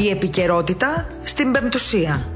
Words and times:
Η 0.00 0.08
επικαιρότητα 0.10 1.06
στην 1.22 1.52
πεμπτουσία. 1.52 2.28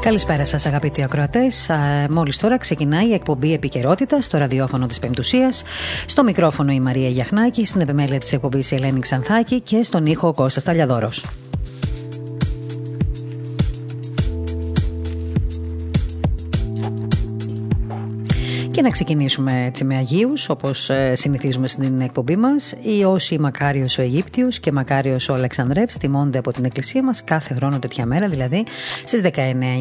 Καλησπέρα 0.00 0.44
σας, 0.44 0.66
αγαπητοί 0.66 1.02
ακροατές. 1.02 1.70
Μόλις 2.10 2.38
τώρα 2.38 2.58
ξεκινάει 2.58 3.08
η 3.08 3.12
εκπομπή 3.14 3.52
Επικαιρότητας 3.52 4.24
στο 4.24 4.38
ραδιόφωνο 4.38 4.86
της 4.86 4.98
Πεμπτουσίας. 4.98 5.62
Στο 6.06 6.24
μικρόφωνο 6.24 6.72
η 6.72 6.80
Μαρία 6.80 7.08
Γιαχνάκη, 7.08 7.66
στην 7.66 7.80
επιμέλεια 7.80 8.18
της 8.18 8.32
εκπομπής 8.32 8.70
η 8.70 8.74
Ελένη 8.74 9.00
Ξανθάκη 9.00 9.60
και 9.60 9.82
στον 9.82 10.06
ήχο 10.06 10.28
ο 10.28 10.32
Κώστας 10.32 10.62
Ταλιαδόρος. 10.62 11.24
Να 18.84 18.90
ξεκινήσουμε 18.90 19.64
έτσι 19.66 19.84
με 19.84 19.96
Αγίους, 19.96 20.48
όπως 20.48 20.90
ε, 20.90 21.14
συνηθίζουμε 21.14 21.66
στην 21.66 22.00
εκπομπή 22.00 22.36
μας. 22.36 22.74
Οι 22.82 23.04
όσοι 23.04 23.38
Μακάριος 23.38 23.98
ο 23.98 24.02
Αιγύπτιος 24.02 24.60
και 24.60 24.72
Μακάριος 24.72 25.28
ο 25.28 25.34
Αλεξανδρεύ 25.34 25.84
τιμώνται 26.00 26.38
από 26.38 26.52
την 26.52 26.64
Εκκλησία 26.64 27.02
μας 27.02 27.24
κάθε 27.24 27.54
χρόνο 27.54 27.78
τέτοια 27.78 28.06
μέρα, 28.06 28.28
δηλαδή 28.28 28.64
στις 29.04 29.20
19 29.22 29.30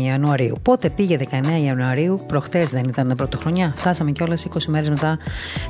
Ιανουαρίου. 0.05 0.59
Πότε 0.61 0.89
πήγε 0.89 1.17
19 1.17 1.25
Ιανουαρίου, 1.65 2.19
προχτές 2.27 2.71
δεν 2.71 2.83
ήταν 2.83 3.13
πρωτοχρονιά. 3.17 3.73
Φτάσαμε 3.75 4.11
κιόλας 4.11 4.45
20 4.53 4.57
μέρες 4.67 4.89
μετά 4.89 5.17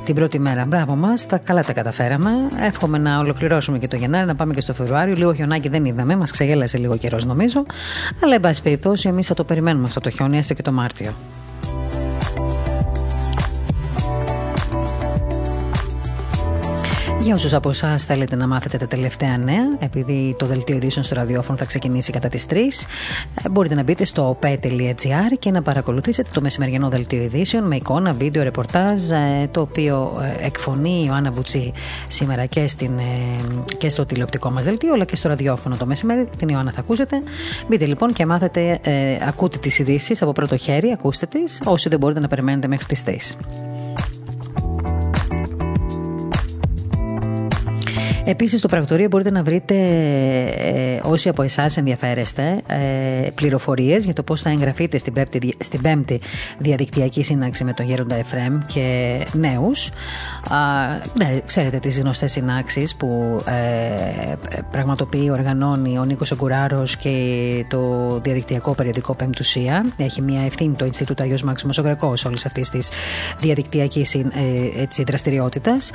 την 0.04 0.14
πρώτη 0.14 0.38
μέρα. 0.38 0.64
Μπράβο 0.64 0.94
μας, 0.94 1.26
τα 1.26 1.38
καλά 1.38 1.62
τα 1.62 1.72
καταφέραμε. 1.72 2.30
Εύχομαι 2.60 2.98
να 2.98 3.18
ολοκληρώσουμε 3.18 3.78
και 3.78 3.88
το 3.88 3.96
Γενάρη, 3.96 4.26
να 4.26 4.34
πάμε 4.34 4.54
και 4.54 4.60
στο 4.60 4.74
Φεβρουάριο. 4.74 5.14
Λίγο 5.14 5.34
χιονάκι 5.34 5.68
δεν 5.68 5.84
είδαμε, 5.84 6.16
μας 6.16 6.30
ξεγέλασε 6.30 6.78
λίγο 6.78 6.96
καιρός 6.96 7.24
νομίζω. 7.24 7.66
Αλλά 8.22 8.34
εν 8.34 8.40
πάση 8.40 8.62
περιπτώσει, 8.62 9.08
εμείς 9.08 9.26
θα 9.26 9.34
το 9.34 9.44
περιμένουμε 9.44 9.86
αυτό 9.86 10.00
το 10.00 10.10
χιόνι, 10.10 10.38
έστω 10.38 10.54
και 10.54 10.62
το 10.62 10.72
Μάρτιο. 10.72 11.12
Για 17.24 17.34
όσους 17.34 17.52
από 17.54 17.68
εσάς 17.68 18.04
θέλετε 18.04 18.36
να 18.36 18.46
μάθετε 18.46 18.78
τα 18.78 18.86
τελευταία 18.86 19.38
νέα, 19.38 19.76
επειδή 19.78 20.34
το 20.38 20.46
δελτίο 20.46 20.76
ειδήσεων 20.76 21.04
στο 21.04 21.14
ραδιόφωνο 21.14 21.58
θα 21.58 21.64
ξεκινήσει 21.64 22.12
κατά 22.12 22.28
τις 22.28 22.46
3, 22.50 22.54
ε, 22.54 23.48
μπορείτε 23.50 23.74
να 23.74 23.82
μπείτε 23.82 24.04
στο 24.04 24.38
op.gr 24.40 25.38
και 25.38 25.50
να 25.50 25.62
παρακολουθήσετε 25.62 26.28
το 26.32 26.40
μεσημεριανό 26.40 26.88
δελτίο 26.88 27.22
ειδήσεων 27.22 27.66
με 27.66 27.76
εικόνα, 27.76 28.12
βίντεο, 28.12 28.42
ρεπορτάζ, 28.42 29.10
ε, 29.10 29.48
το 29.50 29.60
οποίο 29.60 30.22
ε, 30.40 30.46
εκφωνεί 30.46 30.90
η 30.90 31.04
Ιωάννα 31.06 31.30
Βουτσί 31.30 31.72
σήμερα 32.08 32.46
και, 32.46 32.68
στην, 32.68 33.00
και 33.78 33.90
στο 33.90 34.06
τηλεοπτικό 34.06 34.50
μας 34.50 34.64
δελτίο, 34.64 34.92
αλλά 34.92 35.04
και 35.04 35.16
στο 35.16 35.28
ραδιόφωνο 35.28 35.76
το 35.76 35.86
μεσημέρι. 35.86 36.28
Την 36.36 36.48
Ιωάννα 36.48 36.72
θα 36.72 36.80
ακούσετε. 36.80 37.22
Μπείτε 37.68 37.86
λοιπόν 37.86 38.12
και 38.12 38.26
μάθετε, 38.26 38.80
ακούτε 39.28 39.58
τις 39.58 39.78
ειδήσεις 39.78 40.22
από 40.22 40.32
πρώτο 40.32 40.56
χέρι, 40.56 40.90
ακούστε 40.90 41.26
τις, 41.26 41.60
όσοι 41.64 41.88
δεν 41.88 41.98
μπορείτε 41.98 42.20
να 42.20 42.28
περιμένετε 42.28 42.68
μέχρι 42.68 42.86
τις 42.86 43.02
3. 43.06 43.73
Επίσης, 48.26 48.58
στο 48.58 48.68
πρακτορείο 48.68 49.08
μπορείτε 49.08 49.30
να 49.30 49.42
βρείτε, 49.42 49.74
ε, 50.56 51.00
όσοι 51.02 51.28
από 51.28 51.42
εσάς 51.42 51.76
ενδιαφέρεστε, 51.76 52.62
ε, 52.66 53.30
πληροφορίες 53.34 54.04
για 54.04 54.12
το 54.12 54.22
πώς 54.22 54.40
θα 54.40 54.50
εγγραφείτε 54.50 54.98
στην 54.98 55.12
πέμπτη, 55.12 55.54
στην 55.60 55.80
πέμπτη 55.80 56.20
διαδικτυακή 56.58 57.24
σύναξη 57.24 57.64
με 57.64 57.72
τον 57.72 57.86
Γέροντα 57.86 58.14
Εφρέμ 58.14 58.58
και 58.72 59.18
νέους. 59.32 59.90
Ναι, 61.18 61.38
ξέρετε 61.46 61.78
τις 61.78 62.00
γνωστές 62.00 62.32
συνάξεις 62.32 62.94
που 62.94 63.36
ε, 63.46 64.32
πραγματοποιεί, 64.70 65.28
οργανώνει 65.32 65.98
ο 65.98 66.04
Νίκος 66.04 66.30
Ογκουράρο 66.30 66.82
και 66.98 67.10
το 67.68 68.08
διαδικτυακό 68.22 68.74
περιοδικό 68.74 69.14
Πεμπτουσία. 69.14 69.84
Έχει 69.96 70.22
μια 70.22 70.42
ευθύνη 70.44 70.74
το 70.76 70.84
Ινστιτούτο 70.84 71.22
Αγίος 71.22 71.42
Μάξιμος 71.42 71.78
Ογκρακός 71.78 72.24
όλης 72.24 72.46
αυτής 72.46 72.70
της 72.70 72.88
διαδικτυακής 73.38 74.14
ε, 74.14 74.22
δραστηριότητας. 75.06 75.90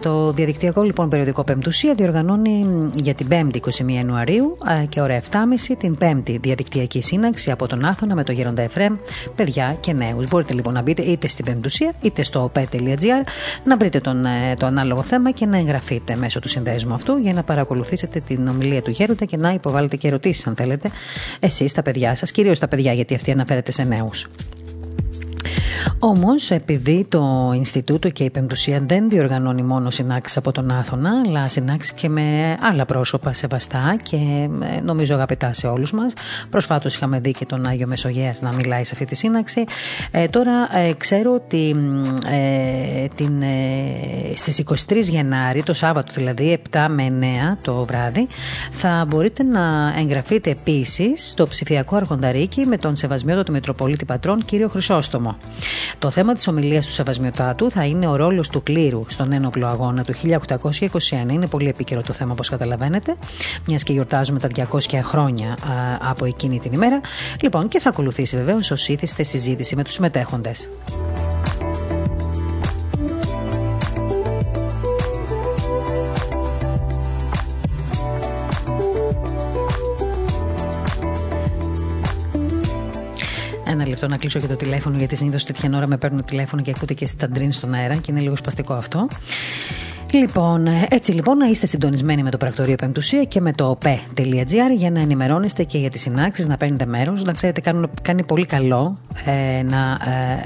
Το 0.00 0.32
διαδικτυακό 0.32 0.82
λοιπόν 0.90 1.08
περιοδικό 1.08 1.44
Πεμπτουσία 1.44 1.94
διοργανώνει 1.94 2.64
για 2.94 3.14
την 3.14 3.26
5η 3.30 3.56
21 3.56 3.92
Ιανουαρίου 3.92 4.58
και 4.88 5.00
ώρα 5.00 5.20
7.30 5.20 5.74
την 5.78 5.98
5η 6.00 6.36
διαδικτυακή 6.40 7.02
σύναξη 7.02 7.50
από 7.50 7.66
τον 7.66 7.84
Άθωνα 7.84 8.14
με 8.14 8.24
το 8.24 8.32
Γέροντα 8.32 8.62
Εφρέμ, 8.62 8.96
παιδιά 9.36 9.76
και 9.80 9.92
νέους. 9.92 10.28
Μπορείτε 10.28 10.54
λοιπόν 10.54 10.72
να 10.72 10.82
μπείτε 10.82 11.02
είτε 11.02 11.28
στην 11.28 11.44
Πεμπτουσία 11.44 11.92
είτε 12.00 12.22
στο 12.22 12.50
op.gr 12.54 13.26
να 13.64 13.76
βρείτε 13.76 14.00
τον, 14.00 14.24
ε, 14.24 14.54
το 14.58 14.66
ανάλογο 14.66 15.02
θέμα 15.02 15.30
και 15.30 15.46
να 15.46 15.58
εγγραφείτε 15.58 16.16
μέσω 16.16 16.40
του 16.40 16.48
συνδέσμου 16.48 16.94
αυτού 16.94 17.16
για 17.16 17.32
να 17.32 17.42
παρακολουθήσετε 17.42 18.20
την 18.20 18.48
ομιλία 18.48 18.82
του 18.82 18.90
Γέροντα 18.90 19.24
και 19.24 19.36
να 19.36 19.50
υποβάλλετε 19.50 19.96
και 19.96 20.08
ερωτήσεις, 20.08 20.46
αν 20.46 20.54
θέλετε, 20.54 20.90
εσείς 21.40 21.72
τα 21.72 21.82
παιδιά 21.82 22.14
σας, 22.14 22.30
κυρίως 22.30 22.58
τα 22.58 22.68
παιδιά, 22.68 22.92
γιατί 22.92 23.14
αυτή 23.14 23.30
αναφέρεται 23.30 23.72
σε 23.72 23.82
νέους. 23.84 24.26
Όμως, 26.02 26.50
επειδή 26.50 27.06
το 27.08 27.52
Ινστιτούτο 27.54 28.08
και 28.08 28.24
η 28.24 28.30
Πεμπτουσία 28.30 28.80
δεν 28.86 29.08
διοργανώνει 29.08 29.62
μόνο 29.62 29.90
συνάξεις 29.90 30.36
από 30.36 30.52
τον 30.52 30.70
Άθωνα, 30.70 31.10
αλλά 31.26 31.48
συνάξεις 31.48 31.92
και 31.92 32.08
με 32.08 32.56
άλλα 32.60 32.86
πρόσωπα 32.86 33.32
σεβαστά 33.32 33.96
και 34.02 34.16
ε, 34.76 34.80
νομίζω 34.80 35.14
αγαπητά 35.14 35.52
σε 35.52 35.66
όλους 35.66 35.92
μας. 35.92 36.12
Προσφάτως 36.50 36.94
είχαμε 36.94 37.20
δει 37.20 37.32
και 37.32 37.46
τον 37.46 37.66
Άγιο 37.66 37.86
Μεσογέας 37.86 38.40
να 38.40 38.52
μιλάει 38.52 38.84
σε 38.84 38.90
αυτή 38.92 39.04
τη 39.04 39.14
σύναξη. 39.14 39.64
Ε, 40.10 40.26
τώρα 40.26 40.78
ε, 40.78 40.92
ξέρω 40.92 41.32
ότι 41.34 41.76
ε, 42.30 43.06
την, 43.14 43.42
ε, 43.42 44.36
στις 44.36 44.64
23 44.88 44.96
Γενάρη, 44.96 45.62
το 45.62 45.74
Σάββατο 45.74 46.12
δηλαδή, 46.14 46.58
7 46.70 46.86
με 46.90 47.12
9 47.54 47.56
το 47.62 47.84
βράδυ, 47.84 48.26
θα 48.70 49.04
μπορείτε 49.08 49.42
να 49.42 49.94
εγγραφείτε 49.98 50.50
επίσης 50.50 51.28
στο 51.28 51.46
ψηφιακό 51.46 51.96
αρχονταρίκι 51.96 52.66
με 52.66 52.76
τον 52.76 52.96
Σεβασμιότατο 52.96 53.52
Μητροπολίτη 53.52 54.04
Πατρών 54.04 54.44
κύριο 54.44 54.68
Χρυσόστομο. 54.68 55.36
Το 55.98 56.10
θέμα 56.10 56.34
της 56.34 56.48
ομιλίας 56.48 56.86
του 56.86 56.92
Σεβασμιωτάτου 56.92 57.70
θα 57.70 57.84
είναι 57.84 58.06
ο 58.06 58.16
ρόλος 58.16 58.48
του 58.48 58.62
κλήρου 58.62 59.04
στον 59.08 59.32
ένοπλο 59.32 59.66
αγώνα 59.66 60.04
του 60.04 60.14
1821. 60.14 61.32
Είναι 61.32 61.46
πολύ 61.46 61.68
επίκαιρο 61.68 62.02
το 62.02 62.12
θέμα, 62.12 62.32
όπως 62.32 62.48
καταλαβαίνετε, 62.48 63.16
μιας 63.66 63.82
και 63.82 63.92
γιορτάζουμε 63.92 64.38
τα 64.38 64.48
200 64.48 65.00
χρόνια 65.02 65.56
από 66.00 66.24
εκείνη 66.24 66.58
την 66.58 66.72
ημέρα. 66.72 67.00
Λοιπόν, 67.40 67.68
και 67.68 67.80
θα 67.80 67.88
ακολουθήσει 67.88 68.36
βεβαίως 68.36 68.70
ως 68.70 68.88
ήθιστε 68.88 69.22
συζήτηση 69.22 69.76
με 69.76 69.84
τους 69.84 69.92
συμμετέχοντες. 69.92 70.68
Ένα 83.70 83.86
λεπτό 83.86 84.08
να 84.08 84.16
κλείσω 84.16 84.40
και 84.40 84.46
το 84.46 84.56
τηλέφωνο, 84.56 84.96
γιατί 84.96 85.16
συνήθως 85.16 85.44
τέτοια 85.44 85.70
ώρα 85.74 85.86
με 85.88 85.96
παίρνουν 85.96 86.24
τηλέφωνο 86.24 86.62
και 86.62 86.72
ακούτε 86.76 86.94
και 86.94 87.06
σταντρίν 87.06 87.52
στον 87.52 87.74
αέρα 87.74 87.96
και 87.96 88.10
είναι 88.10 88.20
λίγο 88.20 88.36
σπαστικό 88.36 88.74
αυτό. 88.74 89.08
Λοιπόν, 90.12 90.66
έτσι 90.88 91.12
λοιπόν 91.12 91.36
να 91.36 91.46
είστε 91.46 91.66
συντονισμένοι 91.66 92.22
με 92.22 92.30
το 92.30 92.36
πρακτορείο 92.36 92.76
Πεμπτουσία 92.76 93.24
και 93.24 93.40
με 93.40 93.52
το 93.52 93.78
op.gr 93.82 94.76
για 94.76 94.90
να 94.90 95.00
ενημερώνεστε 95.00 95.64
και 95.64 95.78
για 95.78 95.90
τις 95.90 96.00
συνάξεις, 96.00 96.46
να 96.46 96.56
παίρνετε 96.56 96.86
μέρος. 96.86 97.24
Να 97.24 97.32
ξέρετε, 97.32 97.60
κάνουν, 97.60 97.90
κάνει 98.02 98.24
πολύ 98.24 98.46
καλό 98.46 98.96
ε, 99.24 99.62
να 99.62 99.98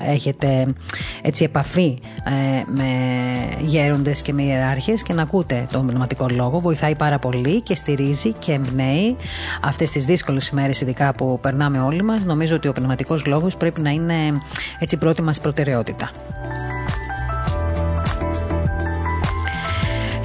ε, 0.06 0.12
έχετε 0.12 0.74
έτσι 1.22 1.44
επαφή 1.44 1.98
ε, 2.24 2.62
με 2.66 2.88
γέροντες 3.60 4.22
και 4.22 4.32
με 4.32 4.42
ιεράρχες 4.42 5.02
και 5.02 5.12
να 5.12 5.22
ακούτε 5.22 5.66
τον 5.72 5.86
πνευματικό 5.86 6.26
λόγο. 6.30 6.58
Βοηθάει 6.58 6.94
πάρα 6.94 7.18
πολύ 7.18 7.60
και 7.60 7.74
στηρίζει 7.74 8.32
και 8.32 8.52
εμπνέει 8.52 9.16
αυτές 9.62 9.90
τις 9.90 10.04
δύσκολες 10.04 10.48
ημέρες, 10.48 10.80
ειδικά 10.80 11.14
που 11.14 11.38
περνάμε 11.40 11.80
όλοι 11.80 12.02
μας. 12.02 12.24
Νομίζω 12.24 12.56
ότι 12.56 12.68
ο 12.68 12.72
πνευματικός 12.72 13.26
λόγος 13.26 13.56
πρέπει 13.56 13.80
να 13.80 13.90
είναι 13.90 14.14
έτσι 14.78 14.96
πρώτη 14.96 15.22
μας 15.22 15.40
προτεραιότητα. 15.40 16.10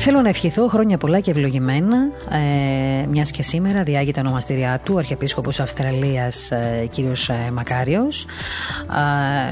Θέλω 0.02 0.22
να 0.22 0.30
ευχηθώ 0.30 0.68
χρόνια 0.68 0.98
πολλά 0.98 1.20
και 1.20 1.32
ευλογημένα, 1.32 1.98
ε, 2.32 3.08
μιας 3.08 3.32
και 3.32 3.44
σήμερα 3.44 3.84
διάγεται 3.84 4.20
ονομαστηριά 4.20 4.80
του 4.84 4.98
Αρχιεπίσκοπος 4.98 5.60
Αυστραλίας 5.60 6.52
ε, 6.52 6.90
κ. 6.92 6.98
Ε, 6.98 7.52
Μακάριος. 7.52 8.26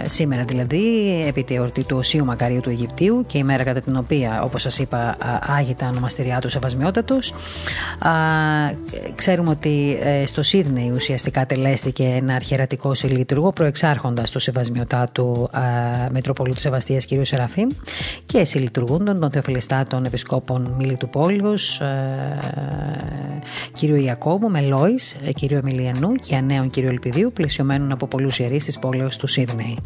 Ε, 0.04 0.08
σήμερα 0.10 0.44
δηλαδή, 0.44 1.24
επί 1.28 1.44
τη 1.44 1.56
εορτή 1.56 1.86
του 1.86 1.98
Οσίου 1.98 2.26
Μακαρίου 2.26 2.60
του 2.60 2.70
Αιγυπτίου 2.70 3.24
και 3.28 3.38
η 3.38 3.44
μέρα 3.44 3.64
κατά 3.64 3.80
την 3.80 3.96
οποία, 3.96 4.42
όπως 4.44 4.62
σας 4.62 4.80
είπα, 4.80 5.18
άγητα 5.58 5.88
ονομαστηριά 5.88 6.40
του 6.40 6.50
Σεβασμιότατος. 6.50 7.34
Ξέρουμε 9.16 9.50
ότι 9.50 9.98
ε, 10.04 10.26
στο 10.26 10.42
Σίδνεϊ 10.42 10.92
ουσιαστικά 10.96 11.46
τελέστηκε 11.46 12.04
ένα 12.04 12.34
αρχαιρατικό 12.34 12.96
συλλήτουργο 12.96 13.50
προεξάρχοντας 13.50 14.32
του 14.32 14.40
Σεβασμιωτάτου 14.40 15.50
Μητροπολίτου 16.12 16.60
Σεβαστίας 16.60 17.06
κ. 17.06 17.10
Σεραφείμ 17.22 17.68
και 18.26 18.46
συλλειτουργούντων 18.46 19.20
των 19.20 19.32
Θεοφιλιστάτων 19.32 20.06
Επισκόπων 20.06 20.37
Επισκόπων 20.38 20.76
Μίλη 20.78 20.98
του 20.98 21.10
Πόλεως, 21.10 21.82
ε, 21.82 22.40
κύριο 23.74 23.96
Ιακώβου, 23.96 24.50
Μελόης, 24.50 25.18
ε, 25.26 25.32
κύριο 25.32 25.58
Εμιλιανού 25.58 26.14
και 26.14 26.36
ανέων 26.36 26.70
κύριο 26.70 26.90
Ελπιδίου, 26.90 27.32
πλαισιωμένων 27.34 27.92
από 27.92 28.08
πολλούς 28.08 28.40
ιερείς 28.40 28.66
της 28.66 28.80
πόλεως 28.80 29.18
του 29.18 29.28
Σίδνεϊ. 29.28 29.78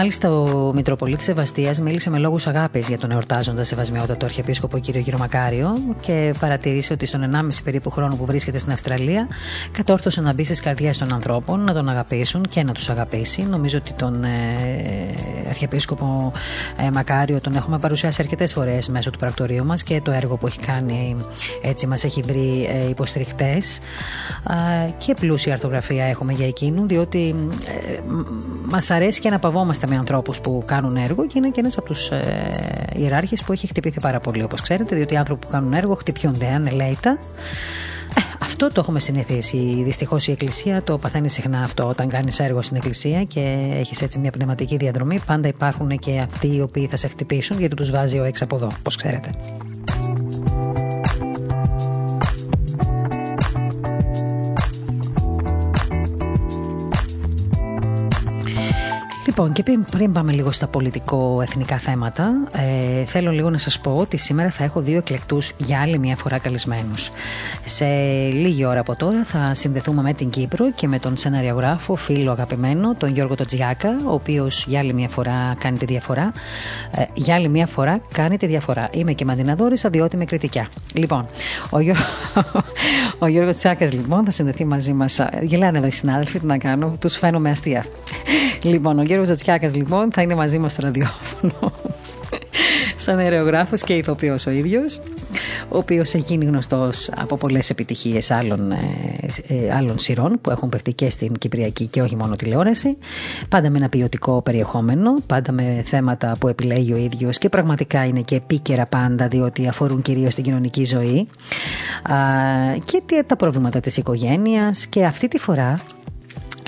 Μάλιστα 0.00 0.30
ο 0.30 0.72
Μητροπολίτης 0.72 1.24
Σεβαστίας 1.24 1.80
μίλησε 1.80 2.10
με 2.10 2.18
λόγους 2.18 2.46
αγάπης 2.46 2.88
για 2.88 2.98
τον 2.98 3.10
εορτάζοντα 3.10 3.64
Σεβασμιότατο 3.64 4.24
Αρχιεπίσκοπο 4.24 4.80
κ. 4.80 4.96
Γυρομακάριο 4.96 5.72
και 6.00 6.34
παρατήρησε 6.40 6.92
ότι 6.92 7.06
στον 7.06 7.22
1,5 7.22 7.48
περίπου 7.64 7.90
χρόνο 7.90 8.16
που 8.16 8.24
βρίσκεται 8.24 8.58
στην 8.58 8.72
Αυστραλία 8.72 9.28
κατόρθωσε 9.72 10.20
να 10.20 10.32
μπει 10.32 10.44
στις 10.44 10.60
καρδιές 10.60 10.98
των 10.98 11.12
ανθρώπων, 11.12 11.60
να 11.64 11.72
τον 11.72 11.88
αγαπήσουν 11.88 12.42
και 12.42 12.62
να 12.62 12.72
τους 12.72 12.90
αγαπήσει. 12.90 13.42
Νομίζω 13.42 13.78
ότι 13.78 13.92
τον 13.92 14.24
ε, 14.24 14.28
Αρχιεπίσκοπο 15.48 16.32
ε, 16.76 16.90
Μακάριο 16.90 17.40
τον 17.40 17.54
έχουμε 17.54 17.78
παρουσιάσει 17.78 18.22
αρκετές 18.22 18.52
φορές 18.52 18.88
μέσω 18.88 19.10
του 19.10 19.18
πρακτορείου 19.18 19.64
μας 19.64 19.82
και 19.82 20.00
το 20.04 20.10
έργο 20.10 20.36
που 20.36 20.46
έχει 20.46 20.58
κάνει 20.58 21.16
έτσι 21.62 21.86
μας 21.86 22.04
έχει 22.04 22.20
βρει 22.20 22.68
ε, 22.82 22.88
υποστηριχτές. 22.88 23.78
Ε, 24.86 24.90
και 24.98 25.14
πλούσια 25.20 25.52
αρθογραφία 25.52 26.04
έχουμε 26.04 26.32
για 26.32 26.46
εκείνου, 26.46 26.86
διότι 26.86 27.34
ε, 27.66 28.00
μας 28.64 28.90
αρέσει 28.90 29.20
και 29.20 29.30
να 29.30 29.38
παβόμαστε 29.38 29.88
με 29.90 29.96
ανθρώπους 29.96 30.40
που 30.40 30.62
κάνουν 30.66 30.96
έργο 30.96 31.26
και 31.26 31.34
είναι 31.38 31.48
και 31.48 31.60
ένας 31.60 31.78
από 31.78 31.86
τους 31.86 32.10
ε, 32.10 32.22
ιεράρχες 32.96 33.42
που 33.42 33.52
έχει 33.52 33.66
χτυπηθεί 33.66 34.00
πάρα 34.00 34.20
πολύ, 34.20 34.42
όπως 34.42 34.60
ξέρετε, 34.60 34.96
διότι 34.96 35.14
οι 35.14 35.16
άνθρωποι 35.16 35.46
που 35.46 35.52
κάνουν 35.52 35.72
έργο 35.72 35.94
χτυπιούνται 35.94 36.46
ανελαίητα. 36.46 37.10
Ε, 38.16 38.20
αυτό 38.38 38.66
το 38.66 38.74
έχουμε 38.78 39.00
συνηθίσει. 39.00 39.82
Δυστυχώς 39.84 40.26
η 40.26 40.30
Εκκλησία 40.30 40.82
το 40.82 40.98
παθαίνει 40.98 41.28
συχνά 41.28 41.60
αυτό. 41.60 41.88
Όταν 41.88 42.08
κάνεις 42.08 42.38
έργο 42.38 42.62
στην 42.62 42.76
Εκκλησία 42.76 43.22
και 43.22 43.68
έχεις 43.78 44.02
έτσι 44.02 44.18
μια 44.18 44.30
πνευματική 44.30 44.76
διαδρομή, 44.76 45.20
πάντα 45.26 45.48
υπάρχουν 45.48 45.98
και 45.98 46.18
αυτοί 46.18 46.56
οι 46.56 46.60
οποίοι 46.60 46.86
θα 46.86 46.96
σε 46.96 47.08
χτυπήσουν 47.08 47.58
γιατί 47.58 47.74
τους 47.74 47.90
βάζει 47.90 48.18
ο 48.18 48.24
έξω 48.24 48.44
από 48.44 48.56
εδώ, 48.56 48.70
όπως 48.78 48.96
ξέρετε. 48.96 49.30
Λοιπόν, 59.40 59.54
και 59.54 59.62
πριν, 59.90 60.12
πάμε 60.12 60.32
λίγο 60.32 60.52
στα 60.52 60.66
πολιτικό-εθνικά 60.66 61.78
θέματα, 61.78 62.48
ε, 62.52 63.04
θέλω 63.04 63.30
λίγο 63.30 63.50
να 63.50 63.58
σας 63.58 63.80
πω 63.80 63.96
ότι 63.96 64.16
σήμερα 64.16 64.50
θα 64.50 64.64
έχω 64.64 64.80
δύο 64.80 64.98
εκλεκτούς 64.98 65.52
για 65.56 65.80
άλλη 65.80 65.98
μια 65.98 66.16
φορά 66.16 66.38
καλεσμένους. 66.38 67.10
Σε 67.64 67.84
λίγη 68.32 68.64
ώρα 68.64 68.80
από 68.80 68.96
τώρα 68.96 69.24
θα 69.24 69.54
συνδεθούμε 69.54 70.02
με 70.02 70.12
την 70.12 70.30
Κύπρο 70.30 70.70
και 70.72 70.88
με 70.88 70.98
τον 70.98 71.16
σεναριογράφο, 71.16 71.94
φίλο 71.94 72.30
αγαπημένο, 72.30 72.94
τον 72.94 73.10
Γιώργο 73.10 73.34
Τοτζιάκα, 73.34 73.96
ο 74.08 74.12
οποίος 74.12 74.64
για 74.68 74.78
άλλη 74.78 74.92
μια 74.92 75.08
φορά 75.08 75.54
κάνει 75.60 75.78
τη 75.78 75.84
διαφορά. 75.84 76.32
Ε, 76.90 77.04
για 77.14 77.34
άλλη 77.34 77.48
μια 77.48 77.66
φορά 77.66 78.00
κάνει 78.14 78.36
τη 78.36 78.46
διαφορά. 78.46 78.88
Είμαι 78.92 79.12
και 79.12 79.24
μαντιναδόρησα 79.24 79.88
διότι 79.88 80.16
με 80.16 80.24
κριτικιά. 80.24 80.68
Λοιπόν, 80.94 81.26
ο, 81.70 81.80
Γιώ... 81.80 81.94
ο 83.18 83.26
Γιώργος 83.26 83.56
Τσάκας 83.56 83.92
λοιπόν 83.92 84.24
θα 84.24 84.30
συνδεθεί 84.30 84.64
μαζί 84.64 84.92
μας. 84.92 85.20
Γελάνε 85.42 85.78
εδώ 85.78 85.86
οι 85.86 85.90
συνάδελφοι, 85.90 86.38
τι 86.38 86.46
να 86.46 86.58
κάνω, 86.58 86.96
τους 87.00 87.16
φαίνομαι 87.16 87.50
αστεία. 87.50 87.84
Λοιπόν, 88.62 88.98
ο 88.98 89.02
Γιώργος 89.02 89.29
Ζατσιάκας 89.30 89.74
λοιπόν 89.74 90.12
θα 90.12 90.22
είναι 90.22 90.34
μαζί 90.34 90.58
μας 90.58 90.72
στο 90.72 90.82
ραδιόφωνο. 90.82 91.72
Σαν 92.96 93.18
αερογράφος 93.18 93.82
και 93.82 93.94
ηθοποιός 93.94 94.46
ο 94.46 94.50
ίδιος 94.50 95.00
ο 95.70 95.78
οποίος 95.78 96.14
έχει 96.14 96.24
γίνει 96.28 96.44
γνωστός 96.44 97.10
από 97.16 97.36
πολλές 97.36 97.70
επιτυχίες 97.70 98.30
άλλων, 98.30 98.72
ε, 98.72 98.76
ε, 99.48 99.74
άλλων 99.74 99.98
σειρών 99.98 100.38
που 100.40 100.50
έχουν 100.50 100.68
παιχτεί 100.68 100.92
και 100.92 101.10
στην 101.10 101.32
Κυπριακή 101.32 101.86
και 101.86 102.02
όχι 102.02 102.16
μόνο 102.16 102.36
τηλεόραση. 102.36 102.98
Πάντα 103.48 103.70
με 103.70 103.78
ένα 103.78 103.88
ποιοτικό 103.88 104.42
περιεχόμενο 104.42 105.14
πάντα 105.26 105.52
με 105.52 105.82
θέματα 105.84 106.36
που 106.40 106.48
επιλέγει 106.48 106.92
ο 106.92 106.96
ίδιος 106.96 107.38
και 107.38 107.48
πραγματικά 107.48 108.04
είναι 108.04 108.20
και 108.20 108.34
επίκαιρα 108.34 108.86
πάντα 108.86 109.28
διότι 109.28 109.68
αφορούν 109.68 110.02
κυρίως 110.02 110.34
την 110.34 110.44
κοινωνική 110.44 110.84
ζωή. 110.84 111.28
Α, 112.02 112.16
και 112.84 113.24
τα 113.26 113.36
προβλήματα 113.36 113.80
της 113.80 113.96
οικογένειας. 113.96 114.86
Και 114.86 115.04
αυτή 115.04 115.28
τη 115.28 115.38
φορά 115.38 115.80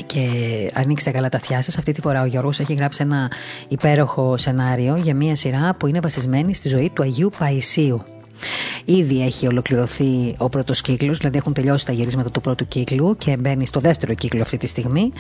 και 0.07 0.29
ανοίξτε 0.75 1.11
καλά 1.11 1.29
τα 1.29 1.37
αυτιά 1.37 1.63
σας. 1.63 1.79
Αυτή 1.79 1.93
τη 1.93 2.01
φορά 2.01 2.23
ο 2.23 2.25
Γιώργος 2.25 2.61
έχει 2.61 2.75
γράψει 2.75 3.03
ένα 3.03 3.31
υπέροχο 3.69 4.37
σενάριο 4.37 4.97
για 4.97 5.15
μια 5.15 5.37
σειρά 5.37 5.75
που 5.75 5.87
είναι 5.87 6.01
βασισμένη 6.01 6.55
στη 6.55 6.69
ζωή 6.69 6.91
του 6.91 7.03
Αγίου 7.03 7.31
Παϊσίου. 7.39 8.03
Ήδη 8.85 9.23
έχει 9.23 9.47
ολοκληρωθεί 9.47 10.35
ο 10.39 10.49
πρώτος 10.49 10.81
κύκλος, 10.81 11.19
δηλαδή 11.19 11.39
έχουν 11.39 11.53
τελειώσει 11.53 11.87
τα 11.87 11.93
γυρίσματα 11.93 12.31
του 12.31 12.41
πρώτου 12.41 12.69
κύκλου 12.69 13.17
και 13.19 13.37
μπαίνει 13.37 13.67
στο 13.67 13.81
δεύτερο 13.81 14.15
κύκλο 14.15 14.43
αυτή 14.43 14.57
τη 14.57 14.67
στιγμή. 14.67 15.13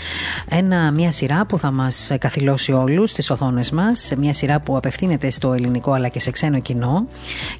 Ένα, 0.50 0.90
μια 0.90 1.10
σειρά 1.10 1.46
που 1.46 1.58
θα 1.58 1.70
μας 1.70 2.10
καθυλώσει 2.18 2.72
όλους 2.72 3.10
στι 3.10 3.32
οθόνες 3.32 3.70
μας, 3.70 4.12
μια 4.16 4.32
σειρά 4.32 4.60
που 4.60 4.76
απευθύνεται 4.76 5.30
στο 5.30 5.52
ελληνικό 5.52 5.92
αλλά 5.92 6.08
και 6.08 6.20
σε 6.20 6.30
ξένο 6.30 6.58
κοινό 6.60 7.06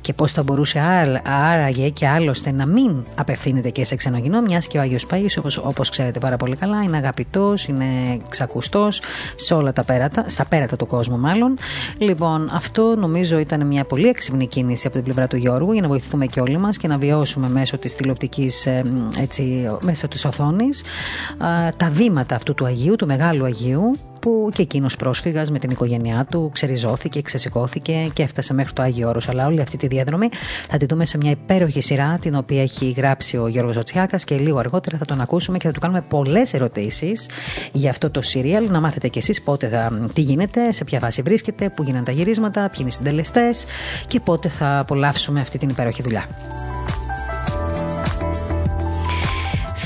και 0.00 0.12
πώς 0.12 0.32
θα 0.32 0.42
μπορούσε 0.42 0.78
άραγε 1.24 1.88
και 1.88 2.08
άλλωστε 2.08 2.52
να 2.52 2.66
μην 2.66 3.04
απευθύνεται 3.14 3.70
και 3.70 3.84
σε 3.84 3.96
ξένο 3.96 4.20
κοινό, 4.20 4.40
μιας 4.40 4.66
και 4.66 4.78
ο 4.78 4.80
Άγιος 4.80 5.06
Παΐσιο, 5.10 5.62
όπως 5.62 5.88
ξέρετε 5.88 6.18
πάρα 6.18 6.36
πολύ 6.36 6.56
καλά, 6.56 6.82
είναι 6.82 6.96
αγαπητός, 6.96 7.66
είναι 7.66 7.84
ξακουστός 8.28 9.02
σε 9.36 9.54
όλα 9.54 9.72
τα 9.72 9.84
πέρατα, 9.84 10.24
στα 10.28 10.44
πέρατα 10.44 10.76
του 10.76 10.86
κόσμου 10.86 11.18
μάλλον. 11.18 11.58
Λοιπόν, 11.98 12.50
αυτό 12.52 12.94
νομίζω 12.98 13.38
ήταν 13.38 13.66
μια 13.66 13.84
πολύ 13.84 14.08
έξυπνη 14.08 14.46
κίνηση 14.46 14.86
από 14.86 14.96
την 14.96 15.04
πλευρά 15.04 15.26
του 15.26 15.36
Γιώργου 15.36 15.51
Γιώργου 15.52 15.72
για 15.72 15.82
να 15.82 15.88
βοηθηθούμε 15.88 16.26
και 16.26 16.40
όλοι 16.40 16.58
μας 16.58 16.76
και 16.76 16.88
να 16.88 16.98
βιώσουμε 16.98 17.48
μέσω 17.48 17.78
της 17.78 17.94
τηλεοπτικής, 17.94 18.66
ε, 18.66 18.84
έτσι, 19.18 19.70
μέσω 19.80 20.08
της 20.08 20.24
οθόνης 20.24 20.82
τα 21.76 21.90
βήματα 21.92 22.34
αυτού 22.34 22.54
του 22.54 22.64
Αγίου, 22.64 22.96
του 22.96 23.06
Μεγάλου 23.06 23.44
Αγίου 23.44 23.96
που 24.22 24.48
και 24.54 24.62
εκείνος 24.62 24.96
πρόσφυγας 24.96 25.50
με 25.50 25.58
την 25.58 25.70
οικογένειά 25.70 26.26
του 26.30 26.50
ξεριζώθηκε, 26.52 27.22
ξεσηκώθηκε 27.22 28.10
και 28.12 28.22
έφτασε 28.22 28.54
μέχρι 28.54 28.72
το 28.72 28.82
Άγιο 28.82 29.08
Όρος. 29.08 29.28
Αλλά 29.28 29.46
όλη 29.46 29.60
αυτή 29.60 29.76
τη 29.76 29.86
διαδρομή 29.86 30.28
θα 30.68 30.76
τη 30.76 30.86
δούμε 30.86 31.04
σε 31.04 31.16
μια 31.16 31.30
υπέροχη 31.30 31.80
σειρά 31.80 32.18
την 32.20 32.34
οποία 32.34 32.62
έχει 32.62 32.90
γράψει 32.90 33.36
ο 33.36 33.48
Γιώργος 33.48 33.74
Ζωτσιάκα 33.74 34.16
και 34.16 34.36
λίγο 34.36 34.58
αργότερα 34.58 34.98
θα 34.98 35.04
τον 35.04 35.20
ακούσουμε 35.20 35.58
και 35.58 35.66
θα 35.66 35.72
του 35.72 35.80
κάνουμε 35.80 36.04
πολλές 36.08 36.54
ερωτήσεις 36.54 37.28
για 37.72 37.90
αυτό 37.90 38.10
το 38.10 38.22
σύριαλ. 38.22 38.70
Να 38.70 38.80
μάθετε 38.80 39.08
κι 39.08 39.18
εσείς 39.18 39.42
πότε 39.42 39.68
θα, 39.68 40.08
τι 40.12 40.20
γίνεται, 40.20 40.72
σε 40.72 40.84
ποια 40.84 41.00
φάση 41.00 41.22
βρίσκεται, 41.22 41.70
πού 41.70 41.82
γίνανε 41.82 42.04
τα 42.04 42.12
γυρίσματα, 42.12 42.60
ποιοι 42.60 42.76
είναι 42.78 42.88
οι 42.88 42.92
συντελεστές 42.92 43.64
και 44.06 44.20
πότε 44.20 44.48
θα 44.48 44.78
απολαύσουμε 44.78 45.40
αυτή 45.40 45.58
την 45.58 45.68
υπέροχη 45.68 46.02
δουλειά. 46.02 46.28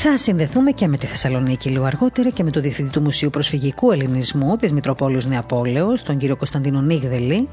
Θα 0.09 0.19
συνδεθούμε 0.19 0.71
και 0.71 0.87
με 0.89 0.97
τη 0.97 1.07
Θεσσαλονίκη 1.07 1.69
λίγο 1.69 1.85
αργότερα 1.85 2.31
και 2.31 2.43
με 2.43 2.51
το 2.51 2.61
Διευθυντή 2.61 2.91
του 2.91 3.01
Μουσείου 3.01 3.31
Προσφυγικού 3.31 3.93
Ελληνισμού 3.93 4.57
της 4.57 4.73
Μητροπόλεως 4.73 5.27
Νεαπόλεω, 5.27 6.03
τον 6.03 6.17
κύριο 6.19 6.37
Κωνσταντίνο 6.37 6.81
Νίγδελη, 6.81 7.49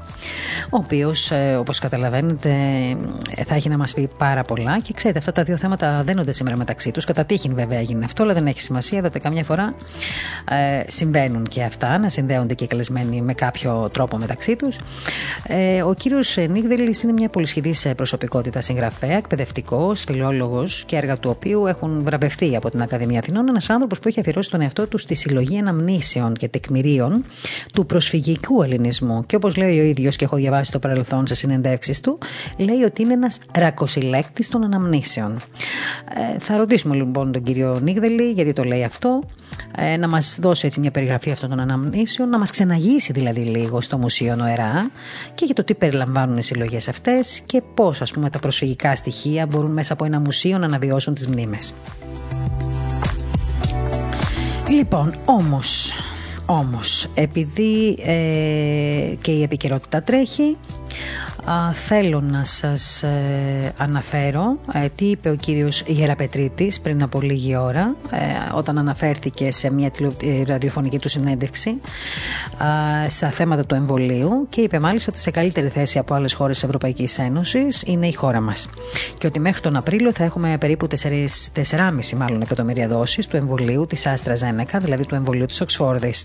ο 0.64 0.76
οποίος, 0.76 1.30
ε, 1.30 1.56
όπως 1.58 1.78
καταλαβαίνετε, 1.78 2.50
θα 3.46 3.54
έχει 3.54 3.68
να 3.68 3.76
μας 3.76 3.94
πει 3.94 4.10
πάρα 4.18 4.42
πολλά. 4.42 4.78
Και 4.80 4.92
ξέρετε, 4.92 5.18
αυτά 5.18 5.32
τα 5.32 5.42
δύο 5.42 5.56
θέματα 5.56 6.02
δένονται 6.04 6.32
σήμερα 6.32 6.56
μεταξύ 6.56 6.90
τους. 6.90 7.04
Κατά 7.04 7.24
τύχην, 7.24 7.54
βέβαια, 7.54 7.78
έγινε 7.78 8.04
αυτό, 8.04 8.22
αλλά 8.22 8.32
δεν 8.32 8.46
έχει 8.46 8.60
σημασία. 8.60 8.98
Είδατε, 8.98 9.18
καμιά 9.18 9.44
φορά 9.44 9.74
ε, 10.50 10.82
συμβαίνουν 10.86 11.44
και 11.44 11.62
αυτά, 11.62 11.98
να 11.98 12.08
συνδέονται 12.08 12.54
και 12.54 12.64
οι 12.64 12.66
καλεσμένοι 12.66 13.20
με 13.20 13.32
κάποιο 13.32 13.88
τρόπο 13.92 14.16
μεταξύ 14.16 14.56
τους. 14.56 14.76
Ε, 15.46 15.82
ο 15.82 15.94
κύριος 15.94 16.36
Νίγδελης 16.48 17.02
είναι 17.02 17.12
μια 17.12 17.28
πολυσχηδή 17.28 17.74
προσωπικότητα 17.96 18.60
συγγραφέα, 18.60 19.16
εκπαιδευτικός, 19.16 20.04
φιλόλογος 20.04 20.84
και 20.86 20.96
έργα 20.96 21.16
του 21.16 21.30
οποίου 21.30 21.66
έχουν 21.66 22.02
βραβευτεί 22.04 22.42
από 22.56 22.70
την 22.70 22.82
Ακαδημία 22.82 23.18
Αθηνών, 23.18 23.48
ένας 23.48 23.70
άνθρωπος 23.70 23.98
που 23.98 24.08
έχει 24.08 24.20
αφιερώσει 24.20 24.50
τον 24.50 24.60
εαυτό 24.60 24.86
του 24.86 24.98
στη 24.98 25.14
συλλογή 25.14 25.58
αναμνήσεων 25.58 26.34
και 26.34 26.48
τεκμηρίων 26.48 27.24
του 27.72 27.86
προσφυγικού 27.86 28.62
ελληνισμού. 28.62 29.26
Και 29.26 29.36
όπως 29.36 29.56
λέει 29.56 29.80
ο 29.80 29.82
ίδιος, 29.82 30.16
και 30.16 30.24
έχω 30.24 30.36
διαβάσει 30.36 30.72
το 30.72 30.78
παρελθόν 30.78 31.26
σε 31.26 31.34
συνεντεύξεις 31.34 32.00
του, 32.00 32.18
λέει 32.56 32.82
ότι 32.82 33.02
είναι 33.02 33.12
ένας 33.12 33.38
ρακοσυλλέκτης 33.52 34.48
των 34.48 34.64
αναμνήσεων. 34.64 35.36
Ε, 36.34 36.38
θα 36.38 36.56
ρωτήσουμε 36.56 36.94
λοιπόν 36.94 37.32
τον 37.32 37.42
κύριο 37.42 37.78
Νίγδελη, 37.82 38.30
γιατί 38.30 38.52
το 38.52 38.64
λέει 38.64 38.84
αυτό, 38.84 39.22
ε, 39.76 39.96
να 39.96 40.08
μας 40.08 40.38
δώσει 40.40 40.66
έτσι 40.66 40.80
μια 40.80 40.90
περιγραφή 40.90 41.30
αυτών 41.30 41.48
των 41.48 41.60
αναμνήσεων, 41.60 42.28
να 42.28 42.38
μας 42.38 42.50
ξεναγήσει 42.50 43.12
δηλαδή 43.12 43.40
λίγο 43.40 43.80
στο 43.80 43.98
Μουσείο 43.98 44.36
Νοερά 44.36 44.90
και 45.34 45.44
για 45.44 45.54
το 45.54 45.64
τι 45.64 45.74
περιλαμβάνουν 45.74 46.36
οι 46.36 46.42
συλλογές 46.42 46.88
αυτές 46.88 47.40
και 47.46 47.62
πώς, 47.74 48.02
ας 48.02 48.10
πούμε, 48.10 48.30
τα 48.30 48.38
προσφυγικά 48.38 48.96
στοιχεία 48.96 49.46
μπορούν 49.46 49.72
μέσα 49.72 49.92
από 49.92 50.04
ένα 50.04 50.20
μουσείο 50.20 50.58
να 50.58 50.66
αναβιώσουν 50.66 51.14
τις 51.14 51.26
μνήμες. 51.26 51.74
Λοιπόν, 54.68 55.14
όμως, 55.24 55.94
όμως, 56.46 57.06
επειδή 57.14 57.98
ε, 58.04 59.14
και 59.20 59.30
η 59.30 59.42
επικαιρότητα 59.42 60.02
τρέχει, 60.02 60.56
θέλω 61.74 62.20
να 62.20 62.44
σας 62.44 63.02
ε, 63.02 63.72
αναφέρω 63.76 64.58
ε, 64.72 64.86
τι 64.96 65.04
είπε 65.04 65.30
ο 65.30 65.34
κύριος 65.34 65.82
Γεραπετρίτης 65.86 66.80
πριν 66.80 67.02
από 67.02 67.20
λίγη 67.20 67.56
ώρα 67.56 67.96
ε, 68.10 68.18
όταν 68.54 68.78
αναφέρθηκε 68.78 69.52
σε 69.52 69.72
μια 69.72 69.90
ραδιοφωνική 70.46 70.98
του 70.98 71.08
συνέντευξη 71.08 71.80
στα 73.08 73.30
θέματα 73.30 73.64
του 73.64 73.74
εμβολίου 73.74 74.46
και 74.48 74.60
είπε 74.60 74.80
μάλιστα 74.80 75.10
ότι 75.12 75.20
σε 75.20 75.30
καλύτερη 75.30 75.68
θέση 75.68 75.98
από 75.98 76.14
άλλες 76.14 76.34
χώρες 76.34 76.54
της 76.54 76.64
Ευρωπαϊκής 76.64 77.18
Ένωσης 77.18 77.82
είναι 77.86 78.06
η 78.06 78.12
χώρα 78.12 78.40
μας 78.40 78.68
και 79.18 79.26
ότι 79.26 79.40
μέχρι 79.40 79.60
τον 79.60 79.76
Απρίλιο 79.76 80.12
θα 80.12 80.24
έχουμε 80.24 80.56
περίπου 80.58 80.86
4,5 80.88 82.16
μάλλον 82.16 82.42
εκατομμύρια 82.42 82.88
δόσεις 82.88 83.26
του 83.26 83.36
εμβολίου 83.36 83.86
της 83.86 84.06
Άστρα 84.06 84.34
Ζένεκα, 84.34 84.78
δηλαδή 84.78 85.06
του 85.06 85.14
εμβολίου 85.14 85.46
της 85.46 85.60
Οξφόρδης. 85.60 86.24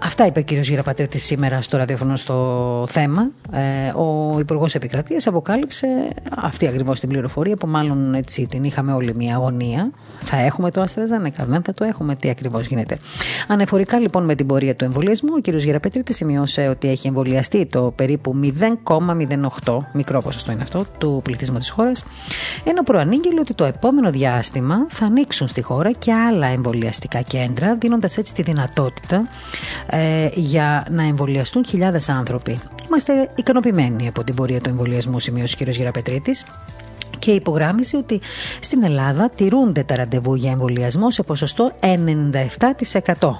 αυτά 0.00 0.26
είπε 0.26 0.38
ο 0.38 0.42
κύριος 0.42 0.68
Γυραπατρίτη 0.68 1.18
σήμερα 1.18 1.62
στο 1.62 1.76
ραδιόφωνο 1.76 2.16
στο 2.16 2.86
θέμα. 2.88 3.28
Ε, 3.52 3.88
ο 3.88 4.36
Υπουργός 4.40 4.74
Επικρατείας 4.74 5.26
αποκάλυψε 5.26 5.86
αυτή 6.36 6.66
ακριβώς 6.66 7.00
την 7.00 7.08
πληροφορία 7.08 7.56
που 7.56 7.66
μάλλον 7.66 8.14
έτσι 8.14 8.46
την 8.46 8.64
είχαμε 8.64 8.92
όλη 8.92 9.14
μια 9.16 9.34
αγωνία. 9.34 9.90
Θα 10.20 10.36
έχουμε 10.36 10.70
το 10.70 10.82
AstraZeneca, 10.82 11.44
δεν 11.46 11.62
θα 11.62 11.72
το 11.74 11.84
έχουμε, 11.84 12.14
τι 12.14 12.30
ακριβώς 12.30 12.66
γίνεται. 12.66 12.98
Ανεφορικά 13.48 13.98
λοιπόν 13.98 14.24
με 14.24 14.34
την 14.34 14.46
πορεία 14.46 14.74
του 14.74 14.84
εμβολιασμού, 14.84 15.30
ο 15.36 15.40
κύριος 15.40 15.62
Γεραπετρίτη 15.62 16.12
σημειώσε 16.12 16.68
ότι 16.68 16.88
έχει 16.88 17.06
εμβολιαστεί 17.06 17.66
το 17.66 17.92
περίπου 17.96 18.34
0,08, 18.84 19.78
μικρό 19.92 20.22
ποσοστό 20.22 20.52
είναι 20.52 20.62
αυτό, 20.62 20.84
του 20.98 21.20
πληθυσμού 21.24 21.58
της 21.58 21.70
χώρας, 21.70 22.04
ενώ 22.64 22.82
προανήγγειλε 22.82 23.40
ότι 23.40 23.54
το 23.54 23.64
επόμενο 23.64 24.10
διάστημα 24.10 24.76
θα 24.88 25.04
ανοίξουν 25.04 25.48
στη 25.48 25.62
χώρα 25.62 25.92
και 25.92 26.12
άλλα 26.12 26.46
εμβολιαστικά 26.46 27.20
κέντρα, 27.20 27.74
δίνοντας 27.74 28.16
έτσι 28.16 28.34
τη 28.34 28.42
δυνατότητα 28.42 29.28
ε, 29.86 30.28
για 30.34 30.86
να 30.90 31.02
εμβολιαστούν 31.02 31.64
χιλιάδες 31.64 32.08
άνθρωποι. 32.08 32.58
Είμαστε 32.86 33.30
ικανοποιημένοι 33.34 34.08
από 34.08 34.24
την 34.24 34.34
πορεία 34.34 34.60
του 34.60 34.68
εμβολιασμού, 34.68 35.20
σημείωσε 35.20 35.56
ο 35.60 35.64
κ. 35.64 35.68
Γεραπετρίτης 35.68 36.44
και 37.20 37.30
υπογράμμισε 37.30 37.96
ότι 37.96 38.20
στην 38.60 38.84
Ελλάδα 38.84 39.30
τηρούνται 39.30 39.82
τα 39.82 39.96
ραντεβού 39.96 40.34
για 40.34 40.50
εμβολιασμό 40.50 41.10
σε 41.10 41.22
ποσοστό 41.22 41.72
97%. 43.18 43.30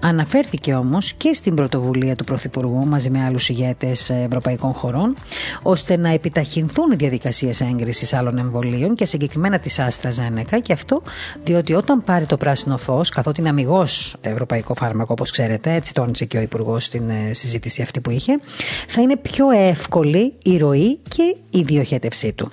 Αναφέρθηκε 0.00 0.74
όμως 0.74 1.12
και 1.12 1.32
στην 1.32 1.54
πρωτοβουλία 1.54 2.16
του 2.16 2.24
Πρωθυπουργού 2.24 2.86
μαζί 2.86 3.10
με 3.10 3.24
άλλους 3.24 3.48
ηγέτες 3.48 4.10
ευρωπαϊκών 4.10 4.72
χωρών, 4.72 5.14
ώστε 5.62 5.96
να 5.96 6.08
επιταχυνθούν 6.08 6.92
οι 6.92 6.96
διαδικασίες 6.96 7.60
έγκρισης 7.60 8.12
άλλων 8.12 8.38
εμβολίων 8.38 8.94
και 8.94 9.04
συγκεκριμένα 9.04 9.58
της 9.58 9.78
Άστρα 9.78 10.10
Ζένεκα. 10.10 10.58
Και 10.58 10.72
αυτό 10.72 11.02
διότι 11.44 11.74
όταν 11.74 12.04
πάρει 12.04 12.26
το 12.26 12.36
πράσινο 12.36 12.76
φως, 12.78 13.08
καθότι 13.08 13.40
είναι 13.40 13.48
αμυγός 13.48 14.16
ευρωπαϊκό 14.20 14.74
φάρμακο, 14.74 15.12
όπως 15.12 15.30
ξέρετε, 15.30 15.74
έτσι 15.74 15.94
τόνισε 15.94 16.24
και 16.24 16.38
ο 16.38 16.40
Υπουργός 16.40 16.84
στην 16.84 17.10
ε, 17.10 17.32
συζήτηση 17.32 17.82
αυτή 17.82 18.00
που 18.00 18.10
είχε, 18.10 18.40
θα 18.88 19.02
είναι 19.02 19.16
πιο 19.16 19.50
εύκολη 19.50 20.32
η 20.42 20.56
ροή 20.56 20.98
και 21.08 21.36
η 21.50 21.62
διοχέτευσή 21.62 22.32
του. 22.32 22.50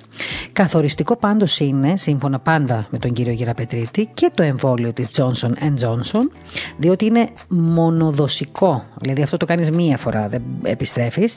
Καθοριστικό 0.72 1.16
πάντως 1.16 1.58
είναι, 1.58 1.96
σύμφωνα 1.96 2.38
πάντα 2.38 2.86
με 2.90 2.98
τον 2.98 3.12
κύριο 3.12 3.32
Γεραπετρίτη, 3.32 4.08
και 4.14 4.30
το 4.34 4.42
εμβόλιο 4.42 4.92
της 4.92 5.08
Johnson 5.16 5.52
Johnson, 5.80 6.30
διότι 6.76 7.04
είναι 7.04 7.28
μονοδοσικό. 7.48 8.82
Δηλαδή 9.00 9.22
αυτό 9.22 9.36
το 9.36 9.46
κάνεις 9.46 9.70
μία 9.70 9.96
φορά, 9.96 10.28
δεν 10.28 10.42
επιστρέφεις. 10.62 11.36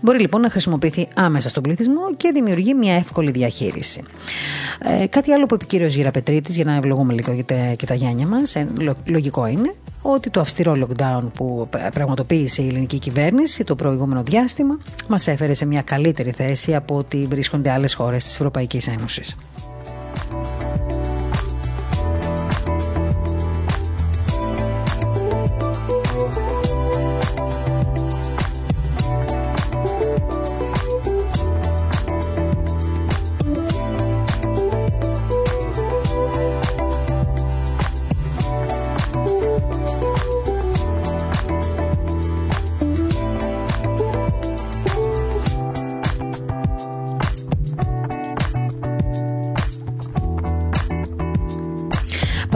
Μπορεί 0.00 0.20
λοιπόν 0.20 0.40
να 0.40 0.50
χρησιμοποιηθεί 0.50 1.08
άμεσα 1.14 1.48
στον 1.48 1.62
πληθυσμό 1.62 2.14
και 2.16 2.30
δημιουργεί 2.34 2.74
μια 2.74 2.94
εύκολη 2.94 3.30
διαχείριση. 3.30 4.02
Ε, 5.02 5.06
κάτι 5.06 5.32
άλλο 5.32 5.46
που 5.46 5.54
είπε 5.54 5.64
ο 5.64 5.66
κύριος 5.66 5.94
Γεραπετρίτης, 5.94 6.56
για 6.56 6.64
να 6.64 6.74
ευλογούμε 6.74 7.12
λίγο 7.12 7.42
και 7.76 7.86
τα 7.86 7.94
γένια 7.94 8.26
μας, 8.26 8.54
ε, 8.54 8.66
λογικό 9.04 9.46
είναι 9.46 9.74
ότι 10.02 10.30
το 10.30 10.40
αυστηρό 10.40 10.76
lockdown 10.76 11.22
που 11.34 11.68
πραγματοποίησε 11.92 12.62
η 12.62 12.66
ελληνική 12.66 12.98
κυβέρνηση 12.98 13.64
το 13.64 13.74
προηγούμενο 13.74 14.22
διάστημα 14.22 14.78
μας 15.08 15.26
έφερε 15.26 15.54
σε 15.54 15.66
μια 15.66 15.82
καλύτερη 15.82 16.30
θέση 16.30 16.74
από 16.74 16.96
ότι 16.96 17.26
βρίσκονται 17.30 17.70
άλλες 17.70 17.94
χώρες 17.94 18.24
της 18.24 18.34
Ευρωπαϊκής 18.34 18.69
Ένωση. 18.78 19.36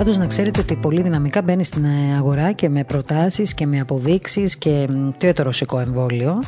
Πάντως 0.04 0.18
να 0.18 0.26
ξέρετε 0.26 0.60
ότι 0.60 0.76
πολύ 0.76 1.02
δυναμικά 1.02 1.42
μπαίνει 1.42 1.64
στην 1.64 1.86
αγορά 2.16 2.52
και 2.52 2.68
με 2.68 2.84
προτάσεις 2.84 3.54
και 3.54 3.66
με 3.66 3.80
αποδείξεις 3.80 4.56
και 4.56 4.88
το 5.18 5.32
το 5.32 5.42
ρωσικό 5.42 5.78
εμβόλιο. 5.78 6.42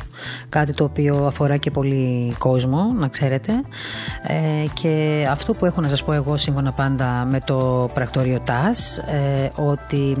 Κάτι 0.49 0.73
το 0.73 0.83
οποίο 0.83 1.25
αφορά 1.25 1.57
και 1.57 1.71
πολύ 1.71 2.35
κόσμο, 2.37 2.93
να 2.97 3.07
ξέρετε. 3.07 3.53
Ε, 4.23 4.33
και 4.73 5.25
αυτό 5.31 5.53
που 5.53 5.65
έχω 5.65 5.81
να 5.81 5.87
σας 5.87 6.03
πω 6.03 6.13
εγώ 6.13 6.37
σύμφωνα 6.37 6.71
πάντα 6.71 7.27
με 7.31 7.39
το 7.45 7.89
πρακτορείο 7.93 8.39
ΤΑΣ, 8.43 8.97
ε, 8.97 9.49
ότι 9.55 10.17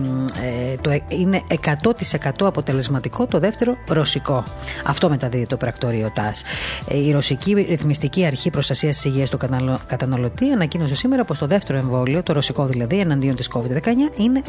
ε, 0.71 0.75
το, 0.81 0.89
ε, 0.89 1.01
είναι 1.07 1.41
100% 1.47 2.29
αποτελεσματικό 2.39 3.27
το 3.27 3.39
δεύτερο 3.39 3.75
ρωσικό. 3.87 4.43
Αυτό 4.85 5.09
μεταδίδει 5.09 5.45
το 5.45 5.57
πρακτορείο 5.57 6.11
ΤΑΣ. 6.13 6.43
Ε, 6.87 6.97
η 6.97 7.11
Ρωσική 7.11 7.53
Ρυθμιστική 7.53 8.25
Αρχή 8.25 8.49
Προστασίας 8.49 8.95
της 8.95 9.05
Υγείας 9.05 9.29
του 9.29 9.37
Καταναλωτή 9.87 10.51
ανακοίνωσε 10.51 10.95
σήμερα 10.95 11.23
πως 11.23 11.39
το 11.39 11.47
δεύτερο 11.47 11.77
εμβόλιο, 11.77 12.23
το 12.23 12.33
ρωσικό 12.33 12.65
δηλαδή, 12.65 12.99
εναντίον 13.27 13.35
της 13.35 13.49
COVID-19 13.53 14.19
είναι 14.19 14.41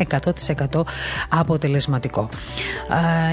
100% 0.69 0.83
αποτελεσματικό. 1.29 2.29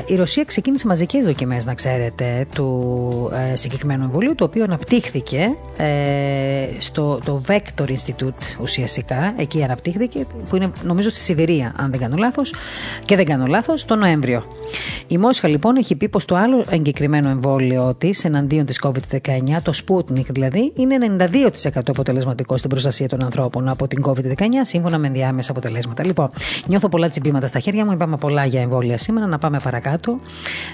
Η 0.05 0.15
Ρωσία 0.15 0.43
ξεκίνησε 0.43 0.87
μαζικές 0.87 1.25
δοκιμές, 1.25 1.65
να 1.65 1.73
ξέρετε, 1.73 2.45
του 2.53 3.31
ε, 3.51 3.55
συγκεκριμένου 3.55 4.03
εμβολίου, 4.03 4.35
το 4.35 4.43
οποίο 4.43 4.63
αναπτύχθηκε 4.63 5.55
ε, 5.77 5.85
στο 6.77 7.19
το 7.25 7.41
Vector 7.47 7.85
Institute 7.87 8.61
ουσιαστικά. 8.61 9.33
Εκεί 9.37 9.63
αναπτύχθηκε, 9.63 10.25
που 10.49 10.55
είναι 10.55 10.71
νομίζω 10.83 11.09
στη 11.09 11.19
Σιβηρία, 11.19 11.73
αν 11.77 11.91
δεν 11.91 11.99
κάνω 11.99 12.15
λάθος, 12.15 12.53
και 13.05 13.15
δεν 13.15 13.25
κάνω 13.25 13.45
λάθος, 13.45 13.85
το 13.85 13.95
Νοέμβριο. 13.95 14.43
Η 15.07 15.17
Μόσχα 15.17 15.47
λοιπόν 15.47 15.75
έχει 15.75 15.95
πει 15.95 16.09
πως 16.09 16.25
το 16.25 16.35
άλλο 16.35 16.65
εγκεκριμένο 16.69 17.29
εμβόλιο 17.29 17.95
της 17.97 18.23
εναντίον 18.23 18.65
της 18.65 18.81
COVID-19, 18.83 18.91
το 19.63 19.73
Sputnik 19.87 20.25
δηλαδή, 20.29 20.73
είναι 20.75 20.95
92% 21.73 21.81
αποτελεσματικό 21.87 22.57
στην 22.57 22.69
προστασία 22.69 23.07
των 23.07 23.23
ανθρώπων 23.23 23.69
από 23.69 23.87
την 23.87 24.03
COVID-19, 24.05 24.43
σύμφωνα 24.61 24.97
με 24.97 25.09
ενδιάμεσα 25.35 25.51
αποτελέσματα. 25.51 26.05
Λοιπόν, 26.05 26.29
νιώθω 26.67 26.89
πολλά 26.89 27.09
τσιμπήματα 27.09 27.47
στα 27.47 27.59
χέρια 27.59 27.85
μου. 27.85 27.91
Είπαμε 27.91 28.17
πολλά 28.17 28.45
για 28.45 28.61
εμβόλια 28.61 28.97
σήμερα. 28.97 29.27
Να 29.27 29.37
πάμε 29.37 29.59
παρακάτω. 29.63 30.19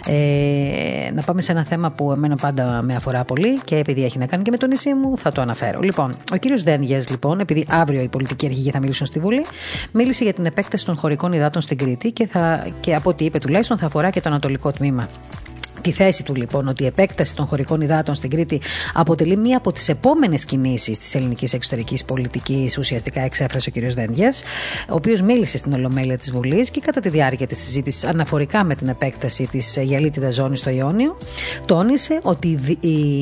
Ε, 0.06 1.12
να 1.14 1.22
πάμε 1.22 1.42
σε 1.42 1.52
ένα 1.52 1.64
θέμα 1.64 1.92
που 1.92 2.12
εμένα 2.12 2.36
πάντα 2.36 2.82
με 2.84 2.96
αφορά 2.96 3.24
πολύ 3.24 3.60
και 3.64 3.76
επειδή 3.76 4.04
έχει 4.04 4.18
να 4.18 4.26
κάνει 4.26 4.44
και 4.44 4.52
με 4.52 4.58
το 4.58 4.68
νησί 4.68 4.94
μου, 4.94 5.18
θα 5.18 5.32
το 5.32 5.42
αναφέρω. 5.42 5.80
Λοιπόν, 5.80 6.16
ο 6.34 6.36
κύριος 6.36 6.64
Δένδιε, 6.64 7.02
λοιπόν, 7.10 7.40
επειδή 7.40 7.66
αύριο 7.70 8.02
οι 8.02 8.08
πολιτικοί 8.08 8.46
αρχηγοί 8.46 8.70
θα 8.72 8.80
μιλήσουν 8.80 9.06
στη 9.06 9.20
Βουλή, 9.20 9.46
μίλησε 9.92 10.24
για 10.24 10.34
την 10.34 10.46
επέκταση 10.46 10.86
των 10.86 10.96
χωρικών 10.96 11.34
υδάτων 11.34 11.62
στην 11.62 11.78
Κρήτη 11.78 12.12
και, 12.12 12.28
θα, 12.28 12.68
και 12.80 12.96
από 12.96 13.10
ό,τι 13.10 13.26
είπε 13.26 13.40
τουλάχιστον 13.40 13.78
θα 13.78 13.86
αφορά 13.86 14.10
και 14.10 14.22
το 14.22 14.30
ανατολικό 14.30 14.72
τμήμα 14.72 15.08
Τη 15.82 15.92
θέση 15.92 16.24
του 16.24 16.36
λοιπόν 16.36 16.68
ότι 16.68 16.84
η 16.84 16.86
επέκταση 16.86 17.36
των 17.36 17.46
χωρικών 17.46 17.82
υδάτων 17.82 18.16
στην 18.16 18.30
Κρήτη 18.30 18.62
αποτελεί 18.94 19.38
μία 19.38 19.58
από 19.58 19.72
τις 19.72 19.90
επόμενες 19.90 20.46
κινήσεις 20.46 21.00
της 21.00 21.16
ελληνικής 21.16 21.54
εξωτερικής 21.54 22.06
πολιτικής, 22.06 22.78
ουσιαστικά 22.78 23.22
εξέφρασε 23.22 23.72
ο 23.76 23.80
κ. 23.80 23.94
Δένδιας, 23.94 24.42
ο 24.90 24.96
οποίος 24.96 25.22
μίλησε 25.22 25.58
στην 25.58 25.74
Ολομέλεια 25.74 26.18
της 26.18 26.32
Βουλής 26.32 26.70
και 26.70 26.80
κατά 26.80 27.00
τη 27.00 27.10
διάρκεια 27.10 27.48
της 27.48 27.60
συζήτησης 27.60 28.04
αναφορικά 28.04 28.64
με 28.64 28.76
την 28.76 28.88
επέκταση 28.88 29.48
της 29.52 29.78
γυαλίτιδα 29.82 30.32
ζώνης 30.32 30.60
στο 30.60 30.70
Ιόνιο, 30.70 31.18
τόνισε 31.66 32.20
ότι 32.22 32.60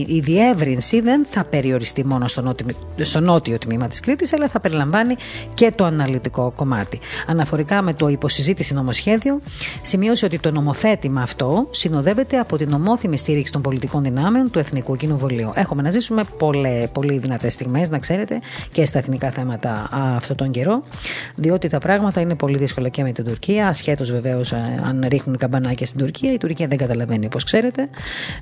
η 0.07 0.19
διεύρυνση 0.19 1.01
δεν 1.01 1.25
θα 1.29 1.43
περιοριστεί 1.43 2.05
μόνο 2.05 2.27
στο 2.27 2.41
νότιο, 2.41 2.65
στο 3.01 3.19
νότιο 3.19 3.57
τμήμα 3.57 3.87
της 3.87 3.99
Κρήτης, 3.99 4.33
αλλά 4.33 4.47
θα 4.47 4.59
περιλαμβάνει 4.59 5.15
και 5.53 5.71
το 5.75 5.83
αναλυτικό 5.85 6.53
κομμάτι. 6.55 6.99
Αναφορικά 7.27 7.81
με 7.81 7.93
το 7.93 8.07
υποσυζήτηση 8.07 8.73
νομοσχέδιο, 8.73 9.41
σημείωσε 9.81 10.25
ότι 10.25 10.39
το 10.39 10.51
νομοθέτημα 10.51 11.21
αυτό 11.21 11.67
συνοδεύεται 11.71 12.39
από 12.51 12.57
την 12.57 12.73
ομόθυμη 12.73 13.17
στήριξη 13.17 13.51
των 13.51 13.61
πολιτικών 13.61 14.03
δυνάμεων 14.03 14.51
του 14.51 14.59
Εθνικού 14.59 14.95
Κοινοβουλίου. 14.95 15.51
Έχουμε 15.55 15.81
να 15.81 15.91
ζήσουμε 15.91 16.23
πολλέ, 16.37 16.87
πολύ 16.93 17.17
δυνατές 17.17 17.53
στιγμές, 17.53 17.89
να 17.89 17.99
ξέρετε, 17.99 18.39
και 18.71 18.85
στα 18.85 18.97
εθνικά 18.97 19.29
θέματα 19.29 19.87
αυτόν 19.91 20.35
τον 20.35 20.51
καιρό, 20.51 20.83
διότι 21.35 21.67
τα 21.67 21.77
πράγματα 21.77 22.21
είναι 22.21 22.35
πολύ 22.35 22.57
δύσκολα 22.57 22.89
και 22.89 23.03
με 23.03 23.11
την 23.11 23.25
Τουρκία, 23.25 23.67
ασχέτως 23.67 24.11
βεβαίως 24.11 24.51
ε, 24.51 24.81
αν 24.85 25.05
ρίχνουν 25.07 25.37
καμπανάκια 25.37 25.85
στην 25.85 25.99
Τουρκία. 25.99 26.33
Η 26.33 26.37
Τουρκία 26.37 26.67
δεν 26.67 26.77
καταλαβαίνει, 26.77 27.25
όπως 27.25 27.43
ξέρετε. 27.43 27.89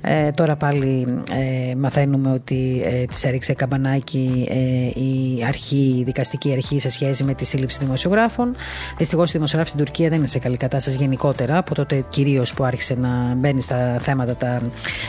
Ε, 0.02 0.30
τώρα 0.30 0.56
πάλι 0.56 1.06
ε, 1.32 1.74
μαθαίνουμε 1.74 2.32
ότι 2.32 2.82
ε, 2.84 3.04
της 3.04 3.24
έριξε 3.24 3.52
καμπανάκι 3.52 4.46
ε, 4.50 5.00
η 5.00 5.44
αρχή, 5.46 5.96
η 5.98 6.02
δικαστική 6.04 6.52
αρχή 6.52 6.80
σε 6.80 6.88
σχέση 6.88 7.24
με 7.24 7.34
τη 7.34 7.44
σύλληψη 7.44 7.78
δημοσιογράφων. 7.80 8.54
Δυστυχώς 8.96 9.28
η 9.28 9.32
δημοσιογράφη 9.32 9.70
στην 9.70 9.84
Τουρκία 9.84 10.08
δεν 10.08 10.18
είναι 10.18 10.26
σε 10.26 10.38
καλή 10.38 10.56
κατάσταση 10.56 10.96
γενικότερα, 10.96 11.58
από 11.58 11.74
τότε 11.74 12.04
κυρίως 12.08 12.54
που 12.54 12.64
άρχισε 12.64 12.94
να 12.94 13.34
μπαίνει 13.36 13.62
στα 13.62 13.97
θέματα 13.98 14.36
τα 14.36 14.62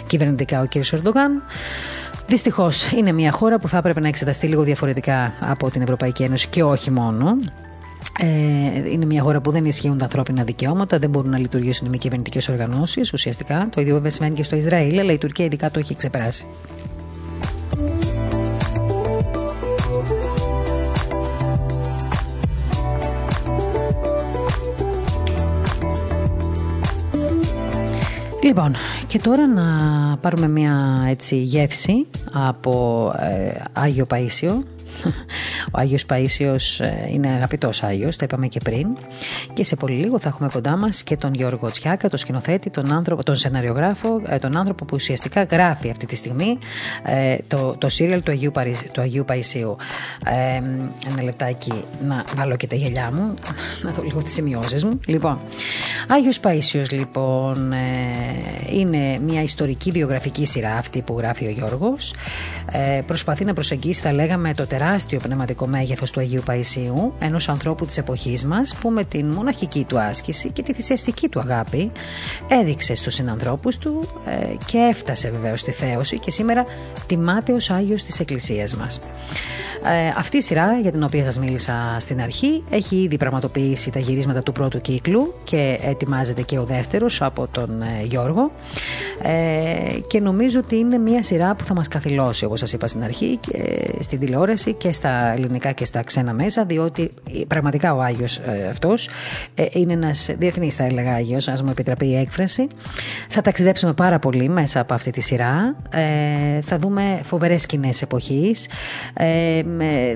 κυβερνητικά 0.08 0.62
ο 0.62 0.66
κ. 0.66 0.76
Ερντογάν. 0.92 1.44
Δυστυχώς 2.28 2.92
είναι 2.92 3.12
μια 3.12 3.32
χώρα 3.32 3.60
που 3.60 3.68
θα 3.68 3.78
έπρεπε 3.78 4.00
να 4.00 4.08
εξεταστεί 4.08 4.48
λίγο 4.48 4.64
διαφορετικά 4.64 5.34
από 5.40 5.72
την 5.72 5.82
Ευρωπαϊκή 5.82 6.24
Ένωση 6.24 6.48
και 6.48 6.64
όχι 6.64 6.92
μόνο. 6.92 7.38
Ε, 8.20 8.90
είναι 8.92 9.06
μια 9.06 9.22
χώρα 9.22 9.42
που 9.42 9.52
δεν 9.52 9.66
ισχύουν 9.66 9.98
τα 9.98 10.04
ανθρώπινα 10.04 10.44
δικαιώματα, 10.44 11.00
δεν 11.00 11.10
μπορούν 11.10 11.30
να 11.32 11.38
λειτουργήσουν 11.38 11.88
οι 11.88 11.90
μη 11.90 11.98
κυβερνητικές 11.98 12.50
οργανώσεις 12.50 13.14
ουσιαστικά. 13.14 13.70
Το 13.76 13.82
ίδιο 13.82 13.94
βέβαια 13.94 14.10
σημαίνει 14.10 14.36
και 14.36 14.44
στο 14.44 14.56
Ισραήλ, 14.56 15.00
αλλά 15.00 15.12
η 15.12 15.18
Τουρκία 15.18 15.46
ειδικά 15.46 15.72
το 15.72 15.80
έχει 15.80 15.96
ξεπεράσει. 15.96 16.46
Λοιπόν, 28.50 28.76
και 29.08 29.18
τώρα 29.18 29.48
να 29.48 29.64
πάρουμε 30.18 30.48
μια 30.48 31.06
έτσι 31.10 31.36
γεύση 31.36 32.08
από 32.32 33.14
ε, 33.20 33.52
Άγιο 33.74 34.06
Παΐσιο 34.10 34.64
ο 35.72 35.80
Άγιος 35.80 36.06
Παΐσιος 36.10 36.80
ε, 36.80 37.10
είναι 37.12 37.28
αγαπητός 37.28 37.84
Άγιος, 37.84 38.16
το 38.16 38.26
είπαμε 38.26 38.48
και 38.48 38.60
πριν. 38.64 38.98
Και 39.54 39.64
σε 39.64 39.76
πολύ 39.76 39.96
λίγο 39.96 40.20
θα 40.20 40.30
έχουμε 40.30 40.50
κοντά 40.50 40.78
μας 40.78 41.04
και 41.04 41.16
τον 41.16 41.34
Γιώργο 41.34 41.72
Τσιάκα, 41.72 42.10
τον 42.10 42.20
σκηνοθέτη, 42.20 42.70
τον, 42.70 42.94
άνθρωπο, 42.94 43.24
τον 43.24 43.36
σεναριογράφο, 43.36 44.22
ε, 44.28 44.38
τον 44.38 44.58
άνθρωπο 44.58 44.86
που 44.86 44.96
ουσιαστικά 44.96 45.44
γράφει 45.44 45.90
αυτή 45.90 46.06
τη 46.06 46.16
στιγμή 46.16 46.58
ε, 47.04 47.36
το, 47.48 47.76
το 47.78 47.90
σύριαλ 47.90 48.24
του 48.24 48.32
Αγίου, 48.32 48.52
του 48.92 49.02
Αγίου 49.02 49.26
Παϊσίου. 49.26 49.76
ένα 51.08 51.24
λεπτάκι 51.24 51.74
να 52.08 52.24
βάλω 52.36 52.56
και 52.56 52.68
τα 52.68 52.76
γελιά 52.76 53.12
μου, 53.14 53.34
να 53.82 53.92
δω 53.92 54.04
λίγο 54.04 54.24
τις 54.24 54.34
σημειώσεις 54.34 54.84
μου. 54.84 55.00
Λοιπόν, 55.06 55.42
Άγιος 56.08 56.40
Παΐσιος 56.44 56.92
λοιπόν 56.92 57.74
είναι 58.72 59.20
μια 59.26 59.42
ιστορική 59.42 59.92
βιογραφική 59.92 60.46
σειρά 60.46 60.74
αυτή 60.74 61.02
που 61.02 61.16
γράφει 61.18 61.46
ο 61.46 61.50
Γιώργος. 61.50 62.14
προσπαθεί 63.06 63.46
να 63.46 63.54
προσεγγίσει 63.54 64.02
θα 64.02 64.14
λέγαμε 64.14 64.54
το 64.54 64.68
τεράστιο 64.68 64.89
τεράστιο 64.90 65.20
πνευματικό 65.20 65.68
μέγεθος 65.68 66.12
του 66.12 66.20
Αγίου 66.20 66.42
Παϊσίου, 66.46 67.14
ενός 67.20 67.50
ανθρώπου 67.50 67.86
της 67.86 67.98
εποχής 67.98 68.46
μας 68.46 68.76
που 68.76 68.90
με 68.90 69.04
την 69.04 69.26
μοναχική 69.26 69.84
του 69.84 70.00
άσκηση 70.00 70.50
και 70.50 70.62
τη 70.62 70.74
θυσιαστική 70.74 71.30
του 71.30 71.40
αγάπη 71.40 71.92
έδειξε 72.48 72.96
στους 72.96 73.14
συνανθρώπους 73.14 73.78
του 73.78 74.04
ε, 74.26 74.56
και 74.66 74.78
έφτασε 74.78 75.30
βεβαίως 75.32 75.60
στη 75.60 75.72
θέωση 75.72 76.20
και 76.20 76.32
σήμερα 76.32 76.66
τιμάται 77.08 77.54
ως 77.54 77.70
Άγιος 77.70 78.04
της 78.04 78.20
Εκκλησίας 78.20 78.76
μας. 78.76 79.00
Ε, 79.84 80.14
αυτή 80.18 80.38
η 80.38 80.42
σειρά 80.42 80.78
για 80.82 80.92
την 80.92 81.04
οποία 81.04 81.24
σας 81.24 81.40
μίλησα 81.40 81.96
στην 82.00 82.22
αρχή 82.22 82.64
έχει 82.70 82.96
ήδη 82.96 83.18
πραγματοποιήσει 83.18 83.92
τα 83.92 84.00
γυρίσματα 84.00 84.44
του 84.44 84.52
πρώτου 84.52 84.82
κύκλου 84.82 85.34
και 85.44 85.80
ετοιμάζεται 85.82 86.42
και 86.42 86.58
ο 86.58 86.64
δεύτερος 86.64 87.22
από 87.22 87.48
τον 87.52 87.82
ε, 87.82 88.04
Γιώργο. 88.04 88.52
Ε, 89.22 90.00
και 90.08 90.20
νομίζω 90.20 90.60
ότι 90.60 90.76
είναι 90.76 90.98
μια 90.98 91.24
σειρά 91.24 91.56
που 91.56 91.64
θα 91.64 91.74
μας 91.74 91.88
καθυλώσει, 91.88 92.46
όπως 92.46 92.60
σας 92.60 92.74
είπα 92.74 92.88
στην 92.88 93.04
αρχή, 93.04 93.40
και 93.42 93.90
στην 94.00 94.20
τηλεόραση 94.20 94.74
και 94.80 94.94
στα 94.94 95.34
ελληνικά 95.34 95.72
και 95.72 95.86
στα 95.86 96.04
ξένα 96.04 96.34
μέσα, 96.34 96.66
διότι 96.66 97.12
πραγματικά 97.48 97.96
ο 97.96 98.02
Άγιος 98.02 98.38
ε, 98.38 98.68
αυτός 98.70 99.10
ε, 99.56 99.66
είναι 99.72 99.94
ένας 99.94 100.30
διεθνής, 100.38 100.76
θα 100.76 100.84
έλεγα 100.84 101.14
Άγιος, 101.14 101.48
ας 101.48 101.62
μου 101.62 101.70
επιτραπεί 101.70 102.06
η 102.06 102.16
έκφραση. 102.16 102.68
Θα 103.30 103.42
ταξιδέψουμε 103.42 103.94
πάρα 103.94 104.20
πολύ 104.20 104.50
μέσα 104.50 104.80
από 104.80 104.94
αυτή 104.94 105.12
τη 105.12 105.22
σειρά. 105.22 105.76
Ε, 105.90 106.62
θα 106.62 106.78
δούμε 106.78 107.22
φοβερές 107.24 107.62
σκηνές 107.62 108.02
εποχής. 108.02 108.68
Ε, 109.14 109.62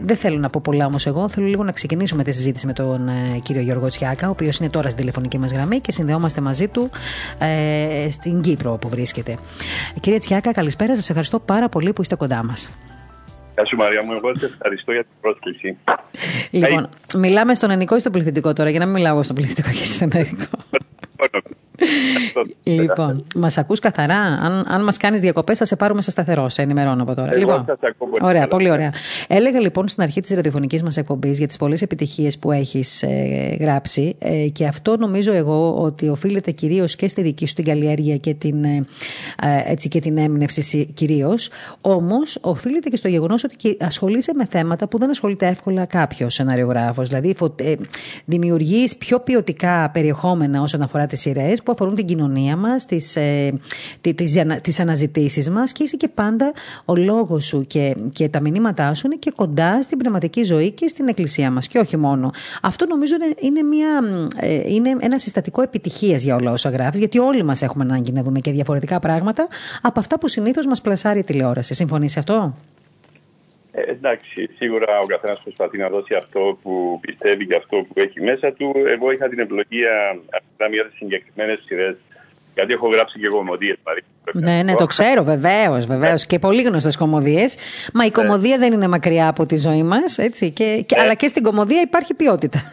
δεν 0.02 0.16
θέλω 0.16 0.38
να 0.38 0.50
πω 0.50 0.62
πολλά 0.64 0.86
όμως 0.86 1.06
εγώ. 1.06 1.30
Θέλω 1.30 1.48
λίγο 1.48 1.64
να 1.64 1.72
ξεκινήσουμε 1.72 2.24
τη 2.24 2.32
συζήτηση 2.32 2.66
με 2.66 2.74
τον 2.74 3.08
ε, 3.08 3.40
κύριο 3.44 3.62
Γιώργο 3.62 3.88
Τσιάκα, 3.88 4.28
ο 4.28 4.30
οποίος 4.30 4.58
είναι 4.58 4.70
τώρα 4.70 4.86
στην 4.86 5.00
τηλεφωνική 5.00 5.38
μας 5.38 5.52
γραμμή 5.52 5.80
και 5.80 5.92
συνδεόμαστε 5.92 6.42
μαζί 6.42 6.68
του 6.68 6.90
ε, 7.38 8.12
στην 8.12 8.42
Κύπρο 8.42 8.78
που 8.78 8.90
βρίσκεται. 8.90 9.38
Κύριε 10.00 10.20
Τσιάκα, 10.20 10.52
καλησπέρα. 10.52 10.96
Σας 10.96 11.10
ευχαριστώ 11.10 11.40
πάρα 11.40 11.70
πολύ 11.70 11.94
που 11.94 12.02
είστε 12.02 12.16
κοντά 12.16 12.44
μας. 12.44 12.70
Γεια 13.54 13.66
σου 13.66 13.76
Μαρία 13.76 14.04
μου, 14.04 14.14
εγώ 14.14 14.36
σε 14.36 14.46
ευχαριστώ 14.46 14.92
για 14.92 15.04
την 15.04 15.12
πρόσκληση. 15.22 15.78
Λοιπόν, 16.50 16.90
μιλάμε 17.18 17.54
στον 17.56 17.70
ενικό 17.72 17.96
ή 17.96 18.00
στον 18.00 18.12
πληθυντικό 18.12 18.54
τώρα, 18.54 18.70
για 18.70 18.80
να 18.80 18.86
μην 18.86 18.94
μιλάω 18.94 19.24
στον 19.24 19.36
πληθυντικό 19.36 19.70
και 19.70 19.84
στον 19.84 20.10
ενικό 20.14 20.48
λοιπόν, 22.64 23.26
μας 23.36 23.58
ακούς 23.58 23.80
καθαρά. 23.80 24.20
Αν, 24.20 24.66
αν 24.68 24.84
μας 24.84 24.98
κάνεις 24.98 25.20
διακοπές, 25.20 25.58
θα 25.58 25.66
σε 25.66 25.76
πάρουμε 25.76 26.02
σε 26.02 26.12
σταθερό. 26.12 26.50
Σε 26.50 26.62
ενημερώνω 26.62 27.04
από 27.04 27.16
τώρα. 27.16 27.32
Εγώ 27.32 27.40
λοιπόν, 27.40 27.64
σας 27.66 27.78
ακούω 27.82 28.10
ωραία, 28.22 28.48
πολύ 28.48 28.72
ωραία. 28.72 28.94
Έλεγα 29.28 29.60
λοιπόν 29.60 29.88
στην 29.88 30.04
αρχή 30.04 30.22
της 30.22 30.36
ραδιοφωνικής 30.36 30.84
μας 30.84 30.98
εκπομπής 30.98 31.38
για 31.38 31.48
τις 31.48 31.58
πολλές 31.58 31.82
επιτυχίες 31.82 32.38
που 32.38 32.52
έχεις 32.52 33.04
ε, 33.04 33.58
γράψει 33.60 34.16
ε, 34.20 34.48
και 34.48 34.68
αυτό 34.68 34.98
νομίζω 34.98 35.34
εγώ 35.34 35.76
ότι 35.76 36.10
οφείλεται 36.10 36.52
κυρίως 36.52 36.96
και 36.96 37.08
στη 37.08 37.22
δική 37.22 37.48
σου 37.48 37.54
την 37.54 37.64
καλλιέργεια 37.64 38.18
και 38.18 38.34
την, 38.34 38.64
ε, 38.64 38.86
έτσι, 39.66 39.88
και 39.88 40.00
την 40.00 40.18
έμπνευση 40.18 40.86
κυρίως. 40.94 41.50
Όμως 41.82 42.38
οφείλεται 42.42 42.90
και 42.90 42.98
στο 42.98 43.08
γεγονός 43.08 43.44
ότι 43.44 43.78
ασχολείσαι 43.80 44.32
με 44.36 44.46
θέματα 44.46 44.88
που 44.88 44.98
δεν 44.98 45.10
ασχολείται 45.10 45.48
εύκολα 45.48 45.86
κάποιος 45.86 46.34
σεναριογράφο. 46.34 47.04
Δηλαδή, 47.04 47.36
ε, 47.56 47.74
δημιουργείς 48.26 48.96
πιο 48.96 49.20
ποιοτικά 49.20 49.90
περιεχόμενα 49.90 50.62
όσον 50.62 50.82
αφορά 50.82 51.06
τις 51.06 51.20
σειρές 51.20 51.63
που 51.64 51.72
αφορούν 51.72 51.96
την 51.96 52.06
κοινωνία 52.06 52.56
μας, 52.56 52.86
τις 52.86 53.16
ε, 53.16 53.54
τις, 54.62 54.80
αναζητήσεις 54.80 55.50
μας 55.50 55.72
και 55.72 55.84
είσαι 55.84 55.96
και 55.96 56.08
πάντα 56.08 56.52
ο 56.86 56.96
λόγος 56.96 57.46
σου 57.46 57.66
και, 57.68 57.96
και 58.12 58.30
τα 58.30 58.40
μηνύματά 58.40 58.94
σου 58.94 59.06
είναι 59.06 59.16
και 59.16 59.32
κοντά 59.36 59.82
στην 59.82 59.98
πνευματική 59.98 60.44
ζωή 60.44 60.72
και 60.72 60.88
στην 60.88 61.08
εκκλησία 61.08 61.52
μας. 61.52 61.68
Και 61.68 61.80
όχι 61.80 61.98
μόνο. 61.98 62.32
Αυτό 62.62 62.86
νομίζω 62.86 63.16
είναι, 63.40 63.62
μια, 63.62 63.88
ε, 64.36 64.74
είναι 64.74 64.96
ένα 65.00 65.20
συστατικό 65.20 65.62
επιτυχίας 65.62 66.24
για 66.24 66.36
όλα 66.36 66.52
όσα 66.52 66.70
γράφεις, 66.70 67.00
γιατί 67.00 67.20
όλοι 67.20 67.44
μας 67.44 67.62
έχουμε 67.62 67.84
ανάγκη 67.84 68.12
να 68.12 68.22
δούμε 68.22 68.40
και 68.40 68.52
διαφορετικά 68.52 69.00
πράγματα 69.00 69.48
από 69.82 70.00
αυτά 70.00 70.20
που 70.20 70.28
συνήθως 70.28 70.66
μας 70.66 70.82
πλασάρει 70.82 71.20
η 71.20 71.24
τηλεόραση. 71.24 71.74
Συμφωνείς 71.74 72.12
σε 72.12 72.20
αυτό; 72.20 72.54
Ε, 73.76 73.82
εντάξει, 73.82 74.50
σίγουρα 74.58 75.00
ο 75.00 75.06
καθένας 75.06 75.40
προσπαθεί 75.44 75.78
να 75.78 75.90
δώσει 75.90 76.14
αυτό 76.18 76.58
που 76.62 77.00
πιστεύει 77.02 77.48
και 77.48 77.56
αυτό 77.56 77.78
που 77.78 77.94
έχει 77.94 78.22
μέσα 78.22 78.52
του. 78.52 78.74
Εγώ 78.88 79.12
είχα 79.12 79.30
την 79.30 79.40
ευλογία 79.40 80.20
να 80.58 80.70
μια 80.70 80.92
συγκεκριμένες 80.96 81.64
σειρές. 81.66 81.96
Γιατί 82.54 82.74
έχω 82.74 82.88
γράψει 82.88 83.20
και 83.20 83.28
κομμωδίες, 83.28 83.78
Ναι, 84.34 84.64
ναι, 84.64 84.76
το 84.76 84.86
ξέρω, 84.86 85.24
βεβαίως, 85.24 85.86
βεβαίως. 85.86 86.26
Και 86.26 86.40
πολύ 86.40 86.62
γνωστές 86.62 86.98
κομμωδίες. 86.98 87.58
Μα 87.94 88.04
η 88.04 88.08
ναι. 88.08 88.12
κομμωδία 88.12 88.58
δεν 88.58 88.74
είναι 88.74 88.88
μακριά 88.88 89.28
από 89.28 89.46
τη 89.46 89.58
ζωή 89.58 89.84
μας, 89.84 90.18
έτσι. 90.18 90.52
Και, 90.52 90.84
και, 90.86 90.96
ναι. 90.96 91.02
Αλλά 91.02 91.14
και 91.14 91.28
στην 91.28 91.44
κομμωδία 91.44 91.82
υπάρχει 91.82 92.14
ποιότητα. 92.14 92.70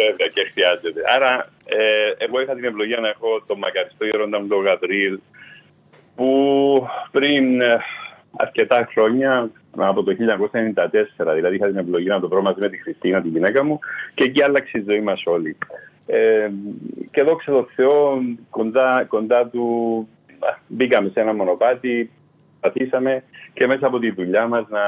Βέβαια, 0.00 0.28
και 0.34 0.50
χρειάζεται. 0.52 1.00
Άρα, 1.14 1.48
ε, 1.66 2.24
εγώ 2.24 2.40
είχα 2.40 2.54
την 2.54 2.64
ευλογία 2.64 3.00
να 3.00 3.08
έχω 3.08 3.42
το 3.46 3.56
μακαριστό 3.56 4.04
γερόντα 4.04 4.40
μου 4.40 4.46
τον 4.46 4.64
Γαβρίλ, 4.64 5.18
που 6.16 6.28
πριν 7.10 7.60
ε, 7.60 7.78
αρκετά 8.36 8.88
χρόνια, 8.92 9.50
από 9.76 10.02
το 10.02 10.12
1994, 10.12 11.32
δηλαδή 11.34 11.56
είχα 11.56 11.66
την 11.66 11.76
ευλογή 11.76 12.08
να 12.08 12.20
το 12.20 12.28
βρω 12.28 12.42
μαζί 12.42 12.60
με 12.60 12.68
τη 12.68 12.82
Χριστίνα, 12.82 13.22
τη 13.22 13.28
γυναίκα 13.28 13.64
μου, 13.64 13.78
και 14.14 14.24
εκεί 14.24 14.42
άλλαξε 14.42 14.78
η 14.78 14.84
ζωή 14.88 15.00
μας 15.00 15.22
όλοι. 15.24 15.56
Ε, 16.06 16.50
και 17.10 17.22
δόξα 17.22 17.52
τω 17.52 17.66
Θεώ, 17.74 18.22
κοντά, 18.50 19.04
κοντά 19.08 19.46
του 19.46 20.08
μπήκαμε 20.66 21.08
σε 21.08 21.20
ένα 21.20 21.34
μονοπάτι, 21.34 22.10
πατήσαμε 22.60 23.22
και 23.52 23.66
μέσα 23.66 23.86
από 23.86 23.98
τη 23.98 24.10
δουλειά 24.10 24.46
μας 24.46 24.66
να, 24.68 24.80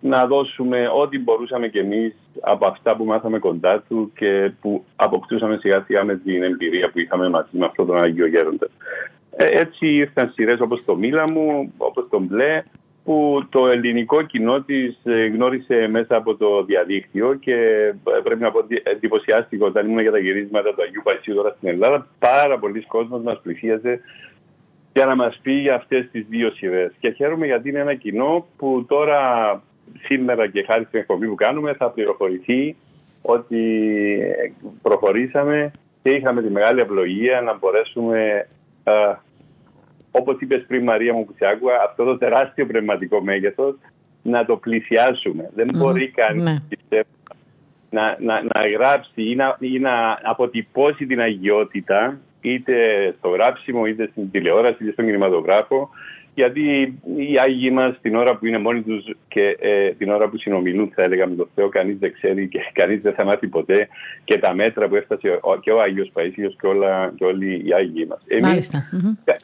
να 0.00 0.26
δώσουμε 0.26 0.88
ό,τι 0.88 1.18
μπορούσαμε 1.18 1.68
κι 1.68 1.78
εμείς 1.78 2.14
από 2.40 2.66
αυτά 2.66 2.96
που 2.96 3.04
μάθαμε 3.04 3.38
κοντά 3.38 3.82
του 3.88 4.12
και 4.14 4.52
που 4.60 4.84
αποκτούσαμε 4.96 5.56
σιγά 5.56 5.82
σιγά 5.86 6.04
με 6.04 6.16
την 6.16 6.42
εμπειρία 6.42 6.90
που 6.90 6.98
είχαμε 6.98 7.28
μαζί 7.28 7.58
με 7.58 7.64
αυτόν 7.64 7.86
τον 7.86 8.02
Άγιο 8.02 8.26
Γέροντας. 8.26 8.70
Ε, 9.36 9.46
έτσι 9.46 9.86
ήρθαν 9.86 10.30
σειρές 10.34 10.60
όπως 10.60 10.84
το 10.84 10.96
Μίλα 10.96 11.30
μου, 11.32 11.72
όπως 11.76 12.06
το 12.10 12.18
Μπλε, 12.18 12.62
που 13.08 13.46
το 13.48 13.66
ελληνικό 13.66 14.22
κοινό 14.22 14.60
της 14.62 14.98
ε, 15.04 15.26
γνώρισε 15.26 15.88
μέσα 15.90 16.16
από 16.16 16.36
το 16.36 16.64
διαδίκτυο 16.64 17.34
και 17.34 17.54
ε, 18.04 18.20
πρέπει 18.22 18.40
να 18.40 18.50
πω 18.50 18.58
ότι 18.58 18.82
εντυπωσιάστηκε 18.84 19.64
όταν 19.64 19.86
ήμουν 19.86 20.00
για 20.00 20.10
τα 20.10 20.18
γυρίσματα 20.18 20.74
του 20.74 20.82
Αγίου 20.82 21.00
Παϊσίου 21.04 21.34
τώρα 21.34 21.54
στην 21.56 21.68
Ελλάδα. 21.68 22.06
Πάρα 22.18 22.58
πολλοί 22.58 22.86
κόσμος 22.86 23.22
μας 23.22 23.40
πλησίαζε 23.42 24.00
για 24.92 25.06
να 25.06 25.16
μας 25.16 25.38
πει 25.42 25.52
για 25.52 25.74
αυτές 25.74 26.08
τις 26.12 26.26
δύο 26.28 26.50
σειρές. 26.50 26.92
Και 27.00 27.10
χαίρομαι 27.10 27.46
γιατί 27.46 27.68
είναι 27.68 27.78
ένα 27.78 27.94
κοινό 27.94 28.46
που 28.56 28.84
τώρα 28.88 29.20
σήμερα 30.04 30.48
και 30.48 30.64
χάρη 30.68 30.84
στην 30.84 31.00
εκπομπή 31.00 31.26
που 31.26 31.34
κάνουμε 31.34 31.72
θα 31.72 31.90
πληροφορηθεί 31.90 32.76
ότι 33.22 33.62
προχωρήσαμε 34.82 35.70
και 36.02 36.10
είχαμε 36.10 36.42
τη 36.42 36.50
μεγάλη 36.50 36.80
ευλογία 36.80 37.40
να 37.40 37.56
μπορέσουμε 37.56 38.48
όπως 40.10 40.36
είπες 40.40 40.64
πριν 40.66 40.82
Μαρία 40.82 41.12
μου 41.12 41.24
που 41.24 41.34
σε 41.38 41.46
άκουγα, 41.46 41.74
αυτό 41.88 42.04
το 42.04 42.18
τεράστιο 42.18 42.66
πνευματικό 42.66 43.20
μέγεθος 43.20 43.74
να 44.22 44.44
το 44.44 44.56
πλησιάσουμε. 44.56 45.50
Δεν 45.54 45.68
μπορεί 45.72 46.08
κανείς 46.08 46.42
ναι. 46.42 47.00
να, 47.90 48.16
να, 48.20 48.42
να 48.42 48.66
γράψει 48.66 49.22
ή 49.22 49.34
να, 49.34 49.56
ή 49.60 49.78
να 49.78 50.18
αποτυπώσει 50.22 51.06
την 51.06 51.20
αγιότητα 51.20 52.18
είτε 52.40 52.74
στο 53.18 53.28
γράψιμο, 53.28 53.86
είτε 53.86 54.08
στην 54.10 54.30
τηλεόραση, 54.30 54.76
είτε 54.82 54.92
στον 54.92 55.04
κινηματογράφο 55.04 55.90
γιατί 56.38 56.98
οι 57.16 57.38
Άγιοι 57.38 57.70
μας 57.72 57.98
την 58.02 58.14
ώρα 58.14 58.36
που 58.36 58.46
είναι 58.46 58.58
μόνοι 58.58 58.82
τους 58.82 59.04
και 59.28 59.56
ε, 59.60 59.90
την 59.90 60.10
ώρα 60.10 60.28
που 60.28 60.38
συνομιλούν, 60.38 60.90
θα 60.94 61.02
έλεγα 61.02 61.26
με 61.26 61.34
τον 61.34 61.48
Θεό, 61.54 61.68
κανείς 61.68 61.98
δεν 61.98 62.12
ξέρει 62.12 62.48
και 62.48 62.60
κανείς 62.80 63.00
δεν 63.02 63.12
θα 63.12 63.24
μάθει 63.24 63.46
ποτέ 63.46 63.88
και 64.24 64.38
τα 64.38 64.54
μέτρα 64.54 64.88
που 64.88 64.96
έφτασε 64.96 65.40
και 65.60 65.70
ο 65.72 65.80
Άγιος 65.80 66.12
Παΐσιος 66.14 66.54
και, 66.60 66.68
και 67.16 67.24
όλοι 67.24 67.62
οι 67.66 67.72
Άγιοι 67.74 68.06
μας. 68.08 68.20
Εμείς 68.26 68.70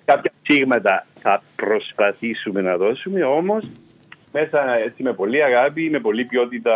κάποια 0.05 0.33
ψήγματα 0.43 1.07
θα 1.21 1.43
προσπαθήσουμε 1.57 2.61
να 2.61 2.77
δώσουμε, 2.77 3.25
όμως 3.25 3.65
μέσα 4.33 4.77
έτσι 4.85 5.03
με 5.03 5.13
πολύ 5.13 5.43
αγάπη, 5.43 5.91
με 5.91 6.01
πολύ 6.01 6.25
ποιότητα 6.25 6.75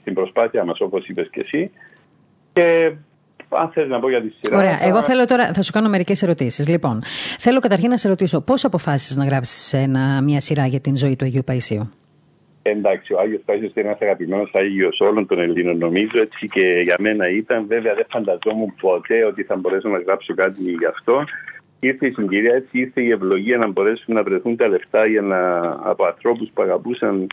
στην 0.00 0.14
προσπάθεια 0.14 0.64
μας, 0.64 0.80
όπως 0.80 1.06
είπες 1.06 1.28
και 1.30 1.40
εσύ. 1.40 1.70
Και 2.52 2.92
αν 3.50 3.70
θε 3.70 3.86
να 3.86 3.98
πω 3.98 4.08
για 4.08 4.22
τη 4.22 4.28
σειρά. 4.40 4.58
Ωραία. 4.58 4.78
Εγώ 4.82 5.02
θέλω 5.02 5.24
τώρα, 5.24 5.52
θα 5.52 5.62
σου 5.62 5.72
κάνω 5.72 5.88
μερικές 5.88 6.22
ερωτήσεις. 6.22 6.68
Λοιπόν, 6.68 7.02
θέλω 7.38 7.60
καταρχήν 7.60 7.90
να 7.90 7.96
σε 7.96 8.08
ρωτήσω 8.08 8.40
πώς 8.40 8.64
αποφάσισες 8.64 9.16
να 9.16 9.24
γράψεις 9.24 9.88
μια 10.22 10.40
σειρά 10.40 10.66
για 10.66 10.80
την 10.80 10.96
ζωή 10.96 11.16
του 11.16 11.24
Αγίου 11.24 11.42
Παϊσίου; 11.46 11.82
Εντάξει, 12.62 13.12
ο 13.12 13.18
Άγιος 13.20 13.42
Παϊσίου 13.44 13.72
είναι 13.74 13.88
ένας 13.88 14.00
αγαπημένος 14.00 14.50
Άγιος 14.54 15.00
όλων 15.00 15.26
των 15.26 15.38
Ελλήνων, 15.38 15.78
νομίζω 15.78 16.20
έτσι 16.20 16.48
και 16.48 16.80
για 16.82 16.96
μένα 16.98 17.28
ήταν. 17.28 17.66
Βέβαια, 17.66 17.94
δεν 17.94 18.06
φανταζόμουν 18.10 18.74
ποτέ 18.80 19.24
ότι 19.24 19.42
θα 19.42 19.56
μπορέσω 19.56 19.88
να 19.88 19.98
γράψω 19.98 20.34
κάτι 20.34 20.62
γι' 20.62 20.86
αυτό. 20.86 21.24
ήρθε 21.80 22.06
η 22.06 22.12
συγκυρία, 22.12 22.54
έτσι 22.54 22.78
ήρθε 22.78 23.00
η 23.02 23.10
ευλογία 23.10 23.56
να 23.58 23.68
μπορέσουν 23.68 24.14
να 24.14 24.22
βρεθούν 24.22 24.56
τα 24.56 24.68
λεφτά 24.68 25.06
για 25.06 25.22
να, 25.22 25.60
από 25.82 26.04
ανθρώπους 26.06 26.50
που 26.54 26.62
αγαπούσαν 26.62 27.26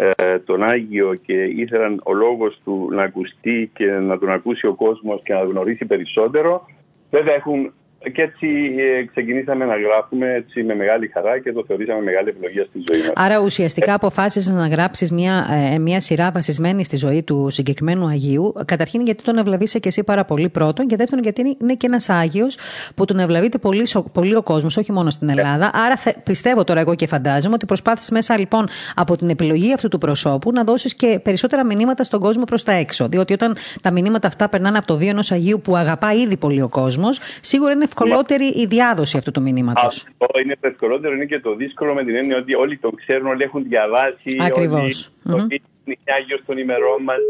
ε, 0.00 0.38
τον 0.38 0.62
Άγιο 0.62 1.14
και 1.14 1.42
ήθελαν 1.44 2.00
ο 2.04 2.12
λόγος 2.12 2.60
του 2.64 2.88
να 2.92 3.02
ακουστεί 3.02 3.70
και 3.74 3.86
να 3.86 4.18
τον 4.18 4.30
ακούσει 4.30 4.66
ο 4.66 4.74
κόσμος 4.74 5.20
και 5.24 5.32
να 5.32 5.40
γνωρίσει 5.40 5.84
περισσότερο. 5.84 6.66
Βέβαια 7.10 7.34
έχουν 7.34 7.72
και 7.98 8.22
έτσι 8.22 8.46
ε, 8.78 9.04
ξεκινήσαμε 9.04 9.64
να 9.64 9.76
γράφουμε 9.76 10.34
έτσι 10.34 10.62
με 10.62 10.74
μεγάλη 10.74 11.08
χαρά 11.08 11.38
και 11.38 11.52
το 11.52 11.64
θεωρήσαμε 11.66 12.02
μεγάλη 12.02 12.28
ευλογία 12.28 12.64
στη 12.64 12.82
ζωή 12.92 13.00
μας. 13.00 13.12
Άρα 13.14 13.40
ουσιαστικά 13.40 13.94
αποφάσισες 13.94 14.54
να 14.54 14.68
γράψεις 14.68 15.12
μια, 15.12 15.46
ε, 15.72 15.78
μια 15.78 16.00
σειρά 16.00 16.30
βασισμένη 16.30 16.84
στη 16.84 16.96
ζωή 16.96 17.22
του 17.22 17.46
συγκεκριμένου 17.50 18.06
Αγίου. 18.06 18.54
Καταρχήν 18.64 19.04
γιατί 19.04 19.22
τον 19.22 19.38
ευλαβήσε 19.38 19.78
και 19.78 19.88
εσύ 19.88 20.04
πάρα 20.04 20.24
πολύ 20.24 20.48
πρώτον 20.48 20.86
και 20.86 20.96
δεύτερον 20.96 21.22
γιατί 21.24 21.56
είναι 21.60 21.74
και 21.74 21.86
ένας 21.86 22.08
Άγιος 22.08 22.58
που 22.94 23.04
τον 23.04 23.18
ευλαβείται 23.18 23.58
πολύ, 23.58 23.86
πολύ 24.12 24.34
ο 24.34 24.42
κόσμος, 24.42 24.76
όχι 24.76 24.92
μόνο 24.92 25.10
στην 25.10 25.28
Ελλάδα. 25.28 25.70
Άρα 25.74 25.94
πιστεύω 26.22 26.64
τώρα 26.64 26.80
εγώ 26.80 26.94
και 26.94 27.06
φαντάζομαι 27.06 27.54
ότι 27.54 27.66
προσπάθησες 27.66 28.10
μέσα 28.10 28.38
λοιπόν 28.38 28.66
από 28.94 29.16
την 29.16 29.28
επιλογή 29.28 29.72
αυτού 29.72 29.88
του 29.88 29.98
προσώπου 29.98 30.52
να 30.52 30.64
δώσεις 30.64 30.94
και 30.94 31.20
περισσότερα 31.22 31.64
μηνύματα 31.64 32.04
στον 32.04 32.20
κόσμο 32.20 32.44
προς 32.44 32.62
τα 32.62 32.72
έξω. 32.72 33.08
Διότι 33.08 33.32
όταν 33.32 33.56
τα 33.82 33.90
μηνύματα 33.90 34.28
αυτά 34.28 34.48
περνάνε 34.48 34.78
από 34.78 34.86
το 34.86 34.96
βίο 34.96 35.08
ενός 35.08 35.32
Αγίου 35.32 35.60
που 35.60 35.76
αγαπά 35.76 36.12
ήδη 36.12 36.36
πολύ 36.36 36.62
ο 36.62 36.68
κόσμος, 36.68 37.20
σίγουρα 37.40 37.72
είναι 37.72 37.86
ευκολότερη 37.88 38.46
η 38.62 38.64
διάδοση 38.66 39.16
αυτού 39.16 39.30
του 39.30 39.42
μηνύματος. 39.42 40.06
Αυτό 40.18 40.38
είναι 40.42 40.56
το 40.60 40.66
ευκολότερο, 40.72 41.14
είναι 41.14 41.24
και 41.32 41.40
το 41.40 41.54
δύσκολο 41.54 41.94
με 41.94 42.04
την 42.04 42.14
έννοια 42.20 42.36
ότι 42.36 42.54
όλοι 42.54 42.76
το 42.78 42.90
ξέρουν, 42.90 43.26
όλοι 43.26 43.42
έχουν 43.42 43.62
διαβάσει. 43.62 44.30
Ακριβώς. 44.40 45.10
Όλοι, 45.32 45.46
mm-hmm. 45.50 45.84
είναι 45.84 45.96
Άγιος 46.18 46.42
των 46.46 46.58
ημερών 46.58 47.02
μας 47.02 47.22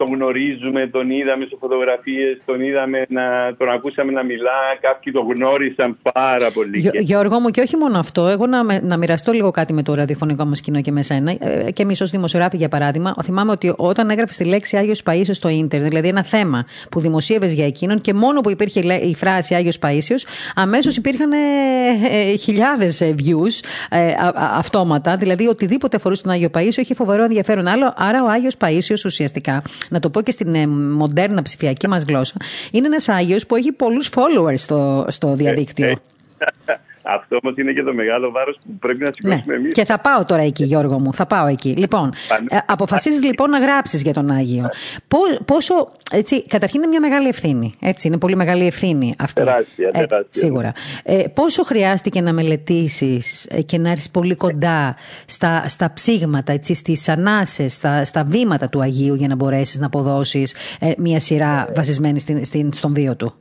τον 0.00 0.14
γνωρίζουμε, 0.14 0.86
τον 0.86 1.10
είδαμε 1.10 1.44
σε 1.44 1.56
φωτογραφίες, 1.60 2.38
τον 2.44 2.60
είδαμε, 2.60 3.04
να, 3.08 3.54
τον 3.58 3.68
ακούσαμε 3.70 4.12
να 4.12 4.22
μιλά, 4.22 4.60
κάποιοι 4.80 5.12
τον 5.12 5.26
γνώρισαν 5.32 5.98
πάρα 6.12 6.50
πολύ. 6.50 6.78
Γε, 6.78 6.90
Γιώργο 6.92 7.40
μου, 7.40 7.48
και 7.50 7.60
όχι 7.60 7.76
μόνο 7.76 7.98
αυτό, 7.98 8.26
εγώ 8.26 8.46
να, 8.46 8.80
να 8.80 8.96
μοιραστώ 8.96 9.32
λίγο 9.32 9.50
κάτι 9.50 9.72
με 9.72 9.82
το 9.82 9.94
ραδιοφωνικό 9.94 10.44
μα 10.44 10.52
κοινό 10.52 10.80
και 10.80 10.92
με 10.92 11.02
σένα. 11.02 11.30
Ε, 11.30 11.70
και 11.72 11.82
εμείς 11.82 12.00
ως 12.00 12.10
δημοσιογράφοι, 12.10 12.56
για 12.56 12.68
παράδειγμα, 12.68 13.14
θυμάμαι 13.22 13.50
ότι 13.50 13.74
όταν 13.76 14.10
έγραφε 14.10 14.42
τη 14.42 14.48
λέξη 14.48 14.76
Άγιος 14.76 15.02
Παίσιος 15.02 15.36
στο 15.36 15.48
ίντερνετ, 15.48 15.88
δηλαδή 15.88 16.08
ένα 16.08 16.24
θέμα 16.24 16.64
που 16.90 17.00
δημοσίευες 17.00 17.52
για 17.52 17.66
εκείνον 17.66 18.00
και 18.00 18.14
μόνο 18.14 18.40
που 18.40 18.50
υπήρχε 18.50 18.80
η 18.94 19.14
φράση 19.14 19.54
Άγιος 19.54 19.78
Παίσιος, 19.78 20.26
αμέσως 20.54 20.96
υπήρχαν 20.96 21.32
ε, 21.32 21.36
ε, 22.10 22.36
χιλιάδες 22.36 23.02
views 23.02 23.68
ε, 23.90 24.14
αυτόματα. 24.34 25.16
Δηλαδή 25.16 25.46
οτιδήποτε 25.46 25.96
αφορούσε 25.96 26.22
τον 26.22 26.32
Άγιο 26.32 26.50
Παίσιο 26.50 26.82
είχε 26.82 26.94
φοβερό 26.94 27.22
ενδιαφέρον 27.22 27.66
άλλο. 27.66 27.94
Άρα 27.96 28.22
ο 28.24 28.28
Άγιος 28.28 28.56
Παίσιος 28.56 29.04
ουσιαστικά 29.04 29.62
να 29.90 30.00
το 30.00 30.10
πω 30.10 30.22
και 30.22 30.30
στην 30.30 30.54
ε, 30.54 30.66
μοντέρνα 30.66 31.42
ψηφιακή 31.42 31.88
μας 31.88 32.02
γλώσσα, 32.02 32.34
είναι 32.70 32.86
ένας 32.86 33.08
Άγιος 33.08 33.46
που 33.46 33.56
έχει 33.56 33.72
πολλούς 33.72 34.10
followers 34.14 34.58
στο, 34.58 35.06
στο 35.08 35.34
διαδίκτυο. 35.34 35.94
Ε, 37.04 37.10
ε, 37.10 37.14
αυτό 37.14 37.38
όμως 37.42 37.56
είναι 37.56 37.72
και 37.72 37.82
το 37.82 37.92
μεγάλο 37.94 38.30
βάρος 38.30 38.56
που 38.64 38.78
πρέπει 38.78 38.98
να 38.98 39.10
σηκώσουμε 39.14 39.42
ναι. 39.46 39.54
εμείς. 39.54 39.72
Και 39.72 39.84
θα 39.84 39.98
πάω 39.98 40.24
τώρα 40.24 40.42
εκεί, 40.42 40.64
Γιώργο 40.64 40.98
μου. 40.98 41.14
Θα 41.14 41.26
πάω 41.26 41.46
εκεί. 41.46 41.74
Λοιπόν, 41.76 42.12
ε, 42.48 42.58
αποφασίζεις 42.66 43.22
λοιπόν 43.22 43.50
να 43.50 43.58
γράψεις 43.58 44.02
για 44.02 44.12
τον 44.12 44.30
Άγιο. 44.30 44.68
Πόσο. 45.44 45.88
Έτσι, 46.12 46.46
καταρχήν 46.46 46.80
είναι 46.80 46.90
μια 46.90 47.00
μεγάλη 47.00 47.28
ευθύνη. 47.28 47.74
Έτσι, 47.80 48.06
είναι 48.06 48.18
πολύ 48.18 48.36
μεγάλη 48.36 48.66
ευθύνη 48.66 49.14
αυτή. 49.18 49.40
Τεράστια, 49.40 49.90
τεράστια. 49.90 50.26
Σίγουρα. 50.30 50.72
Ε, 51.02 51.24
πόσο 51.34 51.64
χρειάστηκε 51.64 52.20
να 52.20 52.32
μελετήσεις 52.32 53.48
και 53.66 53.78
να 53.78 53.90
έρθεις 53.90 54.10
πολύ 54.10 54.34
κοντά 54.34 54.96
στα, 55.26 55.68
στα 55.68 55.92
ψήγματα, 55.92 56.54
στις 56.62 57.08
ανάσες, 57.08 57.72
στα, 57.72 58.04
στα 58.04 58.24
βήματα 58.24 58.68
του 58.68 58.80
Αγίου 58.80 59.14
για 59.14 59.28
να 59.28 59.34
μπορέσεις 59.34 59.78
να 59.78 59.86
αποδώσεις 59.86 60.54
ε, 60.80 60.92
μια 60.98 61.20
σειρά 61.20 61.68
βασισμένη 61.76 62.20
στην, 62.20 62.44
στην, 62.44 62.72
στον 62.72 62.94
βίο 62.94 63.16
του; 63.16 63.34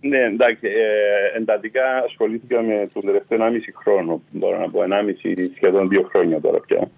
Ναι, 0.00 0.18
εντάξει. 0.18 0.66
Ε, 0.66 1.38
εντατικά 1.38 1.82
ασχολήθηκα 2.04 2.62
με 2.62 2.88
τον 2.92 3.02
τελευταίο 3.02 3.38
1,5 3.38 3.72
χρόνο. 3.74 4.22
Μπορώ 4.30 4.58
να 4.58 4.70
πω 4.70 4.80
1,5 5.22 5.50
σχεδόν 5.54 5.88
δύο 5.88 6.08
χρόνια 6.12 6.40
τώρα 6.40 6.60
πια. 6.60 6.88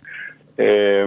Ε, 0.56 1.06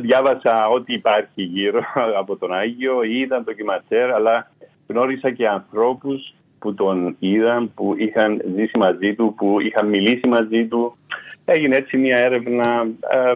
διάβασα 0.00 0.68
ό,τι 0.68 0.92
υπάρχει 0.92 1.42
γύρω 1.42 1.80
από 2.20 2.36
τον 2.36 2.52
Άγιο, 2.52 3.02
είδα 3.02 3.44
το 3.44 3.52
κυματσέρ, 3.52 4.14
αλλά 4.14 4.50
γνώρισα 4.86 5.30
και 5.30 5.48
ανθρώπους 5.48 6.34
που 6.58 6.74
τον 6.74 7.16
είδαν, 7.18 7.72
που 7.74 7.94
είχαν 7.98 8.42
ζήσει 8.56 8.78
μαζί 8.78 9.14
του, 9.14 9.34
που 9.36 9.60
είχαν 9.60 9.88
μιλήσει 9.88 10.26
μαζί 10.26 10.66
του. 10.66 10.96
Έγινε 11.44 11.76
έτσι 11.76 11.96
μια 11.96 12.18
έρευνα 12.18 12.88
ε, 13.10 13.30
ε, 13.30 13.32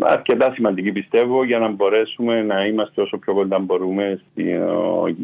αρκετά 0.00 0.52
σημαντική 0.52 0.92
πιστεύω 0.92 1.44
για 1.44 1.58
να 1.58 1.68
μπορέσουμε 1.68 2.42
να 2.42 2.66
είμαστε 2.66 3.02
όσο 3.02 3.18
πιο 3.18 3.34
κοντά 3.34 3.58
μπορούμε 3.58 4.20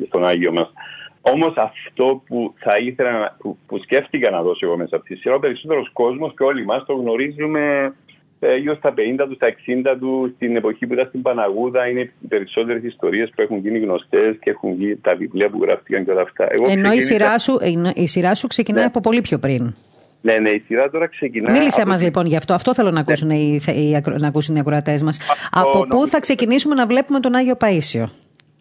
στον 0.06 0.26
Άγιο 0.26 0.52
μας. 0.52 0.72
Όμως 1.20 1.52
αυτό 1.56 2.22
που 2.26 2.54
θα 2.58 2.78
ήθελα, 2.78 3.36
που, 3.38 3.58
που 3.66 3.78
σκέφτηκα 3.78 4.30
να 4.30 4.42
δώσω 4.42 4.66
εγώ 4.66 4.76
μέσα 4.76 4.96
από 4.96 5.04
τη 5.04 5.16
σειρά, 5.16 5.34
ο 5.34 5.38
περισσότερος 5.38 5.90
κόσμος 5.92 6.34
και 6.36 6.42
όλοι 6.42 6.64
μας 6.64 6.84
το 6.86 6.94
γνωρίζουμε 6.94 7.92
ε, 8.40 8.56
γύρω 8.56 8.74
στα 8.74 8.94
50 8.96 9.26
του, 9.28 9.34
στα 9.34 9.48
60 9.92 9.96
του, 10.00 10.32
στην 10.36 10.56
εποχή 10.56 10.86
που 10.86 10.92
ήταν 10.92 11.06
στην 11.06 11.22
Παναγούδα. 11.22 11.88
Είναι 11.88 12.00
οι 12.00 12.26
περισσότερες 12.28 12.82
ιστορίες 12.82 13.30
που 13.34 13.42
έχουν 13.42 13.58
γίνει 13.58 13.78
γνωστές 13.78 14.36
και 14.40 14.50
έχουν 14.50 14.72
γίνει 14.72 14.96
τα 14.96 15.14
βιβλία 15.16 15.48
που 15.50 15.58
γράφτηκαν 15.62 16.04
και 16.04 16.10
όλα 16.10 16.20
αυτά. 16.20 16.46
Εγώ 16.50 16.64
Ενώ 16.64 16.88
ξεκίνησα... 16.88 16.98
η, 16.98 17.02
σειρά 17.02 17.38
σου, 17.38 17.58
η 17.94 18.06
σειρά 18.06 18.34
σου 18.34 18.46
ξεκινάει 18.46 18.80
ναι. 18.80 18.86
από 18.86 19.00
πολύ 19.00 19.20
πιο 19.20 19.38
πριν. 19.38 19.74
Ναι, 20.24 20.38
ναι, 20.38 20.50
η 20.50 20.62
σειρά 20.66 20.90
τώρα 20.90 21.06
ξεκινάει. 21.06 21.58
Μίλησε 21.58 21.80
από... 21.80 21.90
μας 21.90 22.02
λοιπόν 22.02 22.26
γι' 22.26 22.36
αυτό. 22.36 22.54
Αυτό 22.54 22.74
θέλω 22.74 22.90
να 22.90 23.00
ακούσουν, 23.00 23.26
ναι. 23.26 23.34
οι, 23.34 23.62
οι, 23.74 24.00
να 24.18 24.28
ακούσουν 24.28 24.54
οι 24.56 24.58
ακροατές 24.58 25.02
μας. 25.02 25.18
Από 25.50 25.86
πού 25.86 26.06
θα 26.06 26.20
ξεκινήσουμε 26.20 26.74
να 26.74 26.86
βλέπουμε 26.86 27.20
τον 27.20 27.34
Άγιο 27.34 27.56
Παίσιο; 27.56 28.10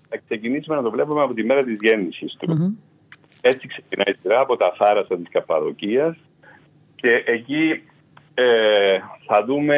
Θα 0.10 0.18
ξεκινήσουμε 0.26 0.76
να 0.76 0.82
το 0.82 0.92
βλέπουμε 0.92 1.22
από 1.22 1.34
τη 1.34 1.44
μέρα 1.44 1.64
της 1.64 1.78
γέννησης 1.82 2.36
του. 2.40 2.48
Mm-hmm. 2.50 2.72
Έτσι 3.42 3.68
ξεκινάει 3.68 4.14
η 4.14 4.18
σειρά 4.22 4.40
από 4.40 4.58
τα 4.58 4.74
θάλασσα 4.78 5.18
της 5.18 5.30
Καπαδοκίας 5.32 6.16
και 6.96 7.24
εκεί 7.26 7.84
ε, 8.34 8.98
θα 9.26 9.46
δούμε 9.46 9.76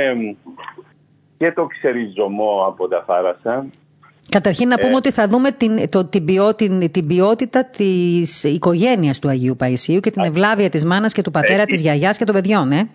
και 1.38 1.52
το 1.52 1.65
ξεριζωμό 1.65 2.65
από 2.67 2.88
τα 2.88 3.04
θάλασσα. 3.08 3.65
Καταρχήν 4.29 4.67
να 4.67 4.77
πούμε 4.77 4.91
ε, 4.91 4.95
ότι 4.95 5.11
θα 5.11 5.27
δούμε 5.27 5.51
την, 5.51 5.89
το, 5.89 6.05
την, 6.05 6.25
ποιότητα, 6.25 6.89
την 6.89 7.07
ποιότητα 7.07 7.65
της 7.65 8.43
οικογένειας 8.43 9.19
του 9.19 9.27
Αγίου 9.27 9.55
Παϊσίου 9.55 9.99
και 9.99 10.11
την 10.11 10.23
ευλάβεια 10.23 10.69
της 10.69 10.85
μάνας 10.85 11.13
και 11.13 11.21
του 11.21 11.31
πατέρα, 11.31 11.61
εκεί, 11.61 11.71
της 11.71 11.81
γιαγιάς 11.81 12.17
και 12.17 12.25
των 12.25 12.35
παιδιών, 12.35 12.71
ε. 12.71 12.89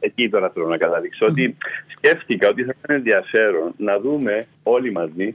Εκεί 0.00 0.28
τώρα 0.28 0.50
θέλω 0.54 0.66
να 0.66 0.76
καταλήξω 0.76 1.26
mm-hmm. 1.26 1.30
ότι 1.30 1.56
σκέφτηκα 1.86 2.48
ότι 2.48 2.64
θα 2.64 2.74
ήταν 2.82 2.96
ενδιαφέρον 2.96 3.74
να 3.76 3.98
δούμε 3.98 4.46
όλοι 4.62 4.92
μαζί 4.92 5.34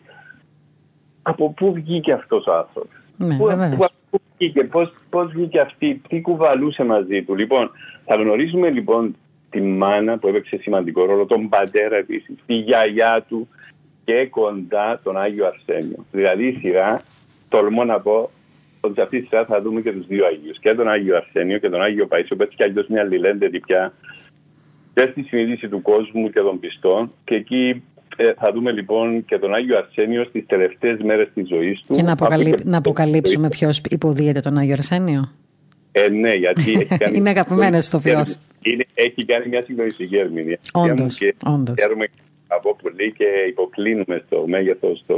από 1.22 1.54
πού 1.54 1.74
βγήκε 1.74 2.12
αυτός 2.12 2.46
ο 2.46 2.54
άνθρωπος. 2.54 2.98
Ναι, 3.18 3.38
πού, 3.38 3.88
πού, 4.10 4.20
βγήκε, 4.38 4.64
πώς, 4.64 4.94
πώς 5.10 5.32
βγήκε 5.32 5.60
αυτή, 5.60 6.02
τι 6.08 6.22
κουβαλούσε 6.22 6.84
μαζί 6.84 7.24
του. 7.24 7.36
Λοιπόν, 7.36 7.72
θα 8.06 8.16
γνωρίζουμε 8.16 8.70
λοιπόν 8.70 9.16
τη 9.50 9.62
μάνα 9.62 10.18
που 10.18 10.28
έπαιξε 10.28 10.58
σημαντικό 10.58 11.06
ρόλο, 11.06 11.26
τον 11.26 11.50
πατέρα 11.50 11.96
επίσης, 11.96 12.36
τη 12.46 12.54
γιαγιά 12.54 13.26
του 13.30 13.48
και 14.08 14.28
κοντά 14.30 15.00
τον 15.04 15.18
Άγιο 15.18 15.46
Αρσένιο. 15.48 16.06
Δηλαδή 16.12 16.48
η 16.48 16.54
σειρά, 16.54 17.02
τολμώ 17.50 17.84
να 17.84 18.00
πω, 18.00 18.30
ότι 18.80 18.94
σε 18.94 19.02
αυτή 19.02 19.20
τη 19.22 19.28
σειρά 19.28 19.46
θα 19.46 19.62
δούμε 19.62 19.82
και 19.82 19.92
τους 19.92 20.08
δύο 20.08 20.26
Αγίου. 20.26 20.54
Και 20.60 20.74
τον 20.74 20.88
Άγιο 20.90 21.16
Αρσένιο 21.16 21.58
και 21.58 21.70
τον 21.70 21.82
Άγιο 21.82 22.08
Παϊσό, 22.08 22.36
που 22.36 22.44
έτσι 22.44 22.56
κι 22.56 22.64
αλλιώς 22.64 22.88
μια 22.88 23.02
αλληλένδετη 23.02 23.60
πια 23.60 23.94
και 24.94 25.08
στη 25.12 25.22
συνείδηση 25.22 25.68
του 25.70 25.82
κόσμου 25.82 26.30
και 26.30 26.40
των 26.40 26.60
πιστών. 26.60 27.12
Και 27.24 27.36
εκεί 27.36 27.84
ε, 28.16 28.34
θα 28.34 28.52
δούμε 28.54 28.72
λοιπόν 28.72 29.26
και 29.26 29.38
τον 29.38 29.54
Άγιο 29.54 29.78
Αρσένιο 29.78 30.24
στις 30.24 30.46
τελευταίες 30.46 31.00
μέρες 31.02 31.28
της 31.34 31.48
ζωής 31.48 31.82
του. 31.82 31.94
Και 31.94 32.02
να, 32.02 32.12
αποκαλύ... 32.12 32.56
να 32.64 32.78
αποκαλύψουμε 32.78 33.48
ποιος 33.48 33.82
υποδίεται 33.90 34.40
τον 34.40 34.58
Άγιο 34.58 34.74
Αρσένιο. 34.74 35.32
Ε, 35.92 36.10
ναι, 36.10 36.34
γιατί 36.34 36.62
έχει 36.72 36.98
κάνει. 36.98 37.16
είναι 37.18 37.30
αγαπημένος 37.30 37.86
στο 37.86 38.00
φιό. 38.00 38.24
Έχει 38.94 39.26
κάνει 39.26 39.48
μια 39.48 39.64
συγκλονιστική 39.64 40.18
ερμηνεία. 40.18 40.60
Όντως. 40.74 41.18
Χαίρομαι 41.80 42.08
από 42.48 42.76
πολύ 42.82 43.14
και 43.14 43.26
υποκλίνουμε 43.48 44.24
στο 44.26 44.44
μέγεθος 44.48 45.04
το 45.08 45.16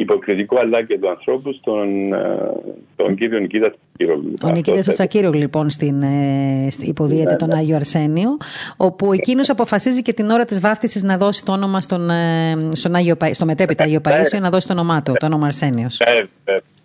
υποκριτικό 0.00 0.58
αλλά 0.58 0.82
και 0.82 0.98
του 0.98 1.08
ανθρώπου 1.08 1.52
στον, 1.52 2.12
ε, 2.12 2.52
τον 2.96 3.14
κύριο 3.14 3.38
Νικήτα 3.38 3.70
Τσακύρογλου. 3.70 4.34
Τον 4.40 4.52
Νικήτα 4.52 4.92
Τσακύρογλου 4.92 5.38
λοιπόν 5.38 5.70
στην, 5.70 6.02
ε, 6.02 6.66
στην 6.70 6.88
υποδίαιται 6.88 7.30
ναι, 7.30 7.36
τον 7.36 7.48
ναι. 7.48 7.56
Άγιο 7.56 7.76
Αρσένιο 7.76 8.36
όπου 8.76 9.12
εκείνος 9.12 9.50
αποφασίζει 9.50 10.02
και 10.02 10.12
την 10.12 10.30
ώρα 10.30 10.44
της 10.44 10.60
βάφτισης 10.60 11.02
να 11.02 11.16
δώσει 11.16 11.44
το 11.44 11.52
όνομα 11.52 11.80
στον, 11.80 12.10
ε, 12.10 12.68
στον 12.72 12.94
Άγιο, 12.94 13.16
στο 13.30 13.44
μετέπειτα 13.44 13.84
Άγιο 13.84 14.00
ναι. 14.06 14.12
Παΐσιο 14.12 14.40
να 14.40 14.50
δώσει 14.50 14.66
το 14.66 14.72
όνομά 14.72 15.02
του, 15.02 15.12
το 15.18 15.26
όνομα 15.26 15.46
Αρσένιος. 15.46 16.00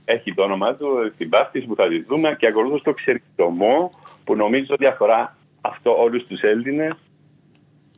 Έχει 0.05 0.33
το 0.33 0.43
όνομά 0.43 0.75
του 0.75 0.87
στην 1.13 1.29
βάφτιση 1.31 1.65
που 1.65 1.75
θα 1.75 1.87
τη 1.87 2.03
δούμε 2.03 2.35
και 2.39 2.47
ακολούθω 2.47 2.77
το 2.83 2.93
ξερικτομό 2.93 3.91
που 4.23 4.35
νομίζω 4.35 4.67
ότι 4.69 4.85
αφορά 4.85 5.37
αυτό 5.61 6.01
όλους 6.01 6.25
τους 6.27 6.41
Έλληνες 6.41 6.93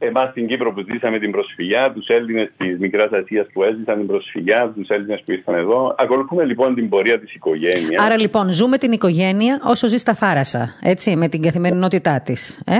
Εμάς 0.06 0.30
στην 0.30 0.48
Κύπρο 0.48 0.74
που 0.74 0.84
ζήσαμε 0.92 1.20
την 1.20 1.32
προσφυγιά, 1.32 1.92
τους 1.94 2.08
Έλληνες 2.08 2.52
της 2.58 2.80
Μικράς 2.80 3.12
Ασίας 3.12 3.48
που 3.54 3.64
έζησαν 3.64 3.98
την 3.98 4.08
προσφυγιά, 4.08 4.72
τους 4.76 4.88
Έλληνες 4.88 5.22
που 5.26 5.32
ήρθαν 5.32 5.56
εδώ. 5.56 5.96
Ακολουθούμε 5.98 6.44
λοιπόν 6.46 6.76
την 6.76 6.90
πορεία 6.90 7.20
της 7.20 7.34
οικογένειας. 7.34 8.06
Άρα 8.06 8.20
λοιπόν 8.20 8.54
ζούμε 8.54 8.78
την 8.78 8.92
οικογένεια 8.92 9.60
όσο 9.64 9.88
ζει 9.88 9.98
στα 9.98 10.16
Φάρασα, 10.16 10.76
έτσι, 10.82 11.16
με 11.16 11.28
την 11.28 11.42
καθημερινότητά 11.42 12.22
της. 12.22 12.60
Ε; 12.66 12.76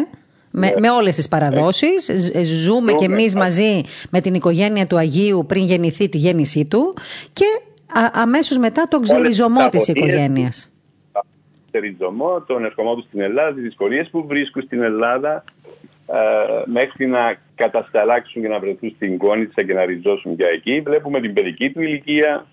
Με, 0.52 0.68
ναι. 0.68 0.74
με 0.80 0.90
όλες 0.90 1.16
τις 1.16 1.28
παραδόσεις, 1.28 2.10
ε, 2.10 2.44
ζούμε 2.44 2.94
κι 2.94 3.04
εμείς 3.04 3.36
μαζί 3.36 3.82
με 4.10 4.22
την 4.22 4.34
οικογένεια 4.34 4.88
του 4.88 4.98
Αγίου 4.98 5.46
πριν 5.48 5.64
γεννηθεί 5.64 6.10
τη 6.10 6.18
γέννησή 6.18 6.68
του 6.68 6.94
και 7.34 7.46
α, 8.00 8.10
αμέσως 8.14 8.58
μετά 8.58 8.88
τον 8.90 9.02
ξεριζωμό 9.02 9.70
της 9.70 9.88
οικογένειας. 9.88 10.70
στεριζωμό, 11.68 12.42
τον 12.42 12.66
ερχομό 12.66 12.96
του 12.96 13.04
στην 13.08 13.22
Ελλάδα, 13.22 13.54
τις 13.54 13.64
δυσκολίες 13.64 14.10
που 14.12 14.26
βρίσκουν 14.28 14.62
στην 14.62 14.82
Ελλάδα, 14.82 15.34
ε, 15.36 15.55
μέχρι 16.66 17.08
να 17.08 17.36
κατασταλάξουν 17.56 18.42
και 18.42 18.48
να 18.48 18.60
βρεθούν 18.60 18.94
στην 18.96 19.18
Κόνιτσα 19.18 19.64
και 19.64 19.74
να 19.74 19.86
ριζώσουν 19.86 20.34
για 20.34 20.48
εκεί. 20.48 20.82
Βλέπουμε 20.82 21.22
την 21.22 21.34
παιδική 21.34 21.72
του 21.72 21.82
ηλικία, 21.82 22.46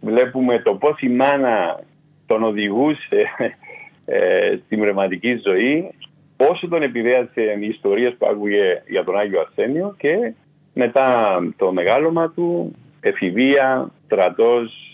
βλέπουμε 0.00 0.58
το 0.58 0.74
πώς 0.74 1.00
η 1.00 1.08
μάνα 1.08 1.80
τον 2.26 2.42
οδηγούσε 2.42 3.24
ε, 4.04 4.56
στην 4.64 4.80
πνευματική 4.80 5.40
ζωή, 5.44 5.90
πόσο 6.36 6.68
τον 6.68 6.82
επηρέασε 6.82 7.56
οι 7.60 7.66
ιστορίες 7.66 8.14
που 8.18 8.26
άκουγε 8.26 8.82
για 8.88 9.04
τον 9.04 9.18
Άγιο 9.18 9.40
Αρσένιο 9.40 9.94
και 9.98 10.32
μετά 10.74 11.38
το 11.56 11.72
μεγάλωμα 11.72 12.30
του, 12.30 12.74
εφηβεία, 13.00 13.90
στρατός, 14.04 14.88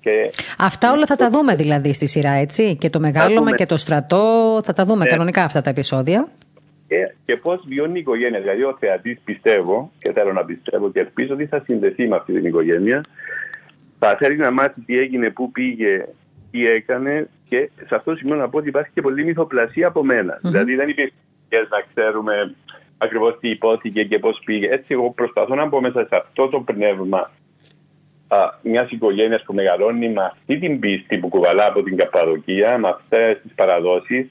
και... 0.00 0.32
Αυτά 0.58 0.92
όλα 0.92 1.06
θα 1.06 1.16
τα 1.16 1.30
δούμε 1.30 1.54
δηλαδή 1.54 1.92
στη 1.92 2.06
σειρά, 2.06 2.30
έτσι; 2.30 2.76
Και 2.76 2.90
το 2.90 3.00
μεγάλωμα 3.00 3.54
και 3.54 3.66
το 3.66 3.76
στρατό, 3.76 4.60
θα 4.64 4.72
τα 4.72 4.84
δούμε 4.84 5.04
ναι. 5.04 5.10
κανονικά 5.10 5.44
αυτά 5.44 5.60
τα 5.60 5.70
επεισόδια. 5.70 6.26
Και, 6.88 7.14
και 7.24 7.36
πώς 7.36 7.64
βιώνει 7.66 7.96
η 7.96 8.00
οικογένεια. 8.00 8.40
Δηλαδή, 8.40 8.62
ο 8.62 8.76
θεατής 8.78 9.20
πιστεύω 9.24 9.92
και 9.98 10.12
θέλω 10.12 10.32
να 10.32 10.44
πιστεύω 10.44 10.90
και 10.90 11.00
ελπίζω 11.00 11.34
ότι 11.34 11.46
θα 11.46 11.62
συνδεθεί 11.66 12.08
με 12.08 12.16
αυτή 12.16 12.32
την 12.32 12.44
οικογένεια. 12.44 13.00
Θα 13.98 14.16
θέλει 14.16 14.36
να 14.36 14.50
μάθει 14.50 14.80
τι 14.80 14.98
έγινε, 14.98 15.30
πού 15.30 15.50
πήγε, 15.50 16.04
τι 16.50 16.66
έκανε 16.66 17.28
και 17.48 17.70
σε 17.86 17.94
αυτό 17.94 18.10
το 18.10 18.16
σημείο 18.16 18.36
να 18.36 18.48
πω 18.48 18.58
ότι 18.58 18.68
υπάρχει 18.68 18.90
και 18.94 19.02
πολύ 19.02 19.24
μυθοπλασία 19.24 19.86
από 19.86 20.04
μένα. 20.04 20.34
Mm-hmm. 20.34 20.40
Δηλαδή, 20.50 20.74
δεν 20.74 20.88
υπήρχε 20.88 21.12
να 21.50 21.84
ξέρουμε 21.94 22.54
ακριβώς 22.98 23.38
τι 23.40 23.48
υπόθηκε 23.48 24.04
και 24.04 24.18
πώς 24.18 24.40
πήγε. 24.44 24.68
Έτσι, 24.68 24.86
εγώ 24.88 25.10
προσπαθώ 25.10 25.54
να 25.54 25.66
μπω 25.66 25.80
μέσα 25.80 26.06
σε 26.08 26.16
αυτό 26.16 26.48
το 26.48 26.60
πνεύμα 26.60 27.30
μιας 28.62 28.90
οικογένειας 28.90 29.42
που 29.42 29.54
μεγαλώνει 29.54 30.08
με 30.08 30.22
αυτή 30.22 30.58
την 30.58 30.78
πίστη 30.78 31.18
που 31.18 31.28
κουβαλά 31.28 31.66
από 31.66 31.82
την 31.82 31.96
Καπαδοκία, 31.96 32.78
με 32.78 32.88
αυτές 32.88 33.40
τις 33.42 33.52
παραδόσεις 33.54 34.30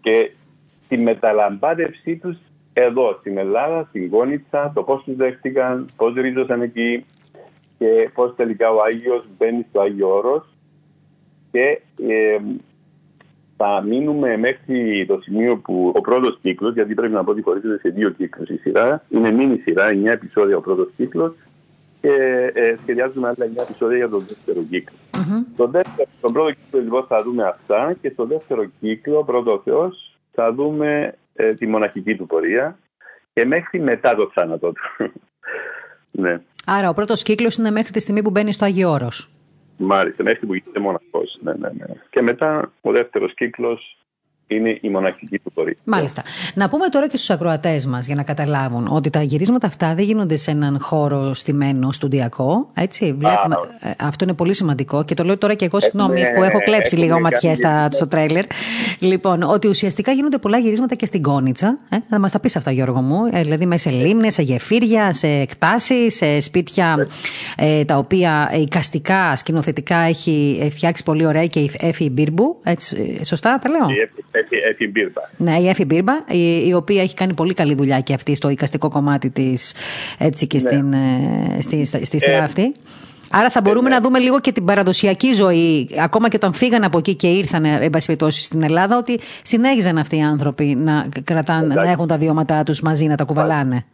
και 0.00 0.30
τη 0.88 1.02
μεταλαμπάδευσή 1.02 2.16
τους 2.16 2.36
εδώ 2.72 3.16
στην 3.20 3.38
Ελλάδα, 3.38 3.86
στην 3.88 4.10
Κόνιτσα, 4.10 4.72
το 4.74 4.82
πώς 4.82 5.02
τους 5.04 5.16
δέχτηκαν, 5.16 5.88
πώς 5.96 6.14
ρίζωσαν 6.14 6.62
εκεί 6.62 7.04
και 7.78 8.10
πώς 8.14 8.34
τελικά 8.36 8.70
ο 8.70 8.82
Άγιος 8.82 9.24
μπαίνει 9.38 9.66
στο 9.68 9.80
Άγιο 9.80 10.08
Όρος 10.14 10.44
και 11.50 11.80
ε, 12.08 12.38
θα 13.56 13.82
μείνουμε 13.82 14.36
μέχρι 14.36 15.04
το 15.08 15.20
σημείο 15.22 15.56
που 15.56 15.92
ο 15.96 16.00
πρώτος 16.00 16.38
κύκλος, 16.42 16.74
γιατί 16.74 16.94
πρέπει 16.94 17.12
να 17.12 17.24
πω 17.24 17.30
ότι 17.30 17.42
χωρίζεται 17.42 17.78
σε 17.78 17.88
δύο 17.88 18.10
κύκλους 18.10 18.48
η 18.48 18.56
σειρά, 18.56 19.04
είναι 19.08 19.30
μήνυ 19.30 19.56
σειρά, 19.56 19.90
9 19.90 20.06
επεισόδια 20.06 20.56
ο 20.56 20.60
πρώτος 20.60 20.88
κύκλος 20.96 21.34
και 22.00 22.12
ε, 22.54 22.74
σχεδιάζουμε 22.82 23.28
άλλα 23.28 23.50
9 23.56 23.62
επεισόδια 23.68 23.96
για 23.96 24.08
τον 24.08 24.24
δεύτερο 24.28 24.60
κύκλο. 24.70 24.96
Mm-hmm. 25.12 25.44
Το 25.56 25.66
δεύτερο, 25.66 26.08
στον 26.18 26.32
πρώτο 26.32 26.50
κύκλο 26.52 26.80
λοιπόν 26.80 27.04
θα 27.08 27.22
δούμε 27.22 27.44
αυτά 27.44 27.96
και 28.00 28.10
στο 28.10 28.24
δεύτερο 28.24 28.64
κύκλο, 28.80 29.24
πρώτο 29.24 29.60
Θεός, 29.64 30.07
θα 30.40 30.52
δούμε 30.52 31.14
ε, 31.34 31.54
τη 31.54 31.66
μοναχική 31.66 32.16
του 32.16 32.26
πορεία 32.26 32.78
και 33.32 33.44
μέχρι 33.44 33.80
μετά 33.80 34.14
το 34.14 34.30
θάνατό 34.34 34.72
του. 34.72 34.82
ναι. 36.22 36.40
Άρα 36.66 36.88
ο 36.88 36.94
πρώτος 36.94 37.22
κύκλος 37.22 37.56
είναι 37.56 37.70
μέχρι 37.70 37.92
τη 37.92 38.00
στιγμή 38.00 38.22
που 38.22 38.30
μπαίνει 38.30 38.52
στο 38.52 38.64
Άγιο 38.64 38.90
Όρος. 38.90 39.30
Μάλιστα, 39.76 40.22
μέχρι 40.22 40.46
που 40.46 40.54
γίνεται 40.54 40.80
μοναχό. 40.80 41.22
Ναι, 41.40 41.52
ναι, 41.52 41.68
ναι. 41.68 41.86
Και 42.10 42.22
μετά 42.22 42.72
ο 42.80 42.92
δεύτερος 42.92 43.34
κύκλος 43.34 43.97
είναι 44.48 44.78
η 44.80 44.88
μοναχική 44.88 45.38
του 45.38 45.52
πορεία. 45.52 45.76
Μάλιστα. 45.84 46.22
Να 46.54 46.68
πούμε 46.68 46.86
τώρα 46.88 47.08
και 47.08 47.16
στους 47.16 47.30
ακροατές 47.30 47.86
μας 47.86 48.06
για 48.06 48.14
να 48.14 48.22
καταλάβουν 48.22 48.88
ότι 48.90 49.10
τα 49.10 49.22
γυρίσματα 49.22 49.66
αυτά 49.66 49.94
δεν 49.94 50.04
γίνονται 50.04 50.36
σε 50.36 50.50
έναν 50.50 50.78
χώρο 50.80 51.34
στημένο, 51.34 51.92
στοντιακό. 51.92 52.70
Έτσι, 52.74 53.04
βλέπουμε, 53.12 53.54
Α, 53.54 53.88
ε, 53.88 53.94
αυτό 53.98 54.24
είναι 54.24 54.32
πολύ 54.32 54.54
σημαντικό 54.54 55.04
και 55.04 55.14
το 55.14 55.24
λέω 55.24 55.38
τώρα 55.38 55.54
και 55.54 55.64
εγώ, 55.64 55.80
συγγνώμη, 55.80 56.20
που 56.34 56.42
έχω 56.42 56.58
κλέψει 56.64 56.96
λίγο 56.96 57.20
ματιές 57.20 57.58
στο 57.90 58.08
τρέλερ. 58.08 58.44
Λοιπόν, 58.98 59.42
ότι 59.42 59.68
ουσιαστικά 59.68 60.12
γίνονται 60.12 60.38
πολλά 60.38 60.58
γυρίσματα 60.58 60.94
και 60.94 61.06
στην 61.06 61.22
Κόνιτσα. 61.22 61.78
Ε, 61.88 61.96
θα 62.08 62.18
μας 62.18 62.32
τα 62.32 62.40
πεις 62.40 62.56
αυτά, 62.56 62.70
Γιώργο 62.70 63.00
μου. 63.00 63.28
Ε, 63.32 63.42
δηλαδή, 63.42 63.66
μέσα 63.66 63.90
σε 63.90 63.96
λίμνες, 63.96 64.34
σε 64.34 64.42
γεφύρια, 64.42 65.12
σε 65.12 65.26
εκτάσεις, 65.26 66.16
σε 66.16 66.40
σπίτια 66.40 67.08
ε, 67.56 67.84
τα 67.84 67.96
οποία 67.96 68.50
εικαστικά, 68.60 69.36
σκηνοθετικά 69.36 69.96
έχει 69.96 70.68
φτιάξει 70.72 71.02
πολύ 71.02 71.26
ωραία 71.26 71.46
και 71.46 71.60
η 71.60 71.70
Εφη 71.78 72.10
Μπίρμπου. 72.10 72.60
Έτσι, 72.62 73.20
σωστά 73.24 73.58
τα 73.58 73.68
λέω; 73.68 73.86
Εφη 74.70 74.88
Μπίρμπα. 74.88 75.22
Ναι, 75.36 75.56
η 75.58 75.68
Εφη 75.68 75.84
Μπίρμπα, 75.84 76.12
η, 76.28 76.68
η, 76.68 76.74
οποία 76.74 77.02
έχει 77.02 77.14
κάνει 77.14 77.34
πολύ 77.34 77.54
καλή 77.54 77.74
δουλειά 77.74 78.00
και 78.00 78.14
αυτή 78.14 78.34
στο 78.34 78.48
οικαστικό 78.48 78.88
κομμάτι 78.88 79.30
της 79.30 79.74
έτσι 80.18 80.46
και 80.46 80.58
ναι. 80.62 80.70
στην, 80.70 80.92
ε, 80.92 81.60
στη, 81.60 81.84
στη, 81.84 82.04
στη 82.04 82.20
σειρά 82.20 82.36
ε, 82.36 82.44
αυτή. 82.44 82.74
Άρα 83.30 83.50
θα 83.50 83.60
μπορούμε 83.60 83.88
ε, 83.88 83.92
να 83.92 84.00
δούμε 84.00 84.18
λίγο 84.18 84.40
και 84.40 84.52
την 84.52 84.64
παραδοσιακή 84.64 85.32
ζωή, 85.32 85.88
ακόμα 86.02 86.28
και 86.28 86.36
όταν 86.36 86.52
φύγανε 86.52 86.86
από 86.86 86.98
εκεί 86.98 87.14
και 87.14 87.26
ήρθαν, 87.26 87.64
εν 87.64 87.90
πάση 87.90 88.06
περιπτώσει, 88.06 88.42
στην 88.42 88.62
Ελλάδα, 88.62 88.96
ότι 88.96 89.20
συνέχιζαν 89.42 89.98
αυτοί 89.98 90.16
οι 90.16 90.22
άνθρωποι 90.22 90.64
να, 90.64 91.08
κρατάνε, 91.24 91.74
να 91.74 91.90
έχουν 91.90 92.06
τα 92.06 92.16
βιώματά 92.16 92.62
τους 92.62 92.80
μαζί, 92.80 93.06
να 93.06 93.16
τα 93.16 93.24
κουβαλάνε. 93.24 93.84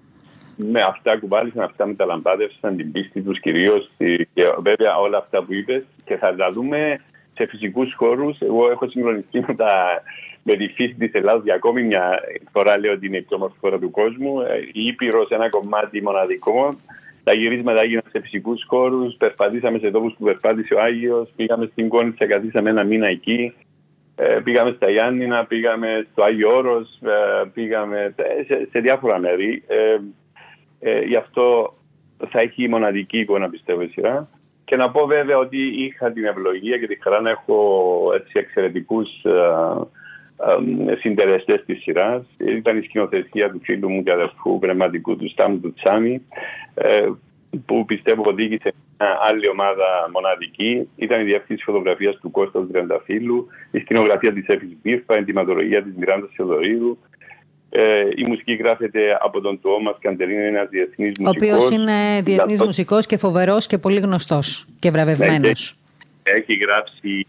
Ναι, 0.56 0.80
αυτά 0.80 1.18
κουβάλισαν, 1.18 1.62
αυτά 1.62 1.86
μεταλαμπάδευσαν 1.86 2.76
την 2.76 2.92
πίστη 2.92 3.20
τους 3.20 3.40
κυρίως 3.40 3.90
και 4.34 4.44
βέβαια 4.62 4.96
όλα 4.96 5.18
αυτά 5.18 5.42
που 5.42 5.54
είπες 5.54 5.82
και 6.04 6.16
θα 6.16 6.34
τα 6.34 6.50
δούμε 6.50 7.00
σε 7.34 7.46
φυσικούς 7.46 7.94
χώρους. 7.96 8.40
Εγώ 8.40 8.70
έχω 8.70 8.88
συγχρονιστεί 8.88 9.44
με, 9.46 9.54
τα, 9.54 10.02
με 10.44 10.54
τη 10.56 10.66
φύση 10.66 10.94
της 10.94 11.12
Ελλάδα 11.12 11.40
για 11.44 11.54
ακόμη 11.54 11.82
μια 11.82 12.20
φορά. 12.52 12.78
Λέω 12.78 12.92
ότι 12.92 13.06
είναι 13.06 13.16
η 13.16 13.22
πιο 13.22 13.36
όμορφη 13.36 13.56
χώρα 13.60 13.78
του 13.78 13.90
κόσμου. 13.90 14.40
Ε, 14.40 14.58
η 14.72 14.86
Ήπειρος 14.86 15.26
σε 15.26 15.34
ένα 15.34 15.48
κομμάτι 15.48 16.02
μοναδικό. 16.02 16.78
Τα 17.24 17.32
γυρίσματα 17.32 17.80
έγιναν 17.80 18.02
σε 18.10 18.20
φυσικούς 18.20 18.64
χώρους. 18.66 19.14
Περπατήσαμε 19.14 19.78
σε 19.78 19.90
τόπους 19.90 20.14
που 20.18 20.24
περπάτησε 20.24 20.74
ο 20.74 20.80
Άγιος. 20.80 21.32
Πήγαμε 21.36 21.68
στην 21.72 21.88
Κόνιτσα, 21.88 22.26
καθίσαμε 22.26 22.70
ένα 22.70 22.84
μήνα 22.84 23.06
εκεί. 23.06 23.54
Ε, 24.16 24.40
πήγαμε 24.44 24.72
στα 24.76 24.90
Γιάννηνα, 24.90 25.44
πήγαμε 25.44 26.06
στο 26.12 26.22
Άγιο 26.22 26.56
Όρος, 26.56 26.98
ε, 27.02 27.44
πήγαμε 27.54 28.14
σε, 28.46 28.68
σε 28.70 28.78
διάφορα 28.80 29.18
μέρη. 29.18 29.62
Ε, 29.66 29.98
ε, 30.80 31.00
γι' 31.00 31.16
αυτό 31.16 31.74
θα 32.30 32.40
έχει 32.40 32.68
μοναδική 32.68 33.18
εικόνα 33.18 33.50
πιστεύω 33.50 33.82
η 33.82 33.88
σειρά. 33.88 34.28
Και 34.64 34.76
να 34.76 34.90
πω 34.90 35.06
βέβαια 35.06 35.38
ότι 35.38 35.84
είχα 35.84 36.12
την 36.12 36.24
ευλογία 36.24 36.78
και 36.78 36.86
τη 36.86 37.02
χαρά 37.02 37.20
να 37.20 37.30
έχω 37.30 37.56
έτσι 38.14 38.38
εξαιρετικούς 38.38 39.08
ε, 40.36 40.92
ε, 40.92 40.96
συντελεστές 40.96 41.64
της 41.66 41.82
σειράς. 41.82 42.22
Ήταν 42.36 42.78
η 42.78 42.82
σκηνοθεσία 42.82 43.50
του 43.50 43.60
φίλου 43.62 43.90
μου 43.90 44.02
και 44.02 44.12
αδερφού 44.12 44.58
πνευματικού 44.58 45.16
του 45.16 45.28
Στάμου 45.28 45.60
του 45.60 45.74
Τσάμι 45.74 46.22
ε, 46.74 47.08
που 47.66 47.84
πιστεύω 47.84 48.22
οδήγησε 48.26 48.74
μια 48.98 49.18
άλλη 49.20 49.48
ομάδα 49.48 50.10
μοναδική. 50.12 50.88
Ήταν 50.96 51.20
η 51.20 51.24
διευθύνση 51.24 51.64
φωτογραφίας 51.64 52.16
του 52.16 52.30
Κώστας 52.30 52.62
του 52.62 52.70
Τρενταφύλου, 52.72 53.46
η 53.70 53.78
σκηνογραφία 53.78 54.32
της 54.32 54.46
Έφη 54.46 54.76
Μπίρφα, 54.82 55.14
η 55.14 55.18
ενδυματολογία 55.18 55.82
της 55.82 55.92
Μιράντα 55.96 56.28
Θεοδωρίδου, 56.36 56.98
ε, 57.76 58.08
η 58.16 58.24
μουσική 58.24 58.54
γράφεται 58.54 59.18
από 59.20 59.40
τον 59.40 59.60
Τουόμα 59.60 59.96
Καντερίν, 60.00 60.34
είναι 60.34 60.46
ένας 60.46 60.68
διεθνής 60.68 61.12
μουσικό. 61.18 61.30
Ο 61.30 61.32
οποίος 61.36 61.70
είναι 61.70 62.20
διεθνής 62.22 62.62
μουσικός 62.62 63.06
και 63.06 63.16
φοβερός 63.16 63.66
και 63.66 63.78
πολύ 63.78 64.00
γνωστός 64.00 64.66
και 64.78 64.90
βραβευμένος. 64.90 65.76
Ναι, 66.22 66.38
έχει 66.38 66.54
γράψει 66.54 67.26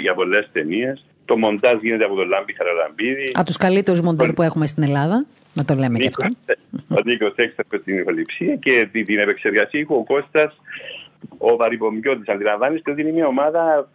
για 0.00 0.14
πολλές 0.14 0.48
ταινίες. 0.52 1.04
Το 1.26 1.36
μοντάζ 1.36 1.74
γίνεται 1.80 2.04
από 2.04 2.14
τον 2.14 2.28
Λάμπη 2.28 2.52
Χαραλαμπίδη. 2.52 3.30
Από 3.34 3.46
τους 3.46 3.56
καλύτερους 3.56 4.00
μοντέρ 4.00 4.32
που 4.32 4.42
έχουμε 4.42 4.66
στην 4.66 4.82
Ελλάδα. 4.82 5.26
Να 5.54 5.64
το 5.64 5.74
λέμε 5.74 5.98
και 5.98 6.06
αυτό. 6.06 6.26
Ο 6.88 7.00
Νίκος 7.04 7.34
Έξαρχο 7.36 7.76
στην 7.80 7.98
ηχοληψία 7.98 8.54
και 8.54 8.88
την 8.92 9.18
επεξεργασία 9.18 9.80
ήχου 9.80 9.94
ο 9.94 10.04
Κώστας 10.04 10.60
ο 11.38 11.56
Βαρυπομικιώτη. 11.56 12.30
Αντιλαμβάνεστε 12.30 12.90
ότι 12.90 13.00
είναι 13.00 13.12
μια 13.12 13.26
ομάδα 13.26 13.88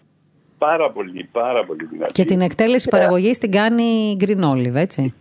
πάρα 0.57 0.91
πολύ, 0.91 1.29
πάρα 1.31 1.65
πολύ 1.65 1.87
δυνατή. 1.91 2.11
Και 2.11 2.25
την 2.25 2.41
εκτέλεση 2.41 2.89
παραγωγής 2.89 3.37
την 3.37 3.51
κάνει 3.51 4.17
Green 4.19 4.43
Olive, 4.53 4.75
έτσι 4.75 5.13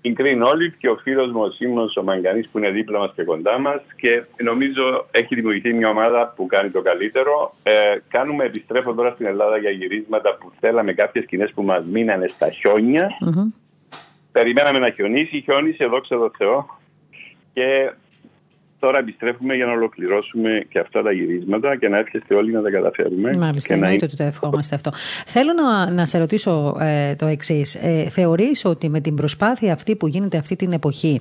την 0.00 0.42
όλοι 0.42 0.72
και 0.78 0.88
ο 0.88 0.96
φίλος 0.96 1.30
μου 1.30 1.40
ο 1.40 1.50
Σίμω 1.50 1.90
ο 1.96 2.02
Μαγκανής 2.02 2.48
που 2.48 2.58
είναι 2.58 2.70
δίπλα 2.70 2.98
μας 2.98 3.12
και 3.14 3.24
κοντά 3.24 3.58
μας. 3.58 3.80
Και 3.96 4.22
νομίζω 4.42 5.06
έχει 5.10 5.34
δημιουργηθεί 5.34 5.72
μια 5.72 5.88
ομάδα 5.88 6.32
που 6.36 6.46
κάνει 6.46 6.70
το 6.70 6.82
καλύτερο. 6.82 7.54
Ε, 7.62 7.72
κάνουμε, 8.08 8.44
επιστρέφω 8.44 8.94
τώρα 8.94 9.10
στην 9.10 9.26
Ελλάδα 9.26 9.58
για 9.58 9.70
γυρίσματα 9.70 10.36
που 10.40 10.52
θέλαμε 10.60 10.92
κάποιες 10.92 11.24
σκηνές 11.24 11.52
που 11.52 11.62
μας 11.62 11.84
μείνανε 11.84 12.28
στα 12.28 12.50
χιόνια. 12.50 13.10
Περιμέναμε 14.32 14.78
να 14.78 14.90
χιονίσει, 14.90 15.40
χιόνισε, 15.40 15.86
δόξα 15.86 16.16
τω 16.16 16.30
Θεώ. 16.38 16.66
Και 17.52 17.92
Τώρα 18.80 18.98
επιστρέφουμε 18.98 19.54
για 19.54 19.66
να 19.66 19.72
ολοκληρώσουμε 19.72 20.66
και 20.68 20.78
αυτά 20.78 21.02
τα 21.02 21.12
γυρίσματα 21.12 21.76
και 21.76 21.88
να 21.88 21.98
έρχεστε 21.98 22.34
όλοι 22.34 22.52
να 22.52 22.62
τα 22.62 22.70
καταφέρουμε. 22.70 23.30
Μάλιστα, 23.38 23.74
εννοείται 23.74 24.04
ότι 24.04 24.16
το 24.16 24.22
ευχόμαστε 24.22 24.74
αυτό. 24.74 24.90
Θέλω 25.26 25.52
να, 25.52 25.90
να 25.90 26.06
σε 26.06 26.18
ρωτήσω 26.18 26.76
ε, 26.80 27.14
το 27.14 27.26
εξής. 27.26 27.74
Ε, 27.74 28.08
θεωρείς 28.10 28.64
ότι 28.64 28.88
με 28.88 29.00
την 29.00 29.14
προσπάθεια 29.14 29.72
αυτή 29.72 29.96
που 29.96 30.06
γίνεται 30.06 30.36
αυτή 30.36 30.56
την 30.56 30.72
εποχή, 30.72 31.20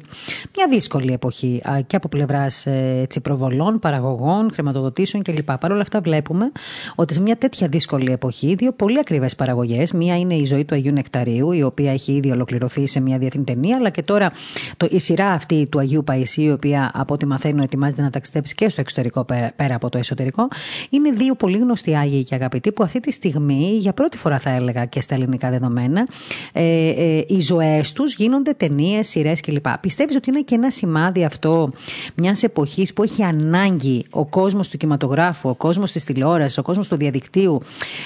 μια 0.55 0.67
δύσκολη 0.69 1.13
εποχή 1.13 1.61
και 1.87 1.95
από 1.95 2.07
πλευράς 2.07 2.65
ε, 2.65 3.07
προβολών, 3.23 3.79
παραγωγών, 3.79 4.51
χρηματοδοτήσεων 4.53 5.23
κλπ. 5.23 5.51
Παρ' 5.51 5.71
όλα 5.71 5.81
αυτά 5.81 6.01
βλέπουμε 6.01 6.51
ότι 6.95 7.13
σε 7.13 7.21
μια 7.21 7.35
τέτοια 7.35 7.67
δύσκολη 7.67 8.11
εποχή, 8.11 8.55
δύο 8.55 8.71
πολύ 8.71 8.99
ακριβές 8.99 9.35
παραγωγές. 9.35 9.91
Μία 9.91 10.17
είναι 10.19 10.33
η 10.33 10.45
ζωή 10.45 10.65
του 10.65 10.75
Αγίου 10.75 10.93
Νεκταρίου, 10.93 11.51
η 11.51 11.63
οποία 11.63 11.91
έχει 11.91 12.11
ήδη 12.11 12.31
ολοκληρωθεί 12.31 12.87
σε 12.87 12.99
μια 13.01 13.17
διεθνή 13.17 13.43
ταινία, 13.43 13.75
αλλά 13.75 13.89
και 13.89 14.01
τώρα 14.01 14.31
το, 14.77 14.87
η 14.91 14.99
σειρά 14.99 15.27
αυτή 15.27 15.67
του 15.71 15.79
Αγίου 15.79 16.03
Παϊσίου, 16.03 16.49
η 16.49 16.51
οποία 16.51 16.91
από 16.93 17.13
ό,τι 17.13 17.25
μαθαίνω 17.25 17.45
θέλει 17.47 17.59
να 17.59 17.63
ετοιμάζεται 17.63 18.01
να 18.01 18.09
ταξιδέψει 18.09 18.55
και 18.55 18.69
στο 18.69 18.81
εξωτερικό 18.81 19.25
πέρα, 19.55 19.75
από 19.75 19.89
το 19.89 19.97
εσωτερικό. 19.97 20.47
Είναι 20.89 21.09
δύο 21.09 21.35
πολύ 21.35 21.57
γνωστοί 21.57 21.95
Άγιοι 21.95 22.23
και 22.23 22.35
αγαπητοί 22.35 22.71
που 22.71 22.83
αυτή 22.83 22.99
τη 22.99 23.11
στιγμή, 23.11 23.77
για 23.79 23.93
πρώτη 23.93 24.17
φορά 24.17 24.39
θα 24.39 24.49
έλεγα 24.49 24.85
και 24.85 25.01
στα 25.01 25.15
ελληνικά 25.15 25.49
δεδομένα, 25.49 26.07
ε, 26.53 26.89
ε, 26.89 27.23
οι 27.27 27.41
ζωές 27.41 27.91
τους 27.93 28.15
γίνονται 28.15 28.53
ταινίες, 28.53 29.07
σειρές 29.07 29.41
κλπ. 29.41 29.65
Πιστεύεις 29.81 30.15
ότι 30.15 30.29
είναι 30.29 30.41
και 30.41 30.55
ένα 30.55 30.71
σημάδι 30.71 31.23
αυτό 31.23 31.71
μιας 32.15 32.43
εποχής 32.43 32.93
που 32.93 33.03
έχει 33.03 33.23
ανάγκη 33.23 34.05
ο 34.09 34.25
κόσμος 34.25 34.69
του 34.69 34.77
κινηματογράφου, 34.77 35.49
ο 35.49 35.55
κόσμος 35.55 35.91
της 35.91 36.03
τηλεόρασης, 36.03 36.57
ο 36.57 36.61
κόσμος 36.61 36.87
του 36.87 36.95
διαδικτύου 36.95 37.61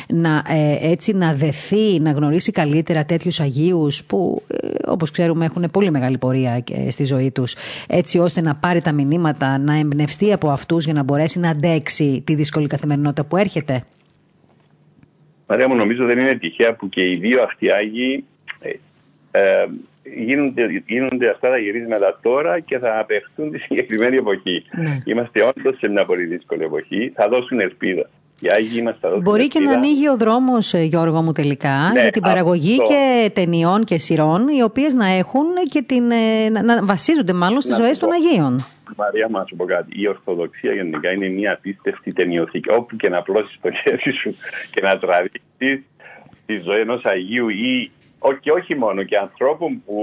να, 0.08 0.43
ε, 0.47 0.91
έτσι, 0.91 1.13
να 1.13 1.34
δεθεί, 1.34 1.99
να 1.99 2.12
γνωρίσει 2.12 2.51
καλύτερα 2.51 3.06
τέτοιους 3.06 3.39
Αγίους 3.39 4.04
που, 4.04 4.41
ε, 4.47 4.61
όπως 4.91 5.12
ξέρουμε, 5.12 5.45
έχουν 5.45 5.69
πολύ 5.71 5.91
μεγάλη 5.91 6.17
πορεία 6.17 6.63
στη 6.89 7.04
ζωή 7.04 7.32
τους, 7.32 7.56
έτσι 7.88 8.19
ώστε 8.19 8.41
να 8.41 8.56
πάρει 8.56 8.82
τα 8.82 8.91
μηνύματα, 8.91 9.58
να 9.58 9.80
εμπνευστεί 9.80 10.34
από 10.34 10.49
αυτούς 10.49 10.86
για 10.86 10.93
να 10.93 11.04
μπορέσει 11.04 11.39
να 11.39 11.49
αντέξει 11.49 12.23
τη 12.25 12.36
δύσκολη 12.36 12.67
καθημερινότητα 12.67 13.23
που 13.23 13.38
έρχεται. 13.38 13.84
Μαρία 15.47 15.67
μου, 15.67 15.75
νομίζω 15.75 16.06
δεν 16.06 16.19
είναι 16.19 16.36
τυχαία 16.36 16.75
που 16.75 16.89
και 16.89 17.01
οι 17.01 17.17
δύο 17.19 17.43
αυτοί 17.43 17.71
Άγιοι 17.71 18.25
ε, 18.60 18.69
ε, 19.32 19.67
γίνονται, 20.04 20.84
γίνονται 20.86 21.30
αυτά 21.30 21.49
τα 21.49 21.58
γυρίσματα 21.58 22.19
τώρα 22.21 22.60
και 22.60 22.77
θα 22.77 22.99
απεχθούν 22.99 23.51
τη 23.51 23.58
συγκεκριμένη 23.58 24.17
εποχή. 24.17 24.65
Ναι. 24.71 24.97
Είμαστε 25.06 25.43
όντως 25.43 25.77
σε 25.77 25.88
μια 25.88 26.06
πολύ 26.06 26.25
δύσκολη 26.25 26.63
εποχή. 26.63 27.12
Θα 27.15 27.27
δώσουν 27.30 27.60
ελπίδα. 27.60 28.10
Μπορεί 29.21 29.47
και 29.47 29.60
να 29.60 29.71
ανοίγει 29.71 30.10
ο 30.10 30.17
δρόμος, 30.17 30.73
ε, 30.73 30.82
Γιώργο 30.82 31.21
μου, 31.21 31.32
τελικά 31.32 31.91
ναι, 31.93 32.01
για 32.01 32.12
την 32.12 32.21
παραγωγή 32.21 32.77
και 32.77 33.32
ταινιών 33.34 33.84
και 33.84 33.97
σειρών, 33.97 34.47
οι 34.47 34.63
οποίες 34.63 34.93
να 34.93 35.08
έχουν 35.08 35.45
και 35.69 35.82
την. 35.82 36.12
Ε, 36.12 36.49
να 36.49 36.86
βασίζονται 36.86 37.34
μάλλον 37.34 37.62
στις 37.62 37.75
ζωές 37.75 37.97
των 37.97 38.10
Αγίων. 38.12 38.65
Μαρία, 38.97 39.30
μα 39.30 39.45
σου 39.47 39.56
πω 39.56 39.65
κάτι. 39.65 40.01
Η 40.01 40.08
Ορθοδοξία 40.08 40.73
γενικά 40.73 41.12
είναι 41.12 41.27
μια 41.27 41.54
απίστευτη 41.54 42.13
ταινιοθήκη. 42.13 42.71
Όπου 42.71 42.95
και 42.95 43.10
να 43.10 43.21
πλώσει 43.21 43.60
το 43.62 43.71
χέρι 43.71 44.13
σου 44.21 44.36
και 44.71 44.82
να 44.82 44.97
τραβήξεις 44.97 45.86
τη 46.45 46.58
ζωή 46.58 46.80
ενός 46.80 47.06
Αγίου 47.06 47.49
ή 47.49 47.91
και 48.41 48.51
όχι 48.51 48.75
μόνο 48.75 49.04
και 49.04 49.17
ανθρώπων 49.17 49.82
που 49.86 49.97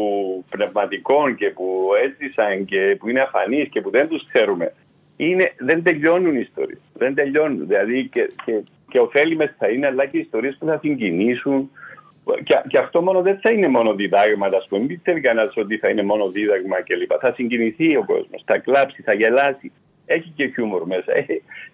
πνευματικών 0.51 1.35
και 1.35 1.51
που 1.51 1.89
έζησαν 2.05 2.65
και 2.65 2.97
που 2.99 3.09
είναι 3.09 3.21
αφανείς 3.21 3.69
και 3.69 3.81
που 3.81 3.91
δεν 3.91 4.09
τους 4.09 4.27
ξέρουμε 4.33 4.73
είναι, 5.19 5.53
δεν 5.59 5.83
τελειώνουν 5.83 6.35
οι 6.35 6.41
ιστορίες. 6.49 6.81
Δεν 6.95 7.15
τελειώνουν. 7.15 7.67
Δηλαδή 7.67 8.09
και, 8.13 8.31
και, 8.45 8.63
και 8.89 8.99
ωφέλιμες 8.99 9.55
θα 9.59 9.69
είναι 9.69 9.87
αλλά 9.87 10.07
και 10.07 10.19
ιστορίες 10.19 10.57
που 10.59 10.67
θα 10.67 10.79
συγκινήσουν 10.83 11.71
και, 12.45 12.63
και 12.69 12.79
αυτό 12.79 13.03
μόνο 13.03 13.23
δεν 13.23 13.39
θα 13.43 13.51
είναι 13.51 13.69
μόνο 13.69 13.95
διδάγματα, 13.95 14.57
ας 14.57 14.67
πούμε. 14.69 14.81
Μην 14.81 14.89
πιστεύει 14.89 15.21
κανένας 15.21 15.57
ότι 15.57 15.79
θα 15.79 15.89
είναι 15.89 16.03
μόνο 16.03 16.31
δίδαγμα 16.31 16.83
κλπ. 16.83 17.11
Θα 17.21 17.33
συγκινηθεί 17.33 17.97
ο 17.97 18.05
κόσμος, 18.05 18.43
θα 18.45 18.59
κλάψει, 18.59 19.03
θα 19.03 19.13
γελάσει. 19.13 19.73
Έχει 20.07 20.33
και 20.37 20.47
χιούμορ 20.47 20.87
μέσα. 20.87 21.13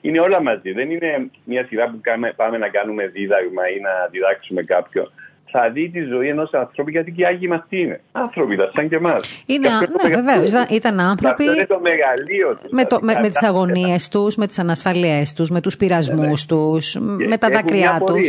Είναι 0.01 0.21
όλα 0.21 0.43
μαζί. 0.43 0.73
Δεν 0.73 0.91
είναι 0.91 1.31
μια 1.45 1.67
σειρά 1.67 1.91
που 1.91 2.01
πάμε 2.37 2.59
να 2.59 2.69
κάνουμε 2.69 3.07
δίδαγμα 3.07 3.69
ή 3.71 3.81
να 3.81 4.09
διδάξουμε 4.11 4.63
κάποιον 4.63 5.13
θα 5.57 5.71
δει 5.71 5.89
τη 5.89 6.01
ζωή 6.01 6.29
ενός 6.29 6.53
ανθρώπου, 6.53 6.91
γιατί 6.91 7.13
και 7.13 7.23
οι 7.23 7.27
Άγιοι 7.27 7.47
μας 7.51 7.65
τι 7.69 7.81
είναι. 7.81 8.01
Άνθρωποι 8.13 8.55
ήταν, 8.55 8.71
σαν 8.75 8.89
και 8.89 8.97
εμάς. 8.97 9.45
Είναι, 9.47 9.69
ναι, 9.69 10.15
βεβαίως. 10.15 10.53
Ήταν 10.71 11.01
άνθρωποι. 11.01 11.43
Αυτό 11.43 11.55
είναι 11.55 11.67
το 11.67 11.81
μεγαλείο 11.81 12.49
τους. 12.61 12.71
Με, 12.71 12.85
το, 12.85 12.99
με, 13.03 13.15
με 13.23 13.29
τις 13.29 13.43
αγωνίες 13.43 14.09
τους, 14.09 14.37
με 14.37 14.47
τις 14.47 14.59
ανασφαλίε 14.59 15.23
τους, 15.37 15.51
με 15.51 15.61
τους 15.61 15.77
πειρασμούς 15.77 16.47
τους, 16.47 16.97
με 17.01 17.37
τα 17.39 17.49
δάκρυά 17.49 18.03
τους. 18.07 18.29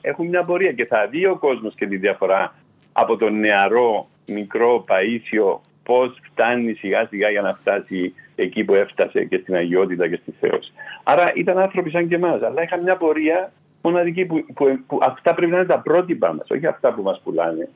Έχουν 0.00 0.26
μια 0.26 0.42
πορεία 0.42 0.72
και 0.72 0.84
θα 0.86 1.06
δει 1.10 1.26
ο 1.26 1.36
κόσμος 1.36 1.74
και 1.74 1.86
τη 1.86 1.96
διαφορά 1.96 2.54
από 2.92 3.16
τον 3.16 3.38
νεαρό, 3.38 4.08
μικρό 4.26 4.84
Παίσιο, 4.86 5.60
πώς 5.82 6.18
φτάνει 6.30 6.72
σιγά 6.72 7.06
σιγά 7.06 7.30
για 7.30 7.40
να 7.40 7.54
φτάσει 7.54 8.14
εκεί 8.34 8.64
που 8.64 8.74
έφτασε 8.74 9.24
και 9.24 9.38
στην 9.42 9.54
αγιότητα 9.54 10.08
και 10.08 10.18
στη 10.22 10.34
θέωση. 10.40 10.72
Άρα 11.02 11.32
ήταν 11.34 11.58
άνθρωποι 11.58 11.90
σαν 11.90 12.08
και 12.08 12.14
εμάς, 12.14 12.42
αλλά 12.42 12.62
είχαν 12.62 12.82
μια 12.82 12.96
πορεία 12.96 13.52
μοναδική 13.82 14.24
που, 14.24 14.44
που, 14.54 14.78
που, 14.86 14.98
αυτά 15.02 15.34
πρέπει 15.34 15.50
να 15.50 15.56
είναι 15.56 15.66
τα 15.66 15.80
πρότυπα 15.80 16.34
μας, 16.34 16.50
όχι 16.50 16.66
αυτά 16.66 16.92
που 16.94 17.02
μας 17.02 17.20
πουλάνε. 17.24 17.68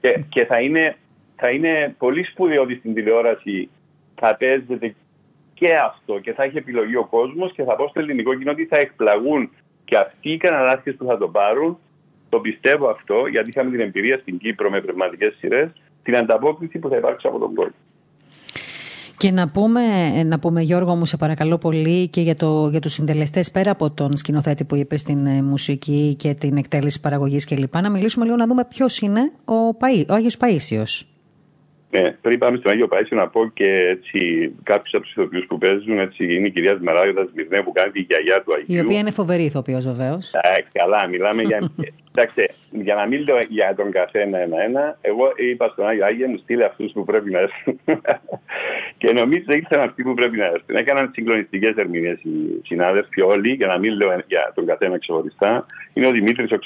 Και, 0.00 0.24
και 0.28 0.44
θα, 0.44 0.60
είναι, 0.60 0.96
θα 1.36 1.50
είναι 1.50 1.94
πολύ 1.98 2.24
σπουδαίο 2.24 2.62
ότι 2.62 2.74
στην 2.74 2.94
τηλεόραση 2.94 3.68
θα 4.14 4.36
παίζεται 4.36 4.94
και 5.54 5.74
αυτό 5.84 6.18
και 6.18 6.32
θα 6.32 6.42
έχει 6.42 6.56
επιλογή 6.56 6.96
ο 6.96 7.04
κόσμος 7.04 7.52
και 7.52 7.62
θα 7.62 7.76
πω 7.76 7.88
στο 7.88 8.00
ελληνικό 8.00 8.34
κοινό 8.34 8.50
ότι 8.50 8.66
θα 8.66 8.78
εκπλαγούν 8.78 9.50
και 9.84 9.96
αυτοί 9.96 10.30
οι 10.30 10.36
καναλάρχες 10.36 10.94
που 10.94 11.04
θα 11.04 11.18
το 11.18 11.28
πάρουν, 11.28 11.78
το 12.28 12.40
πιστεύω 12.40 12.88
αυτό, 12.88 13.26
γιατί 13.26 13.48
είχαμε 13.48 13.70
την 13.70 13.80
εμπειρία 13.80 14.18
στην 14.18 14.38
Κύπρο 14.38 14.70
με 14.70 14.80
πνευματικές 14.80 15.34
σειρές, 15.38 15.70
την 16.02 16.16
ανταπόκριση 16.16 16.78
που 16.78 16.88
θα 16.88 16.96
υπάρξει 16.96 17.26
από 17.26 17.38
τον 17.38 17.54
κόσμο. 17.54 17.74
Και 19.22 19.30
να 19.30 19.48
πούμε, 19.48 19.82
να 20.22 20.38
πούμε 20.38 20.62
Γιώργο 20.62 20.94
μου 20.94 21.06
σε 21.06 21.16
παρακαλώ 21.16 21.58
πολύ 21.58 22.08
και 22.08 22.20
για, 22.20 22.34
το, 22.34 22.68
για 22.70 22.80
τους 22.80 22.92
συντελεστές 22.92 23.50
πέρα 23.50 23.70
από 23.70 23.90
τον 23.90 24.16
σκηνοθέτη 24.16 24.64
που 24.64 24.76
είπε 24.76 24.96
στην 24.96 25.26
ε, 25.26 25.42
μουσική 25.42 26.14
και 26.18 26.34
την 26.34 26.56
εκτέλεση 26.56 27.00
παραγωγής 27.00 27.44
κλπ. 27.44 27.76
Να 27.76 27.90
μιλήσουμε 27.90 28.24
λίγο 28.24 28.36
να 28.36 28.46
δούμε 28.46 28.64
ποιος 28.64 28.98
είναι 28.98 29.20
ο, 29.44 29.54
Παΐ, 29.68 30.04
ο 30.08 30.14
Άγιος 30.14 30.36
Παΐσιος. 30.40 31.11
Ναι, 31.94 32.10
πριν 32.10 32.38
πάμε 32.38 32.56
στον 32.56 32.72
Άγιο 32.72 32.88
Παΐσιο 32.90 33.16
να 33.16 33.28
πω 33.28 33.50
και 33.54 33.66
έτσι 33.66 34.52
κάποιους 34.62 34.94
από 34.94 35.02
τους 35.02 35.12
ηθοποιούς 35.12 35.46
που 35.46 35.58
παίζουν. 35.58 35.98
Έτσι, 35.98 36.34
είναι 36.34 36.46
η 36.46 36.50
κυρία 36.50 36.76
Σμεράγδα 36.76 37.28
Μυρνέ 37.34 37.62
που 37.62 37.72
κάνει 37.72 37.92
τη 37.92 38.00
γιαγιά 38.00 38.42
του 38.42 38.52
Αγίου. 38.56 38.76
Η 38.76 38.80
οποία 38.80 38.98
είναι 38.98 39.10
φοβερή 39.10 39.44
ηθοποιός 39.44 39.86
βεβαίως. 39.86 40.30
καλά, 40.72 41.06
μιλάμε 41.06 41.42
για. 41.42 41.70
Κοιτάξτε, 42.14 42.48
για 42.70 42.94
να 42.94 43.06
μην 43.06 43.22
λέω 43.22 43.38
για 43.48 43.74
τον 43.76 43.90
καθένα 43.90 44.38
ένα-ένα, 44.38 44.98
εγώ 45.00 45.32
είπα 45.36 45.68
στον 45.68 45.86
Άγιο 45.86 46.04
Άγιο 46.04 46.28
μου 46.28 46.38
στείλε 46.42 46.64
αυτούς 46.64 46.92
που 46.92 47.04
πρέπει 47.04 47.30
να 47.30 47.38
έρθουν. 47.38 47.80
και 49.00 49.12
νομίζω 49.12 49.44
ήρθαν 49.48 49.80
αυτοί 49.80 50.02
που 50.02 50.14
πρέπει 50.14 50.36
να 50.36 50.46
έρθουν. 50.46 50.76
Έκαναν 50.76 51.10
συγκλονιστικές 51.12 51.74
ερμηνείες 51.76 52.20
οι 52.22 52.60
συνάδελφοι 52.64 53.22
όλοι, 53.22 53.52
για 53.52 53.66
να 53.66 53.78
μην 53.78 53.92
λέω 53.96 54.22
για 54.26 54.52
τον 54.54 54.66
καθένα 54.66 54.98
ξεχωριστά. 54.98 55.66
Είναι 55.92 56.06
ο 56.06 56.10
Δημήτρης 56.10 56.50
ο 56.50 56.58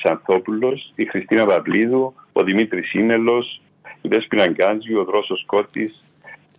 η 0.95 1.05
Χριστίνα 1.05 1.47
Παπλίδου, 1.47 2.15
ο 2.33 2.43
Δημήτρης 2.43 2.89
Σίμελο, 2.89 3.45
η 4.03 4.09
Δέσποινα 4.09 4.47
Γκάντζιου, 4.47 5.01
ο 5.01 5.05
Δρόσος 5.05 5.45
Κώτη. 5.47 5.95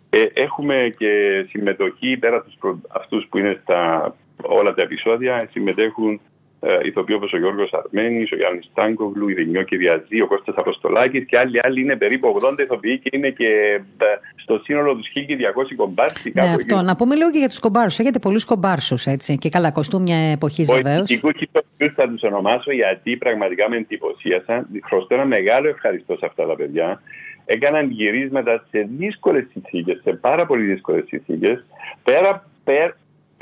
Ε, 0.10 0.23
έχουμε 0.34 0.93
και 0.97 1.45
συμμετοχή 1.50 2.17
πέρα 2.17 2.45
από 2.60 2.80
αυτούς 2.88 3.28
που 3.30 3.38
είναι 3.38 3.60
στα 3.63 4.15
όλα 4.41 4.73
τα 4.73 4.82
επεισόδια. 4.82 5.50
Συμμετέχουν 5.52 6.19
ε, 6.60 6.78
ηθοποιοί 6.84 7.15
όπω 7.19 7.28
ο 7.34 7.38
Γιώργος 7.38 7.73
Αρμένης, 7.73 8.32
ο 8.32 8.36
Γιάννης 8.36 8.69
Τάγκοβλου, 8.73 9.30
η 9.30 9.34
Δενιό 9.34 9.63
Κυριαζή, 9.63 10.21
ο 10.21 10.28
Κώστας 10.28 10.56
Αποστολάκης 10.58 11.26
και 11.26 11.38
άλλοι 11.38 11.60
άλλοι 11.63 11.82
είναι 11.82 11.95
περίπου 11.95 12.38
80 12.41 12.60
ηθοποιοί 12.60 13.00
και 13.00 13.10
είναι 13.13 13.30
και 13.30 13.82
ε, 13.97 14.06
στο 14.36 14.62
σύνολο 14.63 14.95
τους 14.95 15.08
1200 15.15 15.76
κομπάρσοι. 15.76 16.32
Ναι, 16.36 16.41
αυτό. 16.41 16.82
Να 16.82 16.95
πούμε 16.95 17.15
λίγο 17.15 17.32
και 17.32 17.38
για 17.38 17.47
τους 17.47 17.60
κομπάρσου. 17.60 18.02
Έχετε 18.02 18.19
πολλούς 18.19 18.45
κομπάρσους 18.45 19.06
έτσι 19.06 19.38
και 19.38 19.50
καλά 19.50 19.71
κοστούμια 19.71 20.17
εποχής 20.17 20.71
βεβαίως. 20.71 21.10
Όχι, 21.21 21.50
θα 21.95 22.10
τους 22.10 22.23
ονομάσω 22.23 22.71
γιατί 22.71 23.17
πραγματικά 23.17 23.69
με 23.69 23.78
εντυπωσίασαν. 23.78 24.67
Χρωστώ 24.84 25.15
ένα 25.15 25.26
μεγάλο 25.26 25.67
ευχαριστώ 25.67 26.15
σε 26.17 26.26
αυτά 26.26 26.45
τα 26.45 26.56
παιδιά 26.56 27.02
έκαναν 27.48 27.90
γυρίσματα 27.90 28.66
σε 28.70 28.90
δύσκολες 28.98 29.48
συνθήκες, 29.52 30.02
σε 30.04 30.14
πάρα 30.14 30.46
πολύ 30.46 30.64
δύσκολες 30.64 31.04
συνθήκες. 31.08 31.66
Πέρα, 32.04 32.44
πέρα, 32.64 32.96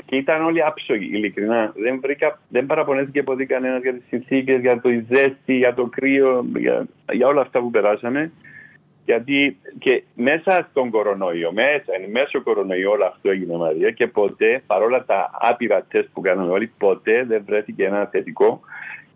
και 0.06 0.16
ήταν 0.16 0.44
όλοι 0.44 0.62
άψογοι, 0.62 1.08
ειλικρινά. 1.12 1.72
Δεν, 1.76 2.00
βρήκα, 2.02 2.38
δεν 2.48 2.66
παραπονέθηκε 2.66 3.22
ποτέ 3.22 3.44
κανένας 3.44 3.82
για 3.82 3.92
τις 3.92 4.04
συνθήκες, 4.08 4.60
για 4.60 4.80
το 4.80 4.88
ζέστη, 5.10 5.54
για 5.54 5.74
το 5.74 5.86
κρύο, 5.86 6.46
για, 6.56 6.86
για 7.12 7.26
όλα 7.26 7.40
αυτά 7.40 7.60
που 7.60 7.70
περάσαμε. 7.70 8.32
Γιατί 9.04 9.56
και 9.78 10.02
μέσα 10.14 10.66
στον 10.70 10.90
κορονοϊό, 10.90 11.52
μέσα, 11.52 11.92
εν 12.00 12.10
μέσω 12.10 12.42
κορονοϊό 12.42 12.90
όλο 12.90 13.04
αυτό 13.04 13.30
έγινε 13.30 13.56
Μαρία 13.56 13.90
και 13.90 14.06
ποτέ, 14.06 14.62
παρόλα 14.66 15.04
τα 15.04 15.30
άπειρα 15.32 15.82
τεστ 15.88 16.08
που 16.12 16.20
κάναμε 16.20 16.52
όλοι, 16.52 16.72
ποτέ 16.78 17.24
δεν 17.24 17.42
βρέθηκε 17.46 17.84
ένα 17.84 18.06
θετικό 18.06 18.60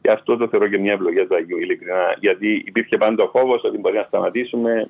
και 0.02 0.10
αυτό 0.10 0.36
το 0.36 0.48
θεωρώ 0.48 0.68
και 0.68 0.78
μια 0.78 0.92
ευλογία 0.92 1.26
του 1.26 1.34
Αγίου, 1.34 1.58
ειλικρινά. 1.58 2.16
Γιατί 2.20 2.62
υπήρχε 2.66 2.96
πάντα 2.96 3.22
ο 3.22 3.28
φόβος 3.28 3.62
ότι 3.64 3.78
μπορεί 3.78 3.96
να 3.96 4.02
σταματήσουμε. 4.02 4.88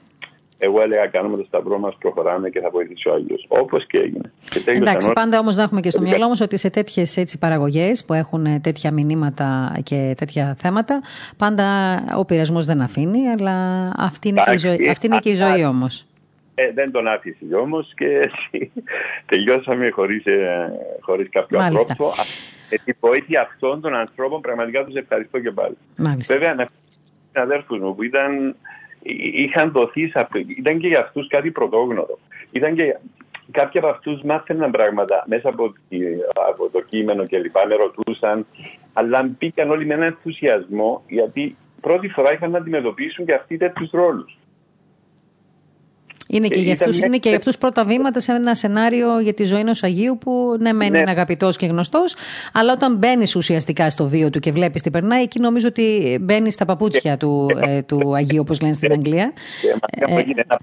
Εγώ 0.59 0.83
έλεγα: 0.83 1.07
Κάνουμε 1.07 1.37
το 1.37 1.44
σταυρό 1.44 1.79
μας, 1.79 1.96
προχωράμε 1.99 2.51
και 2.51 2.61
θα 2.61 2.70
βοηθήσει 2.70 3.09
ο 3.09 3.12
Άγιος. 3.12 3.46
Όπως 3.49 3.87
και 3.87 3.99
έγινε. 3.99 4.33
Εντάξει, 4.64 5.12
πάντα 5.12 5.38
όμως 5.38 5.57
να 5.57 5.62
έχουμε 5.62 5.81
και 5.81 5.90
στο 5.90 6.01
μυαλό 6.01 6.29
μας 6.29 6.40
ότι 6.40 6.57
σε 6.57 6.70
τέτοιες 6.70 7.37
παραγωγές 7.40 8.05
που 8.05 8.12
έχουν 8.12 8.61
τέτοια 8.61 8.90
μηνύματα 8.90 9.79
και 9.83 10.14
τέτοια 10.16 10.55
θέματα, 10.59 11.01
πάντα 11.37 11.66
ο 12.16 12.25
πειρασμός 12.25 12.64
δεν 12.64 12.81
αφήνει, 12.81 13.29
αλλά 13.29 13.88
αυτή 13.96 14.29
είναι, 14.29 14.42
και, 14.46 14.55
η 14.55 14.59
ζωή, 14.59 14.88
αυτή 14.88 15.07
είναι 15.07 15.18
και 15.18 15.31
η 15.31 15.35
ζωή 15.35 15.64
όμως. 15.64 16.05
Ε, 16.61 16.73
δεν 16.73 16.90
τον 16.90 17.09
άφησε 17.09 17.55
όμως 17.55 17.92
και 17.94 18.31
τελειώσαμε 19.31 19.90
χωρίς 19.90 20.27
ε, 20.27 21.29
κάποιο 21.31 21.59
Μάλιστα. 21.59 21.94
τρόπο. 21.94 22.12
Ε, 22.70 22.77
τη 22.85 22.92
βοήθεια 23.01 23.40
αυτών 23.40 23.81
των 23.81 23.94
ανθρώπων 23.94 24.40
πραγματικά 24.40 24.85
τους 24.85 24.94
ευχαριστώ 24.94 25.40
και 25.40 25.50
πάλι. 25.50 25.77
Μάλιστα. 25.96 26.35
Βέβαια, 26.35 26.54
να 26.54 26.69
αδέρφους 27.42 27.79
μου 27.79 27.94
που 27.94 28.02
ήταν, 28.02 28.56
είχαν 29.33 29.71
δοθεί, 29.71 30.13
ήταν 30.58 30.79
και 30.79 30.87
για 30.87 31.00
αυτούς 31.00 31.29
κάτι 31.29 31.50
πρωτόγνωρο. 31.50 32.19
Ήταν 32.52 32.75
και 32.75 32.96
κάποιοι 33.50 33.81
από 33.81 33.88
αυτούς 33.88 34.23
μάθαιναν 34.23 34.71
πράγματα 34.71 35.25
μέσα 35.27 35.48
από, 35.48 35.65
από 36.48 36.69
το 36.69 36.81
κείμενο 36.81 37.27
και 37.27 37.38
λοιπά, 37.38 37.67
με 37.67 37.75
ρωτούσαν, 37.75 38.46
αλλά 38.92 39.31
μπήκαν 39.38 39.71
όλοι 39.71 39.87
με 39.87 39.94
έναν 39.94 40.06
ενθουσιασμό 40.06 41.02
γιατί 41.08 41.56
πρώτη 41.81 42.08
φορά 42.08 42.33
είχαν 42.33 42.50
να 42.50 42.58
αντιμετωπίσουν 42.58 43.27
και 43.27 43.35
αυτοί 43.35 43.56
τέτοιους 43.56 43.90
ρόλους. 43.90 44.38
Είναι 46.33 46.48
και, 46.48 46.60
για 46.60 46.72
αυτούς, 46.72 46.98
είναι 46.98 47.18
και 47.18 47.28
για 47.28 47.38
αυτούς 47.38 47.58
πρώτα 47.58 47.85
βήματα 47.85 48.20
σε 48.20 48.33
ένα 48.33 48.54
σενάριο 48.54 49.20
για 49.20 49.35
τη 49.35 49.44
ζωή 49.44 49.60
ενός 49.60 49.83
Αγίου 49.83 50.18
που 50.18 50.56
ναι 50.58 50.72
μεν 50.72 50.90
ναι. 50.90 50.98
είναι 50.98 51.10
αγαπητός 51.10 51.56
και 51.56 51.66
γνωστός 51.66 52.14
αλλά 52.52 52.72
όταν 52.72 52.96
μπαίνει 52.96 53.24
ουσιαστικά 53.37 53.90
στο 53.90 54.04
βίο 54.04 54.31
του 54.31 54.38
και 54.38 54.52
βλέπεις 54.52 54.83
τι 54.83 54.90
περνάει 54.90 55.22
εκεί 55.22 55.40
νομίζω 55.40 55.68
ότι 55.68 56.18
μπαίνει 56.20 56.50
στα 56.50 56.64
παπούτσια 56.64 57.16
του, 57.16 57.50
ε, 57.60 57.83
του 57.83 58.14
Αγίου 58.14 58.40
όπως 58.40 58.60
λένε 58.60 58.74
στην 58.74 58.92
Αγγλία. 58.92 59.33
Και 59.60 60.14
ε, 60.14 60.18
έγινε 60.18 60.44
ένα 60.48 60.58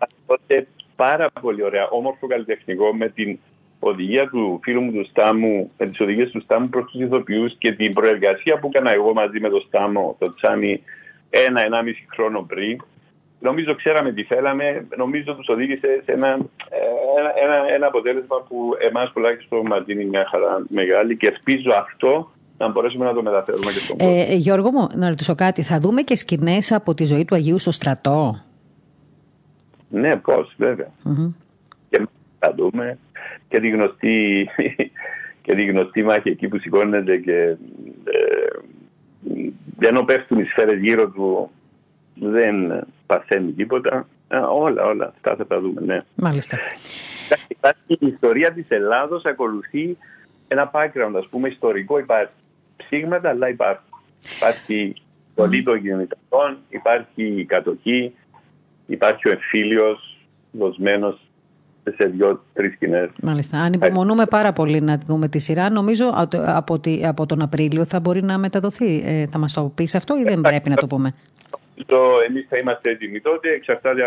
πάρα 0.95 1.29
πολύ 1.41 1.63
ωραία 1.63 1.87
όμορφο 1.87 2.27
καλλιτεχνικό 2.27 2.93
με 2.93 3.09
την 3.09 3.39
οδηγία 3.79 4.29
του 4.29 4.59
φίλου 4.63 4.81
μου 4.81 4.91
του 4.91 5.05
Στάμου, 5.09 5.71
με 5.77 5.85
τι 5.85 6.03
οδηγίε 6.03 6.25
του 6.25 6.41
Στάμου 6.41 6.69
προ 6.69 6.83
του 6.83 7.01
ηθοποιού 7.03 7.45
και 7.57 7.71
την 7.71 7.93
προεργασία 7.93 8.59
που 8.59 8.69
έκανα 8.73 8.93
εγώ 8.93 9.13
μαζί 9.13 9.39
με 9.39 9.49
τον 9.49 9.63
Στάμο, 9.67 10.15
το 10.19 10.29
Τσάνι, 10.29 10.81
ένα-ενάμιση 11.29 12.07
χρόνο 12.13 12.41
πριν. 12.41 12.77
Νομίζω 13.39 13.75
ξέραμε 13.75 14.11
τι 14.11 14.23
θέλαμε, 14.23 14.87
νομίζω 14.97 15.35
τους 15.35 15.47
οδήγησε 15.47 16.01
σε 16.05 16.11
ένα, 16.11 16.27
ένα, 16.27 17.31
ένα, 17.43 17.73
ένα 17.73 17.87
αποτέλεσμα 17.87 18.41
που 18.47 18.71
εμάς 18.89 19.11
τουλάχιστον 19.11 19.67
μας 19.67 19.83
δίνει 19.85 20.05
μια 20.05 20.27
χαρά 20.31 20.65
μεγάλη 20.69 21.17
και 21.17 21.27
ελπίζω 21.27 21.69
αυτό 21.73 22.31
να 22.57 22.69
μπορέσουμε 22.71 23.05
να 23.05 23.13
το 23.13 23.23
μεταφέρουμε 23.23 23.71
και 23.71 23.79
στον 23.79 23.97
κόσμο. 23.97 24.25
Ε, 24.29 24.35
Γιώργο 24.35 24.71
μου, 24.71 24.87
να 24.95 25.09
ρωτήσω 25.09 25.35
κάτι. 25.35 25.63
Θα 25.63 25.79
δούμε 25.79 26.01
και 26.01 26.15
σκηνές 26.15 26.71
από 26.71 26.93
τη 26.93 27.05
ζωή 27.05 27.25
του 27.25 27.35
Αγίου 27.35 27.59
στο 27.59 27.71
στρατό; 27.71 28.41
Ναι, 29.89 30.15
πώς, 30.15 30.53
βέβαια. 30.57 30.91
Mm-hmm. 31.05 31.33
Και 31.89 32.07
θα 32.39 32.53
δούμε 32.57 32.97
και 33.47 33.59
τη 33.59 33.69
γνωστή, 33.69 34.49
και 35.43 35.55
τη 35.55 35.65
γνωστή 35.65 36.03
μάχη 36.03 36.29
εκεί 36.29 36.47
που 36.47 36.57
σηκώνεται 36.57 37.17
και 37.17 37.55
ε, 38.03 39.87
ενώ 39.87 40.03
πέφτουν 40.03 40.39
οι 40.39 40.43
σφαίρες 40.43 40.79
γύρω 40.79 41.09
του 41.09 41.49
δεν 42.13 42.85
παθαίνει 43.07 43.51
τίποτα. 43.51 44.07
Ε, 44.27 44.37
όλα, 44.37 44.83
όλα 44.83 45.13
αυτά 45.15 45.35
θα 45.35 45.47
τα 45.47 45.59
δούμε, 45.59 45.81
ναι. 45.81 46.01
Μάλιστα. 46.15 46.57
Υπάρχει 47.47 47.93
η 47.99 48.05
ιστορία 48.05 48.53
της 48.53 48.65
Ελλάδος 48.67 49.25
ακολουθεί 49.25 49.97
ένα 50.47 50.71
background, 50.73 51.13
ας 51.17 51.27
πούμε, 51.29 51.47
ιστορικό. 51.47 51.99
Υπάρχει 51.99 52.33
ψήγματα, 52.77 53.29
αλλά 53.29 53.49
υπάρχει. 53.49 53.81
Υπάρχει 54.35 54.93
πολύ 55.35 55.63
των 55.63 55.77
γεννητών, 55.77 56.57
υπάρχει 56.69 57.23
η 57.23 57.45
κατοχή, 57.45 58.13
υπάρχει 58.85 59.27
ο 59.27 59.31
εμφύλιος 59.31 60.17
δοσμένος 60.51 61.21
σε 61.95 62.07
δύο-τρει 62.07 62.69
σκηνές. 62.69 63.09
Μάλιστα. 63.21 63.59
Αν 63.59 63.73
υπομονούμε 63.73 64.25
πάρα 64.25 64.53
πολύ 64.53 64.81
να 64.81 64.97
δούμε 64.97 65.27
τη 65.27 65.39
σειρά, 65.39 65.69
νομίζω 65.69 66.11
από, 66.47 66.79
από 67.03 67.25
τον 67.25 67.41
Απρίλιο 67.41 67.85
θα 67.85 67.99
μπορεί 67.99 68.23
να 68.23 68.37
μεταδοθεί. 68.37 69.01
Ε, 69.05 69.27
θα 69.27 69.37
μας 69.37 69.53
το 69.53 69.71
πεις 69.75 69.95
αυτό 69.95 70.17
ή 70.17 70.23
δεν 70.23 70.41
πρέπει 70.41 70.69
να 70.69 70.75
το 70.75 70.87
πούμε; 70.87 71.13
Εμεί 72.27 72.45
θα 72.49 72.57
είμαστε 72.57 72.89
έτοιμοι 72.89 73.21
τότε, 73.21 73.49
εξαρτάται 73.49 74.03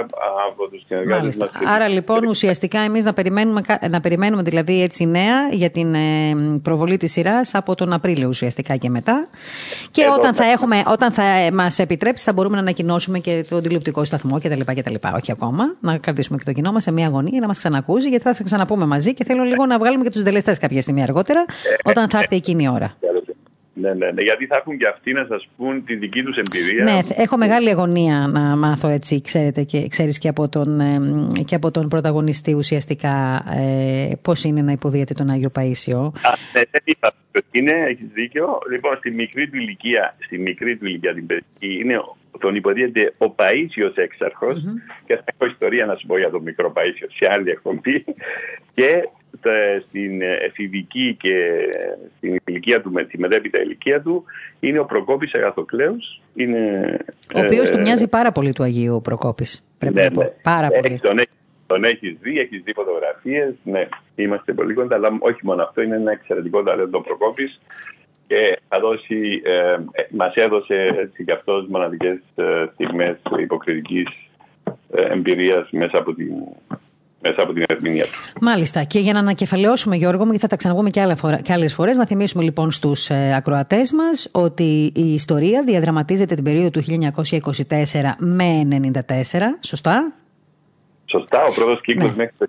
από 0.49 0.69
του 0.69 0.83
συνεργάτε 0.87 1.31
μα. 1.39 1.73
Άρα 1.75 1.89
λοιπόν 1.89 2.25
ουσιαστικά 2.25 2.81
εμεί 2.81 3.03
να 3.03 3.13
περιμένουμε, 3.13 3.61
να 3.91 4.01
περιμένουμε 4.01 4.43
δηλαδή 4.43 4.83
έτσι 4.83 5.07
νέα 5.07 5.49
για 5.51 5.71
την 5.71 5.95
ε, 5.95 5.99
προβολή 6.63 6.97
τη 6.97 7.07
σειρά 7.07 7.41
από 7.53 7.75
τον 7.75 7.93
Απρίλιο 7.93 8.29
ουσιαστικά 8.29 8.77
και 8.77 8.91
μετά. 8.91 9.29
Και 9.91 10.07
όταν 10.17 10.35
θα, 10.35 10.45
έχουμε, 10.45 10.83
όταν 10.87 11.13
θα 11.13 11.23
μα 11.53 11.69
επιτρέψει, 11.77 12.25
θα 12.25 12.33
μπορούμε 12.33 12.55
να 12.55 12.61
ανακοινώσουμε 12.61 13.19
και 13.19 13.45
τον 13.49 13.63
τηλεοπτικό 13.63 14.05
σταθμό 14.05 14.39
κτλ. 14.41 14.61
Όχι 15.17 15.33
ακόμα. 15.33 15.75
Να 15.81 15.99
κρατήσουμε 15.99 16.39
και 16.39 16.45
το 16.45 16.53
κοινό 16.53 16.73
μα 16.73 16.81
σε 16.81 16.93
μια 16.93 17.07
αγωνία 17.07 17.41
να 17.41 17.47
μα 17.47 17.53
ξανακούσει, 17.53 18.09
γιατί 18.09 18.25
θα, 18.25 18.35
θα 18.35 18.45
ξαναπούμε 18.45 18.87
μαζί 18.87 19.15
και 19.15 19.25
θέλω 19.25 19.43
λίγο 19.43 19.67
να 19.67 19.79
βγάλουμε 19.79 20.05
και 20.05 20.11
του 20.11 20.23
τελεστέ 20.23 20.57
κάποια 20.61 20.83
στιγμή 20.83 21.03
αργότερα, 21.03 21.41
ε, 21.41 21.89
όταν 21.91 22.09
θα 22.09 22.19
έρθει 22.19 22.37
εκείνη 22.37 22.63
η 22.63 22.69
ώρα. 22.69 22.97
Ναι, 23.81 23.95
ναι, 23.95 24.11
ναι, 24.11 24.23
γιατί 24.23 24.47
θα 24.47 24.57
έχουν 24.57 24.79
και 24.79 24.87
αυτοί 24.87 25.13
να 25.13 25.27
σας 25.29 25.49
πούν 25.57 25.85
τη 25.85 25.95
δική 25.95 26.23
τους 26.23 26.37
εμπειρία. 26.37 26.85
Ναι, 26.85 26.99
έχω 27.17 27.37
μεγάλη 27.37 27.71
αγωνία 27.71 28.31
να 28.33 28.41
μάθω 28.41 28.89
έτσι, 28.89 29.21
ξέρετε, 29.23 29.63
και 29.63 29.89
ξέρεις 29.89 30.19
και 30.19 30.29
από 30.29 30.49
τον, 30.49 30.81
και 31.45 31.55
από 31.55 31.71
τον 31.71 31.89
πρωταγωνιστή 31.89 32.55
ουσιαστικά 32.55 33.45
ε, 33.57 34.13
πώς 34.23 34.45
είναι 34.45 34.63
να 34.63 34.73
υποδίεται 34.73 35.15
τον 35.15 35.31
Άγιο 35.31 35.51
Παΐσιο. 35.55 36.11
Α, 36.23 36.31
ναι, 36.55 36.63
δεν 36.71 36.83
είπα 36.85 37.13
είναι, 37.51 37.73
έχεις 37.89 38.07
δίκιο. 38.13 38.59
Λοιπόν, 38.71 38.97
στη 38.97 39.11
μικρή 39.11 39.49
του 39.49 39.57
ηλικία, 39.57 40.17
στη 40.19 40.39
μικρή 40.39 40.77
του 40.77 40.87
ηλικία 40.87 41.15
την 41.15 41.27
παιδική, 41.27 41.81
είναι, 41.81 42.01
τον 42.39 42.55
υποδίεται 42.55 43.13
ο 43.19 43.35
Παΐσιος 43.37 43.95
έξαρχος 43.95 44.59
mm-hmm. 44.59 45.03
και 45.07 45.17
θα 45.17 45.25
έχω 45.25 45.51
ιστορία 45.51 45.87
να 45.87 45.95
σου 45.95 46.07
πω 46.07 46.19
για 46.19 46.31
τον 46.31 46.43
μικρό 46.43 46.73
Παΐσιο 46.77 47.07
σε 47.19 47.31
άλλη 47.33 47.51
εκπομπή 47.51 48.05
και 48.75 49.09
στην 49.89 50.23
εφηβική 50.23 51.17
και 51.21 51.35
στην 52.17 52.41
ηλικία 52.45 52.81
του, 52.81 52.93
τη 53.09 53.19
μετέπειτα 53.19 53.63
ηλικία 53.63 54.03
του, 54.03 54.25
είναι 54.61 54.79
ο 54.79 54.85
Προκόπης 54.85 55.35
Αγαθοκλέους. 55.35 56.21
Είναι, 56.35 56.97
ο 57.35 57.41
οποίος 57.41 57.69
ε, 57.69 57.73
του 57.73 57.81
μοιάζει 57.81 58.09
πάρα 58.09 58.33
πολύ 58.33 58.53
του 58.53 58.63
Αγίου 58.63 58.95
ο 58.95 59.01
Προκόπης. 59.01 59.67
Πρέπει 59.79 59.95
ναι, 59.95 60.05
να 60.05 60.11
πω. 60.11 60.23
Ναι. 60.23 60.29
Πάρα 60.43 60.69
πολύ. 60.69 60.99
Τον, 60.99 61.17
τον 61.67 61.85
έχεις 61.85 62.17
δει, 62.21 62.39
έχεις 62.39 62.63
δει 62.63 62.73
φωτογραφίες, 62.73 63.55
ναι, 63.63 63.89
είμαστε 64.15 64.53
πολύ 64.53 64.75
κοντά, 64.75 64.95
αλλά 64.95 65.17
όχι 65.19 65.41
μόνο 65.43 65.63
αυτό, 65.63 65.83
είναι 65.83 65.97
ένα 65.97 66.11
εξαιρετικό 66.11 66.63
ταλέντο 66.63 66.99
ο 66.99 67.01
Προκόπης 67.01 67.61
και 68.27 68.59
θα 68.69 68.81
δώσει, 68.81 69.43
ε, 69.45 69.73
ε 69.73 70.07
μας 70.11 70.35
έδωσε 70.35 70.95
έτσι 70.99 71.25
και 71.25 71.33
αυτός 71.33 71.67
μοναδικές 71.67 72.19
ε, 72.35 72.65
στιγμές 72.73 73.17
υποκριτικής 73.39 74.07
ε, 74.91 75.13
εμπειρίας 75.13 75.69
μέσα 75.71 75.99
από 75.99 76.15
την 76.15 76.33
μέσα 77.23 77.43
από 77.43 77.53
την 77.53 77.65
ερμηνεία 77.69 78.05
του. 78.05 78.11
Μάλιστα. 78.41 78.83
Και 78.83 78.99
για 78.99 79.13
να 79.13 79.19
ανακεφαλαιώσουμε, 79.19 79.97
Γιώργο 79.97 80.25
μου, 80.25 80.31
γιατί 80.31 80.41
θα 80.41 80.49
τα 80.49 80.57
ξαναγούμε 80.57 80.91
και, 80.91 81.15
και 81.43 81.53
άλλες 81.53 81.75
φορές, 81.75 81.97
να 81.97 82.07
θυμίσουμε 82.07 82.43
λοιπόν 82.43 82.73
στους 82.73 83.11
ε, 83.11 83.35
ακροατές 83.35 83.93
μας 83.93 84.29
ότι 84.33 84.93
η 84.95 85.15
ιστορία 85.15 85.63
διαδραματίζεται 85.65 86.35
την 86.35 86.45
περίοδο 86.45 86.71
του 86.71 86.83
1924 86.83 88.15
με 88.19 88.69
94. 89.09 89.23
Σωστά; 89.61 90.13
Σωστά. 91.11 91.45
Ο 91.45 91.53
πρώτος 91.55 91.81
κύκλος 91.81 92.11
ναι. 92.11 92.17
μέχρι 92.17 92.35
το 92.39 92.47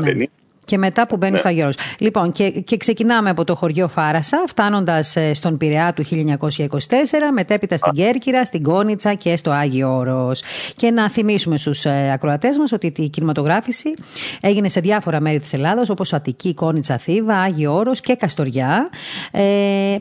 1950. 0.00 0.16
Ναι. 0.16 0.24
Και 0.66 0.78
μετά 0.78 1.06
που 1.06 1.16
μπαίνεις 1.16 1.32
ναι. 1.32 1.38
στο 1.38 1.48
Αγιώρο. 1.48 1.72
Λοιπόν, 1.98 2.32
και, 2.32 2.50
και 2.50 2.76
ξεκινάμε 2.76 3.30
από 3.30 3.44
το 3.44 3.54
χωριό 3.54 3.88
Φάρασα, 3.88 4.44
φτάνοντας 4.46 5.16
ε, 5.16 5.34
στον 5.34 5.56
Πειραιά 5.56 5.92
του 5.92 6.04
1924, 6.04 6.08
μετέπειτα 7.32 7.76
στην 7.76 7.92
Κέρκυρα, 7.92 8.44
στην 8.44 8.62
Κόνιτσα 8.62 9.14
και 9.14 9.36
στο 9.36 9.50
Άγιο 9.50 9.96
Όρος. 9.96 10.42
Και 10.76 10.90
να 10.90 11.10
θυμίσουμε 11.10 11.56
στους 11.56 11.84
ε, 11.84 12.10
ακροατές 12.12 12.58
μας 12.58 12.72
ότι 12.72 12.92
η 12.96 13.08
κινηματογράφηση 13.08 13.94
έγινε 14.40 14.68
σε 14.68 14.80
διάφορα 14.80 15.20
μέρη 15.20 15.40
της 15.40 15.52
Ελλάδας, 15.52 15.88
όπως 15.88 16.12
Αττική, 16.12 16.54
Κόνιτσα, 16.54 16.98
Θήβα, 16.98 17.34
Άγιο 17.34 17.74
Όρος 17.74 18.00
και 18.00 18.14
Καστοριά. 18.14 18.88
Ε, 19.30 19.42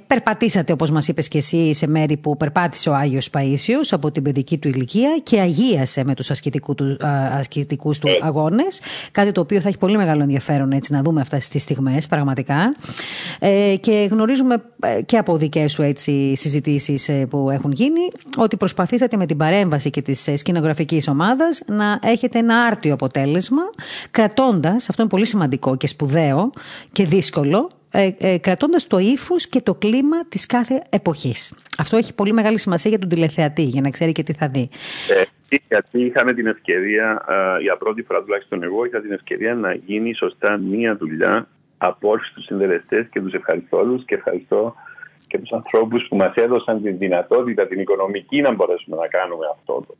περπατήσατε, 0.07 0.71
όπως 0.73 0.91
μας 0.91 1.07
είπες 1.07 1.27
και 1.27 1.37
εσύ, 1.37 1.73
σε 1.73 1.87
μέρη 1.87 2.17
που 2.17 2.37
περπάτησε 2.37 2.89
ο 2.89 2.93
Άγιος 2.93 3.29
Παΐσιος 3.29 3.79
από 3.91 4.11
την 4.11 4.23
παιδική 4.23 4.57
του 4.57 4.67
ηλικία 4.67 5.19
και 5.23 5.39
αγίασε 5.39 6.03
με 6.03 6.13
τους 6.13 6.31
ασκητικούς 6.31 6.75
του 6.75 8.09
αγώνες. 8.21 8.79
Κάτι 9.11 9.31
το 9.31 9.41
οποίο 9.41 9.61
θα 9.61 9.67
έχει 9.67 9.77
πολύ 9.77 9.97
μεγάλο 9.97 10.21
ενδιαφέρον 10.21 10.53
ενδιαφέρον 10.55 10.71
έτσι 10.71 10.93
να 10.93 11.01
δούμε 11.01 11.21
αυτές 11.21 11.47
τις 11.47 11.61
στιγμές 11.61 12.07
πραγματικά. 12.07 12.75
Ε, 13.39 13.75
και 13.79 14.07
γνωρίζουμε 14.11 14.63
ε, 14.79 15.01
και 15.01 15.17
από 15.17 15.37
δικές 15.37 15.71
σου 15.71 15.81
έτσι 15.81 16.35
συζητήσεις 16.35 17.09
ε, 17.09 17.25
που 17.25 17.49
έχουν 17.49 17.71
γίνει 17.71 18.11
ότι 18.37 18.57
προσπαθήσατε 18.57 19.17
με 19.17 19.25
την 19.25 19.37
παρέμβαση 19.37 19.89
και 19.89 20.01
της 20.01 20.27
ε, 20.27 20.35
σκηνογραφικής 20.35 21.07
ομάδας 21.07 21.61
να 21.65 21.99
έχετε 22.03 22.39
ένα 22.39 22.63
άρτιο 22.63 22.93
αποτέλεσμα 22.93 23.61
κρατώντας, 24.11 24.89
αυτό 24.89 25.01
είναι 25.01 25.11
πολύ 25.11 25.25
σημαντικό 25.25 25.75
και 25.75 25.87
σπουδαίο 25.87 26.51
και 26.91 27.05
δύσκολο 27.05 27.69
ε, 27.95 28.15
ε, 28.19 28.37
κρατώντας 28.37 28.87
το 28.87 28.97
ύφος 28.97 29.47
και 29.47 29.61
το 29.61 29.73
κλίμα 29.73 30.27
της 30.29 30.45
κάθε 30.45 30.83
εποχής. 30.89 31.55
Αυτό 31.77 31.97
έχει 31.97 32.13
πολύ 32.13 32.33
μεγάλη 32.33 32.59
σημασία 32.59 32.89
για 32.89 32.99
τον 32.99 33.09
τηλεθεατή, 33.09 33.61
για 33.61 33.81
να 33.81 33.89
ξέρει 33.89 34.11
και 34.11 34.23
τι 34.23 34.33
θα 34.33 34.47
δει. 34.47 34.69
Ε, 35.49 35.55
γιατί 35.67 36.05
είχαμε 36.05 36.33
την 36.33 36.47
ευκαιρία, 36.47 37.25
για 37.61 37.77
πρώτη 37.77 38.01
φορά 38.01 38.23
τουλάχιστον 38.23 38.63
εγώ, 38.63 38.85
είχα 38.85 39.01
την 39.01 39.11
ευκαιρία 39.11 39.55
να 39.55 39.73
γίνει 39.73 40.13
σωστά 40.13 40.57
μία 40.57 40.95
δουλειά 40.95 41.47
από 41.77 42.09
όλους 42.09 42.31
τους 42.33 42.45
συντελεστές 42.45 43.07
και 43.11 43.21
τους 43.21 43.33
ευχαριστώ 43.33 43.77
όλους 43.77 44.05
και 44.05 44.15
ευχαριστώ 44.15 44.75
και 45.27 45.39
τους 45.39 45.51
ανθρώπους 45.51 46.07
που 46.07 46.15
μας 46.15 46.33
έδωσαν 46.35 46.81
τη 46.81 46.91
δυνατότητα, 46.91 47.67
την 47.67 47.79
οικονομική 47.79 48.41
να 48.41 48.53
μπορέσουμε 48.53 48.97
να 48.97 49.07
κάνουμε 49.07 49.45
αυτό 49.53 49.83
το, 49.87 49.95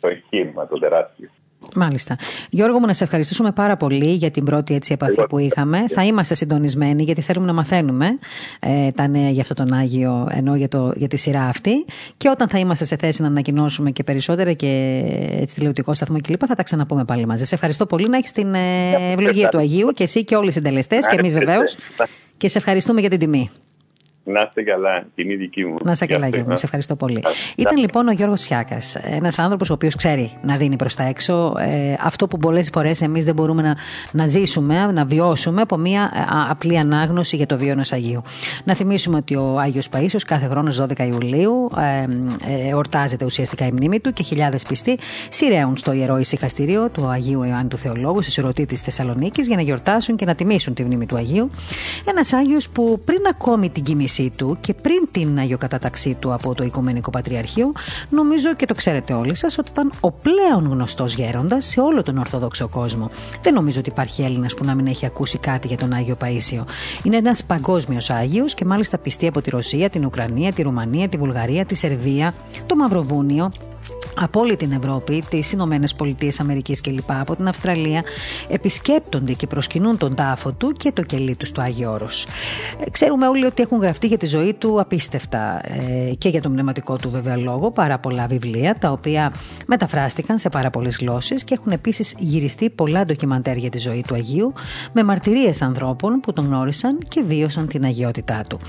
το 0.00 0.08
εγχείρημα, 0.08 0.66
το 0.66 0.78
τεράστιο. 0.78 1.28
Μάλιστα. 1.74 2.16
Γιώργο 2.50 2.78
μου, 2.78 2.86
να 2.86 2.92
σε 2.92 3.04
ευχαριστήσουμε 3.04 3.52
πάρα 3.52 3.76
πολύ 3.76 4.12
για 4.12 4.30
την 4.30 4.44
πρώτη 4.44 4.74
έτσι 4.74 4.92
επαφή 4.92 5.26
που 5.28 5.38
είχαμε. 5.38 5.84
Θα 5.88 6.04
είμαστε 6.04 6.34
συντονισμένοι 6.34 7.02
γιατί 7.02 7.20
θέλουμε 7.20 7.46
να 7.46 7.52
μαθαίνουμε 7.52 8.18
ε, 8.60 8.90
τα 8.90 9.08
νέα 9.08 9.30
για 9.30 9.42
αυτό 9.42 9.54
τον 9.54 9.72
Άγιο, 9.72 10.28
ενώ 10.30 10.56
για, 10.56 10.68
το, 10.68 10.92
για 10.96 11.08
τη 11.08 11.16
σειρά 11.16 11.42
αυτή. 11.42 11.84
Και 12.16 12.28
όταν 12.28 12.48
θα 12.48 12.58
είμαστε 12.58 12.84
σε 12.84 12.96
θέση 12.96 13.22
να 13.22 13.26
ανακοινώσουμε 13.26 13.90
και 13.90 14.02
περισσότερα 14.02 14.52
και 14.52 15.02
έτσι 15.40 15.54
τηλεοπτικό 15.54 15.94
σταθμό 15.94 16.20
κλπ. 16.20 16.40
θα 16.46 16.54
τα 16.54 16.62
ξαναπούμε 16.62 17.04
πάλι 17.04 17.26
μαζί. 17.26 17.44
Σε 17.44 17.54
ευχαριστώ 17.54 17.86
πολύ 17.86 18.08
να 18.08 18.16
έχεις 18.16 18.32
την 18.32 18.54
ε, 18.54 18.58
ευλογία 19.12 19.48
του 19.48 19.58
Αγίου 19.58 19.88
και 19.88 20.02
εσύ 20.02 20.24
και 20.24 20.36
όλοι 20.36 20.48
οι 20.48 20.52
συντελεστές 20.52 21.06
και 21.06 21.16
εμείς 21.18 21.32
βεβαίως. 21.34 21.76
Και 22.36 22.48
σε 22.48 22.58
ευχαριστούμε 22.58 23.00
για 23.00 23.10
την 23.10 23.18
τιμή. 23.18 23.50
Να 24.28 24.42
είστε 24.42 24.62
καλά, 24.62 25.06
την 25.14 25.38
δική 25.38 25.64
μου. 25.64 25.76
Να 25.82 25.92
είστε 25.92 26.06
καλά, 26.06 26.28
Γιώργος. 26.28 26.58
Σε 26.58 26.64
ευχαριστώ 26.64 26.96
πολύ. 26.96 27.22
Ήταν 27.56 27.76
λοιπόν 27.76 28.08
ο 28.08 28.12
Γιώργος 28.12 28.40
Σιάκας, 28.40 28.94
ένας 28.94 29.38
άνθρωπος 29.38 29.70
ο 29.70 29.72
οποίος 29.72 29.94
ξέρει 29.94 30.32
να 30.42 30.56
δίνει 30.56 30.76
προς 30.76 30.94
τα 30.94 31.04
έξω 31.04 31.54
ε, 31.58 31.94
αυτό 32.00 32.26
που 32.26 32.38
πολλές 32.38 32.70
φορές 32.72 33.00
εμείς 33.00 33.24
δεν 33.24 33.34
μπορούμε 33.34 33.62
να, 33.62 33.76
να 34.12 34.26
ζήσουμε, 34.26 34.92
να 34.92 35.04
βιώσουμε 35.04 35.60
από 35.60 35.76
μια 35.76 36.12
ε, 36.14 36.18
απλή 36.50 36.78
ανάγνωση 36.78 37.36
για 37.36 37.46
το 37.46 37.56
βίο 37.56 37.70
ενός 37.70 37.92
Αγίου. 37.92 38.22
Να 38.64 38.74
θυμίσουμε 38.74 39.16
ότι 39.16 39.36
ο 39.36 39.58
Άγιος 39.58 39.88
Παίσιο 39.88 40.18
κάθε 40.26 40.46
χρόνος 40.46 40.80
12 40.80 40.98
Ιουλίου 40.98 41.70
ε, 41.76 42.02
ε, 42.52 42.68
εορτάζεται 42.68 43.24
ουσιαστικά 43.24 43.66
η 43.66 43.72
μνήμη 43.72 44.00
του 44.00 44.12
και 44.12 44.22
χιλιάδες 44.22 44.62
πιστοί 44.62 44.98
σειραίουν 45.30 45.76
στο 45.76 45.92
ιερό 45.92 46.18
ησυχαστήριο 46.18 46.90
του 46.90 47.06
Αγίου 47.06 47.42
Ιωάννη 47.42 47.68
του 47.68 47.76
Θεολόγου, 47.76 48.22
στη 48.22 48.30
Σουρωτή 48.30 48.66
τη 48.66 48.76
Θεσσαλονίκης, 48.76 49.46
για 49.46 49.56
να 49.56 49.62
γιορτάσουν 49.62 50.16
και 50.16 50.24
να 50.24 50.34
τιμήσουν 50.34 50.74
τη 50.74 50.84
μνήμη 50.84 51.06
του 51.06 51.16
Αγίου. 51.16 51.50
Ένας 52.08 52.32
Άγιος 52.32 52.68
που 52.68 53.00
πριν 53.04 53.20
ακόμη 53.30 53.70
την 53.70 53.82
κοίμησή 54.16 54.30
του 54.36 54.56
και 54.60 54.74
πριν 54.74 55.08
την 55.10 55.38
αγιοκατάταξή 55.38 56.14
του 56.14 56.32
από 56.32 56.54
το 56.54 56.64
Οικουμενικό 56.64 57.10
Πατριαρχείο, 57.10 57.72
νομίζω 58.10 58.54
και 58.54 58.66
το 58.66 58.74
ξέρετε 58.74 59.12
όλοι 59.12 59.34
σας 59.34 59.58
ότι 59.58 59.68
ήταν 59.70 59.92
ο 60.00 60.12
πλέον 60.12 60.66
γνωστός 60.70 61.14
γέροντας 61.14 61.64
σε 61.66 61.80
όλο 61.80 62.02
τον 62.02 62.18
Ορθόδοξο 62.18 62.68
κόσμο. 62.68 63.10
Δεν 63.42 63.54
νομίζω 63.54 63.78
ότι 63.80 63.88
υπάρχει 63.88 64.22
Έλληνας 64.22 64.54
που 64.54 64.64
να 64.64 64.74
μην 64.74 64.86
έχει 64.86 65.06
ακούσει 65.06 65.38
κάτι 65.38 65.66
για 65.66 65.76
τον 65.76 65.92
Άγιο 65.92 66.14
Παίσιο. 66.14 66.66
Είναι 67.02 67.16
ένας 67.16 67.44
παγκόσμιος 67.44 68.10
Άγιος 68.10 68.54
και 68.54 68.64
μάλιστα 68.64 68.98
πιστεί 68.98 69.26
από 69.26 69.40
τη 69.40 69.50
Ρωσία, 69.50 69.90
την 69.90 70.04
Ουκρανία, 70.04 70.52
τη 70.52 70.62
Ρουμανία, 70.62 71.08
τη 71.08 71.16
Βουλγαρία, 71.16 71.64
τη 71.64 71.74
Σερβία, 71.74 72.32
το 72.66 72.76
Μαυροβούνιο, 72.76 73.52
από 74.20 74.40
όλη 74.40 74.56
την 74.56 74.72
Ευρώπη, 74.72 75.22
τις 75.30 75.52
Ηνωμένες 75.52 75.94
Πολιτείες 75.94 76.40
Αμερικής 76.40 76.80
κλπ., 76.80 77.10
από 77.10 77.36
την 77.36 77.48
Αυστραλία, 77.48 78.02
επισκέπτονται 78.48 79.32
και 79.32 79.46
προσκυνούν 79.46 79.98
τον 79.98 80.14
τάφο 80.14 80.52
του 80.52 80.72
και 80.72 80.92
το 80.92 81.02
κελί 81.02 81.36
τους 81.36 81.48
στο 81.48 81.60
Άγιο 81.60 81.92
Όρος. 81.92 82.26
Ε, 82.84 82.90
ξέρουμε 82.90 83.28
όλοι 83.28 83.46
ότι 83.46 83.62
έχουν 83.62 83.78
γραφτεί 83.78 84.06
για 84.06 84.18
τη 84.18 84.26
ζωή 84.26 84.54
του 84.54 84.80
απίστευτα 84.80 85.60
ε, 85.62 86.14
και 86.14 86.28
για 86.28 86.42
τον 86.42 86.52
πνευματικό 86.52 86.96
του 86.96 87.10
βέβαια 87.10 87.36
λόγο 87.36 87.70
πάρα 87.70 87.98
πολλά 87.98 88.26
βιβλία, 88.26 88.76
τα 88.78 88.90
οποία 88.90 89.32
μεταφράστηκαν 89.66 90.38
σε 90.38 90.48
πάρα 90.48 90.70
πολλές 90.70 90.96
γλώσσες 90.96 91.44
και 91.44 91.54
έχουν 91.54 91.72
επίσης 91.72 92.14
γυριστεί 92.18 92.70
πολλά 92.70 93.04
ντοκιμαντέρ 93.04 93.56
για 93.56 93.70
τη 93.70 93.78
ζωή 93.78 94.04
του 94.06 94.14
Αγίου, 94.14 94.52
με 94.92 95.02
μαρτυρίες 95.02 95.62
ανθρώπων 95.62 96.20
που 96.20 96.32
τον 96.32 96.44
γνώρισαν 96.44 96.98
και 97.08 97.22
βίωσαν 97.26 97.66
την 97.66 97.84
αγιότητά 97.84 98.40
του. 98.48 98.60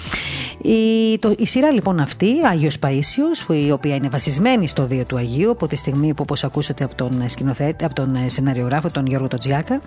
Η, 0.61 1.17
το, 1.17 1.35
η 1.37 1.45
σειρά 1.45 1.71
λοιπόν 1.71 1.99
αυτή, 1.99 2.27
Άγιος 2.51 2.79
Παίσιος, 2.79 3.45
η 3.67 3.71
οποία 3.71 3.95
είναι 3.95 4.09
βασισμένη 4.09 4.67
στο 4.67 4.87
βίο 4.87 5.05
του 5.05 5.17
Αγίου, 5.17 5.35
Αγίου 5.37 5.51
από 5.51 5.67
τη 5.67 5.75
στιγμή 5.75 6.07
που 6.07 6.21
όπως 6.21 6.43
ακούσατε 6.43 6.83
από 6.83 6.95
τον 6.95 7.23
σκηνοθέτη, 7.29 7.85
από 7.85 7.93
τον 7.93 8.17
σεναριογράφο 8.25 8.89
τον 8.89 9.05
Γιώργο 9.05 9.27
Τοτζιάκα 9.27 9.81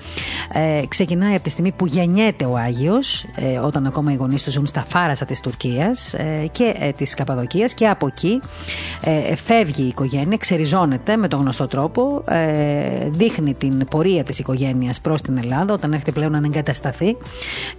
ε, 0.52 0.82
ξεκινάει 0.88 1.34
από 1.34 1.42
τη 1.42 1.50
στιγμή 1.50 1.72
που 1.72 1.86
γεννιέται 1.86 2.44
ο 2.44 2.56
Άγιος 2.56 3.26
ε, 3.36 3.58
όταν 3.58 3.86
ακόμα 3.86 4.12
οι 4.12 4.14
γονείς 4.14 4.42
του 4.42 4.50
ζουν 4.50 4.66
στα 4.66 4.84
φάρασα 4.88 5.24
της 5.24 5.40
Τουρκίας 5.40 6.14
ε, 6.14 6.48
και 6.52 6.74
ε, 6.78 6.90
της 6.90 7.14
Καπαδοκίας 7.14 7.74
και 7.74 7.88
από 7.88 8.06
εκεί 8.06 8.40
ε, 9.04 9.36
φεύγει 9.36 9.82
η 9.82 9.86
οικογένεια, 9.86 10.36
ξεριζώνεται 10.36 11.16
με 11.16 11.28
τον 11.28 11.40
γνωστό 11.40 11.66
τρόπο 11.66 12.22
ε, 12.28 13.08
δείχνει 13.10 13.54
την 13.54 13.84
πορεία 13.90 14.22
της 14.22 14.38
οικογένειας 14.38 15.00
προς 15.00 15.22
την 15.22 15.38
Ελλάδα 15.38 15.74
όταν 15.74 15.92
έρχεται 15.92 16.12
πλέον 16.12 16.32
να 16.32 16.40
εγκατασταθεί 16.44 17.16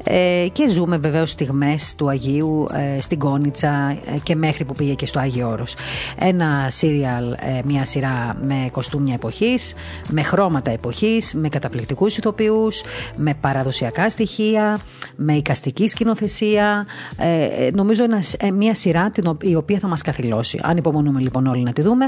ε, 0.03 0.47
και 0.51 0.69
ζούμε 0.69 0.97
βεβαίως 0.97 1.29
στιγμές 1.29 1.95
του 1.95 2.09
Αγίου 2.09 2.67
ε, 2.97 3.01
στην 3.01 3.19
Κόνιτσα 3.19 3.97
και 4.23 4.35
μέχρι 4.35 4.65
που 4.65 4.73
πήγε 4.73 4.93
και 4.93 5.05
στο 5.05 5.19
Άγιο 5.19 5.49
Όρος. 5.49 5.75
Ένα 6.19 6.67
σύριαλ 6.69 7.35
μια 7.65 7.85
σειρά 7.85 8.37
με 8.41 8.69
κοστούμια 8.71 9.13
εποχής, 9.13 9.73
με 10.09 10.23
χρώματα 10.23 10.71
εποχής, 10.71 11.33
με 11.33 11.49
καταπληκτικούς 11.49 12.17
ηθοποιούς, 12.17 12.81
με 13.15 13.33
παραδοσιακά 13.33 14.09
στοιχεία, 14.09 14.79
με 15.15 15.33
εικαστική 15.33 15.87
σκηνοθεσία. 15.87 16.85
Ε, 17.17 17.43
ε 17.43 17.71
νομίζω 17.73 18.03
ένας, 18.03 18.33
ε, 18.33 18.51
μια 18.51 18.75
σειρά 18.75 19.09
την, 19.09 19.37
η 19.41 19.55
οποία 19.55 19.79
θα 19.79 19.87
μας 19.87 20.01
καθυλώσει. 20.01 20.59
Αν 20.63 20.77
υπομονούμε 20.77 21.19
λοιπόν 21.21 21.47
όλοι 21.47 21.63
να 21.63 21.73
τη 21.73 21.81
δούμε, 21.81 22.07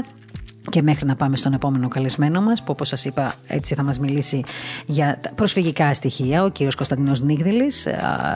και 0.70 0.82
μέχρι 0.82 1.06
να 1.06 1.14
πάμε 1.14 1.36
στον 1.36 1.52
επόμενο 1.52 1.88
καλεσμένο 1.88 2.40
μας 2.40 2.58
που 2.58 2.66
όπως 2.68 2.88
σας 2.88 3.04
είπα 3.04 3.34
έτσι 3.46 3.74
θα 3.74 3.82
μας 3.82 3.98
μιλήσει 3.98 4.44
για 4.86 5.18
προσφυγικά 5.34 5.94
στοιχεία 5.94 6.44
ο 6.44 6.48
κύριος 6.48 6.74
Κωνσταντινός 6.74 7.20
Νίγδηλης 7.20 7.86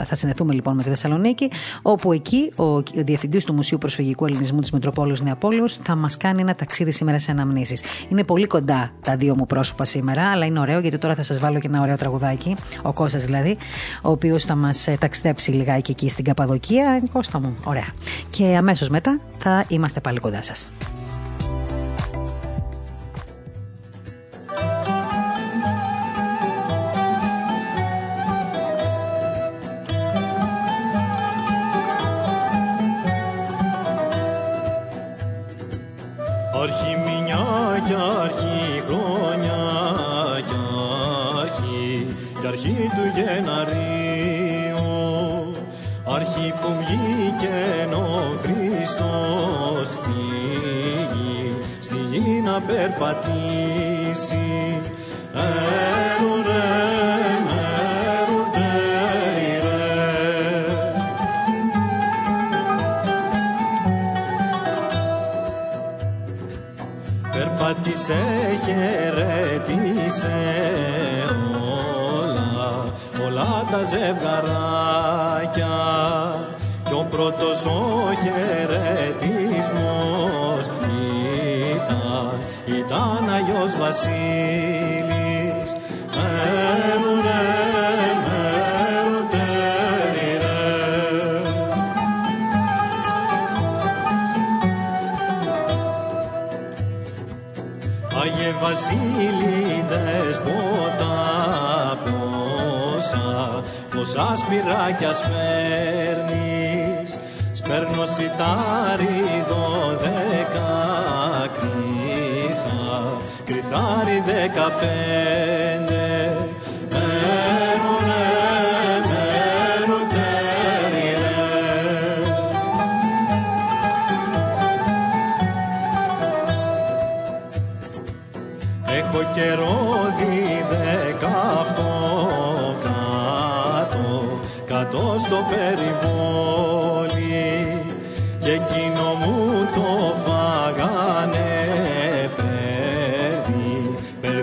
θα 0.04 0.14
συνδεθούμε 0.14 0.54
λοιπόν 0.54 0.74
με 0.74 0.82
τη 0.82 0.88
Θεσσαλονίκη 0.88 1.50
όπου 1.82 2.12
εκεί 2.12 2.52
ο 2.56 2.82
διευθυντής 2.94 3.44
του 3.44 3.54
Μουσείου 3.54 3.78
Προσφυγικού 3.78 4.24
Ελληνισμού 4.26 4.60
της 4.60 4.70
Μητροπόλεως 4.70 5.20
Νεαπόλεως 5.20 5.78
θα 5.82 5.94
μας 5.94 6.16
κάνει 6.16 6.40
ένα 6.40 6.54
ταξίδι 6.54 6.90
σήμερα 6.90 7.18
σε 7.18 7.30
αναμνήσεις. 7.30 7.82
Είναι 8.08 8.24
πολύ 8.24 8.46
κοντά 8.46 8.90
τα 9.02 9.16
δύο 9.16 9.36
μου 9.36 9.46
πρόσωπα 9.46 9.84
σήμερα 9.84 10.30
αλλά 10.30 10.44
είναι 10.44 10.60
ωραίο 10.60 10.80
γιατί 10.80 10.98
τώρα 10.98 11.14
θα 11.14 11.22
σας 11.22 11.38
βάλω 11.38 11.58
και 11.58 11.66
ένα 11.66 11.80
ωραίο 11.80 11.96
τραγουδάκι 11.96 12.56
ο 12.82 12.92
Κώστας 12.92 13.24
δηλαδή 13.24 13.56
ο 14.02 14.10
οποίος 14.10 14.44
θα 14.44 14.54
μας 14.54 14.86
ε, 14.86 14.96
ταξιδέψει 15.00 15.50
λιγάκι 15.50 15.90
εκεί 15.90 16.08
στην 16.08 16.24
Καπαδοκία. 16.24 17.02
Κώστα 17.12 17.40
μου, 17.40 17.54
ωραία. 17.64 17.86
Και 18.30 18.56
αμέσως 18.56 18.88
μετά 18.88 19.20
θα 19.38 19.64
είμαστε 19.68 20.00
πάλι 20.00 20.18
κοντά 20.18 20.42
σας 20.42 20.68
Assim 83.88 84.77
up 114.68 115.37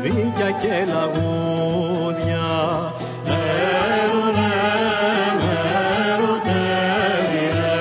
και 0.01 0.85
λαγούδια 0.93 2.47
μέρου 3.25 4.23
ρε, 4.35 4.55
μέρου 5.41 6.39
τέλει 6.43 7.47
ρε. 7.59 7.79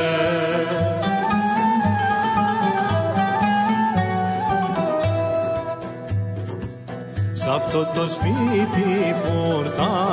Σ' 7.33 7.47
αυτό 7.47 7.87
το 7.95 8.07
σπίτι 8.09 9.15
που 9.23 9.61
ήρθαμε 9.61 10.04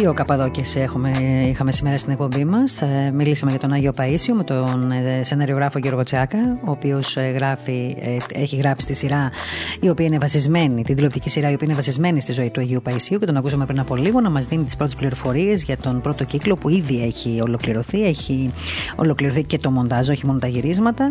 Δύο 0.00 0.12
καπαδόκες 0.12 0.74
είχαμε 1.48 1.72
σήμερα 1.72 1.98
στην 1.98 2.12
εκπομπή 2.12 2.44
μας. 2.44 2.82
Ε, 2.82 3.12
μιλήσαμε 3.14 3.50
για 3.50 3.60
τον 3.60 3.72
Άγιο 3.72 3.92
Παίσιο 3.92 4.34
με 4.34 4.44
τον 4.44 4.90
ε, 4.90 5.24
σεναριογράφο 5.24 5.78
Γιώργο 5.78 6.02
Τσάκα, 6.02 6.38
ο 6.64 6.70
οποίος 6.70 7.16
ε, 7.16 7.56
έχει 8.32 8.56
γράψει 8.56 8.86
τη 8.86 8.94
σειρά 8.94 9.30
η 9.80 9.88
οποία 9.88 10.06
είναι 10.06 10.18
βασισμένη, 10.18 10.82
την 10.82 10.94
τηλεοπτική 10.94 11.30
σειρά 11.30 11.50
η 11.50 11.54
οποία 11.54 11.66
είναι 11.66 11.76
βασισμένη 11.76 12.20
στη 12.20 12.32
ζωή 12.32 12.50
του 12.50 12.60
Αγίου 12.60 12.82
Παϊσίου 12.82 13.18
και 13.18 13.26
τον 13.26 13.36
ακούσαμε 13.36 13.66
πριν 13.66 13.80
από 13.80 13.96
λίγο 13.96 14.20
να 14.20 14.30
μας 14.30 14.46
δίνει 14.46 14.64
τις 14.64 14.76
πρώτες 14.76 14.94
πληροφορίες 14.94 15.62
για 15.62 15.76
τον 15.76 16.00
πρώτο 16.00 16.24
κύκλο 16.24 16.56
που 16.56 16.68
ήδη 16.68 17.02
έχει 17.02 17.40
ολοκληρωθεί. 17.42 18.04
Έχει 18.04 18.50
ολοκληρωθεί 18.96 19.42
και 19.42 19.56
το 19.56 19.70
μοντάζ, 19.70 20.08
όχι 20.08 20.26
μόνο 20.26 20.38
τα 20.38 20.46
γυρίσματα 20.46 21.10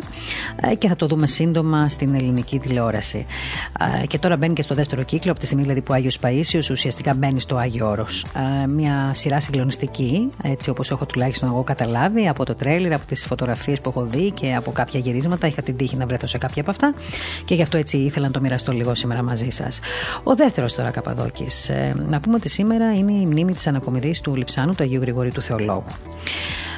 και 0.77 0.87
θα 0.87 0.95
το 0.95 1.07
δούμε 1.07 1.27
σύντομα 1.27 1.89
στην 1.89 2.15
ελληνική 2.15 2.59
τηλεόραση. 2.59 3.25
Και 4.07 4.19
τώρα 4.19 4.37
μπαίνει 4.37 4.53
και 4.53 4.61
στο 4.61 4.75
δεύτερο 4.75 5.03
κύκλο, 5.03 5.31
από 5.31 5.39
τη 5.39 5.45
στιγμή 5.45 5.63
δηλαδή 5.63 5.81
που 5.81 5.91
ο 5.91 5.95
Άγιος 5.95 6.19
Παίσιος 6.19 6.69
ουσιαστικά 6.69 7.13
μπαίνει 7.13 7.39
στο 7.39 7.55
Άγιο 7.55 7.89
Όρος 7.89 8.25
μια 8.79 9.11
σειρά 9.13 9.39
συγκλονιστική, 9.39 10.29
έτσι 10.43 10.69
όπως 10.69 10.91
έχω 10.91 11.05
τουλάχιστον 11.05 11.49
εγώ 11.49 11.63
καταλάβει 11.63 12.27
από 12.27 12.45
το 12.45 12.55
τρέλερ, 12.55 12.93
από 12.93 13.05
τις 13.05 13.25
φωτογραφίες 13.25 13.81
που 13.81 13.89
έχω 13.89 14.05
δει 14.05 14.31
και 14.31 14.55
από 14.55 14.71
κάποια 14.71 14.99
γυρίσματα. 14.99 15.47
Είχα 15.47 15.61
την 15.61 15.77
τύχη 15.77 15.95
να 15.95 16.05
βρεθώ 16.05 16.27
σε 16.27 16.37
κάποια 16.37 16.61
από 16.61 16.71
αυτά 16.71 16.93
και 17.45 17.55
γι' 17.55 17.61
αυτό 17.61 17.77
έτσι 17.77 17.97
ήθελα 17.97 18.25
να 18.25 18.31
το 18.31 18.41
μοιραστώ 18.41 18.71
λίγο 18.71 18.95
σήμερα 18.95 19.23
μαζί 19.23 19.49
σας. 19.49 19.79
Ο 20.23 20.35
δεύτερος 20.35 20.73
τώρα 20.73 20.91
Καπαδόκης. 20.91 21.69
Ε, 21.69 21.95
να 22.07 22.19
πούμε 22.19 22.35
ότι 22.35 22.49
σήμερα 22.49 22.93
είναι 22.93 23.11
η 23.11 23.25
μνήμη 23.25 23.53
της 23.53 23.67
ανακομιδής 23.67 24.21
του 24.21 24.35
Λιψάνου 24.35 24.75
του 24.75 24.83
Αγίου 24.83 25.01
Γρηγορίου 25.01 25.31
του 25.33 25.41
Θεολόγου. 25.41 25.85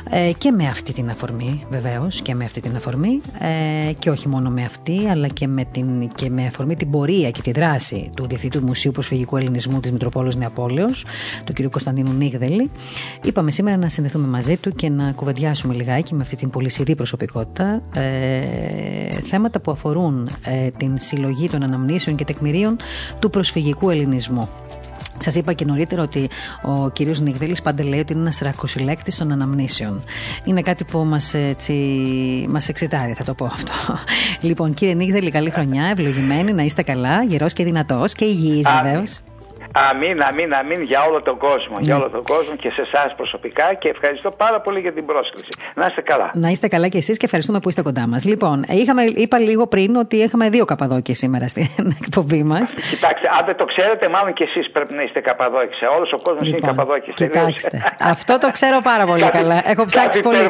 Ε, 0.10 0.32
και 0.38 0.52
με 0.52 0.68
αυτή 0.68 0.94
την 0.94 1.10
αφορμή 1.10 1.66
βεβαίως 1.70 2.22
και 2.22 2.36
με 2.36 2.44
αυτή 2.44 2.62
την 2.62 2.76
αφορμή 2.76 3.22
ε, 3.40 3.94
και 3.94 4.10
όχι 4.10 4.28
μόνο 4.28 4.50
με 4.50 4.64
αυτή 4.64 5.08
αλλά 5.10 5.28
και 5.28 5.48
με, 5.48 5.64
την, 5.72 6.10
και 6.16 6.30
με 6.30 6.46
αφορμή 6.46 6.76
την 6.76 6.90
πορεία 6.90 7.32
και 7.32 7.42
τη 7.42 7.52
δράση 7.52 8.10
του 8.16 8.28
Διευθυντού 8.28 8.60
του 8.60 8.66
Μουσείου 8.66 8.92
Προσφυγικού 8.92 9.38
Ελληνισμού 9.38 9.80
της 9.80 9.92
Μητροπόλεως 9.92 10.36
Νεαπόλεως 10.36 11.06
του 11.44 11.54
κ. 11.54 11.62
Κωνσταντίνου 11.62 12.14
Νίγδελη 12.14 12.70
είπαμε 13.24 13.52
σήμερα 13.52 13.78
να 13.78 13.90
συνδεθούμε 13.90 14.28
μαζί 14.28 14.58
του 14.58 14.74
και 14.76 14.90
να 14.90 15.12
κουβεντιάσουμε 15.12 15.74
λιγάκι 15.74 16.14
με 16.14 16.22
αυτή 16.22 16.36
την 16.36 16.50
πολυσυρή 16.50 16.96
προσωπικότητα 16.96 17.82
ε, 17.96 18.02
θέματα 19.24 19.60
που 19.60 19.72
αφορούν 19.72 20.30
ε, 20.44 20.70
την 20.70 21.00
συλλογή 21.00 21.50
των 21.50 21.64
αναμνήσεων 21.64 22.16
και 22.16 22.24
τεκμηρίων 22.24 22.76
του 23.20 23.30
προσφυγικού 23.30 23.90
ελληνισμού. 23.90 24.50
Σας 25.22 25.36
είπα 25.36 25.54
και 25.54 25.66
νωρίτερα 25.66 26.02
ότι 26.02 26.30
ο 26.62 26.90
κύριος 26.90 27.20
Νιγδέλης 27.20 27.62
πάντα 27.62 27.84
λέει 27.84 28.00
ότι 28.00 28.14
είναι 28.14 28.22
ένας 28.22 28.40
ρακοσυλλέκτης 28.40 29.18
των 29.18 29.32
αναμνήσεων. 29.32 30.04
Είναι 30.44 30.62
κάτι 30.62 30.84
που 30.84 31.00
μας 31.00 31.36
μας 32.48 32.70
εξητάρει, 32.70 33.14
θα 33.14 33.24
το 33.24 33.34
πω 33.34 33.46
αυτό. 33.46 33.74
Λοιπόν, 34.42 34.74
κύριε 34.74 34.94
Νίγδελη, 34.94 35.32
καλή 35.32 35.50
χρονιά, 35.50 35.86
ευλογημένη, 35.86 36.54
να 36.54 36.64
είστε 36.64 36.82
καλά, 36.82 37.24
γερός 37.24 37.54
και 37.54 37.64
δυνατός 37.64 38.14
και 38.14 38.26
υγιής 38.26 38.68
βεβαίως. 38.84 39.20
Αμήν, 39.74 40.22
αμήν, 40.22 40.54
αμήν 40.54 40.82
για 40.82 41.04
όλο 41.04 41.22
τον 41.22 41.38
κόσμο. 41.38 41.78
Για 41.80 41.96
όλο 41.96 42.10
τον 42.10 42.24
κόσμο 42.24 42.56
και 42.56 42.70
σε 42.72 42.82
εσάς 42.82 43.14
προσωπικά 43.16 43.74
και 43.74 43.90
ευχαριστώ 43.90 44.32
πάρα 44.32 44.62
πολύ 44.62 44.80
για 44.80 44.94
την 44.94 45.06
πρόσκληση. 45.06 45.50
Να 45.76 45.86
είστε 45.86 46.02
καλά. 46.02 46.32
Να 46.34 46.50
είστε 46.50 46.68
καλά 46.68 46.88
και 46.88 46.98
εσείς 46.98 47.18
και 47.18 47.26
ευχαριστούμε 47.26 47.60
που 47.60 47.70
είστε 47.70 47.82
κοντά 47.82 48.08
μας. 48.08 48.26
Λοιπόν, 48.26 48.66
είχαμε, 48.70 49.04
είπα 49.04 49.40
λίγο 49.40 49.68
πριν 49.68 49.96
ότι 49.96 50.16
είχαμε 50.16 50.50
δύο 50.50 50.66
καπαδόκες 50.66 51.18
σήμερα 51.18 51.48
στην 51.48 51.68
εκπομπή 52.02 52.44
μας. 52.44 52.74
Κοιτάξτε, 52.74 53.30
αν 53.40 53.46
δεν 53.46 53.56
το 53.56 53.66
ξέρετε, 53.66 54.10
μάλλον 54.10 54.34
και 54.34 54.44
εσείς 54.44 54.72
πρέπει 54.72 54.94
να 54.94 55.04
είστε 55.04 55.20
καπαδόκες. 55.20 55.82
Όλος 55.96 56.12
ο 56.14 56.18
κόσμος 56.22 56.46
λοιπόν, 56.46 56.60
είναι 56.60 56.68
καπαδόκε. 56.68 57.12
Κοιτάξτε. 57.14 57.84
αυτό 58.00 58.38
το 58.38 58.52
ξέρω 58.52 58.80
πάρα 58.84 59.06
πολύ 59.06 59.30
καλά. 59.30 59.62
Έχω 59.66 59.86
ψάξει 59.86 60.22
πολύ. 60.22 60.50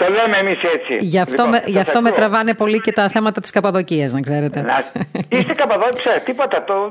το 0.00 0.06
λέμε 0.16 0.36
εμείς 0.40 0.60
έτσι. 0.74 0.98
Γι' 1.00 1.18
αυτό, 1.18 1.44
λοιπόν, 1.44 1.48
με, 1.48 1.62
γι 1.66 1.78
αυτό 1.78 2.00
με 2.00 2.10
τραβάνε 2.10 2.54
πολύ 2.54 2.80
και 2.80 2.92
τα 2.92 3.08
θέματα 3.08 3.40
της 3.40 3.50
καπαδοκίας, 3.50 4.12
να 4.12 4.20
ξέρετε. 4.20 4.64
είστε 5.28 5.54
καπαδόκες, 5.54 6.22
τίποτα. 6.24 6.64
Το, 6.64 6.90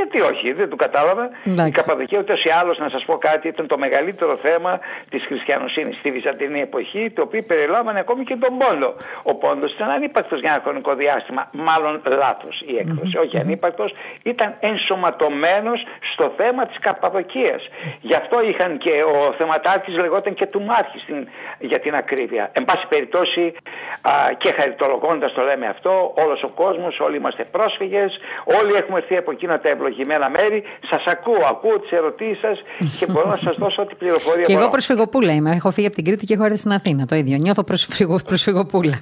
γιατί 0.00 0.20
όχι, 0.32 0.52
δεν 0.52 0.68
το 0.68 0.76
κατάλαβα. 0.76 1.30
Η 1.66 1.70
Καπαδοκία 1.70 2.18
ούτως 2.18 2.42
ή 2.44 2.50
άλλως, 2.60 2.78
να 2.78 2.88
σας 2.88 3.04
πω 3.04 3.14
κάτι, 3.18 3.48
ήταν 3.48 3.66
το 3.66 3.78
μεγαλύτερο 3.78 4.34
θέμα 4.36 4.80
της 5.10 5.24
χριστιανοσύνης 5.26 5.96
στη 5.98 6.10
Βυζαντινή 6.10 6.60
εποχή, 6.60 7.10
το 7.10 7.22
οποίο 7.22 7.42
περιλάμβανε 7.42 7.98
ακόμη 7.98 8.24
και 8.24 8.36
τον 8.36 8.58
Πόντο. 8.58 8.94
Ο 9.22 9.34
Πόντο 9.34 9.66
ήταν 9.66 9.88
ανύπαρκτος 9.90 10.40
για 10.40 10.50
ένα 10.52 10.62
χρονικό 10.62 10.94
διάστημα. 10.94 11.50
Μάλλον 11.52 12.02
λάθος 12.22 12.62
η 12.66 12.76
έκδοση, 12.82 13.16
όχι 13.18 13.38
ανύπαρκτος, 13.38 13.94
ήταν 14.22 14.56
ενσωματωμένος 14.60 15.86
στο 16.12 16.32
θέμα 16.36 16.66
της 16.66 16.78
Καπαδοκίας. 16.78 17.62
Γι' 18.00 18.14
αυτό 18.14 18.36
είχαν 18.48 18.78
και 18.78 18.94
ο 19.02 19.34
θεματάρχης 19.38 19.94
λεγόταν 19.96 20.34
και 20.34 20.46
του 20.46 20.62
Μάρχη 20.62 21.26
για 21.58 21.78
την 21.78 21.94
ακρίβεια. 21.94 22.50
Εν 22.52 22.64
πάση 22.64 22.86
περιπτώσει, 22.88 23.54
α, 24.00 24.12
και 24.38 24.52
χαριτολογώντας 24.58 25.32
το 25.32 25.42
λέμε 25.42 25.66
αυτό, 25.66 26.14
όλος 26.24 26.42
ο 26.42 26.52
κόσμος, 26.62 27.00
όλοι 27.00 27.16
είμαστε 27.16 27.44
πρόσφυγες, 27.44 28.18
όλοι 28.60 28.72
έχουμε 28.74 28.98
έρθει 28.98 29.16
από 29.16 29.30
εκείνα 29.30 29.60
τα 29.60 29.68
ευλογία 29.68 29.89
ευλογημένα 29.90 30.30
μέρη. 30.30 30.62
Σας 30.90 31.02
ακούω, 31.06 31.42
ακούω 31.48 31.80
τις 31.80 31.90
ερωτήσεις 31.90 32.38
σας 32.40 32.58
και 32.98 33.06
μπορώ 33.12 33.28
να 33.28 33.36
σας 33.36 33.56
δώσω 33.56 33.82
ό,τι 33.82 33.94
πληροφορία 33.94 34.44
Και 34.44 34.52
εγώ 34.52 34.68
προσφυγοπούλα 34.68 35.32
είμαι. 35.32 35.50
Έχω 35.50 35.70
φύγει 35.70 35.86
από 35.86 35.96
την 35.96 36.04
Κρήτη 36.04 36.24
και 36.26 36.34
έχω 36.34 36.44
έρθει 36.44 36.58
στην 36.58 36.72
Αθήνα. 36.72 37.06
Το 37.06 37.14
ίδιο. 37.14 37.36
Νιώθω 37.36 37.64
προσφυγο, 37.64 38.18
προσφυγοπούλα. 38.26 38.98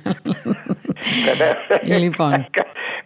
λοιπόν. 1.85 2.47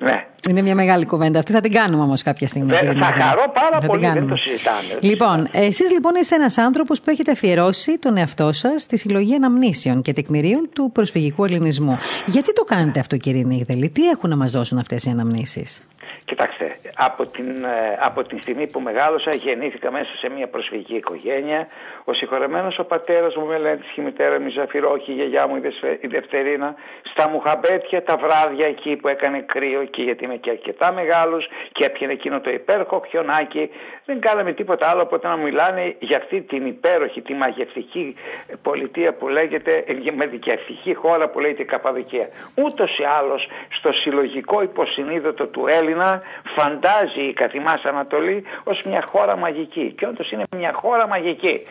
Ναι. 0.05 0.27
Είναι 0.49 0.63
μια 0.63 0.75
μεγάλη 0.75 1.07
κουβέντα. 1.07 1.39
Αυτή 1.39 1.53
θα 1.53 1.61
την 1.61 1.73
κάνουμε 1.73 2.03
όμως 2.03 2.23
κάποια 2.23 2.47
στιγμή. 2.47 2.73
θα 2.73 3.13
χαρώ 3.17 3.53
πάρα 3.55 3.81
θα 3.81 3.87
πολύ, 3.87 4.07
δεν 4.07 4.29
το 4.29 4.37
συζητάμε. 4.37 4.99
Λοιπόν, 5.01 5.49
εσείς 5.53 5.91
λοιπόν 5.91 6.15
είστε 6.15 6.35
ένας 6.35 6.59
άνθρωπος 6.59 7.01
που 7.01 7.11
έχετε 7.11 7.31
αφιερώσει 7.31 7.99
τον 7.99 8.17
εαυτό 8.17 8.53
σας 8.53 8.83
στη 8.83 8.99
συλλογή 8.99 9.35
αναμνήσεων 9.35 10.03
και 10.03 10.13
τεκμηρίων 10.13 10.69
του 10.73 10.91
προσφυγικού 10.93 11.45
ελληνισμού. 11.45 11.97
Γιατί 12.27 12.53
το 12.53 12.63
κάνετε 12.63 13.01
αυτό, 13.01 13.17
κύριε 13.17 13.43
Νίγδελη, 13.45 13.89
τι 13.89 14.09
έχουν 14.09 14.31
να 14.31 14.37
μας 14.37 14.51
δώσουν 14.51 14.79
αυτές 14.79 15.05
οι 15.05 15.11
αναμνήσεις; 15.11 15.83
Κοιτάξτε, 16.25 16.77
από 16.95 17.27
την, 17.27 17.65
ε, 17.65 17.99
από 18.01 18.23
την 18.23 18.41
στιγμή 18.41 18.67
που 18.67 18.81
μεγάλωσα 18.81 19.35
γεννήθηκα 19.35 19.91
μέσα 19.91 20.11
σε 20.21 20.29
μια 20.29 20.49
προσφυγική 20.49 20.95
οικογένεια. 20.95 21.67
Ο 22.05 22.13
συγχωρεμένος 22.13 22.79
ο 22.79 22.85
πατέρας 22.85 23.37
μου 23.37 23.47
με 23.47 23.59
λένε 23.59 23.81
τη 23.95 24.01
μητέρα 24.01 24.41
μου 24.41 24.51
Ζαφυρόχη, 24.51 25.11
η 25.11 25.15
γιαγιά 25.15 25.47
μου 25.49 25.57
η 26.01 26.07
Δευτερίνα, 26.07 26.75
στα 27.03 27.29
Μουχαμπέτια 27.29 28.03
τα 28.03 28.17
βράδια 28.17 28.67
εκεί 28.67 28.97
που 28.97 29.09
έκανε 29.09 29.41
κρύο 29.41 29.81
εκεί 29.81 30.03
γιατί 30.03 30.25
είμαι 30.25 30.37
και 30.37 30.51
αρκετά 30.51 30.93
μεγάλος 30.93 31.49
και 31.73 31.85
έπιανε 31.85 32.13
εκείνο 32.13 32.41
το 32.41 32.51
υπέροχο 32.51 33.03
χιονάκι. 33.09 33.71
Δεν 34.05 34.21
κάναμε 34.21 34.53
τίποτα 34.53 34.89
άλλο 34.89 35.03
από 35.03 35.19
το 35.19 35.29
να 35.29 35.37
μιλάνε 35.37 35.95
για 35.99 36.17
αυτή 36.17 36.41
την 36.41 36.67
υπέροχη, 36.67 37.21
τη 37.21 37.35
μαγευτική 37.35 38.15
πολιτεία 38.63 39.15
που 39.15 39.29
λέγεται, 39.29 39.85
ε, 39.87 40.11
με 40.17 40.27
δικαιευτική 40.27 40.95
χώρα 40.95 41.29
που 41.29 41.41
λέγεται 41.41 41.65
Καπαδοκία. 41.65 42.29
Ούτως 42.55 42.99
ή 42.99 43.05
άλλως 43.19 43.49
στο 43.79 43.93
συλλογικό 43.93 44.63
υποσυνείδητο 44.63 45.47
του 45.47 45.67
Έλληνα 45.69 46.12
φαντάζει 46.57 47.23
η 47.29 47.33
καθημάς 47.33 47.85
Ανατολή 47.85 48.45
ως 48.65 48.83
μια 48.85 49.05
χώρα 49.11 49.37
μαγική 49.37 49.95
και 49.97 50.07
όντως 50.07 50.31
είναι 50.31 50.45
μια 50.57 50.73
χώρα 50.73 51.07
μαγική. 51.07 51.67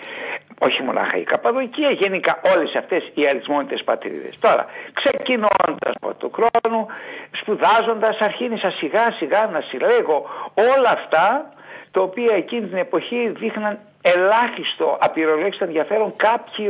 Όχι 0.59 0.83
μονάχα 0.83 1.17
η 1.17 1.23
Καπαδοκία, 1.23 1.89
γενικά 1.89 2.41
όλες 2.55 2.75
αυτές 2.75 3.11
οι 3.13 3.27
αριθμόνιτες 3.27 3.83
πατρίδες. 3.83 4.33
Τώρα, 4.39 4.65
ξεκινώντας 4.93 5.93
από 6.01 6.13
τον 6.13 6.31
χρόνο, 6.37 6.87
σπουδάζοντας, 7.39 8.17
αρχίνησα 8.19 8.71
σιγά 8.71 9.11
σιγά 9.11 9.49
να 9.53 9.61
συλλέγω 9.61 10.29
όλα 10.55 10.89
αυτά 10.89 11.53
τα 11.91 12.01
οποία 12.01 12.35
εκείνη 12.35 12.67
την 12.67 12.77
εποχή 12.77 13.31
δείχναν 13.39 13.79
ελάχιστο 14.01 14.97
απειροελάχιστο 14.99 15.63
ενδιαφέρον 15.63 16.13
κάποιοι 16.15 16.65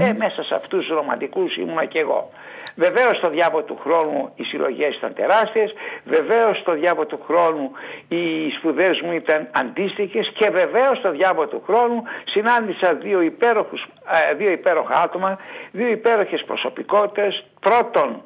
Ε, 0.00 0.12
μέσα 0.12 0.42
σε 0.42 0.54
αυτούς 0.54 0.86
τους 0.86 0.88
ρομαντικούς 0.96 1.56
ήμουνα 1.56 1.84
και 1.84 1.98
εγώ. 1.98 2.30
Βεβαίως 2.76 3.16
στο 3.16 3.28
διάβο 3.30 3.62
του 3.62 3.78
χρόνου 3.82 4.32
οι 4.34 4.42
συλλογές 4.42 4.96
ήταν 4.96 5.14
τεράστιες, 5.14 5.72
βεβαίως 6.04 6.58
στο 6.58 6.72
διάβο 6.72 7.06
του 7.06 7.20
χρόνου 7.26 7.70
οι 8.08 8.50
σπουδές 8.58 9.00
μου 9.00 9.12
ήταν 9.12 9.48
αντίστοιχες 9.52 10.32
και 10.34 10.50
βεβαίως 10.50 10.98
στο 10.98 11.10
διάβο 11.10 11.46
του 11.46 11.62
χρόνου 11.66 12.02
συνάντησα 12.24 12.94
δύο, 12.94 13.20
υπέροχους, 13.20 13.86
ε, 14.30 14.34
δύο 14.34 14.50
υπέροχα 14.50 14.94
άτομα, 15.02 15.38
δύο 15.70 15.88
υπέροχες 15.88 16.44
προσωπικότητες. 16.46 17.44
Πρώτον, 17.60 18.22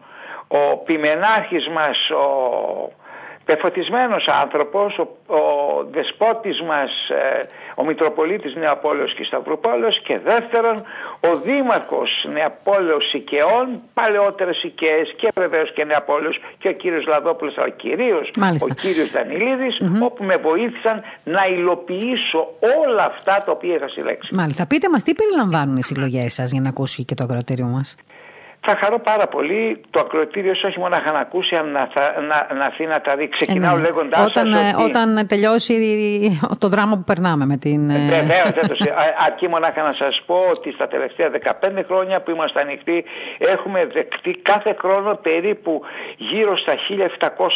ο 0.49 0.77
πιμενάρχης 0.77 1.69
μας, 1.69 2.11
ο 2.11 2.25
πεφωτισμένος 3.45 4.25
άνθρωπος, 4.43 4.99
ο, 4.99 5.35
ο 5.35 5.41
δεσπότης 5.91 6.61
μας, 6.61 6.91
ε, 7.09 7.41
ο 7.75 7.85
Μητροπολίτης 7.85 8.55
Νεαπόλεως 8.55 9.15
και 9.15 9.25
Σταυρουπόλεως 9.25 10.01
και 10.03 10.19
δεύτερον 10.19 10.77
ο 11.21 11.35
Δήμαρχος 11.37 12.27
Νεαπόλεως 12.33 13.09
Σικαιών, 13.09 13.83
παλαιότερες 13.95 14.57
Σικαιές 14.57 15.15
και 15.17 15.29
βεβαίως 15.35 15.73
και 15.73 15.85
Νεαπόλεως 15.85 16.41
και 16.59 16.69
ο 16.69 16.73
κύριος 16.73 17.07
Λαδόπουλος, 17.07 17.59
αλλά 17.59 17.69
κυρίως 17.71 18.31
ο 18.71 18.75
κύριος 18.75 19.11
Δανιλίδης, 19.11 19.77
όπου 20.03 20.25
με 20.25 20.37
βοήθησαν 20.37 21.03
να 21.25 21.45
υλοποιήσω 21.51 22.49
όλα 22.85 23.05
αυτά 23.05 23.43
τα 23.45 23.53
οποία 23.53 23.75
είχα 23.75 23.89
συλλέξει. 23.89 24.35
Μάλιστα. 24.35 24.67
Πείτε 24.67 24.89
μας 24.91 25.03
τι 25.03 25.15
περιλαμβάνουν 25.15 25.77
οι 25.77 25.83
συλλογές 25.83 26.33
σας 26.33 26.53
για 26.53 26.61
να 26.61 26.69
ακούσει 26.69 27.05
και 27.05 27.15
το 27.15 27.25
ακροατήριο 27.25 27.67
μας; 27.67 27.97
Θα 28.67 28.79
χαρώ 28.81 28.99
πάρα 28.99 29.27
πολύ 29.27 29.81
το 29.91 30.01
ακροατήριο 30.01 30.53
όχι 30.65 30.79
μόνο 30.79 30.97
να 31.13 31.19
ακούσει, 31.19 31.57
αλλά 31.57 31.71
να, 31.71 31.89
να, 32.31 32.55
να 32.59 32.65
έρθει 32.65 32.87
να 32.87 33.01
τα 33.01 33.17
δει. 33.17 33.29
Ξεκινάω 33.29 33.77
Ε, 33.77 33.79
ναι. 33.79 33.83
λέγοντάς 33.87 34.25
όταν, 34.27 34.47
σας 34.47 34.73
ε, 34.73 34.75
ότι... 34.77 34.85
όταν 34.85 35.27
τελειώσει 35.27 35.75
το 36.59 36.69
δράμα 36.69 36.97
που 36.97 37.05
περνάμε 37.05 37.47
με 37.47 37.57
την. 37.57 37.91
ε, 37.91 37.95
Βεβαίως, 38.09 38.51
αρκεί 39.27 39.49
μονάχα 39.49 39.83
να 39.83 39.93
σας 39.93 40.23
πω 40.27 40.39
ότι 40.57 40.73
στα 40.73 40.87
τελευταία 40.89 41.31
15 41.63 41.85
χρόνια 41.87 42.21
που 42.23 42.31
είμαστε 42.31 42.61
ανοιχτοί 42.61 43.05
έχουμε 43.39 43.87
δεκτεί 43.87 44.31
κάθε 44.43 44.77
χρόνο 44.81 45.15
περίπου 45.15 45.83
γύρω 46.17 46.57
στα 46.57 46.75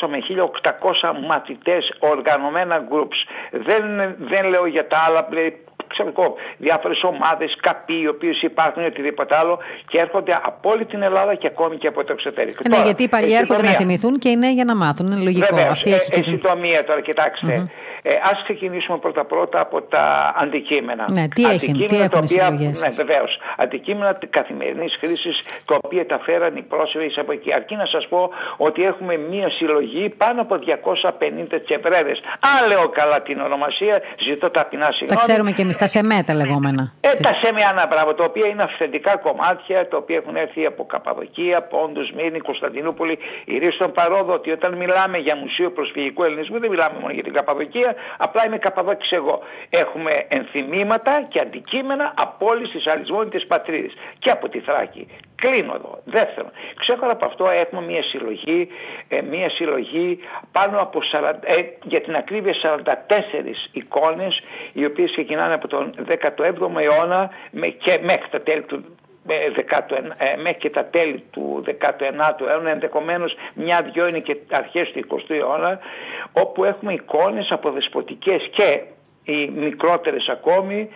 1700 0.00 0.09
με 0.09 0.18
1800 0.62 1.26
μαθητές 1.28 1.92
οργανωμένα 1.98 2.76
groups. 2.92 3.18
Δεν, 3.50 3.82
δεν 4.18 4.48
λέω 4.48 4.66
για 4.66 4.86
τα 4.86 4.98
άλλα, 5.09 5.28
ξέρω 5.89 6.09
εγώ, 6.16 6.34
διάφορες 6.57 7.01
ομάδες, 7.03 7.57
καπί, 7.61 8.01
οι 8.01 8.09
οποίες 8.09 8.43
υπάρχουν 8.43 8.82
ή 8.82 8.86
οτιδήποτε 8.86 9.36
άλλο 9.36 9.59
και 9.89 9.99
έρχονται 9.99 10.39
από 10.45 10.70
όλη 10.70 10.84
την 10.84 11.03
Ελλάδα 11.03 11.34
και 11.34 11.47
ακόμη 11.47 11.76
και 11.76 11.86
από 11.86 12.05
το 12.05 12.12
εξωτερικό. 12.12 12.62
Ναι, 12.64 12.70
Τώρα, 12.74 12.84
γιατί 12.84 13.03
οι 13.03 13.09
παλιοί 13.09 13.30
εν 13.32 13.41
έρχονται 13.43 13.62
να 13.62 13.68
συντομία- 13.68 13.78
θυμηθούν 13.97 14.18
και 14.18 14.28
οι 14.28 14.36
νέοι 14.36 14.53
για 14.53 14.64
να 14.64 14.74
μάθουν. 14.76 15.07
Είναι 15.07 15.22
λογικό. 15.22 15.47
Βεβαίως. 15.51 15.70
Αυτή 15.72 15.91
Ε, 15.93 15.95
έχει 15.95 16.11
εν 16.12 16.22
και- 16.22 16.30
συντομία 16.30 16.84
τώρα, 16.84 17.01
κοιτάξτε. 17.01 17.70
Ε, 18.11 18.14
ας 18.30 18.38
ξεκινήσουμε 18.42 18.98
πρώτα 18.98 19.24
πρώτα 19.24 19.61
από 19.61 19.82
τα 19.82 20.04
αντικείμενα. 20.42 21.04
Ναι, 21.16 21.28
τι 21.28 21.42
έχουν, 21.44 21.59
τι 21.59 21.66
Αντικείμενα 21.70 22.04
έχουν 22.04 22.11
τα 22.11 22.18
οι 22.18 22.24
οποία, 22.34 22.44
συλλογές; 22.44 22.80
Ναι, 22.82 22.92
σας. 22.92 22.96
βεβαίως. 22.96 23.30
Αντικείμενα 23.56 24.18
καθημερινής 24.30 24.92
χρήσης, 25.00 25.36
τα 25.68 25.74
οποία 25.84 26.06
τα 26.06 26.18
φέραν 26.26 26.56
οι 26.56 26.62
πρόσφυγες 26.62 27.16
από 27.18 27.32
εκεί. 27.32 27.50
Αρκεί 27.54 27.74
να 27.76 27.86
σας 27.86 28.06
πω 28.09 28.30
ότι 28.56 28.82
έχουμε 28.84 29.16
μία 29.16 29.48
συλλογή 29.50 30.09
πάνω 30.09 30.40
από 30.42 30.54
250 30.59 31.61
τσεβρέδες. 31.66 32.18
Αν 32.52 32.68
λέω 32.70 32.88
καλά 32.88 33.22
την 33.22 33.40
ονομασία, 33.40 33.94
ζητώ 34.28 34.50
ταπεινά 34.50 34.86
Τα 34.86 34.92
συγγνώμη. 34.92 35.20
ξέρουμε 35.26 35.50
και 35.52 35.62
εμείς, 35.62 35.76
τα 35.78 35.86
σεμέ 35.86 36.22
τα 36.26 36.34
λεγόμενα. 36.34 36.92
Ε, 37.00 37.09
Έτσι. 37.09 37.22
τα 37.22 37.32
σέμιανα 37.42 37.86
μπράβο, 37.90 38.14
τα 38.14 38.24
οποία 38.24 38.46
είναι 38.46 38.62
αυθεντικά 38.62 39.16
κομμάτια, 39.16 39.88
τα 39.88 39.96
οποία 39.96 40.16
έχουν 40.16 40.36
έρθει 40.36 40.66
από 40.66 40.84
Καπαδοκία, 40.86 41.62
Πόντους, 41.62 42.11
Μύρνη, 42.16 42.38
Κωνσταντινούπολη, 42.38 43.18
Ηρίστον 43.44 43.92
Παρόδο, 43.92 44.32
ότι 44.32 44.50
όταν 44.50 44.70
μιλάμε 44.82 45.18
για 45.18 45.36
Μουσείο 45.36 45.70
Προσφυγικού 45.70 46.22
Ελληνισμού 46.24 46.59
δεν 46.61 46.70
μιλάμε 46.70 46.96
μόνο 47.00 47.12
για 47.12 47.22
την 47.22 47.32
Καπαδοκία, 47.32 47.94
απλά 48.16 48.46
είμαι 48.46 48.59
Καπαδόκης 48.59 49.11
εγώ. 49.11 49.40
Έχουμε 49.70 50.11
ενθυμήματα 50.28 51.26
και 51.28 51.40
αντικείμενα 51.40 52.14
από 52.16 52.46
όλες 52.46 52.70
τις 52.70 52.86
αλυσμόνιτε 52.86 53.38
πατρίδες 53.38 53.92
και 54.18 54.30
από 54.30 54.49
τη 54.49 54.61
Θράκη. 54.61 55.09
Κλείνω 55.34 55.74
εδώ. 55.74 55.99
Δεύτερον, 56.05 56.51
ξέχωρα 56.74 57.12
από 57.12 57.26
αυτό 57.26 57.49
έχουμε 57.49 57.82
μια 57.82 58.03
συλλογή, 58.03 58.68
ε, 59.09 59.22
μια 59.22 59.51
συλλογή 59.51 60.18
πάνω 60.53 60.78
από 60.78 61.01
40, 61.12 61.34
ε, 61.42 61.55
για 61.82 62.01
την 62.01 62.14
ακρίβεια 62.16 62.55
44 62.55 63.68
εικόνες 63.72 64.40
οι 64.72 64.84
οποίες 64.84 65.11
ξεκινάνε 65.11 65.55
από 65.55 65.68
τον 65.68 65.94
17ο 66.09 66.80
αιώνα 66.80 67.30
με, 67.51 67.66
και 67.66 67.99
μέχρι 68.03 68.28
τα 68.30 68.40
τέλη 68.40 68.62
του 68.62 68.84
ε, 68.84 68.84
19 68.84 68.86
ε, 68.86 69.07
μέχρι 70.43 70.59
και 70.59 70.70
τα 70.70 70.85
τέλη 70.85 71.24
του 71.31 71.64
19ου 71.66 72.47
αιώνα, 72.49 72.70
ενδεχομένως 72.70 73.35
μια-δυο 73.55 74.07
είναι 74.09 74.18
και 74.18 74.37
αρχές 74.51 74.91
του 74.91 75.07
20ου 75.09 75.31
αιώνα, 75.35 75.79
όπου 76.33 76.64
έχουμε 76.64 76.93
εικόνες 76.93 77.51
από 77.51 77.70
δεσποτικές 77.70 78.51
και 78.53 78.81
οι 79.24 79.49
μικρότερες 79.49 80.29
ακόμη, 80.29 80.89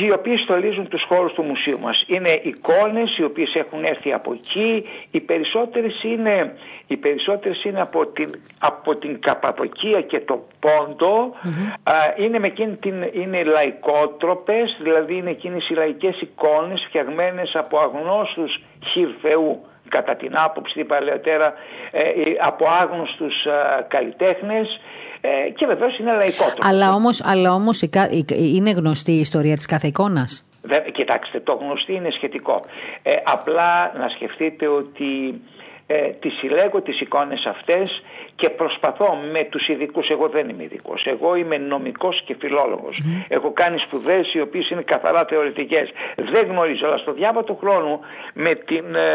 οι 0.00 0.12
οποίες 0.12 0.40
στολίζουν 0.40 0.88
τους 0.88 1.04
χώρους 1.08 1.32
του 1.32 1.42
μουσείου 1.42 1.80
μας. 1.80 2.04
Είναι 2.06 2.40
εικόνες 2.42 3.18
οι 3.18 3.24
οποίες 3.24 3.54
έχουν 3.54 3.84
έρθει 3.84 4.12
από 4.12 4.32
εκεί, 4.32 4.84
οι 5.10 5.20
περισσότερες 5.20 6.02
είναι, 6.02 6.54
οι 6.86 6.96
περισσότερες 6.96 7.64
είναι 7.64 7.80
από, 7.80 8.06
την, 8.06 8.40
από 8.58 8.96
την 8.96 9.20
Καπαδοκία 9.20 10.00
και 10.00 10.20
το 10.20 10.46
Πόντο, 10.60 11.34
Α, 11.82 11.92
είναι, 12.16 12.38
με 12.38 12.46
εκείνη 12.46 12.76
την, 12.76 12.94
είναι 13.12 13.44
λαϊκότροπες, 13.44 14.76
δηλαδή 14.82 15.16
είναι 15.16 15.30
εκείνες 15.30 15.68
οι 15.68 15.74
λαϊκές 15.74 16.20
εικόνες 16.20 16.84
φτιαγμένες 16.88 17.54
από 17.54 17.78
αγνώστους 17.78 18.62
χειρφεού 18.92 19.60
κατά 19.88 20.14
την 20.16 20.32
άποψη 20.36 20.74
την 20.74 20.86
παλαιότερα 20.86 21.54
ε, 21.90 21.98
ε, 21.98 22.36
από 22.40 22.64
άγνωστους 22.82 23.46
α, 23.46 23.82
καλλιτέχνες 23.88 24.80
ε, 25.26 25.50
και 25.50 25.66
βεβαίως 25.66 25.98
είναι 25.98 26.10
λαϊκότροπες. 26.12 26.68
Αλλά 26.68 26.92
όμως 26.94 27.24
αλλά 27.24 27.52
όμως 27.52 27.82
η 27.82 27.88
κα- 27.88 28.10
η- 28.10 28.24
είναι 28.56 28.70
γνωστή 28.70 29.12
η 29.12 29.20
ιστορία 29.20 29.54
της 29.56 29.66
κάθε 29.66 29.86
εικόνας; 29.86 30.48
Βέβαια, 30.62 30.90
κοιτάξτε, 30.90 31.40
το 31.40 31.52
γνωστή 31.52 31.92
είναι 31.94 32.10
σχετικό. 32.10 32.64
Ε, 33.02 33.14
απλά 33.24 33.92
να 33.98 34.08
σκεφτείτε 34.08 34.66
ότι 34.66 35.40
ε, 35.86 36.08
τις 36.20 36.32
συλλέγω 36.38 36.80
τις 36.82 37.00
εικόνες 37.00 37.44
αυτές 37.46 38.02
και 38.36 38.48
προσπαθώ 38.50 39.18
με 39.32 39.44
τους 39.44 39.68
ειδικούς. 39.68 40.08
εγώ 40.08 40.28
δεν 40.28 40.48
είμαι 40.48 40.62
ειδικός. 40.62 41.06
εγώ 41.06 41.34
είμαι 41.34 41.56
νομικός 41.58 42.22
και 42.26 42.36
φιλόλογος. 42.38 43.02
Έχω 43.28 43.52
κάνει 43.52 43.78
σπουδές 43.78 44.34
οι 44.34 44.40
οποίες 44.40 44.70
είναι 44.70 44.82
καθαρά 44.82 45.24
θεωρητικές. 45.28 45.88
Δεν 46.16 46.46
γνωρίζω, 46.50 46.86
αλλά 46.86 46.96
στο 46.96 47.12
διάβα 47.12 47.44
του 47.44 47.56
χρόνου 47.60 48.00
με 48.34 48.50
την 48.54 48.94
ε, 48.94 49.08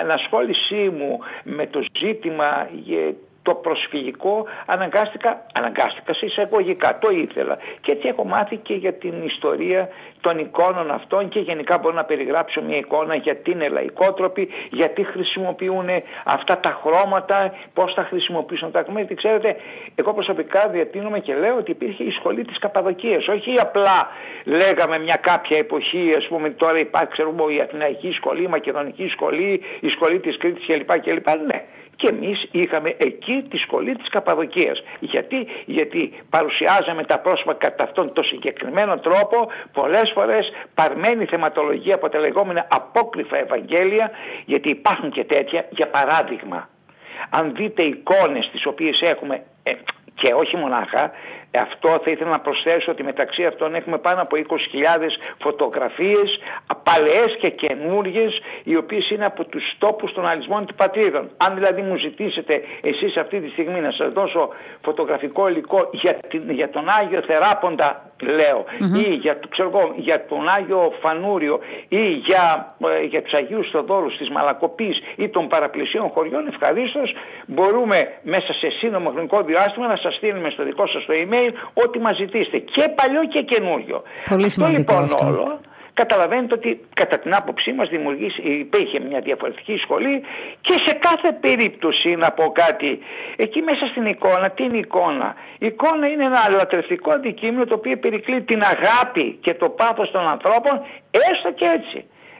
ανασχόλησή 0.00 0.88
μου 0.98 1.18
με 1.44 1.66
το 1.66 1.80
ζήτημα 2.00 2.68
ε, 2.90 3.12
το 3.48 3.54
προσφυγικό 3.54 4.46
αναγκάστηκα, 4.66 5.46
αναγκάστηκα 5.58 6.12
σε 6.14 6.26
εισαγωγικά, 6.26 6.98
το 6.98 7.08
ήθελα. 7.10 7.58
Και 7.80 7.92
έτσι 7.92 8.08
έχω 8.08 8.24
μάθει 8.24 8.56
και 8.56 8.74
για 8.74 8.92
την 8.92 9.14
ιστορία 9.24 9.88
των 10.20 10.38
εικόνων 10.38 10.90
αυτών 10.90 11.28
και 11.28 11.40
γενικά 11.40 11.78
μπορώ 11.78 11.94
να 11.94 12.04
περιγράψω 12.04 12.62
μια 12.62 12.76
εικόνα 12.76 13.14
γιατί 13.14 13.50
είναι 13.50 13.68
λαϊκότροποι, 13.68 14.48
γιατί 14.70 15.04
χρησιμοποιούν 15.04 15.88
αυτά 16.24 16.58
τα 16.58 16.80
χρώματα, 16.82 17.54
πώς 17.74 17.94
τα 17.94 18.02
χρησιμοποιούσαν 18.02 18.70
τα 18.70 18.82
κομμάτια. 18.82 19.16
Ξέρετε, 19.16 19.56
εγώ 19.94 20.14
προσωπικά 20.14 20.68
διατείνομαι 20.68 21.18
και 21.18 21.34
λέω 21.34 21.56
ότι 21.56 21.70
υπήρχε 21.70 22.04
η 22.04 22.10
σχολή 22.10 22.44
της 22.44 22.58
Καπαδοκίας, 22.58 23.28
όχι 23.28 23.52
απλά 23.60 24.08
λέγαμε 24.44 24.98
μια 24.98 25.18
κάποια 25.20 25.58
εποχή, 25.58 26.12
ας 26.16 26.26
πούμε 26.28 26.50
τώρα 26.50 26.78
υπάρχει 26.78 27.12
ξέρω, 27.12 27.34
εγώ, 27.38 27.50
η 27.50 27.60
Αθηναϊκή 27.60 28.10
σχολή, 28.12 28.42
η 28.42 28.46
Μακεδονική 28.48 29.08
σχολή, 29.08 29.62
η 29.80 29.88
σχολή 29.88 30.18
της 30.18 30.36
Κρήτης 30.36 30.66
κλπ. 30.66 31.00
κλπ. 31.00 31.28
Ναι, 31.46 31.64
και 32.00 32.08
εμείς 32.08 32.48
είχαμε 32.50 32.94
εκεί 32.98 33.46
τη 33.50 33.56
σχολή 33.56 33.96
της 33.96 34.08
Καπαδοκίας. 34.08 34.82
Γιατί, 35.00 35.46
Γιατί 35.64 36.12
παρουσιάζαμε 36.30 37.04
τα 37.04 37.18
πρόσωπα 37.18 37.54
κατά 37.54 37.84
αυτόν 37.84 38.12
τον 38.12 38.24
συγκεκριμένο 38.24 38.98
τρόπο, 38.98 39.48
πολλές 39.72 40.10
φορές 40.14 40.52
παρμένη 40.74 41.24
θεματολογία 41.24 41.94
από 41.94 42.08
τα 42.08 42.18
λεγόμενα 42.18 42.66
απόκριφα 42.70 43.36
Ευαγγέλια, 43.36 44.10
γιατί 44.44 44.68
υπάρχουν 44.70 45.10
και 45.10 45.24
τέτοια, 45.24 45.66
για 45.70 45.88
παράδειγμα. 45.88 46.68
Αν 47.30 47.54
δείτε 47.54 47.82
εικόνες 47.82 48.48
τις 48.52 48.66
οποίες 48.66 49.00
έχουμε, 49.00 49.42
ε, 49.62 49.72
και 50.14 50.34
όχι 50.34 50.56
μονάχα, 50.56 51.10
αυτό 51.60 51.88
θα 51.88 52.10
ήθελα 52.10 52.30
να 52.30 52.40
προσθέσω 52.40 52.90
ότι 52.92 53.02
μεταξύ 53.02 53.44
αυτών 53.44 53.74
έχουμε 53.74 53.98
πάνω 53.98 54.20
από 54.22 54.36
20.000 54.36 54.54
φωτογραφίες 55.42 56.38
παλαιές 56.82 57.36
και 57.40 57.48
καινούριες 57.50 58.40
οι 58.64 58.76
οποίες 58.76 59.10
είναι 59.10 59.24
από 59.24 59.44
τους 59.44 59.64
τόπους 59.78 60.12
των 60.12 60.26
αλυσμών 60.26 60.66
του 60.66 60.74
πατρίδων. 60.74 61.30
Αν 61.36 61.54
δηλαδή 61.54 61.82
μου 61.82 61.96
ζητήσετε 61.96 62.62
εσείς 62.82 63.16
αυτή 63.16 63.40
τη 63.40 63.48
στιγμή 63.50 63.80
να 63.80 63.90
σας 63.90 64.12
δώσω 64.12 64.48
φωτογραφικό 64.84 65.48
υλικό 65.48 65.88
για, 65.92 66.14
την, 66.28 66.50
για 66.50 66.70
τον 66.70 66.84
Άγιο 67.00 67.22
Θεράποντα 67.26 68.10
λέω 68.22 68.64
ή 68.96 69.14
για, 69.14 69.38
το- 69.40 69.48
ξέρω 69.48 69.68
εγώ, 69.74 69.92
για 69.96 70.26
τον 70.26 70.48
Άγιο 70.48 70.92
Φανούριο 71.00 71.58
ή 71.88 72.02
για, 72.08 72.74
ε, 73.00 73.02
για 73.04 73.22
τους 73.22 73.32
Αγίους 73.32 73.70
Θοδόρους 73.70 74.16
της 74.16 74.28
Μαλακοπής 74.30 74.98
ή 75.16 75.28
των 75.28 75.48
παραπλησίων 75.48 76.08
χωριών 76.08 76.46
ευχαρίστως 76.46 77.12
μπορούμε 77.46 78.12
μέσα 78.22 78.52
σε 78.52 78.70
σύντομο 78.70 79.10
χρονικό 79.10 79.42
διάστημα 79.42 79.86
να 79.86 79.96
σας 79.96 80.14
στείλουμε 80.14 80.50
στο 80.50 80.64
δικό 80.64 80.86
σας 80.86 81.04
το 81.04 81.12
email 81.12 81.37
ό,τι 81.82 81.98
μας 81.98 82.16
ζητήσετε 82.16 82.58
και 82.58 82.88
παλιό 82.88 83.24
και 83.24 83.42
καινούριο. 83.42 84.02
Πολύ 84.28 84.44
αυτό 84.44 84.48
σημαντικό 84.48 84.92
λοιπόν 84.92 85.04
αυτό. 85.04 85.26
όλο 85.26 85.60
καταλαβαίνετε 86.00 86.54
ότι 86.54 86.70
κατά 87.00 87.16
την 87.18 87.34
άποψή 87.34 87.70
μας 87.72 87.88
δημιουργήσει, 87.88 88.40
υπήρχε 88.42 88.98
μια 89.08 89.20
διαφορετική 89.28 89.76
σχολή 89.84 90.16
και 90.60 90.74
σε 90.84 90.92
κάθε 91.06 91.30
περίπτωση 91.46 92.08
να 92.22 92.28
πω 92.36 92.44
κάτι 92.62 92.98
εκεί 93.36 93.60
μέσα 93.68 93.84
στην 93.90 94.04
εικόνα, 94.06 94.50
τι 94.50 94.62
είναι 94.64 94.76
η 94.76 94.84
εικόνα; 94.88 95.28
Η 95.58 95.66
εικόνα 95.66 96.06
είναι 96.12 96.24
ένα 96.24 96.40
λατρευτικό 96.58 97.10
αντικείμενο 97.12 97.64
το 97.64 97.74
οποίο 97.74 97.96
περικλεί 98.04 98.42
την 98.42 98.60
αγάπη 98.74 99.26
και 99.44 99.54
το 99.54 99.68
πάθος 99.80 100.10
των 100.10 100.24
ανθρώπων 100.34 100.74
έστω 101.30 101.50
και 101.58 101.66
έτσι 101.78 101.98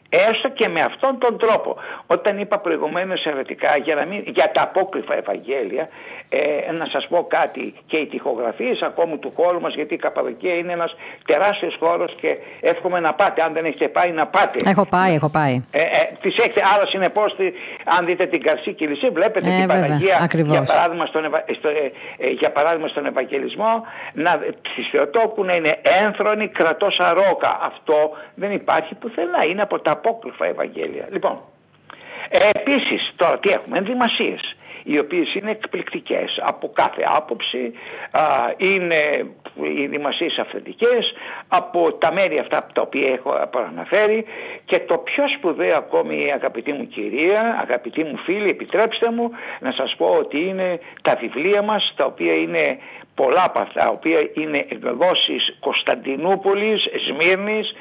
έστω 0.08 0.48
και 0.48 0.68
με 0.68 0.80
αυτόν 0.80 1.18
τον 1.18 1.38
τρόπο 1.38 1.76
όταν 2.06 2.38
είπα 2.38 2.58
προηγουμένως 2.58 3.24
ερωτικά 3.24 3.76
για, 3.84 3.94
να 3.94 4.04
μην, 4.06 4.22
για 4.26 4.50
τα 4.54 4.62
απόκριφα 4.62 5.14
Ευαγγέλια 5.14 5.88
ε, 6.28 6.72
να 6.72 6.84
σας 6.92 7.06
πω 7.08 7.26
κάτι 7.28 7.74
και 7.86 7.96
οι 7.96 8.06
τοιχογραφίες 8.06 8.80
ακόμη 8.82 9.18
του 9.18 9.32
χώρου 9.36 9.60
μας 9.60 9.74
γιατί 9.74 9.94
η 9.94 9.96
Καπαδοκία 9.96 10.54
είναι 10.54 10.72
ένας 10.72 10.94
τεράστιος 11.26 11.76
χώρος 11.80 12.14
και 12.20 12.36
εύχομαι 12.60 13.00
να 13.00 13.14
πάτε 13.14 13.42
αν 13.42 13.52
δεν 13.54 13.64
έχετε 13.64 13.88
πάει 13.88 14.10
να 14.10 14.26
πάτε 14.26 14.70
Έχω 14.70 14.86
πάει, 14.86 15.14
έχω 15.14 15.28
πάει. 15.30 15.64
ε, 15.70 15.80
ε, 15.80 15.84
τις 16.20 16.36
έχετε, 16.36 16.62
άρα 16.74 16.86
συνεπώς 16.86 17.36
τη- 17.36 17.52
αν 17.98 18.06
δείτε 18.06 18.26
την 18.26 18.42
Καρσή 18.42 18.72
Κιλισή 18.72 19.08
βλέπετε 19.08 19.46
Ε, 19.46 19.50
την 19.50 19.66
βέβαια, 19.66 19.80
Παναγία 19.82 20.18
ακριβώς. 20.22 20.52
για 20.52 20.62
παράδειγμα, 20.62 21.06
στον, 21.06 21.24
Ευα- 21.24 21.44
στο, 21.58 21.68
ε, 21.68 21.92
ε, 22.18 22.28
για 22.30 22.50
παράδειγμα 22.52 22.88
στον 22.88 23.06
Ευαγγελισμό 23.06 23.86
να, 24.12 24.30
στη 24.72 24.82
Θεοτόκου 24.92 25.44
να 25.44 25.54
είναι 25.54 25.74
ένθρονη 26.02 26.48
κρατός 26.48 26.98
αρόκα 27.00 27.58
αυτό 27.62 28.10
δεν 28.34 28.52
υπάρχει 28.52 28.94
πουθενά 28.94 29.44
είναι 29.44 29.62
από 29.62 29.78
τα 29.80 29.90
απόκριφα 29.90 30.46
Ευαγγέλια 30.46 31.08
λοιπόν 31.10 31.38
ε, 32.28 32.38
επίσης 32.58 33.12
τώρα 33.16 33.38
τι 33.38 33.50
έχουμε 33.50 33.78
ενδυμασίες 33.78 34.56
οι 34.90 34.98
οποίες 34.98 35.34
είναι 35.34 35.50
εκπληκτικές 35.50 36.40
από 36.40 36.70
κάθε 36.74 37.02
άποψη, 37.16 37.72
είναι 38.56 39.00
οι 39.62 39.86
δημασίες 39.86 40.38
αυθεντικές 40.38 41.12
από 41.48 41.92
τα 41.92 42.12
μέρη 42.12 42.38
αυτά 42.38 42.66
τα 42.72 42.82
οποία 42.82 43.12
έχω 43.12 43.48
προαναφέρει 43.50 44.24
και 44.64 44.78
το 44.78 44.98
πιο 44.98 45.24
σπουδαίο 45.36 45.76
ακόμη 45.76 46.32
αγαπητή 46.32 46.72
μου 46.72 46.86
κυρία, 46.86 47.58
αγαπητή 47.62 48.04
μου 48.04 48.16
φίλη, 48.16 48.48
επιτρέψτε 48.50 49.10
μου 49.10 49.30
να 49.60 49.72
σας 49.72 49.94
πω 49.98 50.06
ότι 50.06 50.38
είναι 50.48 50.78
τα 51.02 51.16
βιβλία 51.20 51.62
μας 51.62 51.92
τα 51.96 52.04
οποία 52.04 52.34
είναι 52.34 52.78
πολλά 53.14 53.44
από 53.44 53.60
αυτά, 53.60 53.82
τα 53.82 53.88
οποία 53.88 54.30
είναι 54.34 54.66
εκδόσεις 54.68 55.56
Κωνσταντινούπολης, 55.60 56.82
Σμύρνης, 57.06 57.74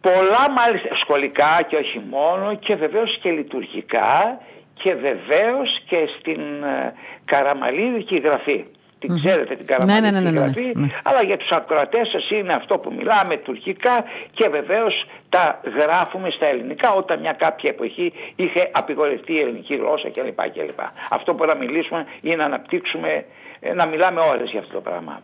πολλά 0.00 0.44
μάλιστα 0.56 0.94
σχολικά 1.02 1.62
και 1.68 1.76
όχι 1.76 2.02
μόνο 2.10 2.54
και 2.54 2.74
βεβαίως 2.74 3.18
και 3.22 3.30
λειτουργικά 3.30 4.40
και 4.74 4.94
βεβαίως 4.94 5.82
και 5.86 6.08
στην 6.18 6.40
ε, 6.62 6.92
καραμαλίδικη 7.24 8.18
γραφή. 8.18 8.64
Την 8.98 9.16
ξέρετε 9.16 9.54
την 9.54 9.66
καραμαλίδικη 9.66 10.12
ναι, 10.12 10.20
ναι, 10.20 10.30
ναι, 10.30 10.38
γραφή, 10.38 10.72
αλλά 11.02 11.22
για 11.22 11.36
τους 11.36 11.50
ακροατές 11.50 12.08
σας 12.08 12.30
είναι 12.30 12.52
αυτό 12.52 12.78
που 12.78 12.92
μιλάμε 12.96 13.36
τουρκικά 13.36 14.04
και 14.32 14.48
βεβαίως 14.48 15.06
τα 15.28 15.60
γράφουμε 15.78 16.30
στα 16.30 16.46
ελληνικά 16.46 16.92
όταν 16.92 17.20
μια 17.20 17.32
κάποια 17.32 17.70
εποχή 17.70 18.12
είχε 18.36 18.70
απειγορευτεί 18.72 19.32
η 19.32 19.40
ελληνική 19.40 19.76
γλώσσα 19.76 20.08
κλπ. 20.10 20.40
κλπ. 20.52 20.80
Αυτό 21.10 21.34
που 21.34 21.44
να 21.44 21.56
μιλήσουμε 21.56 22.06
ή 22.20 22.34
να 22.34 22.44
αναπτύξουμε, 22.44 23.24
ε, 23.60 23.72
να 23.72 23.86
μιλάμε 23.86 24.20
ώρες 24.20 24.50
για 24.50 24.60
αυτό 24.60 24.72
το 24.72 24.80
πράγμα. 24.80 25.22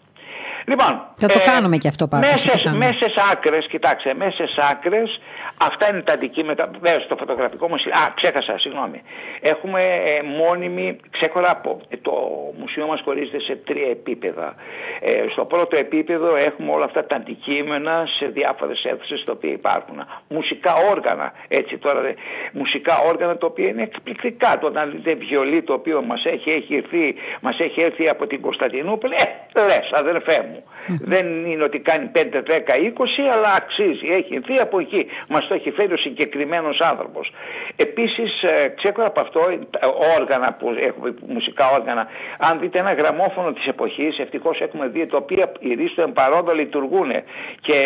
Λοιπόν, 0.67 0.93
θα 1.17 1.29
το 1.29 1.39
ε, 1.45 1.51
κάνουμε 1.51 1.77
και 1.77 1.89
αυτό 1.89 2.09
πάντα. 2.09 2.27
Μέσες, 2.27 2.73
μέσες 2.73 3.15
άκρες, 3.33 3.67
κοιτάξτε, 3.67 4.15
μέσες 4.15 4.55
άκρες, 4.71 5.21
αυτά 5.69 5.89
είναι 5.91 6.03
τα 6.03 6.13
αντικείμενα, 6.13 6.71
βέβαια 6.81 7.01
στο 7.01 7.17
φωτογραφικό 7.17 7.69
μου, 7.69 7.75
α, 7.75 8.13
ξέχασα, 8.15 8.59
συγγνώμη. 8.59 9.03
Έχουμε 9.41 9.83
ε, 9.83 10.23
μόνιμη, 10.23 10.97
ξέχωρα 11.11 11.51
από, 11.51 11.81
ε, 11.89 11.97
το 11.97 12.13
μουσείο 12.59 12.87
μας 12.87 13.01
χωρίζεται 13.05 13.41
σε 13.41 13.57
τρία 13.57 13.91
επίπεδα. 13.91 14.55
Ε, 15.01 15.25
στο 15.33 15.45
πρώτο 15.45 15.77
επίπεδο 15.77 16.37
έχουμε 16.37 16.73
όλα 16.73 16.85
αυτά 16.85 17.07
τα 17.07 17.17
αντικείμενα 17.17 18.07
σε 18.19 18.27
διάφορες 18.27 18.85
αίθουσες 18.85 19.25
τα 19.25 19.33
οποία 19.33 19.53
υπάρχουν. 19.53 19.97
Μουσικά 20.29 20.75
όργανα, 20.91 21.33
έτσι 21.49 21.79
τώρα, 21.79 22.01
μουσικά 22.53 22.99
όργανα 22.99 23.37
τα 23.37 23.47
οποία 23.47 23.69
είναι 23.69 23.83
εκπληκτικά. 23.83 24.59
Το 24.61 24.67
όταν 24.67 24.91
δείτε 24.91 25.15
βιολί 25.15 25.63
το 25.63 25.73
οποίο 25.73 26.03
μας 26.03 26.25
έχει, 26.25 26.51
έχει 26.51 26.75
έρθει, 26.75 27.15
μας 27.41 27.59
έχει 27.59 27.81
έρθει 27.83 28.09
από 28.09 28.27
την 28.27 28.41
Κωνσταντινούπολη, 28.41 29.15
ε, 29.15 29.61
λες 29.67 29.91
αδερφέ 29.93 30.47
μου, 30.49 30.50
δεν 30.87 31.47
είναι 31.47 31.65
ότι 31.65 31.79
κάνει 31.79 32.11
5, 32.15 32.19
10, 32.19 32.77
20, 32.79 33.33
αλλά 33.33 33.55
αξίζει. 33.57 34.07
Έχει 34.19 34.35
έρθει 34.35 34.61
από 34.61 34.79
εκεί. 34.81 35.07
Μας 35.29 35.47
το 35.49 35.55
έχει 35.55 35.71
φέρει 35.71 35.93
ο 35.93 35.97
συγκεκριμένος 35.97 36.79
άνθρωπος. 36.81 37.33
Επίσης, 37.77 38.43
ε, 38.43 38.69
ξέρω 38.69 39.05
από 39.05 39.21
αυτό, 39.21 39.41
όργανα 40.19 40.53
που 40.59 40.75
έχουμε, 40.79 41.15
μουσικά 41.27 41.71
όργανα, 41.71 42.07
αν 42.39 42.59
δείτε 42.61 42.79
ένα 42.79 42.93
γραμμόφωνο 42.93 43.53
της 43.53 43.67
εποχής, 43.67 44.19
ευτυχώς 44.19 44.61
έχουμε 44.61 44.87
δει 44.89 45.07
το 45.07 45.17
οποία 45.17 45.53
οι 45.61 45.75
ρίστο 45.75 46.03
εμπαρόδο 46.03 46.53
λειτουργούν. 46.55 47.11
Και 47.61 47.79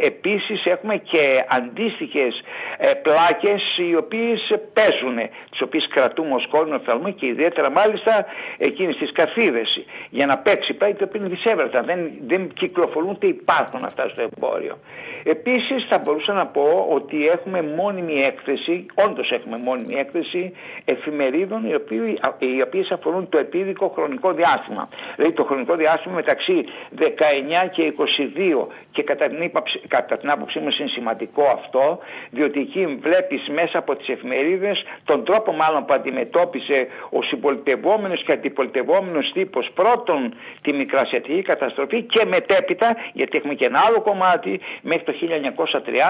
ε, 0.00 0.06
επίσης 0.06 0.64
έχουμε 0.64 0.96
και 0.96 1.44
αντίστοιχες 1.48 2.42
ε, 2.78 2.92
πλάκες 2.94 3.62
οι 3.88 3.96
οποίες 3.96 4.40
παίζουν, 4.72 5.16
τις 5.50 5.60
οποίες 5.62 5.88
κρατούμε 5.94 6.34
ως 6.34 6.46
κόρνο 6.50 6.74
οφθαλμού 6.74 7.14
και 7.14 7.26
ιδιαίτερα 7.26 7.70
μάλιστα 7.70 8.26
εκείνες 8.58 8.96
τις 8.96 9.12
καθίδες. 9.12 9.84
Για 10.10 10.26
να 10.26 10.38
παίξει, 10.38 10.74
πάει 10.74 10.94
το 10.94 11.04
οποίο 11.04 11.20
είναι 11.20 11.34
δισεύρετα 11.34 11.82
δεν, 11.94 12.10
δεν 12.26 12.52
κυκλοφορούν 12.54 13.10
ούτε 13.10 13.26
υπάρχουν 13.26 13.84
αυτά 13.84 14.08
στο 14.08 14.22
εμπόριο. 14.22 14.78
Επίσης 15.24 15.86
θα 15.88 16.00
μπορούσα 16.04 16.32
να 16.32 16.46
πω 16.46 16.86
ότι 16.90 17.24
έχουμε 17.24 17.62
μόνιμη 17.62 18.14
έκθεση, 18.14 18.86
όντως 18.94 19.30
έχουμε 19.30 19.56
μόνιμη 19.58 19.94
έκθεση 19.94 20.52
εφημερίδων 20.84 21.66
οι, 21.68 21.74
οποίοι, 21.74 22.18
οι 22.38 22.62
οποίες 22.62 22.90
αφορούν 22.90 23.28
το 23.28 23.38
επίδικο 23.38 23.88
χρονικό 23.88 24.32
διάστημα. 24.32 24.88
Δηλαδή 25.16 25.34
το 25.34 25.44
χρονικό 25.44 25.74
διάστημα 25.76 26.14
μεταξύ 26.14 26.64
19 26.98 27.04
και 27.70 27.94
22 28.62 28.66
και 28.90 29.02
κατά 29.02 29.26
την, 29.26 29.50
κατά 29.88 30.16
την 30.16 30.30
άποψή 30.30 30.58
μου 30.58 30.68
είναι 30.80 30.88
σημαντικό 30.88 31.42
αυτό 31.42 31.98
διότι 32.30 32.60
εκεί 32.60 32.98
βλέπεις 33.00 33.48
μέσα 33.48 33.78
από 33.78 33.96
τις 33.96 34.08
εφημερίδες 34.08 34.84
τον 35.04 35.24
τρόπο 35.24 35.52
μάλλον 35.52 35.84
που 35.84 35.94
αντιμετώπισε 35.94 36.86
ο 37.10 37.22
συμπολιτευόμενος 37.22 38.22
και 38.24 38.32
αντιπολιτευόμενος 38.32 39.32
τύπος 39.32 39.70
πρώτον 39.74 40.34
τη 40.62 40.72
μικρασιατική 40.72 41.42
καταστροφή 41.42 41.83
και 41.86 42.24
μετέπειτα, 42.26 42.96
γιατί 43.12 43.38
έχουμε 43.38 43.54
και 43.54 43.64
ένα 43.66 43.80
άλλο 43.86 44.00
κομμάτι, 44.00 44.60
μέχρι 44.82 45.04
το 45.04 45.12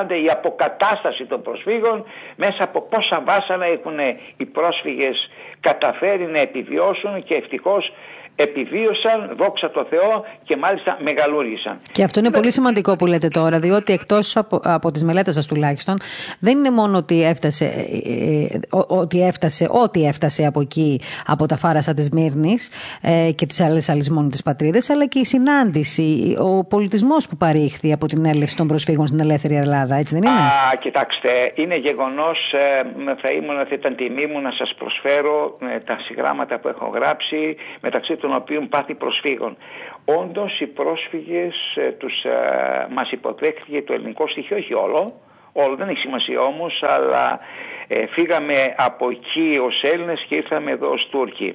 1930 0.09 0.25
η 0.25 0.31
αποκατάσταση 0.31 1.25
των 1.27 1.43
προσφύγων 1.43 2.05
μέσα 2.37 2.64
από 2.64 2.81
πόσα 2.81 3.22
βάσανα 3.27 3.66
έχουν 3.66 3.99
οι 4.37 4.45
πρόσφυγες 4.45 5.31
καταφέρει 5.61 6.27
να 6.27 6.41
επιβιώσουν 6.41 7.25
και 7.25 7.35
ευτυχώς 7.35 7.93
επιβίωσαν, 8.37 9.35
δόξα 9.37 9.70
τω 9.70 9.87
Θεώ 9.91 10.24
και 10.45 10.57
μάλιστα 10.57 10.99
μεγαλούργησαν. 11.01 11.76
Και 11.93 12.03
αυτό 12.03 12.20
είναι 12.20 12.30
πολύ 12.30 12.53
σημαντικό 12.53 12.97
που 12.97 13.07
λέτε 13.07 13.28
τώρα, 13.28 13.59
διότι 13.59 13.93
εκτός 13.93 14.37
από, 14.37 14.61
από 14.64 14.91
τις 14.91 15.05
μελέτες 15.05 15.35
σας 15.35 15.47
τουλάχιστον, 15.47 15.99
δεν 16.41 16.59
είναι 16.59 16.70
μόνο 16.70 16.97
ότι 16.97 17.24
έφτασε, 17.24 17.64
ε, 17.64 18.45
ε, 18.45 18.61
ότι 18.87 19.22
έφτασε, 19.26 19.68
ό,τι 19.70 20.07
έφτασε 20.07 20.47
από 20.47 20.61
εκεί, 20.61 21.01
από 21.26 21.47
τα 21.47 21.57
φάρασα 21.57 21.95
της 21.95 22.11
Μύρνης 22.11 22.70
ε, 23.03 23.30
και 23.32 23.47
τι 23.47 23.64
άλλες 23.64 23.89
αλυσμόνε 23.89 24.28
της 24.28 24.43
πατρίδα, 24.43 24.78
αλλά 24.93 25.07
και 25.07 25.18
η 25.18 25.24
συνάντηση, 25.24 26.37
ο 26.41 26.64
πολιτισμός 26.64 27.28
που 27.28 27.37
παρήχθη 27.37 27.93
από 27.93 28.07
την 28.07 28.24
έλευση 28.24 28.57
των 28.57 28.66
προσφύγων 28.66 29.07
στην 29.07 29.20
ελεύθερη 29.20 29.55
Ελλάδα, 29.55 29.95
έτσι 29.97 30.14
δεν 30.14 30.22
είναι; 30.22 30.41
Α, 30.41 30.76
κοιτάξτε, 30.80 31.53
είναι 31.55 31.76
γεγονός, 31.76 32.39
ε, 32.53 32.82
θα 33.22 33.32
ήμουν, 33.32 33.57
θα 33.57 33.74
ήταν 33.74 33.97
τιμή 33.97 34.26
μου 34.26 34.41
να 34.41 34.51
σας 34.51 34.74
προσφέρω 34.78 35.59
ε, 35.74 35.78
τα 35.80 35.99
συγγράμματα 36.05 36.59
που 36.59 36.68
έχω 36.68 36.87
γράψει 36.95 37.57
μεταξύ 37.80 38.16
των 38.25 38.35
οποίων 38.37 38.68
πάθη 38.68 38.95
προσφύγων. 38.95 39.57
Όντως 40.05 40.61
οι 40.61 40.66
πρόσφυγες 40.66 41.55
ε, 41.75 41.91
τους, 41.91 42.25
ε, 42.25 42.87
μας 42.91 43.11
υποδέχθηκε 43.11 43.83
το 43.83 43.93
ελληνικό 43.93 44.29
στοιχείο, 44.29 44.57
όχι 44.57 44.75
όλο, 44.75 45.12
όλο 45.53 45.77
δεν 45.77 45.89
έχει 45.89 45.99
σημασία 45.99 46.41
όμως, 46.41 46.83
αλλά 46.83 47.41
ε, 47.89 48.07
φύγαμε 48.07 48.75
από 48.77 49.11
εκεί 49.11 49.59
ως 49.62 49.83
Έλληνες 49.83 50.25
και 50.29 50.35
ήρθαμε 50.35 50.70
εδώ 50.70 50.91
ως 50.91 51.09
Τούρκοι. 51.11 51.55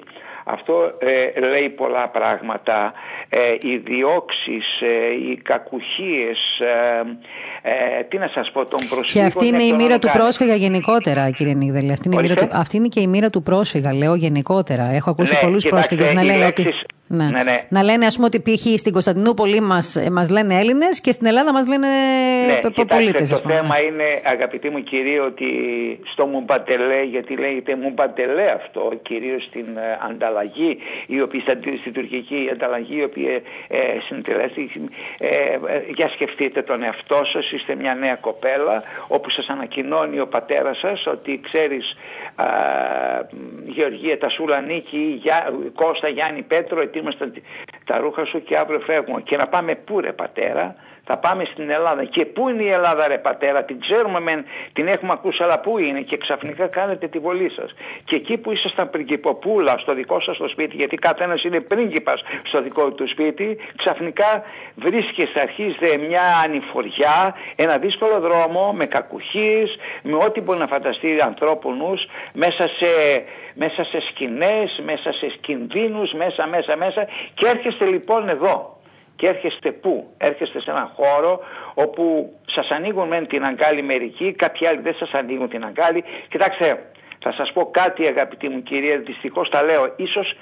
Αυτό 0.52 0.92
ε, 0.98 1.40
λέει 1.40 1.68
πολλά 1.68 2.08
πράγματα. 2.08 2.92
Ε, 3.28 3.38
οι 3.60 3.76
διώξεις, 3.76 4.80
ε, 4.80 5.30
οι 5.30 5.36
κακουχίες, 5.36 6.38
ε, 7.62 8.02
τι 8.08 8.18
να 8.18 8.28
σας 8.34 8.50
πω, 8.50 8.66
των 8.66 8.78
προσφύγων... 8.90 9.04
Και 9.04 9.20
αυτή 9.22 9.46
είναι 9.46 9.62
η 9.62 9.72
μοίρα 9.72 9.98
του 9.98 10.10
πρόσφυγα 10.12 10.54
γενικότερα, 10.54 11.30
κύριε 11.30 11.54
Νίγδελη. 11.54 11.92
Αυτή 11.92 12.08
είναι, 12.12 12.34
του, 12.34 12.48
αυτή 12.52 12.76
είναι 12.76 12.88
και 12.88 13.00
η 13.00 13.06
μοίρα 13.06 13.28
του 13.28 13.42
πρόσφυγα, 13.42 13.94
λέω 13.94 14.14
γενικότερα. 14.14 14.84
Έχω 14.92 15.10
ακούσει 15.10 15.34
ναι, 15.34 15.40
πολλούς 15.40 15.68
πρόσφυγες 15.68 16.12
να 16.12 16.22
λένε 16.24 16.46
ότι... 16.46 16.74
Ναι. 17.12 17.24
Ναι, 17.24 17.42
ναι. 17.42 17.66
Να 17.68 17.82
λένε 17.82 18.06
ας 18.06 18.14
πούμε 18.14 18.26
ότι 18.26 18.40
π.χ. 18.40 18.78
στην 18.78 18.92
Κωνσταντινούπολη 18.92 19.60
μας, 19.60 19.98
μας 20.10 20.28
λένε 20.30 20.54
Έλληνες 20.54 21.00
και 21.00 21.12
στην 21.12 21.26
Ελλάδα 21.26 21.52
μας 21.52 21.66
λένε 21.66 21.86
ναι, 22.76 22.84
πολίτες. 22.84 23.28
Το 23.28 23.36
θέμα 23.36 23.80
είναι 23.80 24.20
αγαπητή 24.24 24.68
μου 24.70 24.82
κυρία 24.82 25.22
ότι 25.22 25.46
στο 26.12 26.26
Μουμπατελέ 26.26 27.02
γιατί 27.02 27.36
λέγεται 27.36 27.76
Μουμπατελέ 27.76 28.50
αυτό 28.50 28.92
κυρίως 29.02 29.44
στην 29.44 29.66
ε, 29.76 29.98
ανταλλαγή 30.10 30.78
η 31.06 31.20
οποία 31.20 31.40
στην 31.80 31.92
τουρκική 31.92 32.48
ανταλλαγή 32.52 32.98
η 32.98 33.02
οποία 33.02 33.34
ε, 33.68 33.78
συντελέστηκε 34.06 34.80
ε, 35.18 35.26
ε, 35.26 35.82
για 35.96 36.08
σκεφτείτε 36.08 36.62
τον 36.62 36.82
εαυτό 36.82 37.20
σας 37.32 37.50
είστε 37.52 37.74
μια 37.74 37.94
νέα 37.94 38.14
κοπέλα 38.14 38.82
όπου 39.08 39.30
σας 39.30 39.46
ανακοινώνει 39.48 40.20
ο 40.20 40.26
πατέρας 40.26 40.78
σας 40.78 41.06
ότι 41.06 41.40
ξέρεις 41.48 41.96
α, 42.29 42.29
Γεωργία 43.64 44.18
Τασούλα 44.18 44.60
Νίκη 44.60 45.22
Κώστα 45.74 46.08
Γιάννη 46.08 46.42
Πέτρο 46.42 46.80
ετοίμασταν 46.80 47.32
τα 47.84 47.98
ρούχα 47.98 48.24
σου 48.24 48.42
και 48.42 48.56
αύριο 48.58 48.80
φεύγουμε. 48.80 49.20
Και 49.20 49.36
να 49.36 49.46
πάμε 49.46 49.74
πού 49.74 50.00
ρε 50.00 50.12
πατέρα, 50.12 50.74
θα 51.04 51.18
πάμε 51.18 51.44
στην 51.44 51.70
Ελλάδα. 51.70 52.04
Και 52.04 52.24
πού 52.24 52.48
είναι 52.48 52.62
η 52.62 52.68
Ελλάδα 52.68 53.08
ρε 53.08 53.18
πατέρα, 53.18 53.64
την 53.64 53.80
ξέρουμε 53.80 54.20
μεν, 54.20 54.44
την 54.72 54.88
έχουμε 54.88 55.12
ακούσει, 55.12 55.42
αλλά 55.42 55.58
πού 55.60 55.78
είναι; 55.78 56.00
Και 56.00 56.16
ξαφνικά 56.16 56.66
κάνετε 56.66 57.06
τη 57.08 57.18
βολή 57.18 57.50
σας. 57.50 57.74
Και 58.04 58.16
εκεί 58.16 58.36
που 58.36 58.52
ήσασταν 58.52 58.90
πριγκυποπούλα 58.90 59.74
στο 59.78 59.94
δικό 59.94 60.20
σας 60.20 60.36
το 60.36 60.48
σπίτι, 60.48 60.76
γιατί 60.76 60.96
κάθε 60.96 61.24
ένας 61.24 61.44
είναι 61.44 61.60
πρίγκιπας 61.60 62.20
στο 62.42 62.62
δικό 62.62 62.92
του 62.92 63.08
σπίτι, 63.08 63.58
ξαφνικά 63.76 64.42
βρίσκεστε, 64.74 65.40
αρχίζετε 65.40 65.96
μια 66.08 66.22
ανηφοριά, 66.44 67.36
ένα 67.56 67.78
δύσκολο 67.78 68.20
δρόμο 68.20 68.72
με 68.72 68.86
κακουχίες, 68.86 69.76
με 70.02 70.14
ό,τι 70.14 70.40
μπορεί 70.40 70.58
να 70.58 70.66
φανταστεί 70.66 71.20
ανθρώπους 71.20 71.76
νους, 71.76 72.06
μέσα 72.32 72.68
σε 72.78 72.88
μέσα 73.54 73.84
σε 73.84 74.00
σκηνές, 74.10 74.80
μέσα 74.84 75.12
σε 75.12 75.26
κινδύνους, 75.40 76.12
μέσα, 76.12 76.46
μέσα, 76.46 76.76
μέσα 76.76 77.06
και 77.34 77.46
έρχεστε 77.46 77.86
λοιπόν 77.86 78.28
εδώ. 78.28 78.79
Και 79.20 79.28
έρχεστε 79.28 79.72
πού, 79.72 80.10
έρχεστε 80.18 80.60
σε 80.60 80.70
έναν 80.70 80.90
χώρο 80.96 81.40
όπου 81.74 82.32
σας 82.46 82.68
ανοίγουν 82.68 83.08
μεν 83.08 83.26
την 83.26 83.44
αγκάλη 83.44 83.82
μερικοί, 83.82 84.32
κάποιοι 84.32 84.66
άλλοι 84.66 84.80
δεν 84.80 84.94
σας 84.94 85.12
ανοίγουν 85.12 85.48
την 85.48 85.64
αγκάλη. 85.64 86.04
Κοιτάξτε, 86.28 86.90
θα 87.18 87.32
σας 87.32 87.52
πω 87.52 87.70
κάτι 87.70 88.06
αγαπητή 88.06 88.48
μου 88.48 88.62
κυρία, 88.62 88.98
δυστυχώς 88.98 89.48
τα 89.48 89.62
λέω, 89.62 89.94
ίσως 89.96 90.36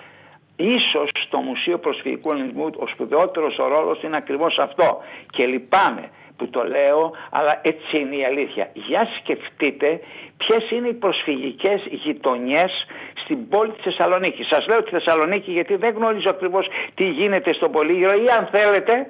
Ίσως 0.61 1.11
στο 1.27 1.39
Μουσείο 1.39 1.79
Προσφυγικού 1.79 2.33
Ελληνισμού 2.33 2.71
ο 2.77 2.87
σπουδαιότερος 2.87 3.59
ο 3.59 3.69
ρόλος 3.69 4.03
είναι 4.03 4.17
ακριβώς 4.17 4.59
αυτό 4.59 5.03
και 5.31 5.47
λυπάμαι 5.47 6.11
που 6.37 6.49
το 6.51 6.63
λέω 6.65 7.13
αλλά 7.31 7.61
έτσι 7.63 7.99
είναι 7.99 8.17
η 8.17 8.25
αλήθεια. 8.25 8.71
Για 8.75 9.09
σκεφτείτε 9.19 10.01
ποιες 10.37 10.71
είναι 10.71 10.89
οι 10.89 10.93
προσφυγικές 10.95 11.81
γειτονιές 11.91 12.87
στην 13.29 13.49
πόλη 13.49 13.73
της 13.73 13.83
Θεσσαλονίκης. 13.85 14.47
Σας 14.53 14.67
λέω 14.67 14.83
τη 14.83 14.91
Θεσσαλονίκη 14.91 15.51
γιατί 15.51 15.75
δεν 15.77 15.95
γνωρίζω 15.95 16.31
ακριβώς 16.31 16.67
τι 16.95 17.07
γίνεται 17.09 17.53
στον 17.53 17.71
Πολύγυρο 17.73 18.13
ή 18.25 18.27
αν 18.39 18.49
θέλετε 18.53 19.07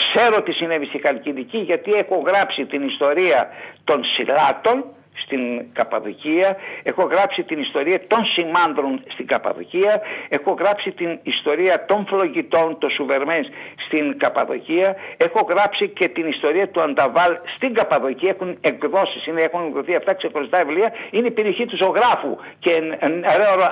ξέρω 0.00 0.42
τι 0.42 0.52
συνέβη 0.52 0.86
στη 0.86 0.98
Καλκιδική 0.98 1.58
γιατί 1.58 1.90
έχω 1.92 2.22
γράψει 2.26 2.66
την 2.66 2.82
ιστορία 2.88 3.48
των 3.84 4.04
Σιλάτων 4.04 4.76
στην 5.24 5.72
Καπαδοκία, 5.72 6.56
έχω 6.82 7.02
γράψει 7.02 7.42
την 7.42 7.58
ιστορία 7.60 8.00
των 8.06 8.24
σημάντρων 8.36 9.02
στην 9.12 9.26
Καπαδοκία, 9.26 10.00
έχω 10.28 10.52
γράψει 10.58 10.90
την 10.90 11.18
ιστορία 11.22 11.84
των 11.84 12.06
φλογητών, 12.06 12.78
των 12.78 12.90
Σουβερμές 12.90 13.46
στην 13.86 14.18
Καπαδοκία, 14.18 14.96
έχω 15.16 15.46
γράψει 15.50 15.88
και 15.88 16.08
την 16.08 16.26
ιστορία 16.26 16.68
του 16.68 16.80
Ανταβάλ 16.80 17.36
στην 17.50 17.74
Καπαδοκία, 17.74 18.30
έχουν 18.40 18.58
εκδώσει, 18.60 19.30
είναι, 19.30 19.42
έχουν 19.42 19.66
εκδοθεί 19.66 19.94
αυτά 19.96 20.14
ξεχωριστά 20.14 20.64
βιβλία, 20.64 20.92
είναι 21.10 21.26
η 21.26 21.30
περιοχή 21.30 21.66
του 21.66 21.76
ζωγράφου 21.76 22.36
και 22.58 22.72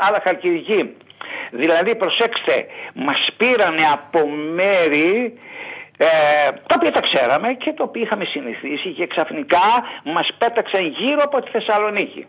άλλα 0.06 0.20
χαρκιδική. 0.24 0.96
Δηλαδή 1.50 1.96
προσέξτε, 1.96 2.66
μας 2.94 3.28
πήρανε 3.36 3.82
από 3.92 4.28
μέρη 4.28 5.38
ε, 5.96 6.06
τα 6.66 6.74
οποία 6.76 6.92
τα 6.92 7.00
ξέραμε 7.00 7.52
και 7.52 7.72
το 7.72 7.82
οποίο 7.82 8.02
είχαμε 8.02 8.24
συνηθίσει 8.24 8.88
και 8.92 9.06
ξαφνικά 9.06 9.68
μας 10.04 10.28
πέταξαν 10.38 10.86
γύρω 10.86 11.20
από 11.24 11.42
τη 11.42 11.50
Θεσσαλονίκη. 11.50 12.26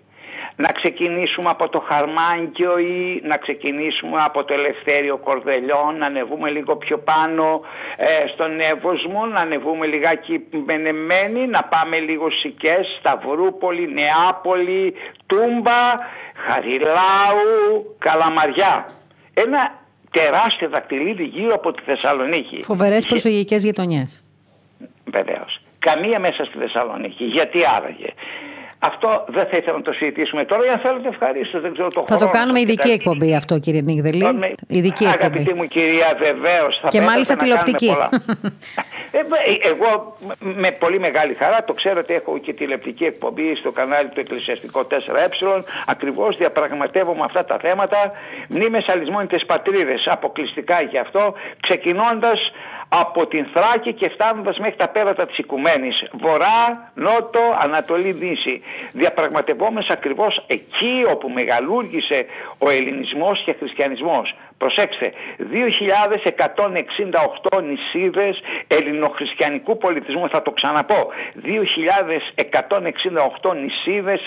Να 0.56 0.72
ξεκινήσουμε 0.72 1.50
από 1.50 1.70
το 1.70 1.84
Χαρμάνκιο 1.90 2.78
ή 2.78 3.22
να 3.24 3.38
ξεκινήσουμε 3.38 4.22
από 4.26 4.44
το 4.44 4.54
Ελευθέριο 4.54 5.18
Κορδελιών, 5.18 5.98
να 5.98 6.06
ανεβούμε 6.06 6.50
λίγο 6.50 6.76
πιο 6.76 6.98
πάνω 6.98 7.62
ε, 7.98 8.28
στον 8.34 8.60
Εύωσμο, 8.60 9.26
να 9.26 9.40
ανεβούμε 9.42 9.86
λιγάκι 9.86 10.44
Μενεμένη, 10.66 11.48
να 11.48 11.64
πάμε 11.64 12.00
λίγο 12.00 12.30
Σικές, 12.32 12.98
Σταυρούπολη, 13.00 13.94
Νεάπολη, 13.94 14.94
Τούμπα, 15.26 15.82
Χαριλάου, 16.48 17.96
Καλαμαριά. 18.00 18.90
Ένα 19.34 19.87
τεράστια 20.12 20.68
δακτυλίδι 20.68 21.24
γύρω 21.24 21.54
από 21.54 21.72
τη 21.72 21.84
Θεσσαλονίκη. 21.84 22.64
Φοβερές 22.64 23.06
προσφυγικές 23.06 23.64
γειτονιές. 23.64 24.24
Βεβαίως. 25.12 25.62
Καμία 25.80 26.20
μέσα 26.20 26.44
στη 26.44 26.58
Θεσσαλονίκη. 26.58 27.24
Γιατί 27.24 27.60
άραγε. 27.78 28.08
Αυτό 28.80 29.26
δεν 29.28 29.44
θα 29.44 29.58
ήθελα 29.58 29.78
να 29.78 29.82
το 29.82 29.92
συζητήσουμε 29.92 30.46
τώρα. 30.46 30.72
Αν 30.72 30.80
θέλετε, 30.80 31.08
ευχαρίστω. 31.08 31.60
Δεν 31.60 31.74
ξέρω 31.74 31.88
το 31.90 32.06
θα 32.08 32.18
το 32.18 32.30
κάνουμε 32.30 32.60
ειδική 32.60 32.90
εκπομπή 32.90 33.36
αυτό, 33.36 33.60
κύριε 33.60 33.82
Νίγδελη. 33.82 34.26
Ειδική 34.68 35.04
εκπομπή. 35.04 35.26
Αγαπητή 35.26 35.54
μου 35.54 35.68
κυρία, 35.68 36.18
βεβαίως. 36.20 36.82
Και 36.90 37.02
μάλιστα 37.02 37.36
τηλεοπτική. 37.36 37.96
ε, 39.12 39.20
εγώ 39.62 40.18
με 40.40 40.72
πολύ 40.72 41.00
μεγάλη 41.00 41.34
χαρά 41.34 41.64
το 41.64 41.74
ξέρω 41.74 42.00
ότι 42.00 42.14
έχω 42.14 42.38
και 42.38 42.54
τηλεοπτική 42.54 43.04
εκπομπή 43.04 43.56
στο 43.56 43.72
κανάλι 43.72 44.10
του 44.10 44.20
Εκκλησιαστικό 44.20 44.88
4Ε. 44.90 45.62
Ακριβώς 45.86 46.38
διαπραγματεύομαι 46.38 47.24
αυτά 47.24 47.46
τα 47.46 47.58
θέματα. 47.58 48.12
Μνήμες 48.50 48.86
αλυσμόνιτε 48.88 49.40
πατρίδε. 49.48 49.96
Αποκλειστικά 50.06 50.82
γι' 50.82 50.98
αυτό. 50.98 51.34
Ξεκινώντας 51.60 52.40
από 52.90 53.28
την 53.28 53.46
Θράκη 53.54 53.94
και 53.94 54.10
φτάνοντας 54.10 54.58
μέχρι 54.58 54.76
τα 54.76 54.88
πέρατα 54.88 55.26
της 55.26 55.38
Οικουμένης. 55.38 56.04
Βορρά, 56.12 56.92
Νότο, 56.94 57.40
Ανατολή, 57.60 58.12
Δύση. 58.12 58.62
Διαπραγματευόμαστε 58.92 59.94
ακριβώς 59.94 60.44
εκεί 60.48 61.04
όπου 61.12 61.30
μεγαλούργησε 61.30 62.26
ο 62.58 62.70
ελληνισμός 62.70 63.44
και 63.46 63.56
χριστιανισμός. 63.60 64.36
Προσέξτε, 64.58 65.14
2.168 67.52 67.64
νησίδες 67.64 68.40
ελληνοχριστιανικού 68.68 69.78
πολιτισμού, 69.78 70.30
θα 70.30 70.42
το 70.42 70.52
ξαναπώ, 70.52 71.12
2.168 71.44 73.56
νησίδες 73.56 74.22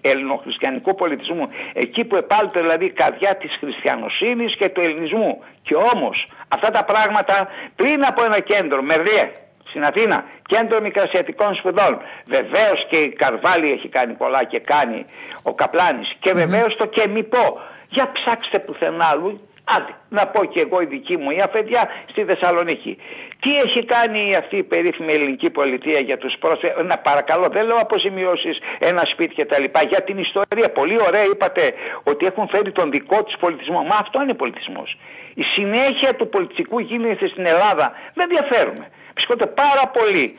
ελληνοχριστιανικού 0.00 0.94
πολιτισμού, 0.94 1.48
εκεί 1.72 2.04
που 2.04 2.16
επάλλεται 2.16 2.60
δηλαδή 2.60 2.84
η 2.84 2.90
καρδιά 2.90 3.36
της 3.36 3.56
χριστιανοσύνης 3.60 4.56
και 4.56 4.68
του 4.68 4.80
ελληνισμού. 4.80 5.42
Και 5.62 5.74
όμως 5.74 6.26
αυτά 6.48 6.70
τα 6.70 6.84
πράγματα 6.84 7.48
πριν 7.76 8.04
από 8.04 8.24
ένα 8.24 8.40
κέντρο, 8.40 8.82
Μερλιέ, 8.82 9.30
στην 9.68 9.82
Αθήνα, 9.82 10.24
κέντρο 10.46 10.80
μικρασιατικών 10.80 11.54
σπουδών. 11.54 12.00
Βεβαίως 12.26 12.86
και 12.90 12.96
η 12.96 13.08
Καρβάλη 13.08 13.72
έχει 13.72 13.88
κάνει 13.88 14.14
πολλά 14.14 14.44
και 14.44 14.60
κάνει 14.60 15.04
ο 15.42 15.54
Καπλάνης 15.54 16.16
και 16.20 16.32
βεβαίως 16.32 16.76
το 16.76 16.86
Κεμιπό. 16.86 17.60
Για 17.88 18.12
ψάξτε 18.12 18.58
πουθενά 18.58 19.04
άλλου 19.04 19.40
Άντε, 19.64 19.92
να 20.08 20.26
πω 20.26 20.44
και 20.44 20.60
εγώ 20.60 20.80
η 20.80 20.84
δική 20.84 21.16
μου 21.16 21.30
η 21.30 21.40
αφεντιά 21.46 21.82
στη 22.10 22.24
Θεσσαλονίκη. 22.24 22.96
Τι 23.40 23.50
έχει 23.50 23.84
κάνει 23.84 24.36
αυτή 24.36 24.56
η 24.56 24.62
περίφημη 24.62 25.12
ελληνική 25.12 25.50
πολιτεία 25.50 26.00
για 26.00 26.16
τους 26.18 26.34
πρόσφυγες. 26.38 26.76
Να 26.84 26.98
παρακαλώ, 26.98 27.46
δεν 27.48 27.66
λέω 27.66 27.76
αποζημιώσεις 27.76 28.56
ένα 28.78 29.02
σπίτι 29.12 29.34
και 29.34 29.44
τα 29.44 29.60
λοιπά. 29.60 29.80
Για 29.82 30.02
την 30.02 30.18
ιστορία. 30.18 30.68
Πολύ 30.70 30.96
ωραία 31.06 31.24
είπατε 31.24 31.72
ότι 32.02 32.26
έχουν 32.26 32.48
φέρει 32.48 32.72
τον 32.72 32.90
δικό 32.90 33.24
τους 33.24 33.36
πολιτισμό. 33.40 33.82
Μα 33.82 33.96
αυτό 34.00 34.22
είναι 34.22 34.34
πολιτισμός. 34.34 34.96
Η 35.34 35.42
συνέχεια 35.42 36.14
του 36.14 36.28
πολιτικού 36.28 36.78
γίνεται 36.78 37.28
στην 37.28 37.46
Ελλάδα. 37.46 37.92
Δεν 38.14 38.28
διαφέρουμε. 38.28 38.86
Βρισκόνται 39.12 39.46
πάρα 39.46 39.84
πολύ 39.98 40.34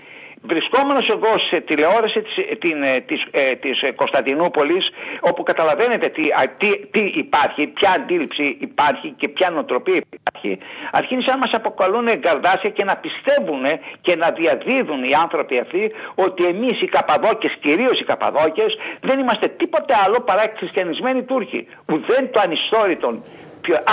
βρισκόμενος 0.47 1.07
εγώ 1.15 1.33
σε 1.49 1.59
τηλεόραση 1.59 2.21
της, 2.21 2.35
την, 2.59 2.83
ε, 2.83 2.99
της, 2.99 3.21
ε, 3.31 3.51
της 3.63 3.77
Κωνσταντινούπολης 3.95 4.85
όπου 5.19 5.43
καταλαβαίνετε 5.43 6.07
τι, 6.07 6.23
τι, 6.57 6.69
τι, 6.93 7.01
υπάρχει, 7.25 7.67
ποια 7.67 7.91
αντίληψη 7.91 8.57
υπάρχει 8.59 9.13
και 9.17 9.27
ποια 9.27 9.49
νοοτροπία 9.49 9.99
υπάρχει 10.09 10.57
αρχίζει 10.91 11.25
να 11.25 11.37
μας 11.37 11.51
αποκαλούν 11.51 12.07
εγκαρδάσια 12.07 12.69
και 12.69 12.83
να 12.83 12.95
πιστεύουν 12.95 13.63
και 14.01 14.15
να 14.15 14.29
διαδίδουν 14.39 15.03
οι 15.03 15.13
άνθρωποι 15.23 15.59
αυτοί 15.59 15.91
ότι 16.15 16.45
εμείς 16.45 16.81
οι 16.81 16.85
Καπαδόκες, 16.85 17.53
κυρίως 17.61 17.99
οι 17.99 18.03
Καπαδόκες 18.03 18.77
δεν 19.01 19.19
είμαστε 19.19 19.47
τίποτε 19.47 19.93
άλλο 20.05 20.19
παρά 20.19 20.43
χριστιανισμένοι 20.57 21.23
Τούρκοι 21.23 21.67
ουδέν 21.91 22.31
το 22.31 22.39
ανιστόρητον. 22.43 23.23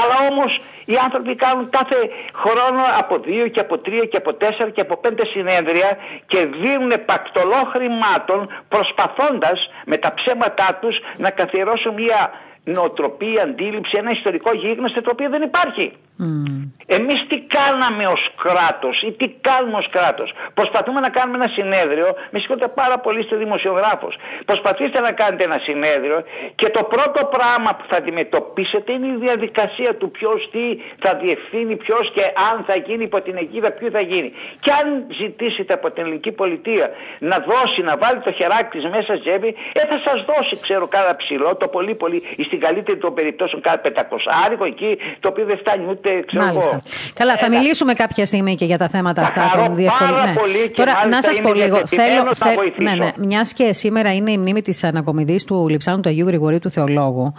Αλλά 0.00 0.16
όμως 0.30 0.60
οι 0.84 0.96
άνθρωποι 1.04 1.34
κάνουν 1.36 1.70
κάθε 1.70 1.98
χρόνο 2.42 2.82
από 2.98 3.18
δύο 3.18 3.46
και 3.48 3.60
από 3.60 3.78
τρία 3.78 4.04
και 4.04 4.16
από 4.16 4.34
τέσσερα 4.34 4.70
και 4.70 4.80
από 4.80 4.96
πέντε 4.96 5.24
συνέδρια 5.26 5.90
και 6.26 6.40
δίνουν 6.62 6.92
πακτολό 7.04 7.62
χρημάτων 7.72 8.40
προσπαθώντας 8.68 9.58
με 9.86 9.96
τα 9.96 10.10
ψέματά 10.14 10.78
τους 10.80 10.96
να 11.16 11.30
καθιερώσουν 11.30 11.94
μια 11.94 12.20
νοοτροπία, 12.64 13.42
αντίληψη, 13.42 13.92
ένα 13.98 14.10
ιστορικό 14.10 14.50
γίγνεσθε 14.54 15.00
το 15.00 15.10
οποίο 15.12 15.28
δεν 15.28 15.42
υπάρχει. 15.42 15.92
Mm. 16.20 16.68
Εμείς 16.86 17.26
τι 17.28 17.38
κάναμε 17.56 18.04
ως 18.16 18.22
κράτος 18.44 19.02
ή 19.08 19.12
τι 19.12 19.26
κάνουμε 19.40 19.76
ως 19.82 19.88
κράτος; 19.90 20.32
Προσπαθούμε 20.54 21.00
να 21.00 21.08
κάνουμε 21.08 21.36
ένα 21.40 21.50
συνέδριο, 21.56 22.08
με 22.30 22.38
συγχωρείτε 22.38 22.68
πάρα 22.80 22.96
πολύ 22.98 23.20
είστε 23.20 23.36
δημοσιογράφος. 23.36 24.14
Προσπαθήστε 24.44 25.00
να 25.00 25.12
κάνετε 25.12 25.44
ένα 25.44 25.58
συνέδριο 25.66 26.18
και 26.54 26.68
το 26.76 26.82
πρώτο 26.94 27.20
πράγμα 27.36 27.70
που 27.76 27.84
θα 27.90 27.96
αντιμετωπίσετε 27.96 28.92
είναι 28.92 29.06
η 29.06 29.18
διαδικασία 29.26 29.90
του 29.98 30.10
ποιος 30.10 30.48
τι 30.52 30.64
θα 31.02 31.10
διευθύνει, 31.22 31.76
ποιος 31.76 32.04
και 32.14 32.24
αν 32.50 32.64
θα 32.68 32.76
γίνει 32.86 33.04
υπό 33.04 33.20
την 33.20 33.36
αιγίδα, 33.36 33.70
ποιο 33.72 33.88
θα 33.90 34.00
γίνει. 34.00 34.32
Και 34.60 34.70
αν 34.80 34.86
ζητήσετε 35.20 35.72
από 35.74 35.90
την 35.90 36.02
ελληνική 36.02 36.32
πολιτεία 36.32 36.86
να 37.18 37.36
δώσει, 37.50 37.80
να 37.82 37.94
βάλει 38.02 38.20
το 38.20 38.32
χεράκι 38.32 38.70
της 38.78 38.84
μέσα 38.94 39.12
ζεύει, 39.24 39.54
ε, 39.72 39.80
θα 39.90 39.98
σας 40.06 40.18
δώσει, 40.30 40.54
ξέρω, 40.60 40.86
κάνα 40.86 41.16
ψηλό, 41.16 41.56
το 41.56 41.68
πολύ 41.68 41.94
πολύ, 41.94 42.22
στην 42.46 42.60
καλύτερη 42.60 42.98
των 42.98 43.14
περιπτώσεων 43.14 43.60
κάνα 43.62 43.78
πεντακοσάρικο 43.78 44.64
εκεί, 44.64 44.98
το 45.20 45.28
οποίο 45.28 45.44
δεν 45.44 45.58
φτάνει 45.58 45.84
ούτε 45.90 46.01
Μάλιστα. 46.32 46.82
Καλά, 47.14 47.36
θα 47.36 47.48
μιλήσουμε 47.48 47.94
κάποια 47.94 48.26
στιγμή 48.26 48.54
και 48.54 48.64
για 48.64 48.78
τα 48.78 48.88
θέματα 48.88 49.22
αυτά 49.22 49.52
των 49.56 49.74
διευκολύνων. 49.74 50.22
Ναι. 50.22 50.68
Τώρα, 50.68 51.06
να 51.10 51.22
σας 51.22 51.40
πω 51.40 51.52
λίγο. 51.52 51.76
Θέλω, 51.86 52.34
θε... 52.34 52.82
ναι, 52.82 52.94
ναι. 52.94 53.10
Μιας 53.16 53.52
και 53.52 53.72
σήμερα 53.72 54.14
είναι 54.14 54.30
η 54.30 54.38
μνήμη 54.38 54.62
της 54.62 54.84
ανακομιδής 54.84 55.44
του 55.44 55.66
Λιψάνου 55.68 56.00
του 56.00 56.08
Αγίου 56.08 56.26
Γρηγορίου 56.26 56.58
του 56.58 56.70
Θεολόγου. 56.70 57.34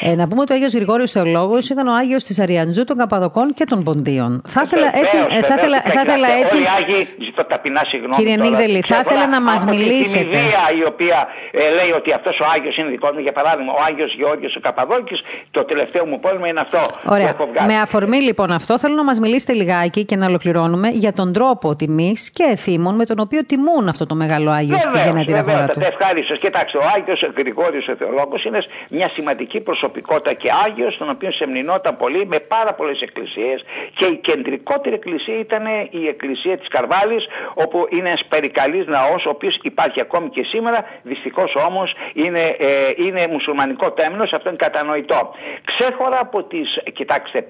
Ε, 0.00 0.14
να 0.14 0.28
πούμε 0.28 0.40
ότι 0.40 0.52
ο 0.52 0.54
Άγιος 0.54 0.74
Γρηγόριος 0.74 1.10
Θεολόγος 1.10 1.68
ήταν 1.68 1.86
ο 1.88 1.94
Άγιος 1.94 2.24
της 2.24 2.40
Αριαντζού, 2.40 2.84
των 2.84 2.96
Καπαδοκών 2.96 3.54
και 3.54 3.64
των 3.64 3.82
Ποντίων. 3.82 4.42
Θα 4.46 4.62
ήθελα 4.64 4.86
έτσι. 4.86 5.16
Ε, 5.16 5.42
θα 5.42 5.54
ήθελα, 5.58 5.80
θα 5.80 6.00
ήθελα 6.04 6.28
έτσι... 6.42 6.56
Όλοι 6.56 6.64
οι 6.64 6.68
Άγιοι, 6.78 7.08
ζητώ 7.24 7.44
ταπεινά 7.44 7.82
συγγνώμη. 7.88 8.14
Κύριε 8.16 8.36
Νίγδελη, 8.36 8.80
θα 8.86 9.00
ήθελα 9.04 9.26
να 9.26 9.40
μας 9.40 9.64
μιλήσετε. 9.64 10.24
Την 10.24 10.38
η 10.80 10.84
οποία 10.92 11.26
ε, 11.50 11.58
λέει 11.78 11.90
ότι 11.96 12.12
αυτός 12.12 12.38
ο 12.42 12.44
Άγιος 12.54 12.76
είναι 12.76 12.88
δικός 12.88 13.10
μου, 13.14 13.20
για 13.20 13.32
παράδειγμα, 13.32 13.72
ο 13.72 13.80
Άγιος 13.88 14.14
Γεώργιος 14.18 14.56
ο 14.56 14.60
Καπαδόκης, 14.60 15.20
το 15.50 15.64
τελευταίο 15.64 16.06
μου 16.06 16.20
πόλεμο 16.20 16.44
είναι 16.50 16.60
αυτό. 16.60 16.80
Ωραία. 17.04 17.36
Με 17.66 17.76
αφορμή 17.80 18.03
λοιπόν 18.12 18.50
αυτό, 18.50 18.78
θέλω 18.78 18.94
να 18.94 19.04
μας 19.04 19.18
μιλήσετε 19.20 19.52
λιγάκι 19.52 20.04
και 20.04 20.16
να 20.16 20.26
ολοκληρώνουμε 20.26 20.88
για 20.88 21.12
τον 21.12 21.32
τρόπο 21.32 21.76
τιμής 21.76 22.30
και 22.30 22.42
εθήμων 22.50 22.94
με 22.94 23.04
τον 23.04 23.18
οποίο 23.18 23.44
τιμούν 23.44 23.88
αυτό 23.88 24.06
το 24.06 24.14
μεγάλο 24.14 24.50
Άγιος 24.50 24.80
στη 24.80 24.98
γενέτειρα 25.04 25.42
χώρα 25.42 25.66
του. 25.66 25.80
Ευχαριστώ. 25.92 26.36
Κοιτάξτε, 26.36 26.78
ο 26.78 26.82
Άγιος 26.96 27.20
Γρηγόριος 27.38 27.88
ο 27.88 27.94
Θεολόγος 27.96 28.44
είναι 28.44 28.58
μια 28.90 29.08
σημαντική 29.12 29.60
προσωπικότητα 29.60 30.32
και 30.32 30.50
Άγιος, 30.66 30.96
τον 30.96 31.08
οποίο 31.08 31.32
σεμνηνόταν 31.32 31.96
πολύ 31.96 32.26
με 32.26 32.38
πάρα 32.38 32.74
πολλές 32.74 33.00
εκκλησίες 33.00 33.64
και 33.94 34.04
η 34.04 34.16
κεντρικότερη 34.16 34.94
εκκλησία 34.94 35.38
ήταν 35.38 35.64
η 35.90 36.06
εκκλησία 36.06 36.58
της 36.58 36.68
Καρβάλης, 36.68 37.24
όπου 37.54 37.86
είναι 37.90 38.08
ένας 38.08 38.24
περικαλής 38.28 38.86
ναός, 38.86 39.24
ο 39.26 39.30
οποίος 39.30 39.58
υπάρχει 39.62 40.00
ακόμη 40.00 40.28
και 40.28 40.42
σήμερα. 40.42 40.78
Δυστυχώς 41.02 41.54
όμως 41.68 41.94
είναι, 42.14 42.44
ε, 42.58 42.68
είναι 43.06 43.26
μουσουλμανικό 43.30 43.90
τέμνος, 43.90 44.32
αυτό 44.32 44.48
είναι 44.48 44.58
κατανοητό. 44.58 45.34
Ξέχωρα 45.64 46.18
από 46.20 46.42
τις, 46.42 46.68
κοιτάξτε, 46.92 47.42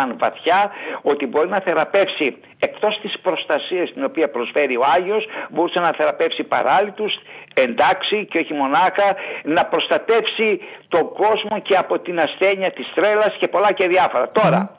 πίστευαν 0.00 0.16
βαθιά 0.18 0.70
ότι 1.02 1.26
μπορεί 1.26 1.48
να 1.48 1.60
θεραπεύσει 1.60 2.36
εκτός 2.58 2.98
της 3.02 3.18
προστασίας 3.22 3.92
την 3.92 4.04
οποία 4.04 4.30
προσφέρει 4.30 4.76
ο 4.76 4.84
Άγιος 4.96 5.26
μπορούσε 5.50 5.80
να 5.80 5.90
θεραπεύσει 5.96 6.42
παράλυτους, 6.42 7.12
εντάξει 7.54 8.26
και 8.30 8.38
όχι 8.38 8.54
μονάχα 8.54 9.16
να 9.44 9.64
προστατεύσει 9.64 10.60
τον 10.88 11.12
κόσμο 11.12 11.60
και 11.62 11.76
από 11.76 11.98
την 11.98 12.18
ασθένεια 12.18 12.70
της 12.72 12.92
τρέλας 12.94 13.36
και 13.38 13.48
πολλά 13.48 13.72
και 13.72 13.88
διάφορα. 13.88 14.30
Τώρα, 14.30 14.74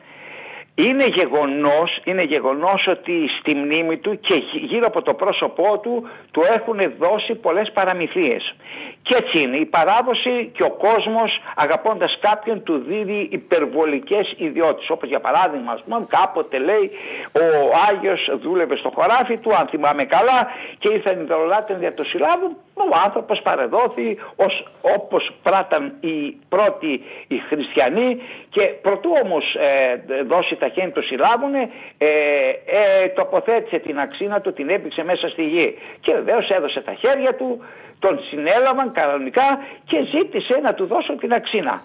είναι 0.76 1.06
γεγονός, 1.14 2.00
είναι 2.04 2.24
γεγονός 2.24 2.88
ότι 2.88 3.14
στη 3.40 3.56
μνήμη 3.56 3.98
του 3.98 4.20
και 4.20 4.36
γύρω 4.54 4.86
από 4.88 5.02
το 5.02 5.14
πρόσωπό 5.14 5.80
του 5.80 6.10
του 6.32 6.42
έχουν 6.56 6.78
δώσει 7.00 7.36
πολλές 7.36 7.72
παραμυθίες. 7.74 8.56
Και 9.04 9.16
έτσι 9.18 9.42
είναι. 9.44 9.58
Η 9.58 9.66
παράδοση 9.66 10.52
και 10.54 10.64
ο 10.64 10.72
κόσμος 10.72 11.42
αγαπώντας 11.56 12.18
κάποιον 12.22 12.64
του 12.64 12.84
δίδει 12.88 13.28
υπερβολικές 13.32 14.34
ιδιότητες. 14.38 14.90
Όπως 14.90 15.10
για 15.10 15.20
παράδειγμα, 15.20 15.72
ας 15.72 15.84
πούμε, 15.84 16.06
κάποτε 16.10 16.58
λέει 16.58 16.92
ο 17.32 17.46
Άγιος 17.90 18.30
δούλευε 18.42 18.76
στο 18.76 18.92
χωράφι 18.96 19.38
του, 19.38 19.56
αν 19.60 19.68
θυμάμαι 19.68 20.04
καλά, 20.04 20.40
και 20.78 20.90
ήρθαν 20.94 21.20
οι 21.20 21.24
δωρολάτες 21.24 21.78
δια 21.78 21.94
το 21.94 22.04
συλλάβου. 22.04 22.58
Ο 22.74 22.98
άνθρωπος 23.06 23.42
παρεδόθη 23.42 24.18
ως, 24.36 24.68
όπως 24.82 25.32
πράταν 25.44 25.94
οι 26.00 26.38
πρώτοι 26.50 27.04
οι 27.28 27.38
χριστιανοί 27.50 28.22
και 28.50 28.62
προτού 28.62 29.12
όμως 29.24 29.56
ε, 29.56 30.24
δώσει 30.24 30.56
τα 30.56 30.68
χέρια 30.68 30.92
του 30.92 31.04
συλλάβουνε, 31.04 31.70
ε, 31.98 32.08
ε, 32.66 33.08
τοποθέτησε 33.08 33.78
την 33.78 34.00
αξίνα 34.00 34.42
του, 34.42 34.54
την 34.54 34.70
έπηξε 34.70 35.04
μέσα 35.04 35.28
στη 35.28 35.44
γη. 35.44 35.78
Και 36.02 36.14
βεβαίως 36.14 36.50
έδωσε 36.50 36.82
τα 36.82 36.94
χέρια 36.94 37.36
του, 37.36 37.64
τον 38.00 38.20
συνέλαβαν 38.30 38.91
κανονικά 38.92 39.60
και 39.86 39.98
ζήτησε 40.16 40.60
να 40.64 40.74
του 40.74 40.86
δώσουν 40.86 41.18
την 41.18 41.34
αξίνα. 41.34 41.82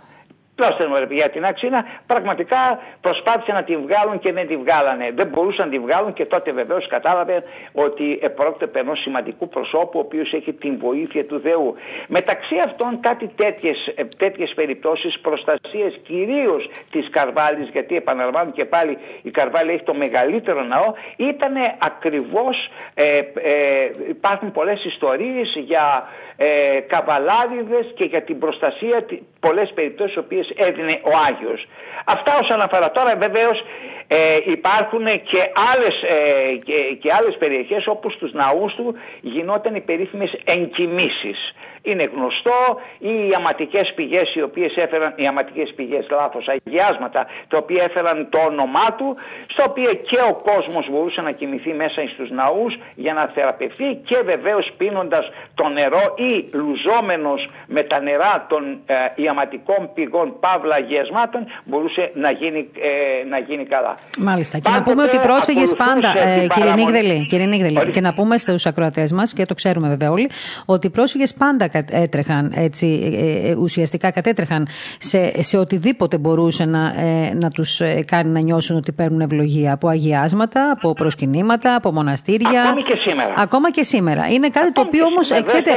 Πλώστε 0.56 0.86
μου 0.86 0.94
για 1.10 1.30
την 1.30 1.44
αξίνα, 1.44 1.84
πραγματικά 2.06 2.78
προσπάθησαν 3.00 3.54
να 3.54 3.62
τη 3.62 3.76
βγάλουν 3.76 4.18
και 4.18 4.32
δεν 4.32 4.46
τη 4.46 4.56
βγάλανε. 4.56 5.10
Δεν 5.14 5.28
μπορούσαν 5.28 5.68
να 5.68 5.72
τη 5.72 5.78
βγάλουν 5.78 6.12
και 6.12 6.24
τότε 6.24 6.52
βεβαίως 6.52 6.86
κατάλαβε 6.88 7.42
ότι 7.72 8.20
πρόκειται 8.36 8.80
ενός 8.80 9.00
σημαντικού 9.00 9.48
προσώπου 9.48 9.98
ο 9.98 9.98
οποίος 9.98 10.32
έχει 10.32 10.52
την 10.52 10.78
βοήθεια 10.78 11.24
του 11.24 11.40
Θεού. 11.40 11.74
Μεταξύ 12.08 12.56
αυτών 12.64 13.00
κάτι 13.00 13.30
τέτοιες 13.36 13.76
τέτοιες 14.16 14.52
περιπτώσεις 14.54 15.18
προστασίας 15.20 15.94
κυρίως 16.02 16.70
της 16.90 17.10
Καρβάλης, 17.10 17.68
γιατί 17.68 17.96
επαναλαμβάνω 17.96 18.50
και 18.50 18.64
πάλι 18.64 18.98
η 19.22 19.30
Καρβάλη 19.30 19.70
έχει 19.70 19.82
το 19.82 19.94
μεγαλύτερο 19.94 20.62
ναό, 20.62 20.92
ήταν 21.16 21.54
ακριβώς. 21.78 22.68
Ε, 22.94 23.18
ε, 23.18 23.90
υπάρχουν 24.08 24.52
πολλές 24.52 24.84
ιστορίες 24.84 25.48
για 25.56 26.08
ε, 26.36 26.80
καβαλάριδες 26.80 27.86
και 27.94 28.04
για 28.04 28.22
την 28.22 28.38
προστασία 28.38 29.06
πολλές 29.40 29.72
περιπτώσεις 29.74 30.16
οποίες 30.16 30.52
έδινε 30.56 31.00
ο 31.02 31.10
Άγιος. 31.28 31.66
Αυτά 32.04 32.32
όσον 32.42 32.60
αφορά 32.60 32.90
τώρα 32.90 33.16
βεβαίως 33.16 33.64
ε, 34.06 34.36
υπάρχουν 34.44 35.06
και 35.06 35.40
άλλες, 35.72 36.02
ε, 36.02 36.56
και, 36.56 36.96
και 37.00 37.12
άλλες 37.12 37.36
περιοχές 37.38 37.86
όπου 37.86 38.10
στους 38.10 38.32
ναούς 38.32 38.74
του 38.74 38.94
γινόταν 39.20 39.74
οι 39.74 39.80
περίφημες 39.80 40.32
εγκυμήσεις 40.44 41.54
είναι 41.90 42.04
γνωστό 42.14 42.58
ή 42.98 43.12
οι 43.28 43.32
αματικές 43.38 43.92
πηγές 43.94 44.34
οι 44.34 44.42
οποίες 44.48 44.72
έφεραν, 44.84 45.12
οι 45.16 45.26
αματικές 45.26 45.72
πηγές 45.76 46.06
λάθος, 46.10 46.44
αγιάσματα 46.54 47.26
τα 47.48 47.56
οποία 47.62 47.82
έφεραν 47.88 48.28
το 48.30 48.38
όνομά 48.50 48.88
του 48.98 49.08
στο 49.52 49.62
οποίο 49.70 49.90
και 50.10 50.18
ο 50.30 50.34
κόσμος 50.50 50.84
μπορούσε 50.90 51.20
να 51.20 51.30
κοιμηθεί 51.30 51.72
μέσα 51.82 52.00
στους 52.14 52.30
ναούς 52.30 52.72
για 52.94 53.12
να 53.18 53.24
θεραπευθεί 53.34 53.88
και 54.08 54.18
βεβαίως 54.24 54.72
πίνοντας 54.76 55.24
το 55.54 55.68
νερό 55.68 56.04
ή 56.28 56.30
λουζόμενος 56.58 57.40
με 57.66 57.82
τα 57.82 58.00
νερά 58.00 58.46
των 58.48 58.62
ε, 58.86 58.94
ιαματικών 59.14 59.90
πηγών 59.94 60.28
παύλα 60.40 60.74
αγιασμάτων 60.74 61.46
μπορούσε 61.64 62.10
να 62.14 62.30
γίνει, 62.30 62.68
ε, 62.90 63.28
να 63.28 63.38
γίνει 63.38 63.64
καλά. 63.64 63.94
Μάλιστα. 64.18 64.58
Και 64.58 64.70
να 64.70 64.82
πούμε 64.82 65.02
ότι 65.02 65.16
οι 65.16 65.18
πρόσφυγες 65.18 65.74
πάντα, 65.74 66.18
ε, 66.18 66.46
κύριε 66.54 66.74
Νίγδελη, 66.74 67.26
κύριε 67.26 67.46
Νίγδελη 67.46 67.90
και 67.90 68.00
να 68.00 68.14
πούμε 68.14 68.38
στους 68.38 68.66
ακροατές 68.66 69.12
μας 69.12 69.32
και 69.32 69.46
το 69.46 69.54
ξέρουμε 69.54 69.88
βέβαια 69.88 70.10
όλοι, 70.10 70.30
ότι 70.64 70.86
οι 70.86 70.90
πρόσφυγες 70.90 71.34
πάντα 71.34 71.68
έτρεχαν 71.90 72.52
έτσι, 72.54 73.12
ε, 73.20 73.50
ε, 73.50 73.54
ουσιαστικά 73.54 74.10
κατέτρεχαν 74.10 74.66
σε, 74.98 75.42
σε 75.42 75.58
οτιδήποτε 75.58 76.18
μπορούσε 76.18 76.64
να, 76.64 76.94
ε, 77.00 77.34
να 77.34 77.50
τους 77.50 77.80
κάνει 78.04 78.30
να 78.30 78.40
νιώσουν 78.40 78.76
ότι 78.76 78.92
παίρνουν 78.92 79.20
ευλογία 79.20 79.72
από 79.72 79.88
αγιάσματα, 79.88 80.70
από 80.70 80.92
προσκυνήματα, 80.92 81.74
από 81.74 81.92
μοναστήρια. 81.92 82.62
Ακόμη 82.62 82.82
και 82.82 82.96
σήμερα. 82.96 83.34
Ακόμα 83.36 83.70
και 83.70 83.82
σήμερα. 83.82 84.28
Είναι 84.28 84.48
κάτι 84.48 84.72
το 84.72 84.80
οποίο 84.80 85.04
όμως, 85.04 85.30
ξέρετε, 85.44 85.70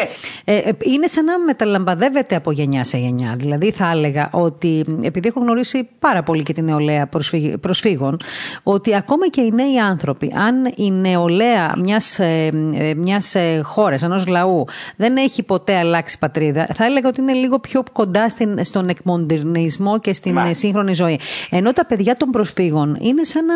είναι 0.84 1.08
σαν 1.08 1.26
να 1.26 1.40
μεταλαμπαδεύεται 1.40 2.36
από 2.36 2.52
γενιά 2.52 2.84
σε 2.84 2.98
γενιά. 2.98 3.36
Δηλαδή 3.38 3.72
θα 3.72 3.92
έλεγα 3.94 4.30
ότι, 4.32 4.86
επειδή 5.02 5.28
έχω 5.28 5.40
γνωρίσει 5.40 5.90
πάρα 6.00 6.24
πολύ 6.24 6.44
και 6.44 6.54
την 6.54 6.66
νεολαία 6.66 7.10
προσφύγων, 7.62 8.18
ότι 8.64 8.96
ακόμα 8.96 9.28
και 9.30 9.42
οι 9.42 9.52
νέοι 9.52 9.80
άνθρωποι, 9.80 10.34
αν 10.36 10.74
η 10.76 10.92
νεολαία 10.92 11.74
μιας, 11.78 12.20
μιας 12.96 13.36
χώρας, 13.64 14.04
ενός 14.04 14.28
λαού, 14.28 14.66
δεν 14.96 15.18
έχει 15.18 15.44
ποτέ 15.44 15.78
αλλάξει 15.90 16.20
πατρίδα, 16.20 16.68
θα 16.74 16.86
έλεγα 16.86 17.08
ότι 17.08 17.22
είναι 17.22 17.34
λίγο 17.34 17.60
πιο 17.60 17.84
κοντά 17.92 18.30
στην, 18.30 18.64
στον 18.64 18.90
εκμοντερνισμό 18.90 20.00
και 20.00 20.14
στην 20.14 20.34
Μα. 20.34 20.54
σύγχρονη 20.54 20.94
ζωή. 20.94 21.20
Ενώ 21.50 21.74
τα 21.74 21.86
παιδιά 21.86 22.14
των 22.16 22.30
προσφύγων 22.30 22.98
είναι 23.00 23.24
σαν 23.24 23.46
να 23.46 23.56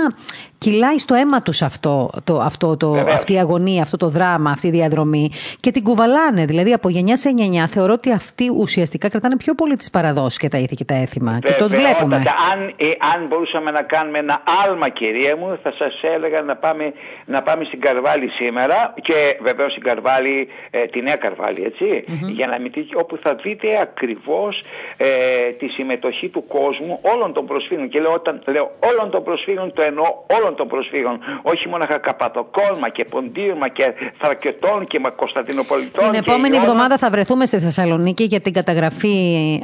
κυλάει 0.58 0.98
στο 1.00 1.14
αίμα 1.14 1.40
τους 1.42 1.62
αυτό, 1.62 2.10
το, 2.24 2.40
αυτό, 2.40 2.78
το, 2.78 2.94
αυτή 2.94 3.34
η 3.34 3.40
αγωνία, 3.40 3.82
αυτό 3.82 3.98
το 3.98 4.10
δράμα, 4.10 4.52
αυτή 4.52 4.68
η 4.68 4.70
διαδρομή 4.70 5.32
και 5.60 5.72
την 5.72 5.84
κουβαλάνε. 5.84 6.46
Δηλαδή 6.46 6.74
από 6.74 6.90
γενιάς 6.90 7.20
σε 7.20 7.30
γενιά 7.30 7.68
θεωρώ 7.68 7.94
ότι 7.94 8.12
αυτοί 8.12 8.52
ουσιαστικά 8.58 9.10
κρατάνε 9.10 9.36
πιο 9.38 9.54
πολύ 9.56 9.76
τις 9.76 9.90
παραδόσεις 9.90 10.38
και 10.38 10.48
τα 10.48 10.58
ήθη 10.58 10.76
και 10.76 10.86
τα 10.86 10.96
έθιμα. 10.96 11.40
και 11.40 11.54
το 11.60 11.70
βλέπουμε. 11.70 12.16
Αν, 12.52 12.74
ε, 12.78 12.90
αν 13.16 13.28
μπορούσαμε 13.28 13.72
να 13.72 13.82
κάνουμε 13.82 14.18
ένα 14.20 14.44
άλμα, 14.66 14.90
κυρία 14.90 15.38
μου, 15.38 15.60
θα 15.64 15.74
σας 15.78 15.94
έλεγα 16.02 16.42
να 16.42 16.56
πάμε, 16.56 16.94
να 17.26 17.42
πάμε 17.42 17.64
στην 17.64 17.82
Καρβάλη 17.82 18.30
σήμερα 18.30 18.94
και 19.02 19.38
βεβαίως 19.42 19.72
στην 19.72 19.84
Καρβάλη, 19.84 20.48
ε, 20.70 20.80
τη 20.80 21.02
νέα 21.02 21.16
Καρβάλη, 21.16 21.64
έτσι 21.64 22.04
για 22.22 22.48
να 22.48 22.60
μην 22.60 22.72
όπου 22.96 23.18
θα 23.24 23.36
δείτε 23.44 23.68
ακριβώς 23.82 24.64
ε, 24.98 25.08
τη 25.60 25.68
συμμετοχή 25.68 26.28
του 26.30 26.44
κόσμου 26.48 27.00
όλων 27.14 27.34
των 27.34 27.46
προσφύγων. 27.46 27.90
Και 27.90 28.00
λέω, 28.00 28.14
όταν, 28.14 28.42
λέω 28.46 28.72
όλων 28.90 29.12
των 29.12 29.24
προσφύγων 29.24 29.74
το 29.74 29.82
εννοώ 29.82 30.06
όλων 30.38 30.56
των 30.56 30.68
προσφύγων. 30.68 31.20
Όχι 31.42 31.68
μόνο 31.68 31.86
Καπατοκόλμα 32.02 32.90
και 32.90 33.06
Ποντίρμα 33.06 33.70
και 33.70 33.94
Θρακετών 34.18 34.88
και 34.88 35.00
Κωνσταντινοπολιτών 35.16 36.12
Την 36.12 36.20
επόμενη 36.28 36.56
εβδομάδα 36.56 36.98
θα 36.98 37.10
βρεθούμε 37.10 37.46
στη 37.46 37.60
Θεσσαλονίκη 37.60 38.24
για 38.24 38.42
την 38.42 38.54
καταγραφή 38.54 39.18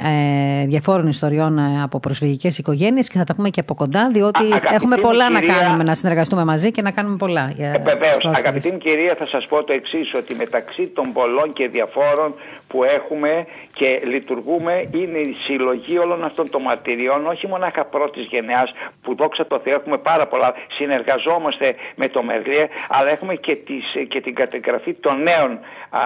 ε, 0.03 0.65
διαφόρων 0.65 1.07
ιστοριών 1.07 1.57
ε, 1.57 1.81
από 1.83 1.99
προσφυγικές 1.99 2.57
οικογένειες 2.57 3.09
και 3.09 3.17
θα 3.17 3.23
τα 3.23 3.35
πούμε 3.35 3.49
και 3.49 3.59
από 3.59 3.73
κοντά 3.75 4.09
διότι 4.13 4.43
έχουμε 4.73 4.97
πολλά 4.97 5.29
να 5.29 5.39
κάνουμε 5.39 5.83
να 5.83 5.95
συνεργαστούμε 5.95 6.43
μαζί 6.43 6.71
και 6.71 6.81
να 6.81 6.91
κάνουμε 6.91 7.15
πολλά. 7.15 7.53
Ε, 7.57 7.71
Βεβαίως, 7.71 8.25
αγαπητή 8.37 8.71
μου 8.71 8.77
κυρία 8.77 9.15
θα 9.17 9.27
σας 9.27 9.45
πω 9.45 9.63
το 9.63 9.73
εξής 9.73 10.13
ότι 10.13 10.35
μεταξύ 10.35 10.87
των 10.87 11.13
πολλών 11.13 11.53
και 11.53 11.67
διαφόρων 11.67 12.33
που 12.67 12.83
έχουμε 12.83 13.45
και 13.79 14.01
λειτουργούμε 14.03 14.89
είναι 14.91 15.17
η 15.17 15.35
συλλογή 15.45 15.97
όλων 15.97 16.23
αυτών 16.23 16.49
των 16.49 16.61
μαρτυριών, 16.61 17.27
όχι 17.27 17.47
μονάχα 17.47 17.85
πρώτης 17.85 18.25
γενεά 18.29 18.63
που 19.01 19.15
δόξα 19.15 19.47
τω 19.47 19.59
Θεώ 19.63 19.73
έχουμε 19.73 19.97
πάρα 19.97 20.27
πολλά, 20.27 20.53
συνεργαζόμαστε 20.77 21.75
με 21.95 22.07
το 22.07 22.23
Μερλίε, 22.23 22.65
αλλά 22.89 23.09
έχουμε 23.09 23.35
και, 23.35 23.55
τις, 23.55 23.85
και 24.07 24.21
την 24.21 24.35
κατεγραφή 24.35 24.93
των 24.93 25.15
νέων, 25.21 25.51
α, 25.89 26.01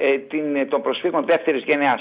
ε, 0.00 0.18
την, 0.18 0.68
των 0.68 0.82
προσφύγων 0.82 1.24
δεύτερης 1.26 1.62
γενεά. 1.66 1.96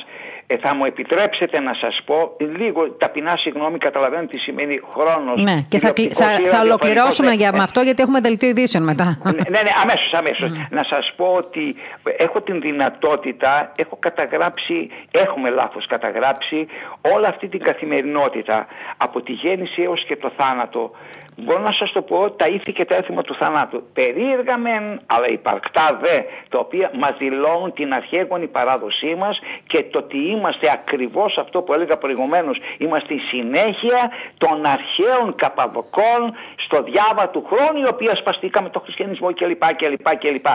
Ε, 0.47 0.57
θα 0.57 0.75
μου 0.75 0.85
επιτρέψετε 0.85 1.59
να 1.59 1.73
σας 1.73 2.01
πω 2.05 2.35
λίγο 2.57 2.91
ταπεινά 2.91 3.37
συγγνώμη 3.37 3.77
καταλαβαίνω 3.77 4.25
τι 4.25 4.37
σημαίνει 4.37 4.79
χρόνος. 4.93 5.43
Ναι 5.43 5.65
και 5.69 5.79
θα, 5.79 5.93
θα, 6.11 6.27
θα 6.45 6.59
ολοκληρώσουμε 6.61 7.31
για 7.31 7.51
με 7.51 7.63
αυτό 7.63 7.81
γιατί 7.81 8.01
έχουμε 8.01 8.19
δελτίο 8.19 8.49
ειδήσεων 8.49 8.83
μετά. 8.83 9.19
Ναι, 9.23 9.31
ναι, 9.31 9.61
ναι 9.67 9.73
αμέσως, 9.81 10.11
αμέσως. 10.13 10.51
Να 10.69 10.83
σας 10.89 11.13
πω 11.15 11.25
ότι 11.25 11.75
έχω 12.17 12.41
την 12.41 12.61
δυνατότητα, 12.61 13.71
έχω 13.75 13.97
καταγράψει, 13.99 14.89
έχουμε 15.13 15.49
λάθος 15.49 15.85
καταγράψει 15.87 16.67
όλα 17.15 17.27
αυτή 17.27 17.47
την 17.47 17.59
καθημερινότητα 17.59 18.67
από 18.97 19.21
τη 19.21 19.31
γέννηση 19.31 19.81
έως 19.81 20.05
και 20.05 20.15
το 20.15 20.31
θάνατο 20.37 20.91
μπορώ 21.35 21.59
να 21.59 21.71
σας 21.71 21.91
το 21.91 22.01
πω 22.01 22.31
τα 22.31 22.47
ήθη 22.47 22.71
και 22.73 22.85
τα 22.85 22.95
έθιμα 22.95 23.21
του 23.21 23.35
θανάτου. 23.35 23.83
Περίεργα 23.93 24.57
μεν, 24.57 25.01
αλλά 25.05 25.27
υπαρκτά 25.27 25.99
δε, 26.03 26.19
τα 26.49 26.59
οποία 26.59 26.91
μας 26.93 27.13
δηλώνουν 27.17 27.73
την 27.73 27.93
αρχαίγονη 27.93 28.47
παράδοσή 28.47 29.15
μας 29.19 29.39
και 29.67 29.83
το 29.83 29.97
ότι 29.97 30.17
είμαστε 30.17 30.71
ακριβώς 30.73 31.37
αυτό 31.37 31.61
που 31.61 31.73
έλεγα 31.73 31.97
προηγουμένως, 31.97 32.57
είμαστε 32.77 33.13
η 33.13 33.19
συνέχεια 33.19 34.11
των 34.37 34.65
αρχαίων 34.65 35.35
καπαδοκών 35.35 36.21
στο 36.55 36.83
διάβα 36.83 37.29
του 37.29 37.47
χρόνου, 37.49 37.79
η 37.85 37.87
οποία 37.87 38.15
σπαστήκαμε 38.15 38.69
το 38.69 38.79
χριστιανισμό 38.79 39.33
κλπ. 39.33 39.63
κλπ, 39.75 40.15
κλπ. 40.17 40.47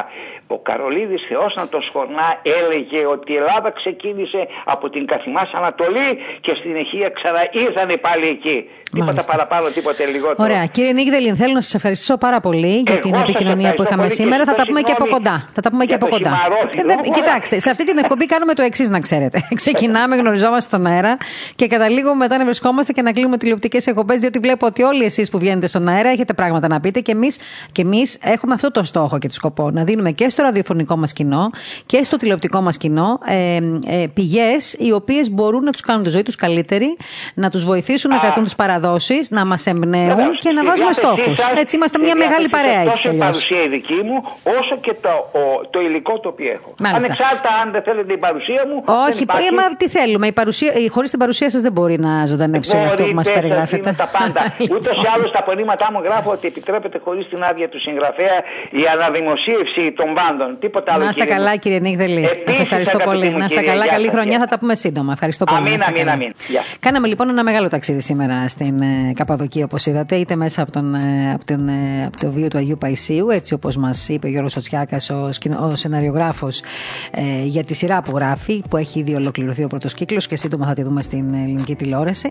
Ο 0.46 0.58
Καρολίδης 0.58 1.22
Θεός 1.28 1.54
να 1.54 1.68
τον 1.68 1.82
σχορνά 1.82 2.40
έλεγε 2.42 3.06
ότι 3.06 3.32
η 3.32 3.36
Ελλάδα 3.36 3.70
ξεκίνησε 3.70 4.48
από 4.64 4.90
την 4.90 5.06
Καθημάς 5.06 5.50
Ανατολή 5.52 6.18
και 6.40 6.54
στην 6.58 6.76
Αιχία 6.76 7.08
ξανά 7.08 7.42
ήρθανε 7.52 7.96
πάλι 7.96 8.26
εκεί. 8.26 8.70
Τίποτα 8.92 9.24
παραπάνω, 9.26 9.68
τίποτε 9.68 10.04
λιγότερο. 10.06 10.42
Ωραία. 10.42 10.67
Κύριε 10.70 10.92
Νίγδελιν, 10.92 11.36
θέλω 11.36 11.52
να 11.52 11.60
σας 11.60 11.74
ευχαριστήσω 11.74 12.16
πάρα 12.16 12.40
πολύ 12.40 12.66
για 12.86 12.92
Εγώ 12.92 13.00
την 13.00 13.12
σας 13.14 13.22
επικοινωνία 13.22 13.74
που 13.74 13.82
ευχαριστώ 13.82 13.82
είχαμε 13.82 14.02
πολύ 14.02 14.08
και 14.16 14.22
σήμερα. 14.22 14.44
Θα 14.44 14.50
ζητώ 14.50 14.62
τα 14.62 14.68
πούμε 14.68 14.80
και 14.80 14.92
από 14.92 15.04
συγγνώμη 15.04 15.24
κοντά. 15.24 15.48
Θα 15.52 15.60
τα 15.62 15.70
πούμε 15.70 15.84
και 15.84 15.94
για 15.94 15.96
από 15.96 16.04
το 16.06 16.10
κοντά. 16.16 16.30
χυμαρόφιλο. 16.36 16.92
Ε, 16.92 16.94
δεν- 17.02 17.12
Κοιτάξτε, 17.12 17.58
σε 17.58 17.70
αυτή 17.70 17.84
την 17.84 17.98
εκπομπή 17.98 18.26
κάνουμε 18.26 18.54
το 18.54 18.62
εξής, 18.62 18.88
να 18.88 19.00
ξέρετε. 19.00 19.38
Ξεκινάμε, 19.62 20.16
γνωριζόμαστε 20.16 20.76
στον 20.76 20.86
αέρα 20.86 21.16
και 21.56 21.66
καταλήγουμε 21.66 22.14
μετά 22.14 22.38
να 22.38 22.44
βρισκόμαστε 22.44 22.92
και 22.92 23.02
να 23.02 23.12
κλείνουμε 23.12 23.36
τηλεοπτικές 23.36 23.86
εκπομπές, 23.86 24.18
διότι 24.18 24.38
βλέπω 24.38 24.66
ότι 24.66 24.82
όλοι 24.82 25.04
εσείς 25.04 25.30
που 25.30 25.38
βγαίνετε 25.38 25.66
στον 25.66 25.88
αέρα 25.88 26.08
έχετε 26.08 26.32
πράγματα 26.34 26.68
να 26.68 26.80
πείτε 26.80 27.00
και 27.00 27.12
εμείς 27.12 27.36
και 27.72 27.82
εμείς 27.82 28.18
έχουμε 28.22 28.54
αυτό 28.54 28.70
το 28.70 28.82
στόχο 28.84 29.18
και 29.18 29.28
το 29.28 29.34
σκοπό. 29.34 29.70
Να 29.70 29.84
δίνουμε 29.84 30.10
και 30.10 30.28
στο 30.28 30.42
ραδιοφωνικό 30.42 30.96
μας 30.96 31.12
κοινό 31.12 31.50
και 31.86 32.02
στο 32.02 32.16
τηλεοπτικό 32.16 32.60
μας 32.60 32.76
κοινό 32.76 33.18
ε, 33.26 33.56
ε, 34.02 34.06
πηγές 34.14 34.72
οι 34.78 34.92
οποίες 34.92 35.30
μπορούν 35.30 35.64
να 35.64 35.70
τους 35.72 35.80
κάνουν 35.80 36.02
τη 36.04 36.10
ζωή 36.10 36.22
τους 36.22 36.34
καλύτερη, 36.36 36.96
να 37.34 37.50
τους 37.50 37.64
βοηθήσουν 37.64 38.10
να 38.10 38.18
κρατούν 38.18 38.44
τις 38.44 38.54
παραδόσεις, 38.54 39.30
να 39.30 39.44
μας 39.44 39.66
εμπνέουν 39.66 40.06
Βεβαίως. 40.08 40.38
και 40.40 40.50
να 40.58 40.62
Στη 40.64 40.68
βάζουμε 40.70 40.92
διάθεσή 40.92 41.06
στόχους. 41.06 41.36
σας- 41.40 41.60
Έτσι 41.62 41.72
είμαστε 41.78 41.96
στη 41.98 42.06
μια 42.06 42.16
μεγάλη 42.24 42.46
διάθεσή 42.48 42.56
παρέα 42.56 42.80
σας 42.84 42.92
έτσι 42.92 43.00
κι 43.02 43.08
Τόσο 43.08 43.08
η 43.08 43.10
αλλιώς. 43.12 43.26
παρουσία 43.26 43.60
η 43.68 43.70
δική 43.76 43.98
μου, 44.08 44.16
όσο 44.58 44.74
και 44.86 44.94
το, 45.04 45.12
ο, 45.40 45.42
το 45.74 45.78
υλικό 45.86 46.14
το 46.24 46.28
οποίο 46.34 46.50
έχω. 46.58 46.68
Μάλιστα. 46.84 46.98
Ανεξάρτητα 47.04 47.50
αν 47.62 47.66
δεν 47.74 47.82
θέλετε 47.88 48.12
η 48.18 48.20
παρουσία 48.26 48.62
μου. 48.68 48.76
δεν 48.86 48.94
Όχι, 49.08 49.22
υπάρχει. 49.26 49.48
ε, 49.52 49.58
μα 49.60 49.64
τι 49.80 49.86
θέλουμε. 49.96 50.26
Η 50.32 50.34
παρουσία, 50.40 50.70
χωρίς 50.94 51.08
την 51.14 51.20
παρουσία 51.22 51.48
σας 51.54 51.60
δεν 51.66 51.72
μπορεί 51.76 51.96
να 52.06 52.12
ζωντανέψει 52.32 52.70
όλο 52.76 52.86
αυτό 52.92 53.02
που 53.10 53.14
μας 53.20 53.26
Μπορείτε, 53.26 53.40
περιγράφετε. 53.40 53.88
σας 53.88 53.96
δίνω 53.96 54.04
τα 54.04 54.08
πάντα. 54.18 54.40
Λοιπόν. 54.62 54.76
Ούτως 54.76 54.96
ή 55.04 55.06
άλλως 55.14 55.28
στα 55.32 55.40
απονήματά 55.44 55.86
μου 55.92 56.00
γράφω 56.06 56.30
ότι 56.36 56.46
επιτρέπεται 56.52 56.98
χωρίς 57.06 57.24
την 57.32 57.40
άδεια 57.50 57.68
του 57.72 57.78
συγγραφέα 57.86 58.36
η 58.80 58.82
αναδημοσίευση 58.94 59.82
των 59.98 60.08
πάντων. 60.18 60.48
Τίποτα 60.64 60.88
άλλο. 60.92 61.02
Να 61.04 61.08
είστε 61.08 61.20
κύριε 61.20 61.34
μου. 61.36 61.40
καλά, 61.44 61.56
κύριε 61.56 61.78
Νίγδελη. 61.86 62.20
Να 62.20 62.28
Επίσης, 62.28 62.50
σας 62.56 62.60
ευχαριστώ 62.60 62.96
αγαπητή 62.96 63.18
πολύ. 63.18 63.30
μου 63.32 63.38
Να 63.38 63.44
είστε 63.44 63.56
κυρία, 63.56 63.72
καλά, 63.72 63.84
γεια 63.84 63.92
καλή 63.92 64.04
σας, 64.04 64.12
χρονιά. 64.14 64.30
γεια. 64.30 64.40
Θα 64.40 64.46
τα 64.46 64.58
πούμε 64.58 64.74
σύντομα. 64.74 65.12
Ευχαριστώ 65.12 65.44
πολύ. 65.44 65.58
Αμήν, 65.58 65.70
Να 65.72 65.76
είστε 65.76 65.86
αμήν, 65.90 66.00
καλά. 66.00 66.12
αμήν. 66.12 66.32
Γεια. 66.48 66.62
Κάναμε 66.80 67.06
λοιπόν 67.12 67.28
ένα 67.28 67.42
μεγάλο 67.42 67.68
ταξίδι 67.68 68.00
σήμερα 68.00 68.48
στην 68.48 68.74
ε, 68.82 69.12
Καπαδοκία, 69.14 69.64
όπως 69.64 69.86
είδατε, 69.86 70.14
είτε 70.16 70.36
μέσα 70.48 70.62
από, 70.62 70.72
τον, 70.72 70.94
ε, 70.94 71.32
από, 71.32 71.44
τον, 71.44 71.68
ε, 71.68 72.04
από 72.06 72.16
το 72.16 72.30
βίο 72.30 72.48
του 72.48 72.58
Αγίου 72.58 72.78
Παϊσίου, 72.78 73.28
έτσι 73.30 73.54
όπως 73.54 73.76
μας 73.76 74.08
είπε 74.08 74.26
ο 74.26 74.30
Γιώργος 74.30 74.52
Σοτσιάκα, 74.52 74.96
ο, 75.14 75.32
σκηνο- 75.32 75.60
ο 75.60 75.76
σεναριογράφος 75.76 76.62
ε, 77.10 77.44
για 77.44 77.64
τη 77.64 77.74
σειρά 77.74 78.02
που 78.02 78.16
γράφει, 78.16 78.62
που 78.70 78.76
έχει 78.76 78.98
ήδη 78.98 79.14
ολοκληρωθεί 79.14 79.64
ο 79.64 79.66
πρώτος 79.66 79.94
κύκλος 79.94 80.26
και 80.26 80.36
σύντομα 80.36 80.66
θα 80.66 80.74
τη 80.74 80.82
δούμε 80.82 81.02
στην 81.02 81.34
ελληνική 81.34 81.74
τηλεόραση. 81.74 82.30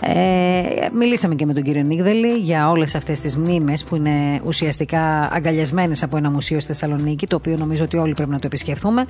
Ε, 0.00 0.86
μιλήσαμε 0.92 1.34
και 1.34 1.46
με 1.46 1.52
τον 1.54 1.62
κύριο 1.62 1.82
Νίγδελη 1.82 2.32
για 2.38 2.70
όλες 2.70 2.94
αυτές 2.94 3.20
τις 3.20 3.36
μνήμες 3.36 3.84
που 3.84 3.96
είναι 3.96 4.40
ουσιαστικά 4.44 5.28
αγκαλιασμένες 5.32 6.02
από 6.02 6.16
ένα 6.16 6.30
μουσείο 6.30 6.60
στη 6.60 6.66
Θεσσαλονίκη, 6.72 7.26
το 7.26 7.36
οποίο 7.36 7.56
νομίζω 7.58 7.84
ότι 7.84 7.96
όλοι 7.96 8.12
πρέπει 8.12 8.30
να 8.30 8.38
το 8.38 8.46
επισκεφθούμε. 8.46 9.04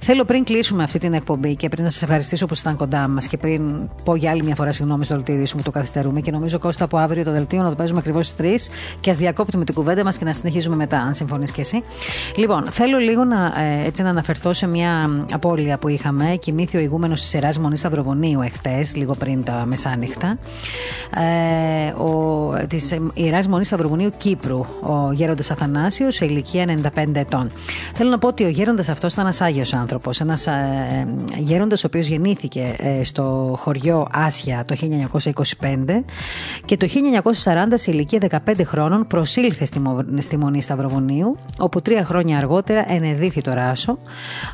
Θέλω 0.00 0.24
πριν 0.24 0.44
κλείσουμε 0.44 0.82
αυτή 0.82 0.98
την 0.98 1.14
εκπομπή 1.14 1.56
και 1.56 1.68
πριν 1.68 1.84
να 1.84 1.90
σας 1.90 2.02
ευχαριστήσω 2.02 2.46
που 2.46 2.52
ήσασταν 2.52 2.76
κοντά 2.76 3.08
μας 3.08 3.26
και 3.26 3.36
πριν 3.36 3.62
πω 4.04 4.14
για 4.14 4.30
άλλη 4.30 4.44
μια 4.44 4.54
φορά 4.54 4.72
συγγνώμη 4.72 5.04
στο 5.04 5.14
δελτίο 5.14 5.34
ειδήσεων 5.34 5.62
που 5.62 5.70
το 5.70 5.78
καθυστερούμε 5.78 6.20
και 6.20 6.30
νομίζω 6.30 6.58
Κώστα 6.58 6.84
από 6.84 6.96
αύριο 6.96 7.24
το 7.24 7.32
δελτίο 7.32 7.62
να 7.62 7.68
το 7.68 7.74
παίζουμε 7.74 7.93
ακριβώς 7.98 8.28
στις 8.28 8.70
3 8.70 8.72
και 9.00 9.10
ας 9.10 9.16
διακόπτουμε 9.16 9.64
την 9.64 9.74
κουβέντα 9.74 10.04
μας 10.04 10.18
και 10.18 10.24
να 10.24 10.32
συνεχίζουμε 10.32 10.76
μετά, 10.76 10.98
αν 10.98 11.14
συμφωνείς 11.14 11.50
και 11.50 11.60
εσύ. 11.60 11.82
Λοιπόν, 12.36 12.64
θέλω 12.66 12.98
λίγο 12.98 13.24
να, 13.24 13.46
ε, 13.46 13.86
έτσι, 13.86 14.02
να 14.02 14.08
αναφερθώ 14.08 14.52
σε 14.52 14.66
μια 14.66 15.24
απώλεια 15.32 15.78
που 15.78 15.88
είχαμε. 15.88 16.36
Κοιμήθη 16.40 16.76
ο 16.76 16.80
ηγούμενος 16.80 17.20
της 17.20 17.32
Ιερά 17.32 17.50
Μονής 17.60 17.78
Σταυροβονίου 17.78 18.40
εχθές, 18.40 18.96
λίγο 18.96 19.14
πριν 19.18 19.44
τα 19.44 19.64
μεσάνυχτα. 19.66 20.38
Ε, 21.16 21.90
ο, 21.90 22.52
της 22.68 22.94
Ιεράς 23.14 23.48
Μονής 23.48 23.66
Σταυροβουνίου 23.66 24.10
Κύπρου, 24.16 24.58
ο 24.80 25.12
Γέροντας 25.12 25.50
Αθανάσιος, 25.50 26.14
σε 26.14 26.24
ηλικία 26.24 26.64
95 26.64 27.04
ετών. 27.12 27.50
Θέλω 27.94 28.10
να 28.10 28.18
πω 28.18 28.28
ότι 28.28 28.44
ο 28.44 28.48
Γέροντας 28.48 28.88
αυτός 28.88 29.12
ήταν 29.12 29.24
ένας 29.24 29.40
Άγιος 29.40 29.74
άνθρωπος, 29.74 30.20
ένας 30.20 30.46
ε, 30.46 31.06
Γέροντας 31.36 31.84
ο 31.84 31.86
οποίος 31.86 32.06
γεννήθηκε 32.06 32.74
ε, 32.78 33.04
στο 33.04 33.54
χωριό 33.58 34.06
Άσια 34.12 34.64
το 34.66 34.76
1925 35.60 36.04
και 36.64 36.76
το 36.76 36.86
1940 37.42 37.50
σε 37.84 37.90
ηλικία 37.90 38.42
15 38.46 38.60
χρόνων 38.64 39.06
προσήλθε 39.06 39.64
στη, 39.64 39.80
Μο- 39.80 40.04
στη 40.18 40.36
Μονή 40.36 40.62
Σταυροβουνίου, 40.62 41.36
όπου 41.58 41.82
τρία 41.82 42.04
χρόνια 42.04 42.38
αργότερα 42.38 42.84
ενεδίθη 42.88 43.40
το 43.40 43.52
Ράσο 43.52 43.98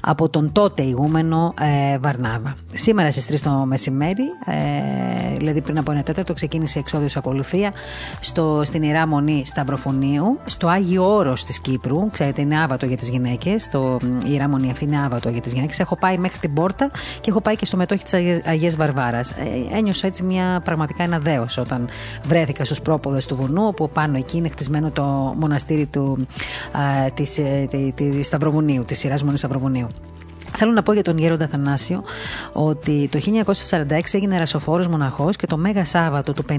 από 0.00 0.28
τον 0.28 0.52
τότε 0.52 0.82
ηγούμενο 0.82 1.54
ε, 1.92 1.98
Βαρνάβα. 1.98 2.56
Σήμερα 2.74 3.10
στις 3.10 3.42
3 3.42 3.50
το 3.50 3.50
μεσημέρι, 3.50 4.22
ε, 4.46 5.36
δηλαδή 5.36 5.60
πριν 5.60 5.78
από 5.78 5.92
ένα 5.92 6.02
τέταρτο, 6.02 6.34
ξεκίνησε 6.34 6.78
η 6.78 6.82
εξόδιος 6.84 7.16
ακολουθία 7.16 7.72
στο, 8.20 8.60
στην 8.64 8.82
Ιερά 8.82 9.06
Μονή 9.06 9.42
Σταυροφωνίου, 9.46 10.38
στο 10.44 10.68
Άγιο 10.68 11.14
Όρος 11.14 11.44
της 11.44 11.60
Κύπρου. 11.60 12.10
Ξέρετε, 12.10 12.40
είναι 12.40 12.58
άβατο 12.58 12.86
για 12.86 12.96
τις 12.96 13.08
γυναίκες. 13.08 13.68
Το, 13.68 13.98
η 14.24 14.30
Ιερά 14.30 14.48
Μονή 14.48 14.70
αυτή 14.70 14.84
είναι 14.84 14.98
άβατο 15.04 15.28
για 15.28 15.40
τις 15.40 15.52
γυναίκες. 15.52 15.78
Έχω 15.80 15.96
πάει 15.96 16.18
μέχρι 16.18 16.38
την 16.38 16.54
πόρτα 16.54 16.90
και 17.20 17.30
έχω 17.30 17.40
πάει 17.40 17.56
και 17.56 17.64
στο 17.64 17.76
μετόχι 17.76 18.02
της 18.02 18.14
Αγίας, 18.14 18.40
Αγίας 18.44 18.76
Βαρβάρας. 18.76 19.30
Ε, 19.30 19.76
ένιωσα 19.76 20.06
έτσι 20.06 20.22
μια 20.22 20.60
πραγματικά 20.64 21.02
ένα 21.02 21.18
δέος 21.18 21.58
όταν 21.58 21.88
βρέθηκα 22.22 22.64
στους 22.64 22.80
πρόποδες 23.26 23.26
του 23.26 23.36
βουνού, 23.36 23.66
όπου 23.66 23.90
πάνω 23.90 24.16
εκεί 24.16 24.36
είναι 24.36 24.48
χτισμένο 24.48 24.90
το 24.90 25.02
μοναστήρι 25.38 25.86
του, 25.86 26.26
α, 26.72 27.10
της, 27.14 27.38
ε, 27.38 27.66
τη- 27.70 27.92
τη- 27.92 28.22
Σταυροβουνίου, 28.22 28.84
της 28.84 29.04
Ιεράς 29.04 29.22
Μονής 29.22 29.38
Σταυροβουνίου. 29.38 29.86
Θέλω 30.56 30.72
να 30.72 30.82
πω 30.82 30.92
για 30.92 31.02
τον 31.02 31.18
Γέροντα 31.18 31.46
Θανάσιο 31.46 32.04
ότι 32.52 33.08
το 33.12 33.18
1946 33.68 34.00
έγινε 34.12 34.38
ρασοφόρος 34.38 34.86
μοναχός 34.86 35.36
και 35.36 35.46
το 35.46 35.56
Μέγα 35.56 35.84
Σάββατο 35.84 36.32
του 36.32 36.44
50 36.48 36.54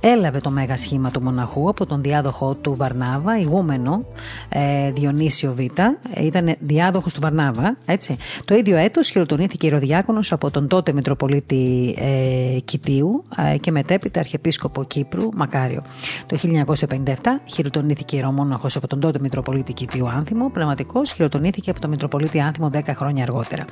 έλαβε 0.00 0.40
το 0.40 0.50
Μέγα 0.50 0.76
Σχήμα 0.76 1.10
του 1.10 1.22
μοναχού 1.22 1.68
από 1.68 1.86
τον 1.86 2.02
διάδοχο 2.02 2.54
του 2.54 2.74
Βαρνάβα, 2.74 3.38
ηγούμενο 3.38 4.04
ε, 4.48 4.92
Διονύσιο 4.92 5.54
Β. 5.54 5.58
Ε, 5.58 6.24
ήταν 6.24 6.54
διάδοχος 6.60 7.14
του 7.14 7.20
Βαρνάβα, 7.20 7.76
έτσι. 7.86 8.16
Το 8.44 8.54
ίδιο 8.54 8.76
έτος 8.76 9.08
χειροτονήθηκε 9.08 9.66
ιεροδιάκονος 9.66 10.32
από 10.32 10.50
τον 10.50 10.68
τότε 10.68 10.92
Μητροπολίτη 10.92 11.94
ε, 11.98 12.60
Κιτίου 12.60 13.24
ε, 13.52 13.58
και 13.58 13.70
μετέπειτα 13.70 14.20
Αρχιεπίσκοπο 14.20 14.84
Κύπρου 14.84 15.28
Μακάριο. 15.34 15.82
Το 16.26 16.38
1957 16.78 17.04
χειροτονήθηκε 17.44 18.16
ιερομόναχος 18.16 18.76
από 18.76 18.86
τον 18.86 19.00
τότε 19.00 19.18
Μητροπολίτη 19.18 19.72
Κιτίου 19.72 20.08
Άνθιμο, 20.08 20.50
πραγματικός 20.50 21.12
χειροτονήθηκε 21.12 21.70
από 21.70 21.80
τον 21.80 21.90
Μητροπολίτη 21.90 22.40
Άνθιμο 22.40 22.70
10 22.86 22.92
χρόνια 22.94 23.22
αργότερα. 23.22 23.64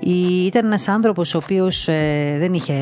Η- 0.00 0.44
Ήταν 0.46 0.64
ένας 0.66 0.88
άνθρωπος 0.88 1.34
ο 1.34 1.38
οποίος 1.38 1.88
ε, 1.88 2.36
δεν 2.38 2.54
είχε 2.54 2.74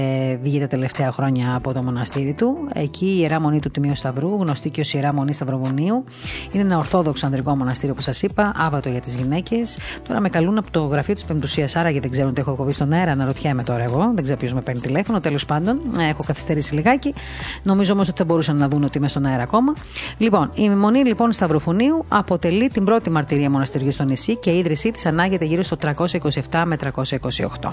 βγει 0.42 0.60
τα 0.60 0.66
τελευταία 0.66 1.12
χρόνια 1.12 1.54
από 1.54 1.72
το 1.72 1.82
μοναστήρι 1.82 2.32
του. 2.32 2.68
Εκεί 2.74 3.06
η 3.06 3.16
Ιερά 3.20 3.40
Μονή 3.40 3.60
του 3.60 3.70
Τιμίου 3.70 3.94
Σταυρού, 3.94 4.36
γνωστή 4.40 4.70
και 4.70 4.80
ως 4.80 4.92
Ιερά 4.94 5.12
Μονή 5.12 5.32
Σταυροβουνίου, 5.34 6.04
είναι 6.52 6.62
ένα 6.62 6.76
ορθόδοξο 6.76 7.26
ανδρικό 7.26 7.56
μοναστήρι 7.56 7.92
όπως 7.92 8.04
σας 8.04 8.22
είπα, 8.22 8.52
άβατο 8.56 8.88
για 8.88 9.00
τις 9.00 9.14
γυναίκες. 9.16 9.78
Τώρα 10.08 10.20
με 10.20 10.28
καλούν 10.28 10.58
από 10.58 10.70
το 10.70 10.80
γραφείο 10.84 11.14
της 11.14 11.24
Πεμπτουσίας, 11.24 11.76
άραγε 11.76 12.00
δεν 12.00 12.10
ξέρουν 12.10 12.34
τι 12.34 12.40
έχω 12.40 12.54
κοβεί 12.54 12.72
στον 12.72 12.92
αέρα, 12.92 13.10
αναρωτιέμαι 13.12 13.62
τώρα 13.62 13.82
εγώ, 13.82 14.10
δεν 14.14 14.22
ξέρω 14.24 14.38
ποιος 14.38 14.52
με 14.52 14.60
παίρνει 14.60 14.80
τηλέφωνο, 14.80 15.20
τέλος 15.20 15.44
πάντων, 15.44 15.80
ε, 16.00 16.08
έχω 16.08 16.22
καθυστερήσει 16.26 16.74
λιγάκι. 16.74 17.14
Νομίζω 17.62 17.92
όμως 17.92 18.08
ότι 18.08 18.16
δεν 18.16 18.26
μπορούσαν 18.26 18.56
να 18.56 18.68
δουν 18.68 18.84
ότι 18.84 18.98
είμαι 18.98 19.08
στον 19.08 19.26
αέρα 19.26 19.42
ακόμα. 19.42 19.72
Λοιπόν, 20.18 20.50
η 20.54 20.68
Μονή 20.68 20.98
λοιπόν 21.04 21.32
Σταυροφουνίου 21.32 22.04
αποτελεί 22.08 22.68
την 22.68 22.84
πρώτη 22.84 23.10
μαρτυρία 23.10 23.50
μοναστηριού 23.50 23.92
στο 23.92 24.04
νησί 24.04 24.36
και 24.36 24.50
η 24.50 24.58
ίδρυσή 24.58 24.90
της 24.90 25.06
ανάγεται 25.06 25.44
γύρω 25.46 25.62
στο 25.62 25.76
327 25.82 26.62
με 26.66 26.76
328. 26.82 27.72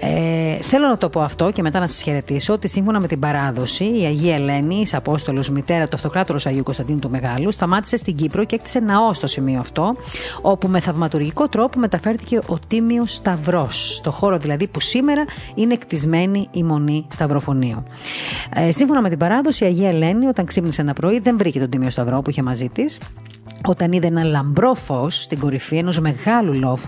Ε, 0.00 0.62
θέλω 0.62 0.86
να 0.88 0.98
το 0.98 1.08
πω 1.08 1.20
αυτό 1.20 1.50
και 1.50 1.62
μετά 1.62 1.80
να 1.80 1.86
σας 1.86 2.02
χαιρετήσω 2.02 2.52
ότι 2.52 2.68
σύμφωνα 2.68 3.00
με 3.00 3.06
την 3.06 3.18
παράδοση, 3.18 3.84
η 3.84 4.04
Αγία 4.04 4.34
Ελένη, 4.34 4.74
η 4.74 4.88
Απόστολος 4.92 5.50
μητέρα 5.50 5.88
του 5.88 5.96
αυτοκράτορος 5.96 6.46
Αγίου 6.46 6.62
Κωνσταντίνου 6.62 6.98
του 6.98 7.10
Μεγάλου, 7.10 7.52
σταμάτησε 7.52 7.96
στην 7.96 8.16
Κύπρο 8.16 8.44
και 8.44 8.54
έκτισε 8.54 8.80
ναό 8.80 9.12
στο 9.12 9.26
σημείο 9.26 9.60
αυτό, 9.60 9.96
όπου 10.42 10.68
με 10.68 10.80
θαυματουργικό 10.80 11.48
τρόπο 11.48 11.78
μεταφέρθηκε 11.78 12.38
ο 12.46 12.58
Τίμιος 12.68 13.14
Σταυρός, 13.14 13.94
στο 13.96 14.10
χώρο 14.10 14.38
δηλαδή 14.38 14.66
που 14.66 14.80
σήμερα 14.80 15.24
είναι 15.54 15.76
κτισμένη 15.76 16.48
η 16.50 16.62
μονή 16.62 17.06
Σταυροφωνίου. 17.08 17.82
Ε, 18.54 18.72
σύμφωνα 18.72 19.02
με 19.02 19.08
την 19.08 19.18
παράδοση, 19.18 19.64
η 19.64 19.66
Αγία 19.66 19.88
Ελένη, 19.88 20.26
όταν 20.26 20.44
ξύπνησε 20.44 20.80
ένα 20.80 20.92
πρωί, 20.92 21.18
δεν 21.18 21.38
βρήκε 21.38 21.58
τον 21.58 21.70
Τίμιο 21.70 21.90
Σταυρό 21.90 22.22
που 22.22 22.30
είχε 22.30 22.42
μαζί 22.42 22.68
της. 22.68 23.00
Όταν 23.66 23.92
είδε 23.92 24.06
ένα 24.06 24.24
λαμπρό 24.24 24.74
φως 24.74 25.22
στην 25.22 25.38
κορυφή 25.38 25.76
ενός 25.76 26.00
μεγάλου 26.00 26.54
λόφου, 26.54 26.83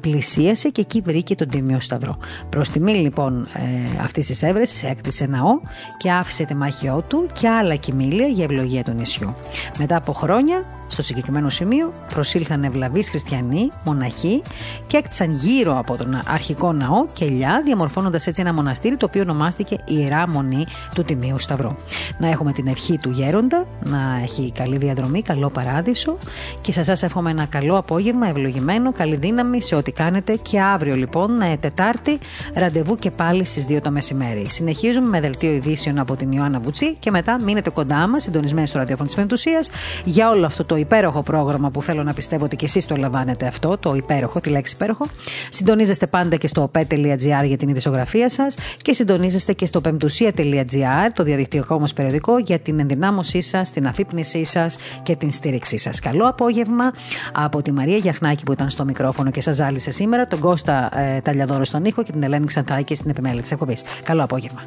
πλησίασε 0.00 0.68
και 0.68 0.80
εκεί 0.80 1.00
βρήκε 1.00 1.34
τον 1.34 1.48
Τίμιο 1.48 1.80
Σταυρό. 1.80 2.18
Προς 2.48 2.68
τιμή 2.68 2.92
λοιπόν 2.92 3.48
ε, 3.54 4.02
αυτής 4.02 4.26
της 4.26 4.42
έβρεσης, 4.42 4.82
έκτισε 4.82 5.26
ναό 5.26 5.60
και 5.96 6.10
άφησε 6.10 6.44
τη 6.44 6.54
μάχιό 6.54 7.04
του 7.08 7.26
και 7.40 7.48
άλλα 7.48 7.74
κοιμήλια 7.74 8.26
για 8.26 8.44
ευλογία 8.44 8.84
του 8.84 8.92
νησιού. 8.92 9.34
Μετά 9.78 9.96
από 9.96 10.12
χρόνια, 10.12 10.85
στο 10.86 11.02
συγκεκριμένο 11.02 11.48
σημείο, 11.48 11.92
προσήλθαν 12.14 12.64
ευλαβείς 12.64 13.10
χριστιανοί, 13.10 13.70
μοναχοί 13.84 14.42
και 14.86 14.96
έκτισαν 14.96 15.32
γύρω 15.32 15.78
από 15.78 15.96
τον 15.96 16.20
αρχικό 16.26 16.72
ναό 16.72 17.06
κελιά, 17.12 17.62
διαμορφώνοντας 17.64 18.26
έτσι 18.26 18.40
ένα 18.40 18.52
μοναστήρι 18.52 18.96
το 18.96 19.06
οποίο 19.06 19.22
ονομάστηκε 19.22 19.76
Ιερά 19.84 20.28
Μονή 20.28 20.66
του 20.94 21.02
Τιμίου 21.02 21.38
Σταυρού. 21.38 21.76
Να 22.18 22.28
έχουμε 22.28 22.52
την 22.52 22.66
ευχή 22.66 22.98
του 22.98 23.10
Γέροντα, 23.10 23.66
να 23.84 24.20
έχει 24.22 24.52
καλή 24.54 24.76
διαδρομή, 24.76 25.22
καλό 25.22 25.50
παράδεισο 25.50 25.94
πίσω 25.96 26.18
και 26.60 26.72
σε 26.72 26.80
εσάς 26.80 27.02
εύχομαι 27.02 27.30
ένα 27.30 27.46
καλό 27.46 27.76
απόγευμα, 27.76 28.28
ευλογημένο, 28.28 28.92
καλή 28.92 29.16
δύναμη 29.16 29.62
σε 29.62 29.74
ό,τι 29.74 29.92
κάνετε 29.92 30.38
και 30.42 30.60
αύριο 30.60 30.94
λοιπόν, 30.94 31.40
ε, 31.40 31.56
Τετάρτη, 31.56 32.18
ραντεβού 32.54 32.96
και 32.96 33.10
πάλι 33.10 33.44
στις 33.44 33.66
2 33.68 33.78
το 33.82 33.90
μεσημέρι. 33.90 34.46
Συνεχίζουμε 34.48 35.06
με 35.06 35.20
δελτίο 35.20 35.52
ειδήσεων 35.52 35.98
από 35.98 36.16
την 36.16 36.32
Ιωάννα 36.32 36.58
Βουτσί 36.58 36.94
και 36.98 37.10
μετά 37.10 37.42
μείνετε 37.42 37.70
κοντά 37.70 38.06
μας, 38.06 38.22
συντονισμένοι 38.22 38.66
στο 38.66 38.78
ραδιόφωνο 38.78 39.08
της 39.08 39.16
Πεντουσία, 39.16 39.64
για 40.04 40.30
όλο 40.30 40.46
αυτό 40.46 40.64
το 40.64 40.75
υπέροχο 40.76 41.22
πρόγραμμα 41.22 41.70
που 41.70 41.82
θέλω 41.82 42.02
να 42.02 42.14
πιστεύω 42.14 42.44
ότι 42.44 42.56
και 42.56 42.64
εσείς 42.64 42.86
το 42.86 42.96
λαμβάνετε 42.96 43.46
αυτό, 43.46 43.78
το 43.78 43.94
υπέροχο, 43.94 44.40
τη 44.40 44.48
λέξη 44.48 44.74
υπέροχο. 44.74 45.06
Συντονίζεστε 45.50 46.06
πάντα 46.06 46.36
και 46.36 46.46
στο 46.46 46.70
op.gr 46.72 47.44
για 47.46 47.56
την 47.56 47.68
ειδησογραφία 47.68 48.30
σας 48.30 48.54
και 48.82 48.92
συντονίζεστε 48.92 49.52
και 49.52 49.66
στο 49.66 49.80
πεμπτουσία.gr, 49.80 51.10
το 51.14 51.22
διαδικτυακό 51.22 51.80
μας 51.80 51.92
περιοδικό, 51.92 52.38
για 52.38 52.58
την 52.58 52.78
ενδυνάμωσή 52.78 53.40
σας, 53.40 53.70
την 53.70 53.86
αφύπνισή 53.86 54.44
σας 54.44 54.76
και 55.02 55.16
την 55.16 55.32
στήριξή 55.32 55.76
σας. 55.76 56.00
Καλό 56.00 56.28
απόγευμα 56.28 56.92
από 57.32 57.62
τη 57.62 57.72
Μαρία 57.72 57.96
Γιαχνάκη 57.96 58.44
που 58.44 58.52
ήταν 58.52 58.70
στο 58.70 58.84
μικρόφωνο 58.84 59.30
και 59.30 59.40
σας 59.40 59.56
ζάλισε 59.56 59.90
σήμερα, 59.90 60.24
τον 60.26 60.38
Κώστα 60.38 60.98
ε, 60.98 61.20
Ταλιαδόρο 61.20 61.64
στον 61.64 61.84
ήχο 61.84 62.02
και 62.02 62.12
την 62.12 62.22
Ελένη 62.22 62.44
Ξανθάκη 62.44 62.94
στην 62.94 63.10
επιμέλεια 63.10 63.42
της 63.42 63.50
εκπομπής. 63.50 63.82
Καλό 64.04 64.22
απόγευμα. 64.22 64.62